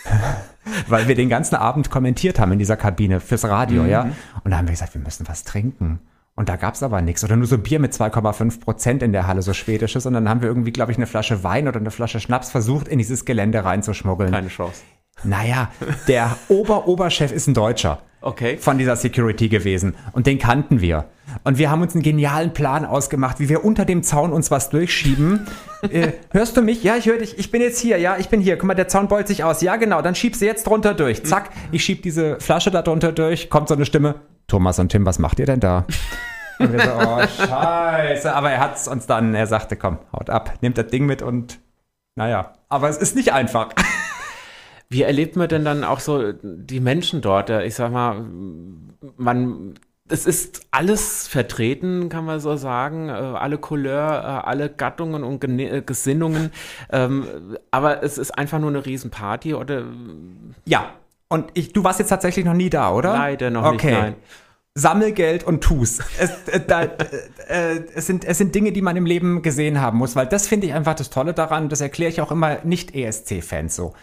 weil 0.87 1.07
wir 1.07 1.15
den 1.15 1.29
ganzen 1.29 1.55
Abend 1.55 1.89
kommentiert 1.89 2.39
haben 2.39 2.51
in 2.51 2.59
dieser 2.59 2.77
Kabine 2.77 3.19
fürs 3.19 3.45
Radio, 3.45 3.83
mhm. 3.83 3.89
ja. 3.89 4.09
Und 4.43 4.51
da 4.51 4.57
haben 4.57 4.67
wir 4.67 4.73
gesagt, 4.73 4.93
wir 4.93 5.01
müssen 5.01 5.27
was 5.27 5.43
trinken. 5.43 5.99
Und 6.35 6.49
da 6.49 6.55
gab 6.55 6.75
es 6.75 6.83
aber 6.83 7.01
nichts. 7.01 7.23
Oder 7.23 7.35
nur 7.35 7.47
so 7.47 7.57
Bier 7.57 7.79
mit 7.79 7.93
2,5 7.93 8.59
Prozent 8.59 9.01
in 9.01 9.11
der 9.11 9.25
Halle, 9.25 9.41
so 9.41 9.53
schwedisches. 9.53 10.05
Und 10.05 10.13
dann 10.13 10.29
haben 10.29 10.41
wir 10.41 10.47
irgendwie, 10.47 10.71
glaube 10.71 10.91
ich, 10.91 10.97
eine 10.97 11.07
Flasche 11.07 11.43
Wein 11.43 11.67
oder 11.67 11.79
eine 11.79 11.89
Flasche 11.89 12.19
Schnaps 12.19 12.51
versucht, 12.51 12.87
in 12.87 12.99
dieses 12.99 13.25
Gelände 13.25 13.65
reinzuschmuggeln. 13.65 14.31
Keine 14.31 14.49
Chance. 14.49 14.83
Naja, 15.23 15.71
der 16.07 16.37
Ober-Oberchef 16.47 17.31
ist 17.31 17.47
ein 17.47 17.55
Deutscher. 17.55 18.03
Okay. 18.21 18.57
von 18.57 18.77
dieser 18.77 18.95
Security 18.95 19.49
gewesen. 19.49 19.95
Und 20.13 20.27
den 20.27 20.39
kannten 20.39 20.81
wir. 20.81 21.05
Und 21.43 21.57
wir 21.57 21.69
haben 21.69 21.81
uns 21.81 21.93
einen 21.93 22.03
genialen 22.03 22.53
Plan 22.53 22.85
ausgemacht, 22.85 23.39
wie 23.39 23.49
wir 23.49 23.65
unter 23.65 23.85
dem 23.85 24.03
Zaun 24.03 24.31
uns 24.31 24.49
was 24.51 24.69
durchschieben. 24.69 25.47
äh, 25.89 26.13
hörst 26.31 26.57
du 26.57 26.61
mich? 26.61 26.83
Ja, 26.83 26.95
ich 26.95 27.05
höre 27.05 27.17
dich. 27.17 27.37
Ich 27.37 27.51
bin 27.51 27.61
jetzt 27.61 27.79
hier. 27.79 27.97
Ja, 27.97 28.17
ich 28.17 28.29
bin 28.29 28.41
hier. 28.41 28.57
Guck 28.57 28.67
mal, 28.67 28.73
der 28.75 28.87
Zaun 28.87 29.07
beult 29.07 29.27
sich 29.27 29.43
aus. 29.43 29.61
Ja, 29.61 29.75
genau. 29.75 30.01
Dann 30.01 30.15
schiebst 30.15 30.41
du 30.41 30.45
jetzt 30.45 30.65
drunter 30.65 30.93
durch. 30.93 31.23
Zack. 31.25 31.49
Ich 31.71 31.83
schieb 31.83 32.03
diese 32.03 32.39
Flasche 32.39 32.71
da 32.71 32.81
drunter 32.81 33.11
durch. 33.11 33.49
Kommt 33.49 33.67
so 33.67 33.75
eine 33.75 33.85
Stimme. 33.85 34.15
Thomas 34.47 34.79
und 34.79 34.89
Tim, 34.89 35.05
was 35.05 35.19
macht 35.19 35.39
ihr 35.39 35.45
denn 35.45 35.59
da? 35.59 35.85
Und 36.59 36.73
wir 36.73 36.81
so, 36.81 36.89
oh, 36.91 37.21
scheiße. 37.45 38.33
Aber 38.33 38.49
er 38.49 38.59
hat 38.59 38.77
es 38.77 38.87
uns 38.87 39.05
dann, 39.05 39.35
er 39.35 39.45
sagte, 39.45 39.75
komm, 39.75 39.99
haut 40.11 40.31
ab, 40.31 40.53
nehmt 40.61 40.75
das 40.75 40.87
Ding 40.87 41.05
mit 41.05 41.21
und 41.21 41.59
naja. 42.15 42.53
Aber 42.67 42.89
es 42.89 42.97
ist 42.97 43.15
nicht 43.15 43.31
einfach. 43.31 43.69
Wie 44.89 45.01
erlebt 45.01 45.35
man 45.35 45.49
denn 45.49 45.65
dann 45.65 45.83
auch 45.83 45.99
so 45.99 46.31
die 46.31 46.79
Menschen 46.79 47.21
dort? 47.21 47.49
Ich 47.49 47.75
sag 47.75 47.91
mal, 47.91 48.25
man, 49.17 49.73
es 50.09 50.25
ist 50.25 50.67
alles 50.71 51.27
vertreten, 51.27 52.09
kann 52.09 52.25
man 52.25 52.39
so 52.39 52.55
sagen, 52.55 53.09
äh, 53.09 53.11
alle 53.11 53.57
Couleur, 53.57 54.09
äh, 54.09 54.47
alle 54.47 54.69
Gattungen 54.69 55.23
und 55.23 55.43
äh, 55.43 55.81
Gesinnungen, 55.85 56.51
ähm, 56.91 57.57
aber 57.71 58.03
es 58.03 58.17
ist 58.17 58.31
einfach 58.31 58.59
nur 58.59 58.69
eine 58.69 58.85
Riesenparty 58.85 59.53
oder? 59.53 59.83
Ja. 60.65 60.93
Und 61.29 61.51
ich, 61.55 61.73
du 61.73 61.83
warst 61.83 61.99
jetzt 61.99 62.09
tatsächlich 62.09 62.45
noch 62.45 62.53
nie 62.53 62.69
da, 62.69 62.91
oder? 62.93 63.11
Leider 63.11 63.49
noch 63.49 63.65
okay. 63.65 63.87
nicht, 63.87 63.99
nein. 63.99 64.15
Sammelgeld 64.75 65.43
und 65.43 65.61
tu's. 65.61 65.99
Es, 66.19 66.47
äh, 66.47 66.61
da, 66.65 66.83
äh, 66.83 67.81
es, 67.95 68.05
sind, 68.05 68.23
es 68.23 68.37
sind 68.37 68.53
Dinge, 68.53 68.71
die 68.71 68.81
man 68.81 68.95
im 68.95 69.05
Leben 69.05 69.41
gesehen 69.41 69.81
haben 69.81 69.97
muss, 69.97 70.15
weil 70.15 70.27
das 70.27 70.47
finde 70.47 70.67
ich 70.67 70.73
einfach 70.73 70.93
das 70.93 71.09
Tolle 71.09 71.33
daran. 71.33 71.67
Das 71.67 71.81
erkläre 71.81 72.11
ich 72.11 72.21
auch 72.21 72.31
immer 72.31 72.59
nicht-ESC-Fans 72.63 73.75
so. 73.75 73.93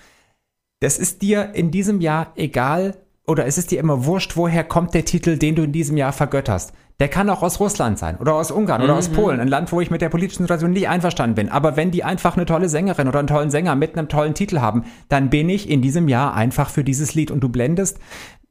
Das 0.81 0.99
ist 0.99 1.23
dir 1.23 1.55
in 1.55 1.71
diesem 1.71 2.01
Jahr 2.01 2.33
egal 2.37 2.97
oder 3.27 3.47
es 3.47 3.59
ist 3.59 3.71
dir 3.71 3.81
immer 3.81 4.05
wurscht, 4.05 4.37
woher 4.37 4.65
kommt 4.65 4.95
der 4.95 5.05
Titel, 5.05 5.39
den 5.39 5.55
du 5.55 5.63
in 5.63 5.73
diesem 5.73 5.97
Jahr 5.97 6.13
vergötterst. 6.13 6.73
Der 7.01 7.09
kann 7.09 7.29
auch 7.29 7.43
aus 7.43 7.59
Russland 7.59 7.99
sein 7.99 8.19
oder 8.19 8.35
aus 8.35 8.51
Ungarn 8.51 8.81
mhm. 8.81 8.85
oder 8.85 8.97
aus 8.97 9.11
mhm. 9.11 9.15
Polen, 9.15 9.41
ein 9.41 9.49
Land, 9.49 9.73
wo 9.73 9.81
ich 9.81 9.91
mit 9.91 10.01
der 10.01 10.11
politischen 10.11 10.45
Situation 10.45 10.73
nicht 10.73 10.89
einverstanden 10.89 11.35
bin. 11.35 11.49
Aber 11.49 11.77
wenn 11.77 11.91
die 11.91 12.05
einfach 12.05 12.37
eine 12.37 12.47
tolle 12.47 12.69
Sängerin 12.69 13.09
oder 13.09 13.19
einen 13.19 13.29
tollen 13.29 13.51
Sänger 13.51 13.75
mit 13.75 13.97
einem 13.97 14.09
tollen 14.09 14.35
Titel 14.35 14.61
haben, 14.61 14.85
dann 15.09 15.31
bin 15.31 15.49
ich 15.49 15.69
in 15.69 15.83
diesem 15.83 16.09
Jahr 16.09 16.35
einfach 16.35 16.71
für 16.71 16.85
dieses 16.85 17.15
Lied 17.15 17.31
und 17.31 17.41
du 17.41 17.49
blendest 17.49 17.99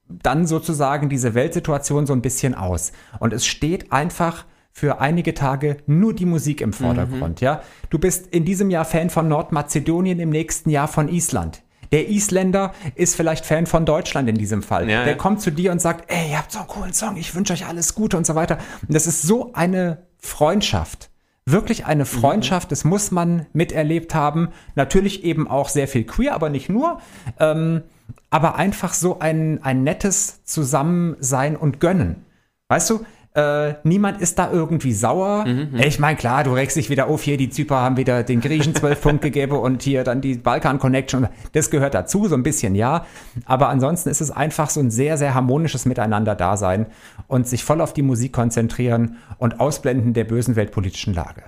dann 0.09 0.45
sozusagen 0.45 1.09
diese 1.09 1.33
Weltsituation 1.33 2.05
so 2.05 2.13
ein 2.13 2.21
bisschen 2.21 2.55
aus. 2.55 2.91
Und 3.19 3.33
es 3.33 3.45
steht 3.45 3.91
einfach 3.91 4.45
für 4.71 4.99
einige 4.99 5.33
Tage 5.33 5.77
nur 5.85 6.13
die 6.13 6.25
Musik 6.25 6.59
im 6.59 6.73
Vordergrund, 6.73 7.41
mhm. 7.41 7.45
ja. 7.45 7.61
Du 7.89 7.99
bist 7.99 8.27
in 8.27 8.43
diesem 8.43 8.71
Jahr 8.71 8.85
Fan 8.85 9.11
von 9.11 9.27
Nordmazedonien, 9.27 10.19
im 10.19 10.31
nächsten 10.31 10.69
Jahr 10.71 10.87
von 10.87 11.07
Island. 11.09 11.61
Der 11.93 12.09
Isländer 12.09 12.73
ist 12.95 13.15
vielleicht 13.15 13.45
Fan 13.45 13.67
von 13.67 13.85
Deutschland 13.85 14.27
in 14.27 14.35
diesem 14.35 14.63
Fall. 14.63 14.89
Ja, 14.89 15.03
der 15.03 15.13
ja. 15.13 15.17
kommt 15.17 15.41
zu 15.41 15.51
dir 15.51 15.71
und 15.71 15.79
sagt, 15.79 16.11
ey, 16.11 16.31
ihr 16.31 16.39
habt 16.39 16.51
so 16.51 16.57
einen 16.57 16.67
coolen 16.67 16.93
Song, 16.93 17.17
ich 17.17 17.35
wünsche 17.35 17.53
euch 17.53 17.67
alles 17.67 17.93
Gute 17.93 18.17
und 18.17 18.25
so 18.25 18.33
weiter. 18.33 18.57
Und 18.87 18.95
das 18.95 19.05
ist 19.05 19.21
so 19.21 19.53
eine 19.53 19.99
Freundschaft. 20.17 21.11
Wirklich 21.45 21.85
eine 21.85 22.05
Freundschaft, 22.05 22.71
das 22.71 22.83
muss 22.83 23.11
man 23.11 23.45
miterlebt 23.53 24.15
haben. 24.15 24.49
Natürlich 24.73 25.23
eben 25.23 25.47
auch 25.47 25.69
sehr 25.69 25.87
viel 25.87 26.03
queer, 26.03 26.33
aber 26.33 26.49
nicht 26.49 26.67
nur. 26.67 26.99
Ähm, 27.39 27.83
aber 28.31 28.55
einfach 28.55 28.93
so 28.93 29.19
ein, 29.19 29.61
ein 29.61 29.83
nettes 29.83 30.43
Zusammensein 30.45 31.55
und 31.55 31.79
Gönnen. 31.79 32.25
Weißt 32.69 32.89
du, 32.89 33.05
äh, 33.35 33.73
niemand 33.83 34.21
ist 34.21 34.37
da 34.37 34.51
irgendwie 34.51 34.93
sauer. 34.93 35.45
Mhm, 35.45 35.69
mhm. 35.71 35.79
ich 35.79 35.97
meine, 35.99 36.17
klar, 36.17 36.43
du 36.43 36.53
regst 36.53 36.77
dich 36.77 36.89
wieder 36.89 37.07
auf, 37.07 37.23
hier 37.23 37.37
die 37.37 37.49
Zyper 37.49 37.77
haben 37.77 37.97
wieder 37.97 38.23
den 38.23 38.41
Griechen 38.41 38.75
zwölf 38.75 39.01
Punkte 39.01 39.31
gegeben 39.31 39.57
und 39.57 39.81
hier 39.81 40.03
dann 40.03 40.21
die 40.21 40.35
Balkan 40.35 40.77
Connection. 40.77 41.27
Das 41.53 41.71
gehört 41.71 41.95
dazu, 41.95 42.27
so 42.27 42.35
ein 42.35 42.43
bisschen 42.43 42.75
ja. 42.75 43.05
Aber 43.45 43.69
ansonsten 43.69 44.09
ist 44.09 44.21
es 44.21 44.29
einfach 44.29 44.69
so 44.69 44.79
ein 44.79 44.91
sehr, 44.91 45.17
sehr 45.17 45.33
harmonisches 45.33 45.85
Miteinander-Dasein 45.85 46.85
und 47.27 47.47
sich 47.47 47.63
voll 47.63 47.81
auf 47.81 47.93
die 47.93 48.03
Musik 48.03 48.33
konzentrieren 48.33 49.17
und 49.39 49.59
ausblenden 49.59 50.13
der 50.13 50.25
bösen 50.25 50.55
weltpolitischen 50.55 51.13
Lage. 51.13 51.43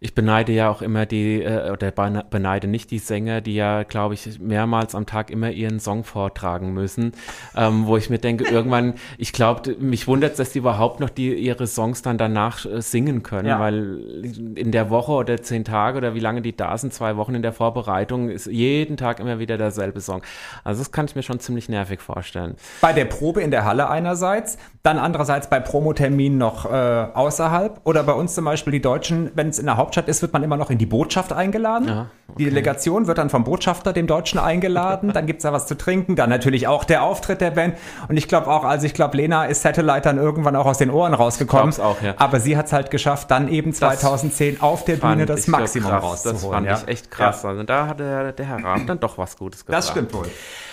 Ich 0.00 0.14
beneide 0.14 0.52
ja 0.52 0.70
auch 0.70 0.80
immer 0.80 1.06
die, 1.06 1.42
äh, 1.42 1.72
oder 1.72 1.90
beneide 1.90 2.68
nicht 2.68 2.92
die 2.92 3.00
Sänger, 3.00 3.40
die 3.40 3.56
ja, 3.56 3.82
glaube 3.82 4.14
ich, 4.14 4.38
mehrmals 4.38 4.94
am 4.94 5.06
Tag 5.06 5.28
immer 5.28 5.50
ihren 5.50 5.80
Song 5.80 6.04
vortragen 6.04 6.72
müssen, 6.72 7.12
ähm, 7.56 7.86
wo 7.86 7.96
ich 7.96 8.08
mir 8.08 8.18
denke, 8.18 8.44
irgendwann, 8.44 8.94
ich 9.18 9.32
glaube, 9.32 9.74
mich 9.80 10.06
wundert 10.06 10.32
es, 10.32 10.36
dass 10.36 10.52
die 10.52 10.58
überhaupt 10.58 11.00
noch 11.00 11.10
die, 11.10 11.34
ihre 11.34 11.66
Songs 11.66 12.02
dann 12.02 12.16
danach 12.16 12.64
äh, 12.64 12.80
singen 12.80 13.24
können, 13.24 13.48
ja. 13.48 13.58
weil 13.58 14.24
in 14.54 14.70
der 14.70 14.88
Woche 14.88 15.10
oder 15.10 15.42
zehn 15.42 15.64
Tage 15.64 15.98
oder 15.98 16.14
wie 16.14 16.20
lange 16.20 16.42
die 16.42 16.56
da 16.56 16.78
sind, 16.78 16.94
zwei 16.94 17.16
Wochen 17.16 17.34
in 17.34 17.42
der 17.42 17.52
Vorbereitung, 17.52 18.30
ist 18.30 18.46
jeden 18.46 18.96
Tag 18.96 19.18
immer 19.18 19.40
wieder 19.40 19.58
derselbe 19.58 20.00
Song. 20.00 20.22
Also 20.62 20.80
das 20.80 20.92
kann 20.92 21.06
ich 21.06 21.16
mir 21.16 21.24
schon 21.24 21.40
ziemlich 21.40 21.68
nervig 21.68 22.00
vorstellen. 22.00 22.54
Bei 22.80 22.92
der 22.92 23.06
Probe 23.06 23.42
in 23.42 23.50
der 23.50 23.64
Halle 23.64 23.90
einerseits, 23.90 24.58
dann 24.84 24.98
andererseits 24.98 25.50
bei 25.50 25.58
Promoterminen 25.58 26.38
noch 26.38 26.66
äh, 26.66 26.68
außerhalb 27.14 27.80
oder 27.82 28.04
bei 28.04 28.12
uns 28.12 28.36
zum 28.36 28.44
Beispiel 28.44 28.72
die 28.72 28.80
Deutschen, 28.80 29.32
wenn 29.34 29.48
es 29.48 29.58
in 29.58 29.66
der 29.66 29.76
Haupt 29.76 29.87
Hauptstadt 29.88 30.08
ist, 30.08 30.20
wird 30.20 30.34
man 30.34 30.42
immer 30.42 30.58
noch 30.58 30.68
in 30.68 30.76
die 30.76 30.84
Botschaft 30.84 31.32
eingeladen. 31.32 31.88
Ja, 31.88 32.00
okay. 32.28 32.36
Die 32.38 32.44
Delegation 32.44 33.06
wird 33.06 33.16
dann 33.16 33.30
vom 33.30 33.44
Botschafter, 33.44 33.94
dem 33.94 34.06
Deutschen, 34.06 34.38
eingeladen. 34.38 35.14
Dann 35.14 35.26
gibt 35.26 35.38
es 35.38 35.44
da 35.44 35.52
was 35.54 35.66
zu 35.66 35.78
trinken. 35.78 36.14
Dann 36.14 36.28
natürlich 36.28 36.68
auch 36.68 36.84
der 36.84 37.02
Auftritt 37.02 37.40
der 37.40 37.52
Band. 37.52 37.76
Und 38.06 38.18
ich 38.18 38.28
glaube 38.28 38.48
auch, 38.48 38.64
also 38.64 38.84
ich 38.84 38.92
glaube, 38.92 39.16
Lena 39.16 39.46
ist 39.46 39.62
Satellite 39.62 40.02
dann 40.02 40.18
irgendwann 40.18 40.56
auch 40.56 40.66
aus 40.66 40.76
den 40.76 40.90
Ohren 40.90 41.14
rausgekommen. 41.14 41.70
Ich 41.70 41.80
auch, 41.80 42.02
ja. 42.02 42.12
Aber 42.18 42.38
sie 42.38 42.58
hat 42.58 42.66
es 42.66 42.74
halt 42.74 42.90
geschafft, 42.90 43.30
dann 43.30 43.48
eben 43.48 43.72
2010 43.72 44.54
das 44.54 44.62
auf 44.62 44.84
der 44.84 44.96
Bühne 44.96 45.24
das 45.24 45.46
Maximum 45.46 45.90
krass. 45.90 46.02
rauszuholen. 46.02 46.42
Das 46.42 46.50
fand 46.50 46.66
ja. 46.66 46.78
ich 46.82 46.88
echt 46.88 47.10
krass. 47.10 47.42
Ja. 47.42 47.48
Also 47.48 47.62
da 47.62 47.86
hat 47.86 48.00
der, 48.00 48.32
der 48.32 48.46
Herr 48.46 48.62
Raab 48.62 48.86
dann 48.86 49.00
doch 49.00 49.16
was 49.16 49.38
Gutes 49.38 49.64
gemacht. 49.64 49.78
Das 49.78 49.88
stimmt 49.88 50.12
wohl. 50.12 50.28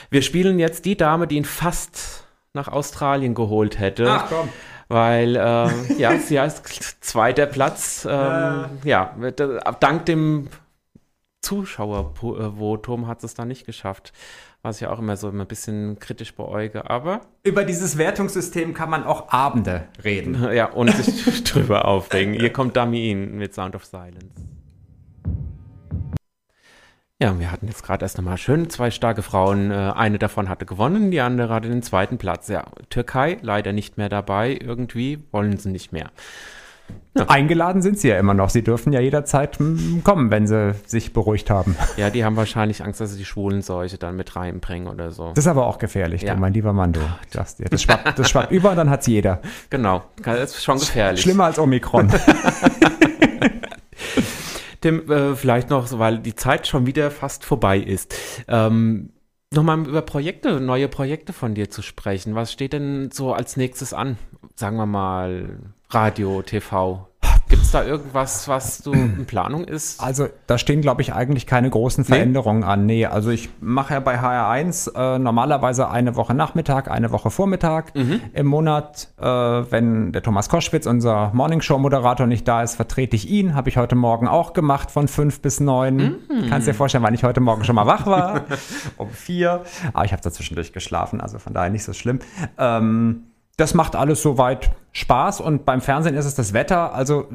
Wir 0.10 0.24
spielen 0.24 0.60
jetzt 0.60 0.84
die 0.84 0.98
Dame, 0.98 1.26
die 1.26 1.38
ihn 1.38 1.46
fast 1.46 2.26
nach 2.52 2.68
Australien 2.68 3.34
geholt 3.34 3.80
hätte. 3.80 4.08
Ach 4.10 4.26
komm 4.28 4.50
weil 4.88 5.36
äh, 5.36 5.94
ja, 5.98 6.18
sie 6.20 6.40
heißt 6.40 7.04
zweiter 7.04 7.46
Ähm, 8.10 8.66
äh. 8.84 8.90
Ja, 8.90 9.16
dank 9.80 10.06
dem 10.06 10.50
Zuschauervotum 11.42 13.08
hat 13.08 13.24
es 13.24 13.36
dann 13.36 13.48
nicht 13.48 13.66
geschafft. 13.66 14.14
Was 14.64 14.82
ich 14.82 14.88
auch 14.88 14.98
immer 14.98 15.16
so 15.16 15.30
immer 15.30 15.44
ein 15.44 15.48
bisschen 15.48 16.00
kritisch 16.00 16.34
beäuge, 16.34 16.90
aber. 16.90 17.22
Über 17.44 17.64
dieses 17.66 18.00
Wertungssystem 18.00 18.74
kann 18.74 18.90
man 18.90 19.04
auch 19.04 19.30
Abende 19.32 19.84
reden. 20.04 20.44
Ja, 20.54 20.72
und 20.72 20.90
sich 20.90 21.44
drüber 21.44 21.86
aufregen. 21.86 22.34
Hier 22.34 22.52
kommt 22.52 22.76
Damien 22.76 23.38
mit 23.38 23.54
Sound 23.54 23.76
of 23.76 23.86
Silence. 23.86 24.32
Ja, 27.22 27.40
wir 27.40 27.50
hatten 27.50 27.68
jetzt 27.68 27.82
gerade 27.82 28.04
erst 28.04 28.18
nochmal 28.18 28.38
schön 28.38 28.70
zwei 28.70 28.92
starke 28.92 29.22
Frauen. 29.22 29.72
Äh, 29.72 29.94
eine 29.96 30.20
davon 30.20 30.50
hatte 30.50 30.66
gewonnen, 30.66 31.12
die 31.12 31.22
andere 31.22 31.54
hatte 31.54 31.70
den 31.70 31.82
zweiten 31.82 32.18
Platz. 32.18 32.50
Ja, 32.50 32.66
Türkei 32.90 33.38
leider 33.42 33.72
nicht 33.72 33.98
mehr 33.98 34.10
dabei. 34.10 34.58
Irgendwie 34.62 35.24
wollen 35.32 35.56
sie 35.58 35.70
nicht 35.70 35.94
mehr. 35.94 36.12
Ja. 37.18 37.30
Eingeladen 37.30 37.82
sind 37.82 37.98
sie 37.98 38.10
ja 38.10 38.20
immer 38.20 38.34
noch. 38.34 38.50
Sie 38.50 38.62
dürfen 38.62 38.92
ja 38.92 39.00
jederzeit 39.00 39.58
hm, 39.58 40.02
kommen, 40.04 40.30
wenn 40.30 40.46
sie 40.46 40.76
sich 40.86 41.14
beruhigt 41.14 41.50
haben. 41.50 41.78
Ja, 41.96 42.10
die 42.10 42.26
haben 42.26 42.36
wahrscheinlich 42.36 42.84
Angst, 42.84 43.00
dass 43.00 43.14
sie 43.14 43.18
die 43.18 43.24
schwulen 43.24 43.62
Seuche 43.62 43.98
dann 43.98 44.18
mit 44.18 44.36
reinbringen 44.36 44.90
oder 44.90 45.12
so. 45.12 45.30
Das 45.30 45.46
ist 45.46 45.48
aber 45.48 45.68
auch 45.68 45.78
gefährlich, 45.78 46.24
ja. 46.24 46.34
du, 46.34 46.40
mein 46.42 46.52
lieber 46.52 46.74
Mann, 46.74 46.92
du. 46.92 47.00
Das, 47.32 47.56
das, 47.56 47.82
schwappt, 47.82 48.20
das 48.20 48.30
schwappt 48.30 48.52
über 48.52 48.72
und 48.72 48.76
dann 48.76 48.90
hat 48.90 49.00
es 49.00 49.08
jeder. 49.08 49.40
Genau, 49.70 50.04
das 50.22 50.52
ist 50.52 50.64
schon 50.66 50.78
gefährlich. 50.78 51.22
Schlimmer 51.22 51.46
als 51.46 51.58
Omikron. 51.58 52.12
Tim, 54.86 55.10
äh, 55.12 55.36
vielleicht 55.36 55.72
noch, 55.72 55.98
weil 55.98 56.20
die 56.20 56.36
Zeit 56.36 56.68
schon 56.68 56.86
wieder 56.86 57.10
fast 57.10 57.44
vorbei 57.44 57.80
ist. 57.80 58.14
Ähm, 58.48 59.10
Nochmal 59.52 59.80
über 59.88 60.04
Projekte, 60.04 60.60
neue 60.60 60.88
Projekte 60.88 61.34
von 61.34 61.56
dir 61.56 61.72
zu 61.72 61.82
sprechen. 61.82 62.36
Was 62.36 62.52
steht 62.52 62.74
denn 62.74 63.10
so 63.12 63.34
als 63.34 63.58
nächstes 63.58 63.94
an? 63.94 64.18
Sagen 64.54 64.78
wir 64.78 64.86
mal 64.86 65.58
Radio, 65.90 66.44
TV. 66.44 67.08
Gibt 67.48 67.62
es 67.62 67.72
da 67.72 67.84
irgendwas, 67.84 68.48
was 68.48 68.80
du 68.82 68.94
in 68.94 69.26
Planung 69.28 69.66
ist? 69.66 70.02
Also 70.02 70.28
da 70.48 70.58
stehen, 70.58 70.82
glaube 70.82 71.04
ich, 71.04 71.14
eigentlich 71.14 71.46
keine 71.46 71.70
großen 71.70 72.04
Veränderungen 72.04 72.62
nee? 72.62 72.66
an. 72.66 72.86
Nee, 72.86 73.06
also 73.06 73.30
ich 73.30 73.50
mache 73.60 73.94
ja 73.94 74.00
bei 74.00 74.20
HR1 74.20 74.96
äh, 74.96 75.20
normalerweise 75.20 75.90
eine 75.90 76.16
Woche 76.16 76.34
Nachmittag, 76.34 76.90
eine 76.90 77.12
Woche 77.12 77.30
Vormittag 77.30 77.94
mhm. 77.96 78.22
im 78.34 78.48
Monat. 78.48 79.10
Äh, 79.20 79.26
wenn 79.26 80.12
der 80.12 80.24
Thomas 80.24 80.50
Koschwitz, 80.50 80.88
unser 80.88 81.32
Morningshow-Moderator, 81.34 82.26
nicht 82.26 82.48
da 82.48 82.64
ist, 82.64 82.76
vertrete 82.76 83.16
ich 83.16 83.30
ihn. 83.30 83.54
Habe 83.54 83.70
ich 83.70 83.78
heute 83.78 83.96
Morgen 83.96 84.28
auch 84.28 84.54
gemacht 84.54 84.90
von 84.90 85.08
fünf 85.08 85.42
bis 85.42 85.60
neun. 85.60 85.96
Mhm. 85.98 86.50
Kannst 86.50 86.68
dir 86.68 86.74
vorstellen, 86.74 87.04
wann 87.04 87.14
ich 87.14 87.24
heute 87.24 87.42
Morgen 87.42 87.64
schon 87.64 87.76
mal 87.76 87.86
wach 87.86 88.08
war. 88.08 88.42
um 88.98 89.12
vier. 89.12 89.64
Aber 89.94 90.06
ich 90.06 90.14
habe 90.14 90.22
dazwischendurch 90.24 90.74
geschlafen, 90.74 91.22
also 91.22 91.38
von 91.38 91.54
daher 91.54 91.70
nicht 91.70 91.84
so 91.84 91.94
schlimm. 91.94 92.20
Ähm, 92.58 93.26
das 93.58 93.74
macht 93.74 93.96
alles 93.96 94.22
soweit 94.22 94.72
Spaß 94.92 95.42
und 95.42 95.66
beim 95.66 95.82
Fernsehen 95.82 96.16
ist 96.16 96.26
es 96.26 96.36
das 96.36 96.54
Wetter. 96.54 96.94
Also 96.94 97.28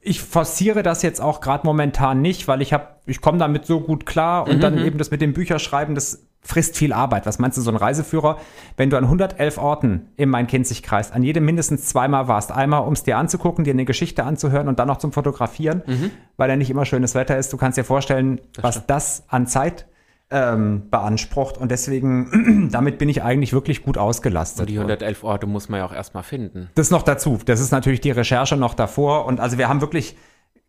ich 0.00 0.20
forciere 0.20 0.82
das 0.82 1.02
jetzt 1.02 1.20
auch 1.20 1.40
gerade 1.40 1.66
momentan 1.66 2.20
nicht, 2.20 2.48
weil 2.48 2.60
ich 2.60 2.72
habe, 2.72 2.88
ich 3.06 3.20
komme 3.20 3.38
damit 3.38 3.66
so 3.66 3.80
gut 3.80 4.04
klar 4.06 4.48
und 4.48 4.56
mhm. 4.56 4.60
dann 4.60 4.78
eben 4.84 4.98
das 4.98 5.10
mit 5.10 5.20
dem 5.20 5.32
Bücherschreiben, 5.32 5.94
das 5.94 6.26
frisst 6.44 6.76
viel 6.76 6.92
Arbeit. 6.92 7.24
Was 7.24 7.38
meinst 7.38 7.56
du, 7.56 7.62
so 7.62 7.70
ein 7.70 7.76
Reiseführer, 7.76 8.38
wenn 8.76 8.90
du 8.90 8.96
an 8.96 9.04
111 9.04 9.58
Orten 9.58 10.08
im 10.16 10.28
Main-Kinzig-Kreis 10.30 11.12
an 11.12 11.22
jedem 11.22 11.44
mindestens 11.44 11.86
zweimal 11.86 12.26
warst, 12.26 12.50
einmal 12.50 12.82
um 12.82 12.94
es 12.94 13.04
dir 13.04 13.16
anzugucken, 13.16 13.64
dir 13.64 13.72
eine 13.72 13.84
Geschichte 13.84 14.24
anzuhören 14.24 14.66
und 14.66 14.80
dann 14.80 14.88
noch 14.88 14.98
zum 14.98 15.12
Fotografieren, 15.12 15.82
mhm. 15.86 16.10
weil 16.36 16.50
ja 16.50 16.56
nicht 16.56 16.70
immer 16.70 16.84
schönes 16.84 17.14
Wetter 17.14 17.38
ist. 17.38 17.52
Du 17.52 17.56
kannst 17.56 17.78
dir 17.78 17.84
vorstellen, 17.84 18.40
das 18.54 18.64
was 18.64 18.86
das 18.86 19.24
an 19.28 19.46
Zeit 19.46 19.86
ähm, 20.32 20.88
beansprucht 20.90 21.58
und 21.58 21.70
deswegen, 21.70 22.68
damit 22.72 22.98
bin 22.98 23.08
ich 23.08 23.22
eigentlich 23.22 23.52
wirklich 23.52 23.82
gut 23.82 23.98
ausgelastet. 23.98 24.62
Und 24.62 24.70
die 24.70 24.78
111 24.78 25.22
Orte 25.22 25.46
muss 25.46 25.68
man 25.68 25.80
ja 25.80 25.86
auch 25.86 25.92
erstmal 25.92 26.22
finden. 26.22 26.70
Das 26.74 26.90
noch 26.90 27.02
dazu. 27.02 27.38
Das 27.44 27.60
ist 27.60 27.70
natürlich 27.70 28.00
die 28.00 28.10
Recherche 28.10 28.56
noch 28.56 28.74
davor 28.74 29.26
und 29.26 29.40
also 29.40 29.58
wir 29.58 29.68
haben 29.68 29.80
wirklich, 29.80 30.16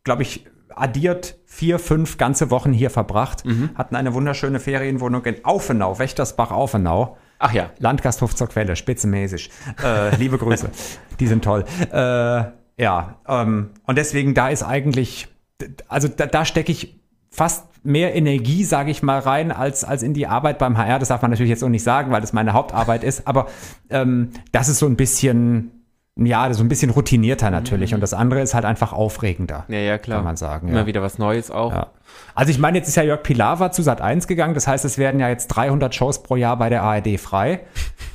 glaube 0.03 0.23
ich, 0.23 0.45
addiert 0.75 1.37
vier, 1.45 1.79
fünf 1.79 2.17
ganze 2.17 2.49
Wochen 2.49 2.73
hier 2.73 2.89
verbracht, 2.89 3.45
mhm. 3.45 3.69
hatten 3.75 3.95
eine 3.95 4.13
wunderschöne 4.13 4.59
Ferienwohnung 4.59 5.23
in 5.25 5.45
Aufenau, 5.45 5.99
Wächtersbach-Aufenau. 5.99 7.17
Ach 7.39 7.53
ja. 7.53 7.71
Landgasthof 7.79 8.35
zur 8.35 8.47
Quelle, 8.47 8.75
spitzenmäßig. 8.75 9.49
Äh, 9.83 10.15
liebe 10.15 10.37
Grüße. 10.37 10.69
Die 11.19 11.27
sind 11.27 11.43
toll. 11.43 11.65
Äh, 11.91 12.43
ja, 12.77 13.19
ähm, 13.27 13.69
und 13.85 13.97
deswegen, 13.97 14.33
da 14.33 14.49
ist 14.49 14.63
eigentlich, 14.63 15.27
also 15.87 16.07
da, 16.07 16.25
da 16.25 16.45
stecke 16.45 16.71
ich 16.71 17.02
fast 17.33 17.65
mehr 17.83 18.15
Energie, 18.15 18.63
sage 18.63 18.91
ich 18.91 19.03
mal, 19.03 19.19
rein, 19.19 19.51
als, 19.51 19.83
als 19.83 20.03
in 20.03 20.13
die 20.13 20.27
Arbeit 20.27 20.59
beim 20.59 20.77
HR. 20.77 20.99
Das 20.99 21.09
darf 21.09 21.21
man 21.21 21.31
natürlich 21.31 21.49
jetzt 21.49 21.63
auch 21.63 21.69
nicht 21.69 21.83
sagen, 21.83 22.11
weil 22.11 22.21
das 22.21 22.31
meine 22.31 22.53
Hauptarbeit 22.53 23.03
ist. 23.03 23.27
Aber 23.27 23.47
ähm, 23.89 24.29
das 24.51 24.69
ist 24.69 24.79
so 24.79 24.85
ein 24.85 24.95
bisschen 24.95 25.71
ja, 26.15 26.53
so 26.53 26.63
ein 26.63 26.69
bisschen 26.69 26.91
routinierter 26.91 27.49
natürlich. 27.49 27.89
Mhm. 27.91 27.95
Und 27.95 28.01
das 28.01 28.13
andere 28.13 28.41
ist 28.41 28.53
halt 28.53 28.65
einfach 28.65 28.93
aufregender. 28.93 29.65
Ja, 29.67 29.79
ja, 29.79 29.97
klar. 29.97 30.19
Kann 30.19 30.25
man 30.25 30.37
sagen. 30.37 30.67
Immer 30.67 30.81
ja. 30.81 30.85
wieder 30.85 31.01
was 31.01 31.17
Neues 31.17 31.49
auch. 31.49 31.73
Ja. 31.73 31.87
Also 32.35 32.51
ich 32.51 32.59
meine, 32.59 32.77
jetzt 32.77 32.87
ist 32.87 32.95
ja 32.95 33.03
Jörg 33.03 33.23
Pilawa 33.23 33.71
zu 33.71 33.81
Sat 33.81 33.99
1 33.99 34.27
gegangen. 34.27 34.53
Das 34.53 34.67
heißt, 34.67 34.85
es 34.85 34.99
werden 34.99 35.19
ja 35.19 35.29
jetzt 35.29 35.47
300 35.47 35.93
Shows 35.93 36.21
pro 36.21 36.35
Jahr 36.35 36.57
bei 36.57 36.69
der 36.69 36.83
ARD 36.83 37.19
frei. 37.19 37.61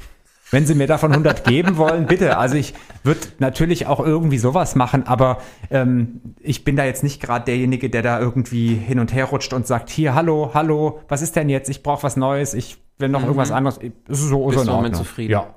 Wenn 0.50 0.66
Sie 0.66 0.74
mir 0.74 0.86
davon 0.86 1.12
100 1.12 1.44
geben 1.44 1.76
wollen, 1.76 2.06
bitte. 2.06 2.38
Also 2.38 2.56
ich 2.56 2.74
würde 3.04 3.20
natürlich 3.38 3.86
auch 3.86 4.00
irgendwie 4.00 4.38
sowas 4.38 4.74
machen, 4.74 5.06
aber 5.06 5.38
ähm, 5.70 6.20
ich 6.40 6.64
bin 6.64 6.76
da 6.76 6.84
jetzt 6.84 7.02
nicht 7.02 7.20
gerade 7.20 7.44
derjenige, 7.44 7.90
der 7.90 8.02
da 8.02 8.18
irgendwie 8.18 8.74
hin 8.74 8.98
und 8.98 9.12
her 9.12 9.26
rutscht 9.26 9.52
und 9.52 9.66
sagt, 9.66 9.90
hier, 9.90 10.14
hallo, 10.14 10.52
hallo, 10.54 11.00
was 11.08 11.20
ist 11.20 11.36
denn 11.36 11.48
jetzt? 11.48 11.68
Ich 11.68 11.82
brauche 11.82 12.02
was 12.02 12.16
Neues, 12.16 12.54
ich 12.54 12.78
will 12.98 13.08
noch 13.08 13.20
mhm. 13.20 13.26
irgendwas 13.26 13.50
anderes. 13.50 13.78
Das 14.06 14.18
ist 14.18 14.28
so, 14.28 14.46
Bist 14.46 14.64
so 14.64 14.84
in 14.84 14.94
zufrieden? 14.94 15.32
Ja. 15.32 15.54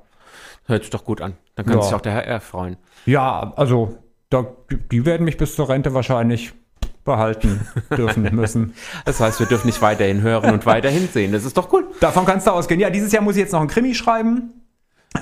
Hört 0.66 0.84
sich 0.84 0.92
doch 0.92 1.06
gut 1.06 1.22
an. 1.22 1.34
Dann 1.56 1.66
kann 1.66 1.78
ja. 1.78 1.82
sich 1.84 1.94
auch 1.94 2.02
der 2.02 2.14
Herr 2.14 2.40
freuen. 2.42 2.78
Ja, 3.06 3.54
also 3.56 3.98
da, 4.30 4.46
die 4.92 5.06
werden 5.06 5.24
mich 5.24 5.38
bis 5.38 5.56
zur 5.56 5.70
Rente 5.70 5.94
wahrscheinlich 5.94 6.54
behalten 7.04 7.68
dürfen 7.98 8.24
müssen. 8.36 8.74
Das 9.06 9.20
heißt, 9.20 9.40
wir 9.40 9.48
dürfen 9.48 9.68
nicht 9.68 9.82
weiterhin 9.82 10.22
hören 10.22 10.54
und 10.54 10.66
weiterhin 10.66 11.08
sehen. 11.08 11.32
Das 11.32 11.46
ist 11.46 11.58
doch 11.58 11.72
cool. 11.74 11.88
Davon 12.00 12.26
kannst 12.26 12.48
du 12.48 12.52
ausgehen. 12.52 12.80
Ja, 12.80 12.90
dieses 12.90 13.12
Jahr 13.12 13.24
muss 13.24 13.36
ich 13.36 13.42
jetzt 13.42 13.54
noch 13.54 13.60
einen 13.60 13.70
Krimi 13.70 13.96
schreiben. 13.96 14.61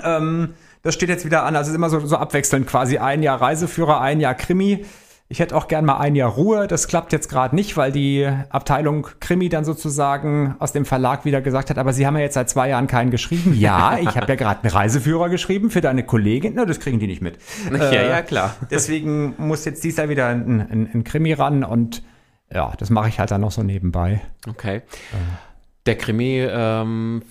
Ähm, 0.04 0.54
das 0.82 0.94
steht 0.94 1.10
jetzt 1.10 1.26
wieder 1.26 1.44
an. 1.44 1.56
Also 1.56 1.70
es 1.70 1.72
ist 1.72 1.76
immer 1.76 1.90
so, 1.90 2.00
so 2.06 2.18
abwechselnd 2.18 2.68
quasi 2.68 2.98
ein 2.98 3.22
Jahr 3.22 3.42
Reiseführer, 3.42 4.00
ein 4.02 4.20
Jahr 4.20 4.36
Krimi. 4.36 4.86
Ich 5.32 5.40
hätte 5.40 5.56
auch 5.56 5.68
gern 5.68 5.86
mal 5.86 5.98
ein 5.98 6.16
Jahr 6.16 6.32
Ruhe. 6.32 6.68
Das 6.68 6.88
klappt 6.88 7.14
jetzt 7.14 7.30
gerade 7.30 7.56
nicht, 7.56 7.78
weil 7.78 7.92
die 7.92 8.28
Abteilung 8.50 9.08
Krimi 9.20 9.48
dann 9.48 9.64
sozusagen 9.64 10.56
aus 10.58 10.72
dem 10.72 10.86
Verlag 10.86 11.24
wieder 11.24 11.40
gesagt 11.42 11.70
hat, 11.70 11.78
aber 11.78 11.94
Sie 11.94 12.08
haben 12.08 12.16
ja 12.16 12.22
jetzt 12.22 12.34
seit 12.34 12.50
zwei 12.50 12.70
Jahren 12.70 12.88
keinen 12.88 13.12
geschrieben. 13.12 13.54
Ja, 13.54 13.98
ich 14.02 14.16
habe 14.16 14.26
ja 14.28 14.36
gerade 14.36 14.64
einen 14.64 14.72
Reiseführer 14.72 15.30
geschrieben 15.30 15.70
für 15.70 15.82
deine 15.82 16.04
Kollegin. 16.04 16.54
Na, 16.56 16.66
das 16.66 16.80
kriegen 16.80 16.98
die 16.98 17.06
nicht 17.06 17.22
mit. 17.22 17.38
Ja, 17.72 17.78
äh, 17.78 18.10
ja, 18.10 18.22
klar. 18.24 18.56
Deswegen 18.72 19.36
muss 19.38 19.66
jetzt 19.66 19.84
dies 19.84 19.98
Jahr 19.98 20.10
wieder 20.10 20.28
ein, 20.28 20.62
ein, 20.62 20.90
ein 20.94 21.04
Krimi 21.04 21.34
ran 21.34 21.64
und 21.64 22.02
ja, 22.52 22.74
das 22.80 22.90
mache 22.90 23.10
ich 23.10 23.20
halt 23.20 23.30
dann 23.30 23.42
noch 23.42 23.52
so 23.52 23.62
nebenbei. 23.62 24.22
Okay. 24.48 24.78
Äh. 24.78 24.82
Der 25.86 25.96
Krimi, 25.96 26.40
ähm, 26.40 27.22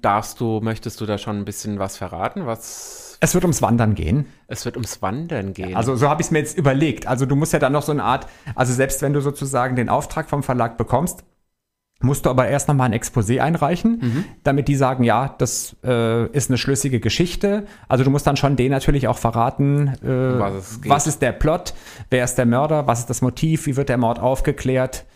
darfst 0.00 0.40
du, 0.40 0.60
möchtest 0.60 1.00
du 1.00 1.06
da 1.06 1.18
schon 1.18 1.38
ein 1.38 1.44
bisschen 1.44 1.78
was 1.78 1.96
verraten? 1.96 2.46
Was 2.46 3.06
es 3.20 3.34
wird 3.34 3.44
ums 3.44 3.62
Wandern 3.62 3.94
gehen. 3.94 4.26
Es 4.46 4.64
wird 4.64 4.76
ums 4.76 5.00
Wandern 5.00 5.54
gehen. 5.54 5.74
Also 5.74 5.96
so 5.96 6.08
habe 6.08 6.20
ich 6.20 6.26
es 6.26 6.30
mir 6.30 6.38
jetzt 6.40 6.58
überlegt. 6.58 7.06
Also 7.06 7.26
du 7.26 7.34
musst 7.34 7.52
ja 7.52 7.58
dann 7.58 7.72
noch 7.72 7.82
so 7.82 7.92
eine 7.92 8.04
Art, 8.04 8.26
also 8.54 8.72
selbst 8.72 9.02
wenn 9.02 9.12
du 9.12 9.20
sozusagen 9.20 9.76
den 9.76 9.88
Auftrag 9.88 10.28
vom 10.28 10.42
Verlag 10.42 10.76
bekommst, 10.76 11.24
musst 12.00 12.26
du 12.26 12.30
aber 12.30 12.46
erst 12.46 12.68
nochmal 12.68 12.92
ein 12.92 12.98
Exposé 12.98 13.40
einreichen, 13.40 13.98
mhm. 14.02 14.24
damit 14.44 14.68
die 14.68 14.76
sagen, 14.76 15.02
ja, 15.02 15.34
das 15.38 15.76
äh, 15.82 16.26
ist 16.26 16.50
eine 16.50 16.58
schlüssige 16.58 17.00
Geschichte. 17.00 17.66
Also 17.88 18.04
du 18.04 18.10
musst 18.10 18.26
dann 18.26 18.36
schon 18.36 18.56
denen 18.56 18.70
natürlich 18.70 19.08
auch 19.08 19.16
verraten, 19.16 19.88
äh, 20.04 20.38
was, 20.38 20.80
was, 20.84 21.06
ist 21.06 21.22
der 21.22 21.32
Plot, 21.32 21.72
wer 22.10 22.24
ist 22.24 22.36
der 22.36 22.46
Mörder, 22.46 22.86
was 22.86 23.00
ist 23.00 23.10
das 23.10 23.22
Motiv, 23.22 23.66
wie 23.66 23.76
wird 23.76 23.88
der 23.88 23.96
Mord 23.96 24.18
aufgeklärt. 24.18 25.06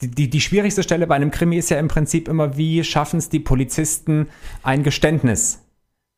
Die, 0.00 0.30
die, 0.30 0.40
schwierigste 0.40 0.82
Stelle 0.82 1.06
bei 1.06 1.14
einem 1.14 1.30
Krimi 1.30 1.56
ist 1.56 1.70
ja 1.70 1.78
im 1.78 1.88
Prinzip 1.88 2.28
immer, 2.28 2.56
wie 2.56 2.82
schaffen 2.82 3.18
es 3.18 3.28
die 3.28 3.40
Polizisten, 3.40 4.28
ein 4.62 4.82
Geständnis 4.82 5.64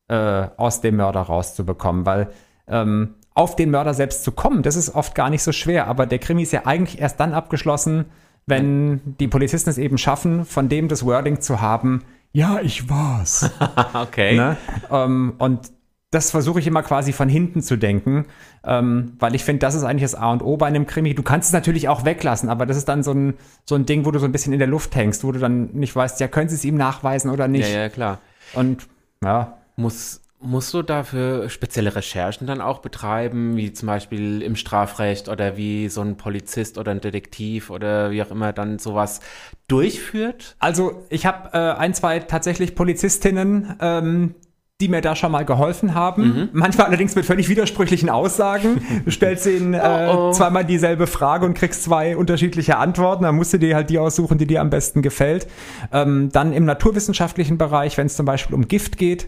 äh, 0.07 0.47
aus 0.57 0.81
dem 0.81 0.95
Mörder 0.97 1.21
rauszubekommen, 1.21 2.05
weil 2.05 2.31
ähm, 2.67 3.15
auf 3.33 3.55
den 3.55 3.71
Mörder 3.71 3.93
selbst 3.93 4.23
zu 4.23 4.31
kommen, 4.31 4.63
das 4.63 4.75
ist 4.75 4.95
oft 4.95 5.15
gar 5.15 5.29
nicht 5.29 5.43
so 5.43 5.51
schwer, 5.51 5.87
aber 5.87 6.05
der 6.05 6.19
Krimi 6.19 6.43
ist 6.43 6.51
ja 6.51 6.65
eigentlich 6.65 6.99
erst 6.99 7.19
dann 7.19 7.33
abgeschlossen, 7.33 8.05
wenn 8.45 9.01
die 9.19 9.27
Polizisten 9.27 9.69
es 9.69 9.77
eben 9.77 9.97
schaffen, 9.97 10.45
von 10.45 10.67
dem 10.67 10.87
das 10.87 11.05
Wording 11.05 11.41
zu 11.41 11.61
haben, 11.61 12.03
ja, 12.33 12.59
ich 12.61 12.89
war's. 12.89 13.49
okay. 13.93 14.35
Ne? 14.35 14.57
Ähm, 14.89 15.33
und 15.37 15.71
das 16.11 16.29
versuche 16.29 16.59
ich 16.59 16.67
immer 16.67 16.83
quasi 16.83 17.13
von 17.13 17.29
hinten 17.29 17.61
zu 17.61 17.77
denken, 17.77 18.25
ähm, 18.65 19.13
weil 19.19 19.33
ich 19.33 19.45
finde, 19.45 19.59
das 19.59 19.75
ist 19.75 19.83
eigentlich 19.83 20.03
das 20.03 20.15
A 20.15 20.31
und 20.31 20.43
O 20.43 20.57
bei 20.57 20.67
einem 20.67 20.85
Krimi. 20.85 21.15
Du 21.15 21.23
kannst 21.23 21.47
es 21.47 21.53
natürlich 21.53 21.87
auch 21.87 22.03
weglassen, 22.03 22.49
aber 22.49 22.65
das 22.65 22.75
ist 22.75 22.89
dann 22.89 23.01
so 23.01 23.13
ein, 23.13 23.35
so 23.65 23.75
ein 23.75 23.85
Ding, 23.85 24.05
wo 24.05 24.11
du 24.11 24.19
so 24.19 24.25
ein 24.25 24.33
bisschen 24.33 24.51
in 24.51 24.59
der 24.59 24.67
Luft 24.67 24.93
hängst, 24.95 25.23
wo 25.23 25.31
du 25.31 25.39
dann 25.39 25.71
nicht 25.71 25.95
weißt, 25.95 26.19
ja, 26.19 26.27
können 26.27 26.49
sie 26.49 26.55
es 26.55 26.65
ihm 26.65 26.75
nachweisen 26.75 27.31
oder 27.31 27.47
nicht. 27.47 27.69
Ja, 27.69 27.81
ja, 27.81 27.89
klar. 27.89 28.19
Und 28.53 28.87
ja. 29.23 29.57
Muss, 29.77 30.21
musst 30.41 30.73
du 30.73 30.81
dafür 30.81 31.49
spezielle 31.49 31.95
Recherchen 31.95 32.45
dann 32.45 32.59
auch 32.59 32.79
betreiben, 32.79 33.55
wie 33.55 33.71
zum 33.71 33.87
Beispiel 33.87 34.41
im 34.41 34.57
Strafrecht 34.57 35.29
oder 35.29 35.55
wie 35.55 35.87
so 35.87 36.01
ein 36.01 36.17
Polizist 36.17 36.77
oder 36.77 36.91
ein 36.91 36.99
Detektiv 36.99 37.69
oder 37.69 38.11
wie 38.11 38.21
auch 38.21 38.31
immer 38.31 38.51
dann 38.51 38.79
sowas 38.79 39.21
durchführt? 39.69 40.57
Also 40.59 41.05
ich 41.09 41.25
habe 41.25 41.49
äh, 41.53 41.79
ein, 41.79 41.93
zwei 41.93 42.19
tatsächlich 42.19 42.75
Polizistinnen, 42.75 43.77
ähm, 43.79 44.35
die 44.81 44.89
mir 44.89 45.01
da 45.01 45.15
schon 45.15 45.31
mal 45.31 45.45
geholfen 45.45 45.93
haben. 45.93 46.23
Mhm. 46.23 46.49
Manchmal 46.53 46.87
allerdings 46.87 47.15
mit 47.15 47.25
völlig 47.25 47.47
widersprüchlichen 47.47 48.09
Aussagen. 48.09 48.81
Du 49.05 49.09
stellst 49.09 49.47
ihnen 49.47 49.73
äh, 49.73 50.09
oh 50.13 50.21
oh. 50.29 50.31
zweimal 50.31 50.65
dieselbe 50.65 51.07
Frage 51.07 51.45
und 51.45 51.53
kriegst 51.53 51.83
zwei 51.83 52.17
unterschiedliche 52.17 52.77
Antworten. 52.77 53.23
Dann 53.23 53.35
musst 53.35 53.53
du 53.53 53.57
dir 53.57 53.75
halt 53.75 53.89
die 53.89 53.99
aussuchen, 53.99 54.37
die 54.37 54.45
dir 54.45 54.61
am 54.61 54.69
besten 54.69 55.01
gefällt. 55.01 55.47
Ähm, 55.91 56.29
dann 56.31 56.53
im 56.53 56.65
naturwissenschaftlichen 56.65 57.57
Bereich, 57.57 57.97
wenn 57.97 58.07
es 58.07 58.15
zum 58.15 58.25
Beispiel 58.25 58.55
um 58.55 58.67
Gift 58.67 58.97
geht, 58.97 59.27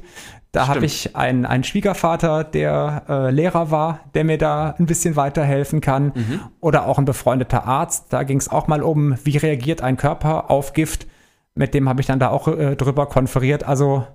da 0.52 0.68
habe 0.68 0.86
ich 0.86 1.16
einen, 1.16 1.48
einen 1.48 1.64
Schwiegervater, 1.64 2.44
der 2.44 3.04
äh, 3.10 3.32
Lehrer 3.32 3.72
war, 3.72 4.02
der 4.14 4.24
mir 4.24 4.38
da 4.38 4.76
ein 4.78 4.86
bisschen 4.86 5.16
weiterhelfen 5.16 5.82
kann. 5.82 6.12
Mhm. 6.14 6.42
Oder 6.60 6.86
auch 6.86 7.00
ein 7.00 7.06
befreundeter 7.06 7.66
Arzt. 7.66 8.14
Da 8.14 8.22
ging 8.22 8.38
es 8.38 8.50
auch 8.50 8.68
mal 8.68 8.84
um, 8.84 9.16
wie 9.24 9.38
reagiert 9.38 9.82
ein 9.82 9.98
Körper 9.98 10.52
auf 10.52 10.74
Gift. 10.74 11.08
Mit 11.56 11.74
dem 11.74 11.90
habe 11.90 12.02
ich 12.02 12.08
dann 12.08 12.20
da 12.20 12.30
auch 12.30 12.48
äh, 12.48 12.76
drüber 12.76 13.08
konferiert. 13.08 13.64
Also 13.64 14.06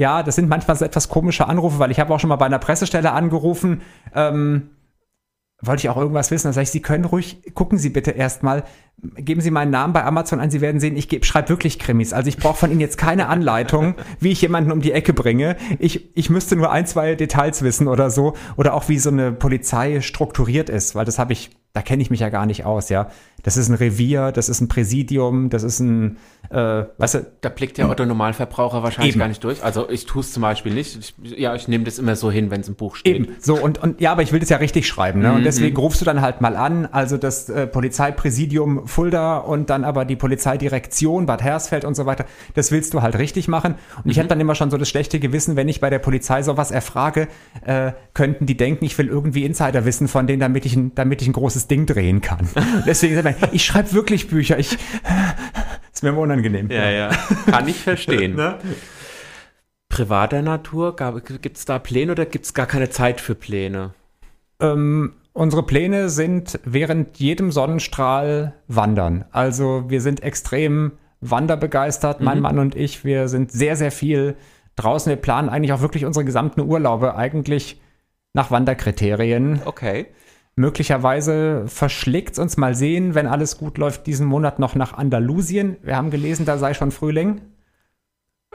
ja, 0.00 0.22
das 0.22 0.34
sind 0.34 0.48
manchmal 0.48 0.78
so 0.78 0.84
etwas 0.86 1.10
komische 1.10 1.46
Anrufe, 1.46 1.78
weil 1.78 1.90
ich 1.90 2.00
habe 2.00 2.12
auch 2.14 2.18
schon 2.18 2.28
mal 2.28 2.36
bei 2.36 2.46
einer 2.46 2.58
Pressestelle 2.58 3.12
angerufen. 3.12 3.82
Ähm, 4.14 4.70
wollte 5.60 5.80
ich 5.80 5.90
auch 5.90 5.98
irgendwas 5.98 6.30
wissen. 6.30 6.48
Da 6.48 6.54
sage 6.54 6.62
ich, 6.62 6.70
Sie 6.70 6.80
können 6.80 7.04
ruhig, 7.04 7.42
gucken 7.52 7.76
Sie 7.76 7.90
bitte 7.90 8.12
erstmal, 8.12 8.64
geben 9.16 9.42
Sie 9.42 9.50
meinen 9.50 9.70
Namen 9.70 9.92
bei 9.92 10.02
Amazon 10.02 10.40
ein, 10.40 10.50
Sie 10.50 10.62
werden 10.62 10.80
sehen, 10.80 10.96
ich 10.96 11.26
schreibe 11.26 11.50
wirklich 11.50 11.78
Krimis. 11.78 12.14
Also 12.14 12.30
ich 12.30 12.38
brauche 12.38 12.56
von 12.56 12.70
Ihnen 12.70 12.80
jetzt 12.80 12.96
keine 12.96 13.28
Anleitung, 13.28 13.94
wie 14.20 14.32
ich 14.32 14.40
jemanden 14.40 14.72
um 14.72 14.80
die 14.80 14.92
Ecke 14.92 15.12
bringe. 15.12 15.56
Ich, 15.78 16.16
ich 16.16 16.30
müsste 16.30 16.56
nur 16.56 16.72
ein, 16.72 16.86
zwei 16.86 17.14
Details 17.14 17.60
wissen 17.60 17.86
oder 17.86 18.08
so. 18.08 18.32
Oder 18.56 18.72
auch 18.72 18.88
wie 18.88 18.98
so 18.98 19.10
eine 19.10 19.32
Polizei 19.32 20.00
strukturiert 20.00 20.70
ist, 20.70 20.94
weil 20.94 21.04
das 21.04 21.18
habe 21.18 21.34
ich 21.34 21.50
da 21.72 21.82
kenne 21.82 22.02
ich 22.02 22.10
mich 22.10 22.20
ja 22.20 22.30
gar 22.30 22.46
nicht 22.46 22.64
aus, 22.64 22.88
ja. 22.88 23.08
Das 23.42 23.56
ist 23.56 23.68
ein 23.68 23.74
Revier, 23.74 24.32
das 24.32 24.48
ist 24.48 24.60
ein 24.60 24.68
Präsidium, 24.68 25.50
das 25.50 25.62
ist 25.62 25.80
ein, 25.80 26.18
äh, 26.50 26.84
weißt 26.98 27.14
du. 27.14 27.26
Da 27.40 27.48
blickt 27.48 27.78
der 27.78 27.88
Otto 27.88 28.04
Normalverbraucher 28.04 28.82
wahrscheinlich 28.82 29.14
eben. 29.14 29.20
gar 29.20 29.28
nicht 29.28 29.42
durch. 29.42 29.62
Also 29.64 29.88
ich 29.88 30.06
tue 30.06 30.20
es 30.20 30.32
zum 30.32 30.42
Beispiel 30.42 30.74
nicht. 30.74 30.98
Ich, 31.22 31.38
ja, 31.38 31.54
ich 31.54 31.68
nehme 31.68 31.84
das 31.84 31.98
immer 31.98 32.16
so 32.16 32.30
hin, 32.30 32.50
wenn 32.50 32.60
es 32.60 32.68
im 32.68 32.74
Buch 32.74 32.96
steht. 32.96 33.16
Eben, 33.16 33.28
so 33.40 33.56
und, 33.56 33.78
und 33.78 34.00
ja, 34.00 34.12
aber 34.12 34.22
ich 34.22 34.32
will 34.32 34.40
das 34.40 34.48
ja 34.48 34.58
richtig 34.58 34.86
schreiben, 34.86 35.20
ne? 35.20 35.32
Und 35.32 35.40
mhm. 35.40 35.44
deswegen 35.44 35.76
rufst 35.76 36.00
du 36.00 36.04
dann 36.04 36.20
halt 36.20 36.40
mal 36.40 36.56
an, 36.56 36.86
also 36.86 37.16
das 37.16 37.48
äh, 37.48 37.66
Polizeipräsidium 37.66 38.86
Fulda 38.86 39.38
und 39.38 39.70
dann 39.70 39.84
aber 39.84 40.04
die 40.04 40.16
Polizeidirektion 40.16 41.26
Bad 41.26 41.42
Hersfeld 41.42 41.84
und 41.84 41.94
so 41.94 42.06
weiter. 42.06 42.26
Das 42.54 42.72
willst 42.72 42.94
du 42.94 43.02
halt 43.02 43.18
richtig 43.18 43.48
machen. 43.48 43.74
Und 43.96 44.06
mhm. 44.06 44.10
ich 44.10 44.18
habe 44.18 44.28
dann 44.28 44.40
immer 44.40 44.54
schon 44.54 44.70
so 44.70 44.76
das 44.76 44.88
schlechte 44.88 45.20
Gewissen, 45.20 45.56
wenn 45.56 45.68
ich 45.68 45.80
bei 45.80 45.90
der 45.90 45.98
Polizei 45.98 46.42
sowas 46.42 46.70
erfrage, 46.70 47.28
äh, 47.64 47.92
könnten 48.14 48.46
die 48.46 48.56
denken, 48.56 48.84
ich 48.84 48.96
will 48.98 49.08
irgendwie 49.08 49.44
Insiderwissen 49.44 50.08
von 50.08 50.26
denen, 50.26 50.40
damit 50.40 50.66
ich 50.66 50.76
ein, 50.76 50.94
damit 50.94 51.22
ich 51.22 51.28
ein 51.28 51.32
großes 51.32 51.68
Ding 51.68 51.86
drehen 51.86 52.20
kann. 52.20 52.48
Deswegen 52.86 53.14
man, 53.38 53.50
ich 53.52 53.64
schreibe 53.64 53.92
wirklich 53.92 54.28
Bücher. 54.28 54.58
Ich, 54.58 54.72
ist 55.92 56.02
mir 56.02 56.10
immer 56.10 56.20
unangenehm. 56.20 56.70
Ja, 56.70 56.90
ja. 56.90 57.10
Kann 57.50 57.68
ich 57.68 57.76
verstehen. 57.76 58.34
ne? 58.36 58.58
Privater 59.88 60.42
Natur, 60.42 60.96
gibt 61.42 61.56
es 61.56 61.64
da 61.64 61.78
Pläne 61.78 62.12
oder 62.12 62.26
gibt 62.26 62.44
es 62.44 62.54
gar 62.54 62.66
keine 62.66 62.90
Zeit 62.90 63.20
für 63.20 63.34
Pläne? 63.34 63.92
Ähm, 64.60 65.14
unsere 65.32 65.64
Pläne 65.64 66.08
sind 66.08 66.60
während 66.64 67.18
jedem 67.18 67.50
Sonnenstrahl 67.50 68.54
wandern. 68.68 69.24
Also 69.32 69.84
wir 69.88 70.00
sind 70.00 70.22
extrem 70.22 70.92
wanderbegeistert, 71.20 72.20
mein 72.20 72.38
mhm. 72.38 72.42
Mann 72.42 72.58
und 72.58 72.76
ich. 72.76 73.04
Wir 73.04 73.28
sind 73.28 73.52
sehr, 73.52 73.76
sehr 73.76 73.90
viel 73.90 74.36
draußen. 74.76 75.10
Wir 75.10 75.16
planen 75.16 75.48
eigentlich 75.48 75.72
auch 75.72 75.82
wirklich 75.82 76.04
unsere 76.04 76.24
gesamten 76.24 76.60
Urlaube 76.60 77.16
eigentlich 77.16 77.80
nach 78.32 78.50
Wanderkriterien. 78.50 79.60
Okay 79.64 80.06
Möglicherweise 80.60 81.64
verschlägt 81.68 82.34
es 82.34 82.38
uns 82.38 82.58
mal 82.58 82.74
sehen, 82.74 83.14
wenn 83.14 83.26
alles 83.26 83.56
gut 83.56 83.78
läuft, 83.78 84.06
diesen 84.06 84.26
Monat 84.26 84.58
noch 84.58 84.74
nach 84.74 84.92
Andalusien. 84.92 85.78
Wir 85.82 85.96
haben 85.96 86.10
gelesen, 86.10 86.44
da 86.44 86.58
sei 86.58 86.74
schon 86.74 86.90
Frühling. 86.90 87.40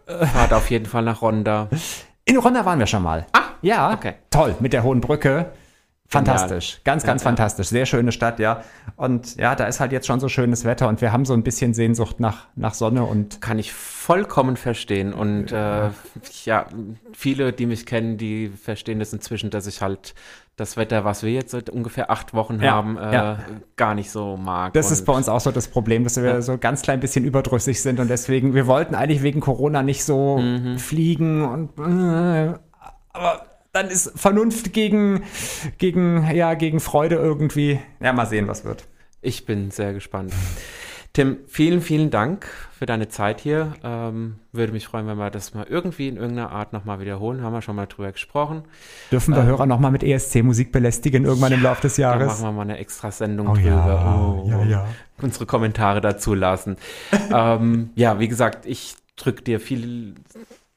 Fahrt 0.06 0.53
auf 0.53 0.69
jeden 0.69 0.86
Fall 0.86 1.02
nach 1.02 1.23
Ronda. 1.23 1.68
In 2.23 2.38
Ronda 2.38 2.64
waren 2.64 2.77
wir 2.77 2.86
schon 2.86 3.02
mal. 3.02 3.26
Ah, 3.34 3.41
ja. 3.64 3.91
Okay. 3.91 4.14
Toll, 4.30 4.56
mit 4.60 4.72
der 4.73 4.84
hohen 4.84 5.02
Brücke. 5.02 5.48
Fantastisch, 6.07 6.82
ganz, 6.84 7.03
ganz 7.03 7.23
ja, 7.23 7.30
fantastisch. 7.30 7.69
Sehr 7.69 7.88
schöne 7.88 8.11
Stadt, 8.11 8.38
ja. 8.38 8.64
Und 8.95 9.38
ja, 9.38 9.56
da 9.56 9.65
ist 9.65 9.80
halt 9.80 9.91
jetzt 9.91 10.06
schon 10.06 10.19
so 10.19 10.30
schönes 10.30 10.64
Wetter 10.64 10.88
und 10.88 11.02
wir 11.02 11.11
haben 11.11 11.26
so 11.26 11.34
ein 11.34 11.41
bisschen 11.41 11.73
Sehnsucht 11.73 12.19
nach, 12.19 12.45
nach 12.56 12.76
Sonne 12.76 13.03
und. 13.03 13.41
Kann 13.41 13.57
ich 13.57 13.73
vollkommen 13.73 14.56
verstehen. 14.56 15.14
Und 15.14 15.52
äh, 15.52 15.90
ja, 16.44 16.68
viele, 17.11 17.52
die 17.53 17.65
mich 17.65 17.88
kennen, 17.88 18.18
die 18.18 18.49
verstehen 18.49 18.99
das 18.99 19.14
inzwischen, 19.14 19.49
dass 19.49 19.65
ich 19.65 19.82
halt 19.82 20.14
das 20.56 20.77
Wetter, 20.77 21.03
was 21.03 21.23
wir 21.23 21.32
jetzt 21.32 21.52
seit 21.52 21.69
ungefähr 21.69 22.10
acht 22.10 22.34
Wochen 22.34 22.61
ja, 22.61 22.72
haben, 22.72 22.98
äh, 22.98 23.14
ja. 23.14 23.40
gar 23.76 23.94
nicht 23.94 24.10
so 24.10 24.38
mag. 24.38 24.73
Das 24.73 24.90
ist 24.91 25.06
bei 25.06 25.14
uns 25.14 25.27
auch 25.27 25.41
so 25.41 25.52
das 25.52 25.68
Problem, 25.68 26.03
dass 26.03 26.15
wir 26.15 26.23
ja. 26.23 26.41
so 26.41 26.57
ganz 26.57 26.82
klein 26.82 26.99
bisschen 26.99 27.26
überdrüssig 27.26 27.82
sind 27.82 27.99
und 27.99 28.10
deswegen, 28.10 28.53
wir 28.53 28.65
wollten 28.68 28.95
eigentlich 28.95 29.22
wegen 29.22 29.41
Corona 29.41 29.84
nicht 29.84 30.06
so 30.06 30.38
mhm. 30.38 30.77
fliegen 30.80 31.44
und 31.44 31.77
äh, 31.80 32.53
aber 33.11 33.45
dann 33.73 33.90
ist 33.90 34.18
Vernunft 34.18 34.72
gegen, 34.72 35.23
gegen, 35.77 36.30
ja, 36.34 36.53
gegen 36.53 36.80
Freude 36.80 37.15
irgendwie. 37.15 37.80
Ja, 37.99 38.14
mal 38.14 38.26
sehen, 38.26 38.48
was 38.48 38.64
wird. 38.64 38.88
Ich 39.22 39.45
bin 39.45 39.72
sehr 39.72 39.94
gespannt. 39.94 40.34
Tim, 41.15 41.37
vielen, 41.47 41.79
vielen 41.79 42.09
Dank 42.09 42.45
für 42.77 42.85
deine 42.85 43.07
Zeit 43.07 43.39
hier. 43.39 43.71
Ähm, 43.85 44.35
würde 44.51 44.73
mich 44.73 44.85
freuen, 44.85 45.07
wenn 45.07 45.17
wir 45.17 45.29
das 45.29 45.53
mal 45.53 45.65
irgendwie 45.65 46.09
in 46.09 46.17
irgendeiner 46.17 46.51
Art 46.51 46.73
nochmal 46.73 46.99
wiederholen. 46.99 47.41
Haben 47.41 47.53
wir 47.53 47.61
schon 47.61 47.77
mal 47.77 47.85
drüber 47.85 48.11
gesprochen. 48.11 48.63
Dürfen 49.13 49.33
wir 49.33 49.39
ähm, 49.39 49.47
Hörer 49.47 49.65
nochmal 49.65 49.91
mit 49.91 50.03
ESC-Musik 50.03 50.73
belästigen 50.73 51.23
irgendwann 51.23 51.53
ja, 51.53 51.57
im 51.57 51.63
Laufe 51.63 51.83
des 51.83 51.95
Jahres? 51.95 52.27
Da 52.27 52.33
machen 52.33 52.43
wir 52.43 52.51
mal 52.51 52.61
eine 52.63 52.79
extra 52.79 53.11
Sendung 53.11 53.47
oh, 53.47 53.53
drüber. 53.53 53.69
Ja, 53.69 54.15
oh, 54.19 54.45
ja, 54.49 54.63
ja. 54.65 54.87
Unsere 55.21 55.45
Kommentare 55.45 56.01
dazu 56.01 56.33
lassen. 56.33 56.75
ähm, 57.33 57.91
ja, 57.95 58.19
wie 58.19 58.27
gesagt, 58.27 58.65
ich 58.65 58.95
drücke 59.15 59.41
dir 59.41 59.61
viel 59.61 60.15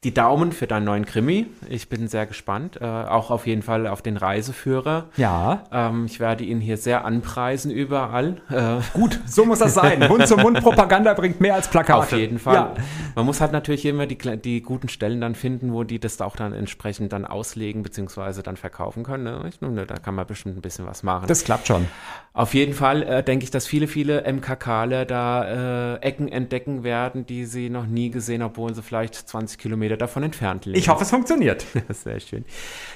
die 0.05 0.15
Daumen 0.15 0.53
für 0.53 0.69
deinen 0.69 0.85
neuen 0.85 1.07
Krimi. 1.07 1.47
Ich 1.69 1.89
bin 1.89 2.07
sehr 2.07 2.25
gespannt. 2.25 2.79
Äh, 2.81 2.85
auch 2.85 3.33
auf 3.33 3.49
jeden 3.49 3.63
Fall 3.63 3.89
auf 3.89 4.01
den 4.01 4.17
Reiseführer. 4.17 5.09
Ja. 5.17 5.65
Ähm, 5.73 6.07
ich 6.07 6.21
werde 6.21 6.45
ihn 6.45 6.61
hier 6.61 6.77
sehr 6.77 7.05
anpreisen 7.05 7.73
überall. 7.73 8.41
Äh, 8.49 8.77
Gut, 8.93 9.19
so 9.27 9.45
muss 9.45 9.59
das 9.59 9.75
sein. 9.75 9.99
Mund-zu-Mund-Propaganda 10.09 11.15
bringt 11.15 11.41
mehr 11.41 11.57
als 11.57 11.67
Plakate. 11.67 11.99
Auf 11.99 12.13
jeden 12.13 12.39
Fall. 12.39 12.55
Ja. 12.55 12.75
Man 13.17 13.27
muss 13.27 13.41
halt 13.41 13.51
natürlich 13.51 13.85
immer 13.87 14.07
die, 14.07 14.17
die 14.17 14.63
guten 14.63 14.89
Stellen 14.89 15.21
dann 15.21 15.35
finden, 15.35 15.73
wo 15.73 15.83
die 15.83 15.99
das 15.99 16.21
auch 16.21 16.37
dann 16.37 16.53
entsprechend 16.53 17.13
dann 17.13 17.25
auslegen 17.25 17.83
bzw. 17.83 18.43
dann 18.43 18.57
verkaufen 18.57 19.03
können. 19.03 19.51
Ne? 19.61 19.85
Da 19.85 19.97
kann 19.97 20.15
man 20.15 20.29
bestimmt 20.29 20.57
ein 20.57 20.63
bisschen 20.63 20.87
was 20.87 21.03
machen. 21.03 21.27
Das 21.27 21.43
klappt 21.43 21.67
schon. 21.67 21.89
Auf 22.35 22.55
jeden 22.55 22.73
Fall 22.75 23.03
äh, 23.03 23.25
denke 23.25 23.43
ich, 23.43 23.51
dass 23.51 23.67
viele, 23.67 23.89
viele 23.89 24.23
MKKler 24.33 25.05
da 25.07 25.95
äh, 25.95 26.03
Ecken 26.03 26.29
entdecken 26.29 26.85
werden, 26.85 27.27
die 27.27 27.47
sie 27.47 27.69
noch 27.69 27.87
nie 27.87 28.11
gesehen, 28.11 28.43
obwohl 28.43 28.73
sie 28.77 28.83
vielleicht 28.85 29.17
20 29.17 29.59
Kilometer 29.89 29.97
davon 29.97 30.23
entfernt 30.23 30.67
leben. 30.67 30.79
Ich 30.79 30.89
hoffe, 30.89 31.03
es 31.03 31.11
funktioniert. 31.11 31.65
Sehr 31.89 32.21
schön. 32.21 32.45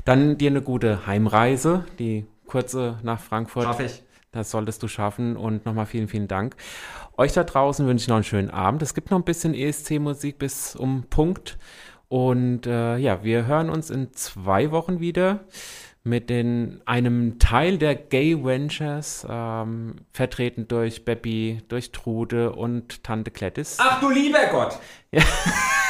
Dann 0.04 0.38
dir 0.38 0.50
eine 0.50 0.62
gute 0.62 1.06
Heimreise, 1.06 1.84
die 1.98 2.26
kurze 2.46 2.98
nach 3.02 3.20
Frankfurt. 3.20 3.64
Schaffe 3.64 3.84
ich. 3.84 4.02
Das 4.30 4.50
solltest 4.50 4.82
du 4.82 4.88
schaffen 4.88 5.36
und 5.36 5.66
nochmal 5.66 5.84
vielen, 5.86 6.08
vielen 6.08 6.28
Dank. 6.28 6.56
Euch 7.18 7.32
da 7.32 7.44
draußen 7.44 7.86
wünsche 7.86 8.04
ich 8.04 8.08
noch 8.08 8.16
einen 8.16 8.24
schönen 8.24 8.50
Abend. 8.50 8.80
Es 8.82 8.94
gibt 8.94 9.10
noch 9.10 9.18
ein 9.18 9.24
bisschen 9.24 9.54
ESC-Musik 9.54 10.38
bis 10.38 10.74
um 10.74 11.04
Punkt. 11.10 11.58
Und 12.08 12.66
äh, 12.66 12.96
ja, 12.96 13.22
wir 13.24 13.46
hören 13.46 13.68
uns 13.68 13.90
in 13.90 14.12
zwei 14.14 14.70
Wochen 14.70 15.00
wieder 15.00 15.40
mit 16.04 16.30
den, 16.30 16.80
einem 16.86 17.38
Teil 17.38 17.78
der 17.78 17.94
Gay 17.94 18.42
Ventures, 18.42 19.26
ähm, 19.28 19.96
vertreten 20.12 20.66
durch 20.66 21.04
Beppi, 21.04 21.62
durch 21.68 21.92
Trude 21.92 22.52
und 22.52 23.04
Tante 23.04 23.30
Klettis. 23.30 23.76
Ach 23.80 24.00
du 24.00 24.10
lieber 24.10 24.46
Gott! 24.50 24.78
Ja. 25.10 25.22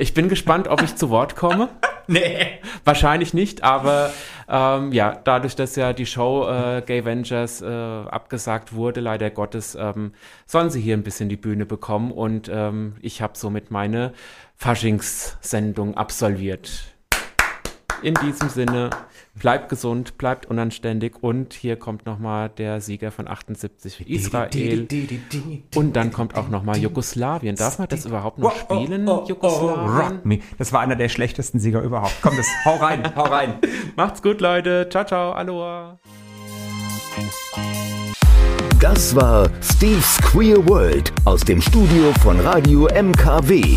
Ich 0.00 0.14
bin 0.14 0.30
gespannt, 0.30 0.66
ob 0.66 0.80
ich 0.80 0.96
zu 0.96 1.10
Wort 1.10 1.36
komme. 1.36 1.68
nee. 2.06 2.58
Wahrscheinlich 2.84 3.34
nicht, 3.34 3.62
aber 3.62 4.10
ähm, 4.48 4.92
ja, 4.92 5.20
dadurch, 5.24 5.56
dass 5.56 5.76
ja 5.76 5.92
die 5.92 6.06
Show 6.06 6.48
äh, 6.48 6.80
Gay 6.80 7.04
Ventures 7.04 7.60
äh, 7.60 7.66
abgesagt 7.66 8.72
wurde, 8.72 9.00
leider 9.00 9.28
Gottes, 9.28 9.76
ähm, 9.78 10.12
sollen 10.46 10.70
sie 10.70 10.80
hier 10.80 10.96
ein 10.96 11.02
bisschen 11.02 11.28
die 11.28 11.36
Bühne 11.36 11.66
bekommen 11.66 12.12
und 12.12 12.50
ähm, 12.50 12.94
ich 13.02 13.20
habe 13.20 13.36
somit 13.36 13.70
meine 13.70 14.14
Faschingssendung 14.56 15.98
absolviert. 15.98 16.94
In 18.02 18.14
diesem 18.14 18.48
Sinne, 18.48 18.88
bleibt 19.34 19.68
gesund, 19.68 20.18
bleibt 20.18 20.46
unanständig 20.46 21.22
und 21.22 21.54
hier 21.54 21.76
kommt 21.76 22.06
nochmal 22.06 22.48
der 22.48 22.80
Sieger 22.80 23.10
von 23.10 23.28
78 23.28 24.08
Israel 24.08 24.86
und 25.74 25.96
dann 25.96 26.12
kommt 26.12 26.36
auch 26.36 26.48
nochmal 26.48 26.78
Jugoslawien. 26.78 27.56
Darf 27.56 27.78
man 27.78 27.88
das 27.88 28.06
überhaupt 28.06 28.38
noch 28.38 28.54
spielen, 28.54 29.08
oh, 29.08 29.12
oh, 29.12 29.22
oh, 29.22 29.28
Jugoslawien? 29.28 30.42
Das 30.58 30.72
war 30.72 30.80
einer 30.80 30.96
der 30.96 31.08
schlechtesten 31.08 31.58
Sieger 31.58 31.82
überhaupt. 31.82 32.14
Komm, 32.22 32.36
das, 32.36 32.46
hau 32.64 32.76
rein, 32.76 33.14
hau 33.16 33.24
rein. 33.24 33.58
Macht's 33.96 34.22
gut, 34.22 34.40
Leute. 34.40 34.88
Ciao, 34.90 35.04
ciao, 35.04 35.32
aloha. 35.32 35.98
Das 38.80 39.14
war 39.14 39.50
Steve's 39.62 40.18
Queer 40.22 40.66
World 40.66 41.12
aus 41.24 41.42
dem 41.42 41.60
Studio 41.60 42.12
von 42.22 42.40
Radio 42.40 42.88
MKW. 42.94 43.76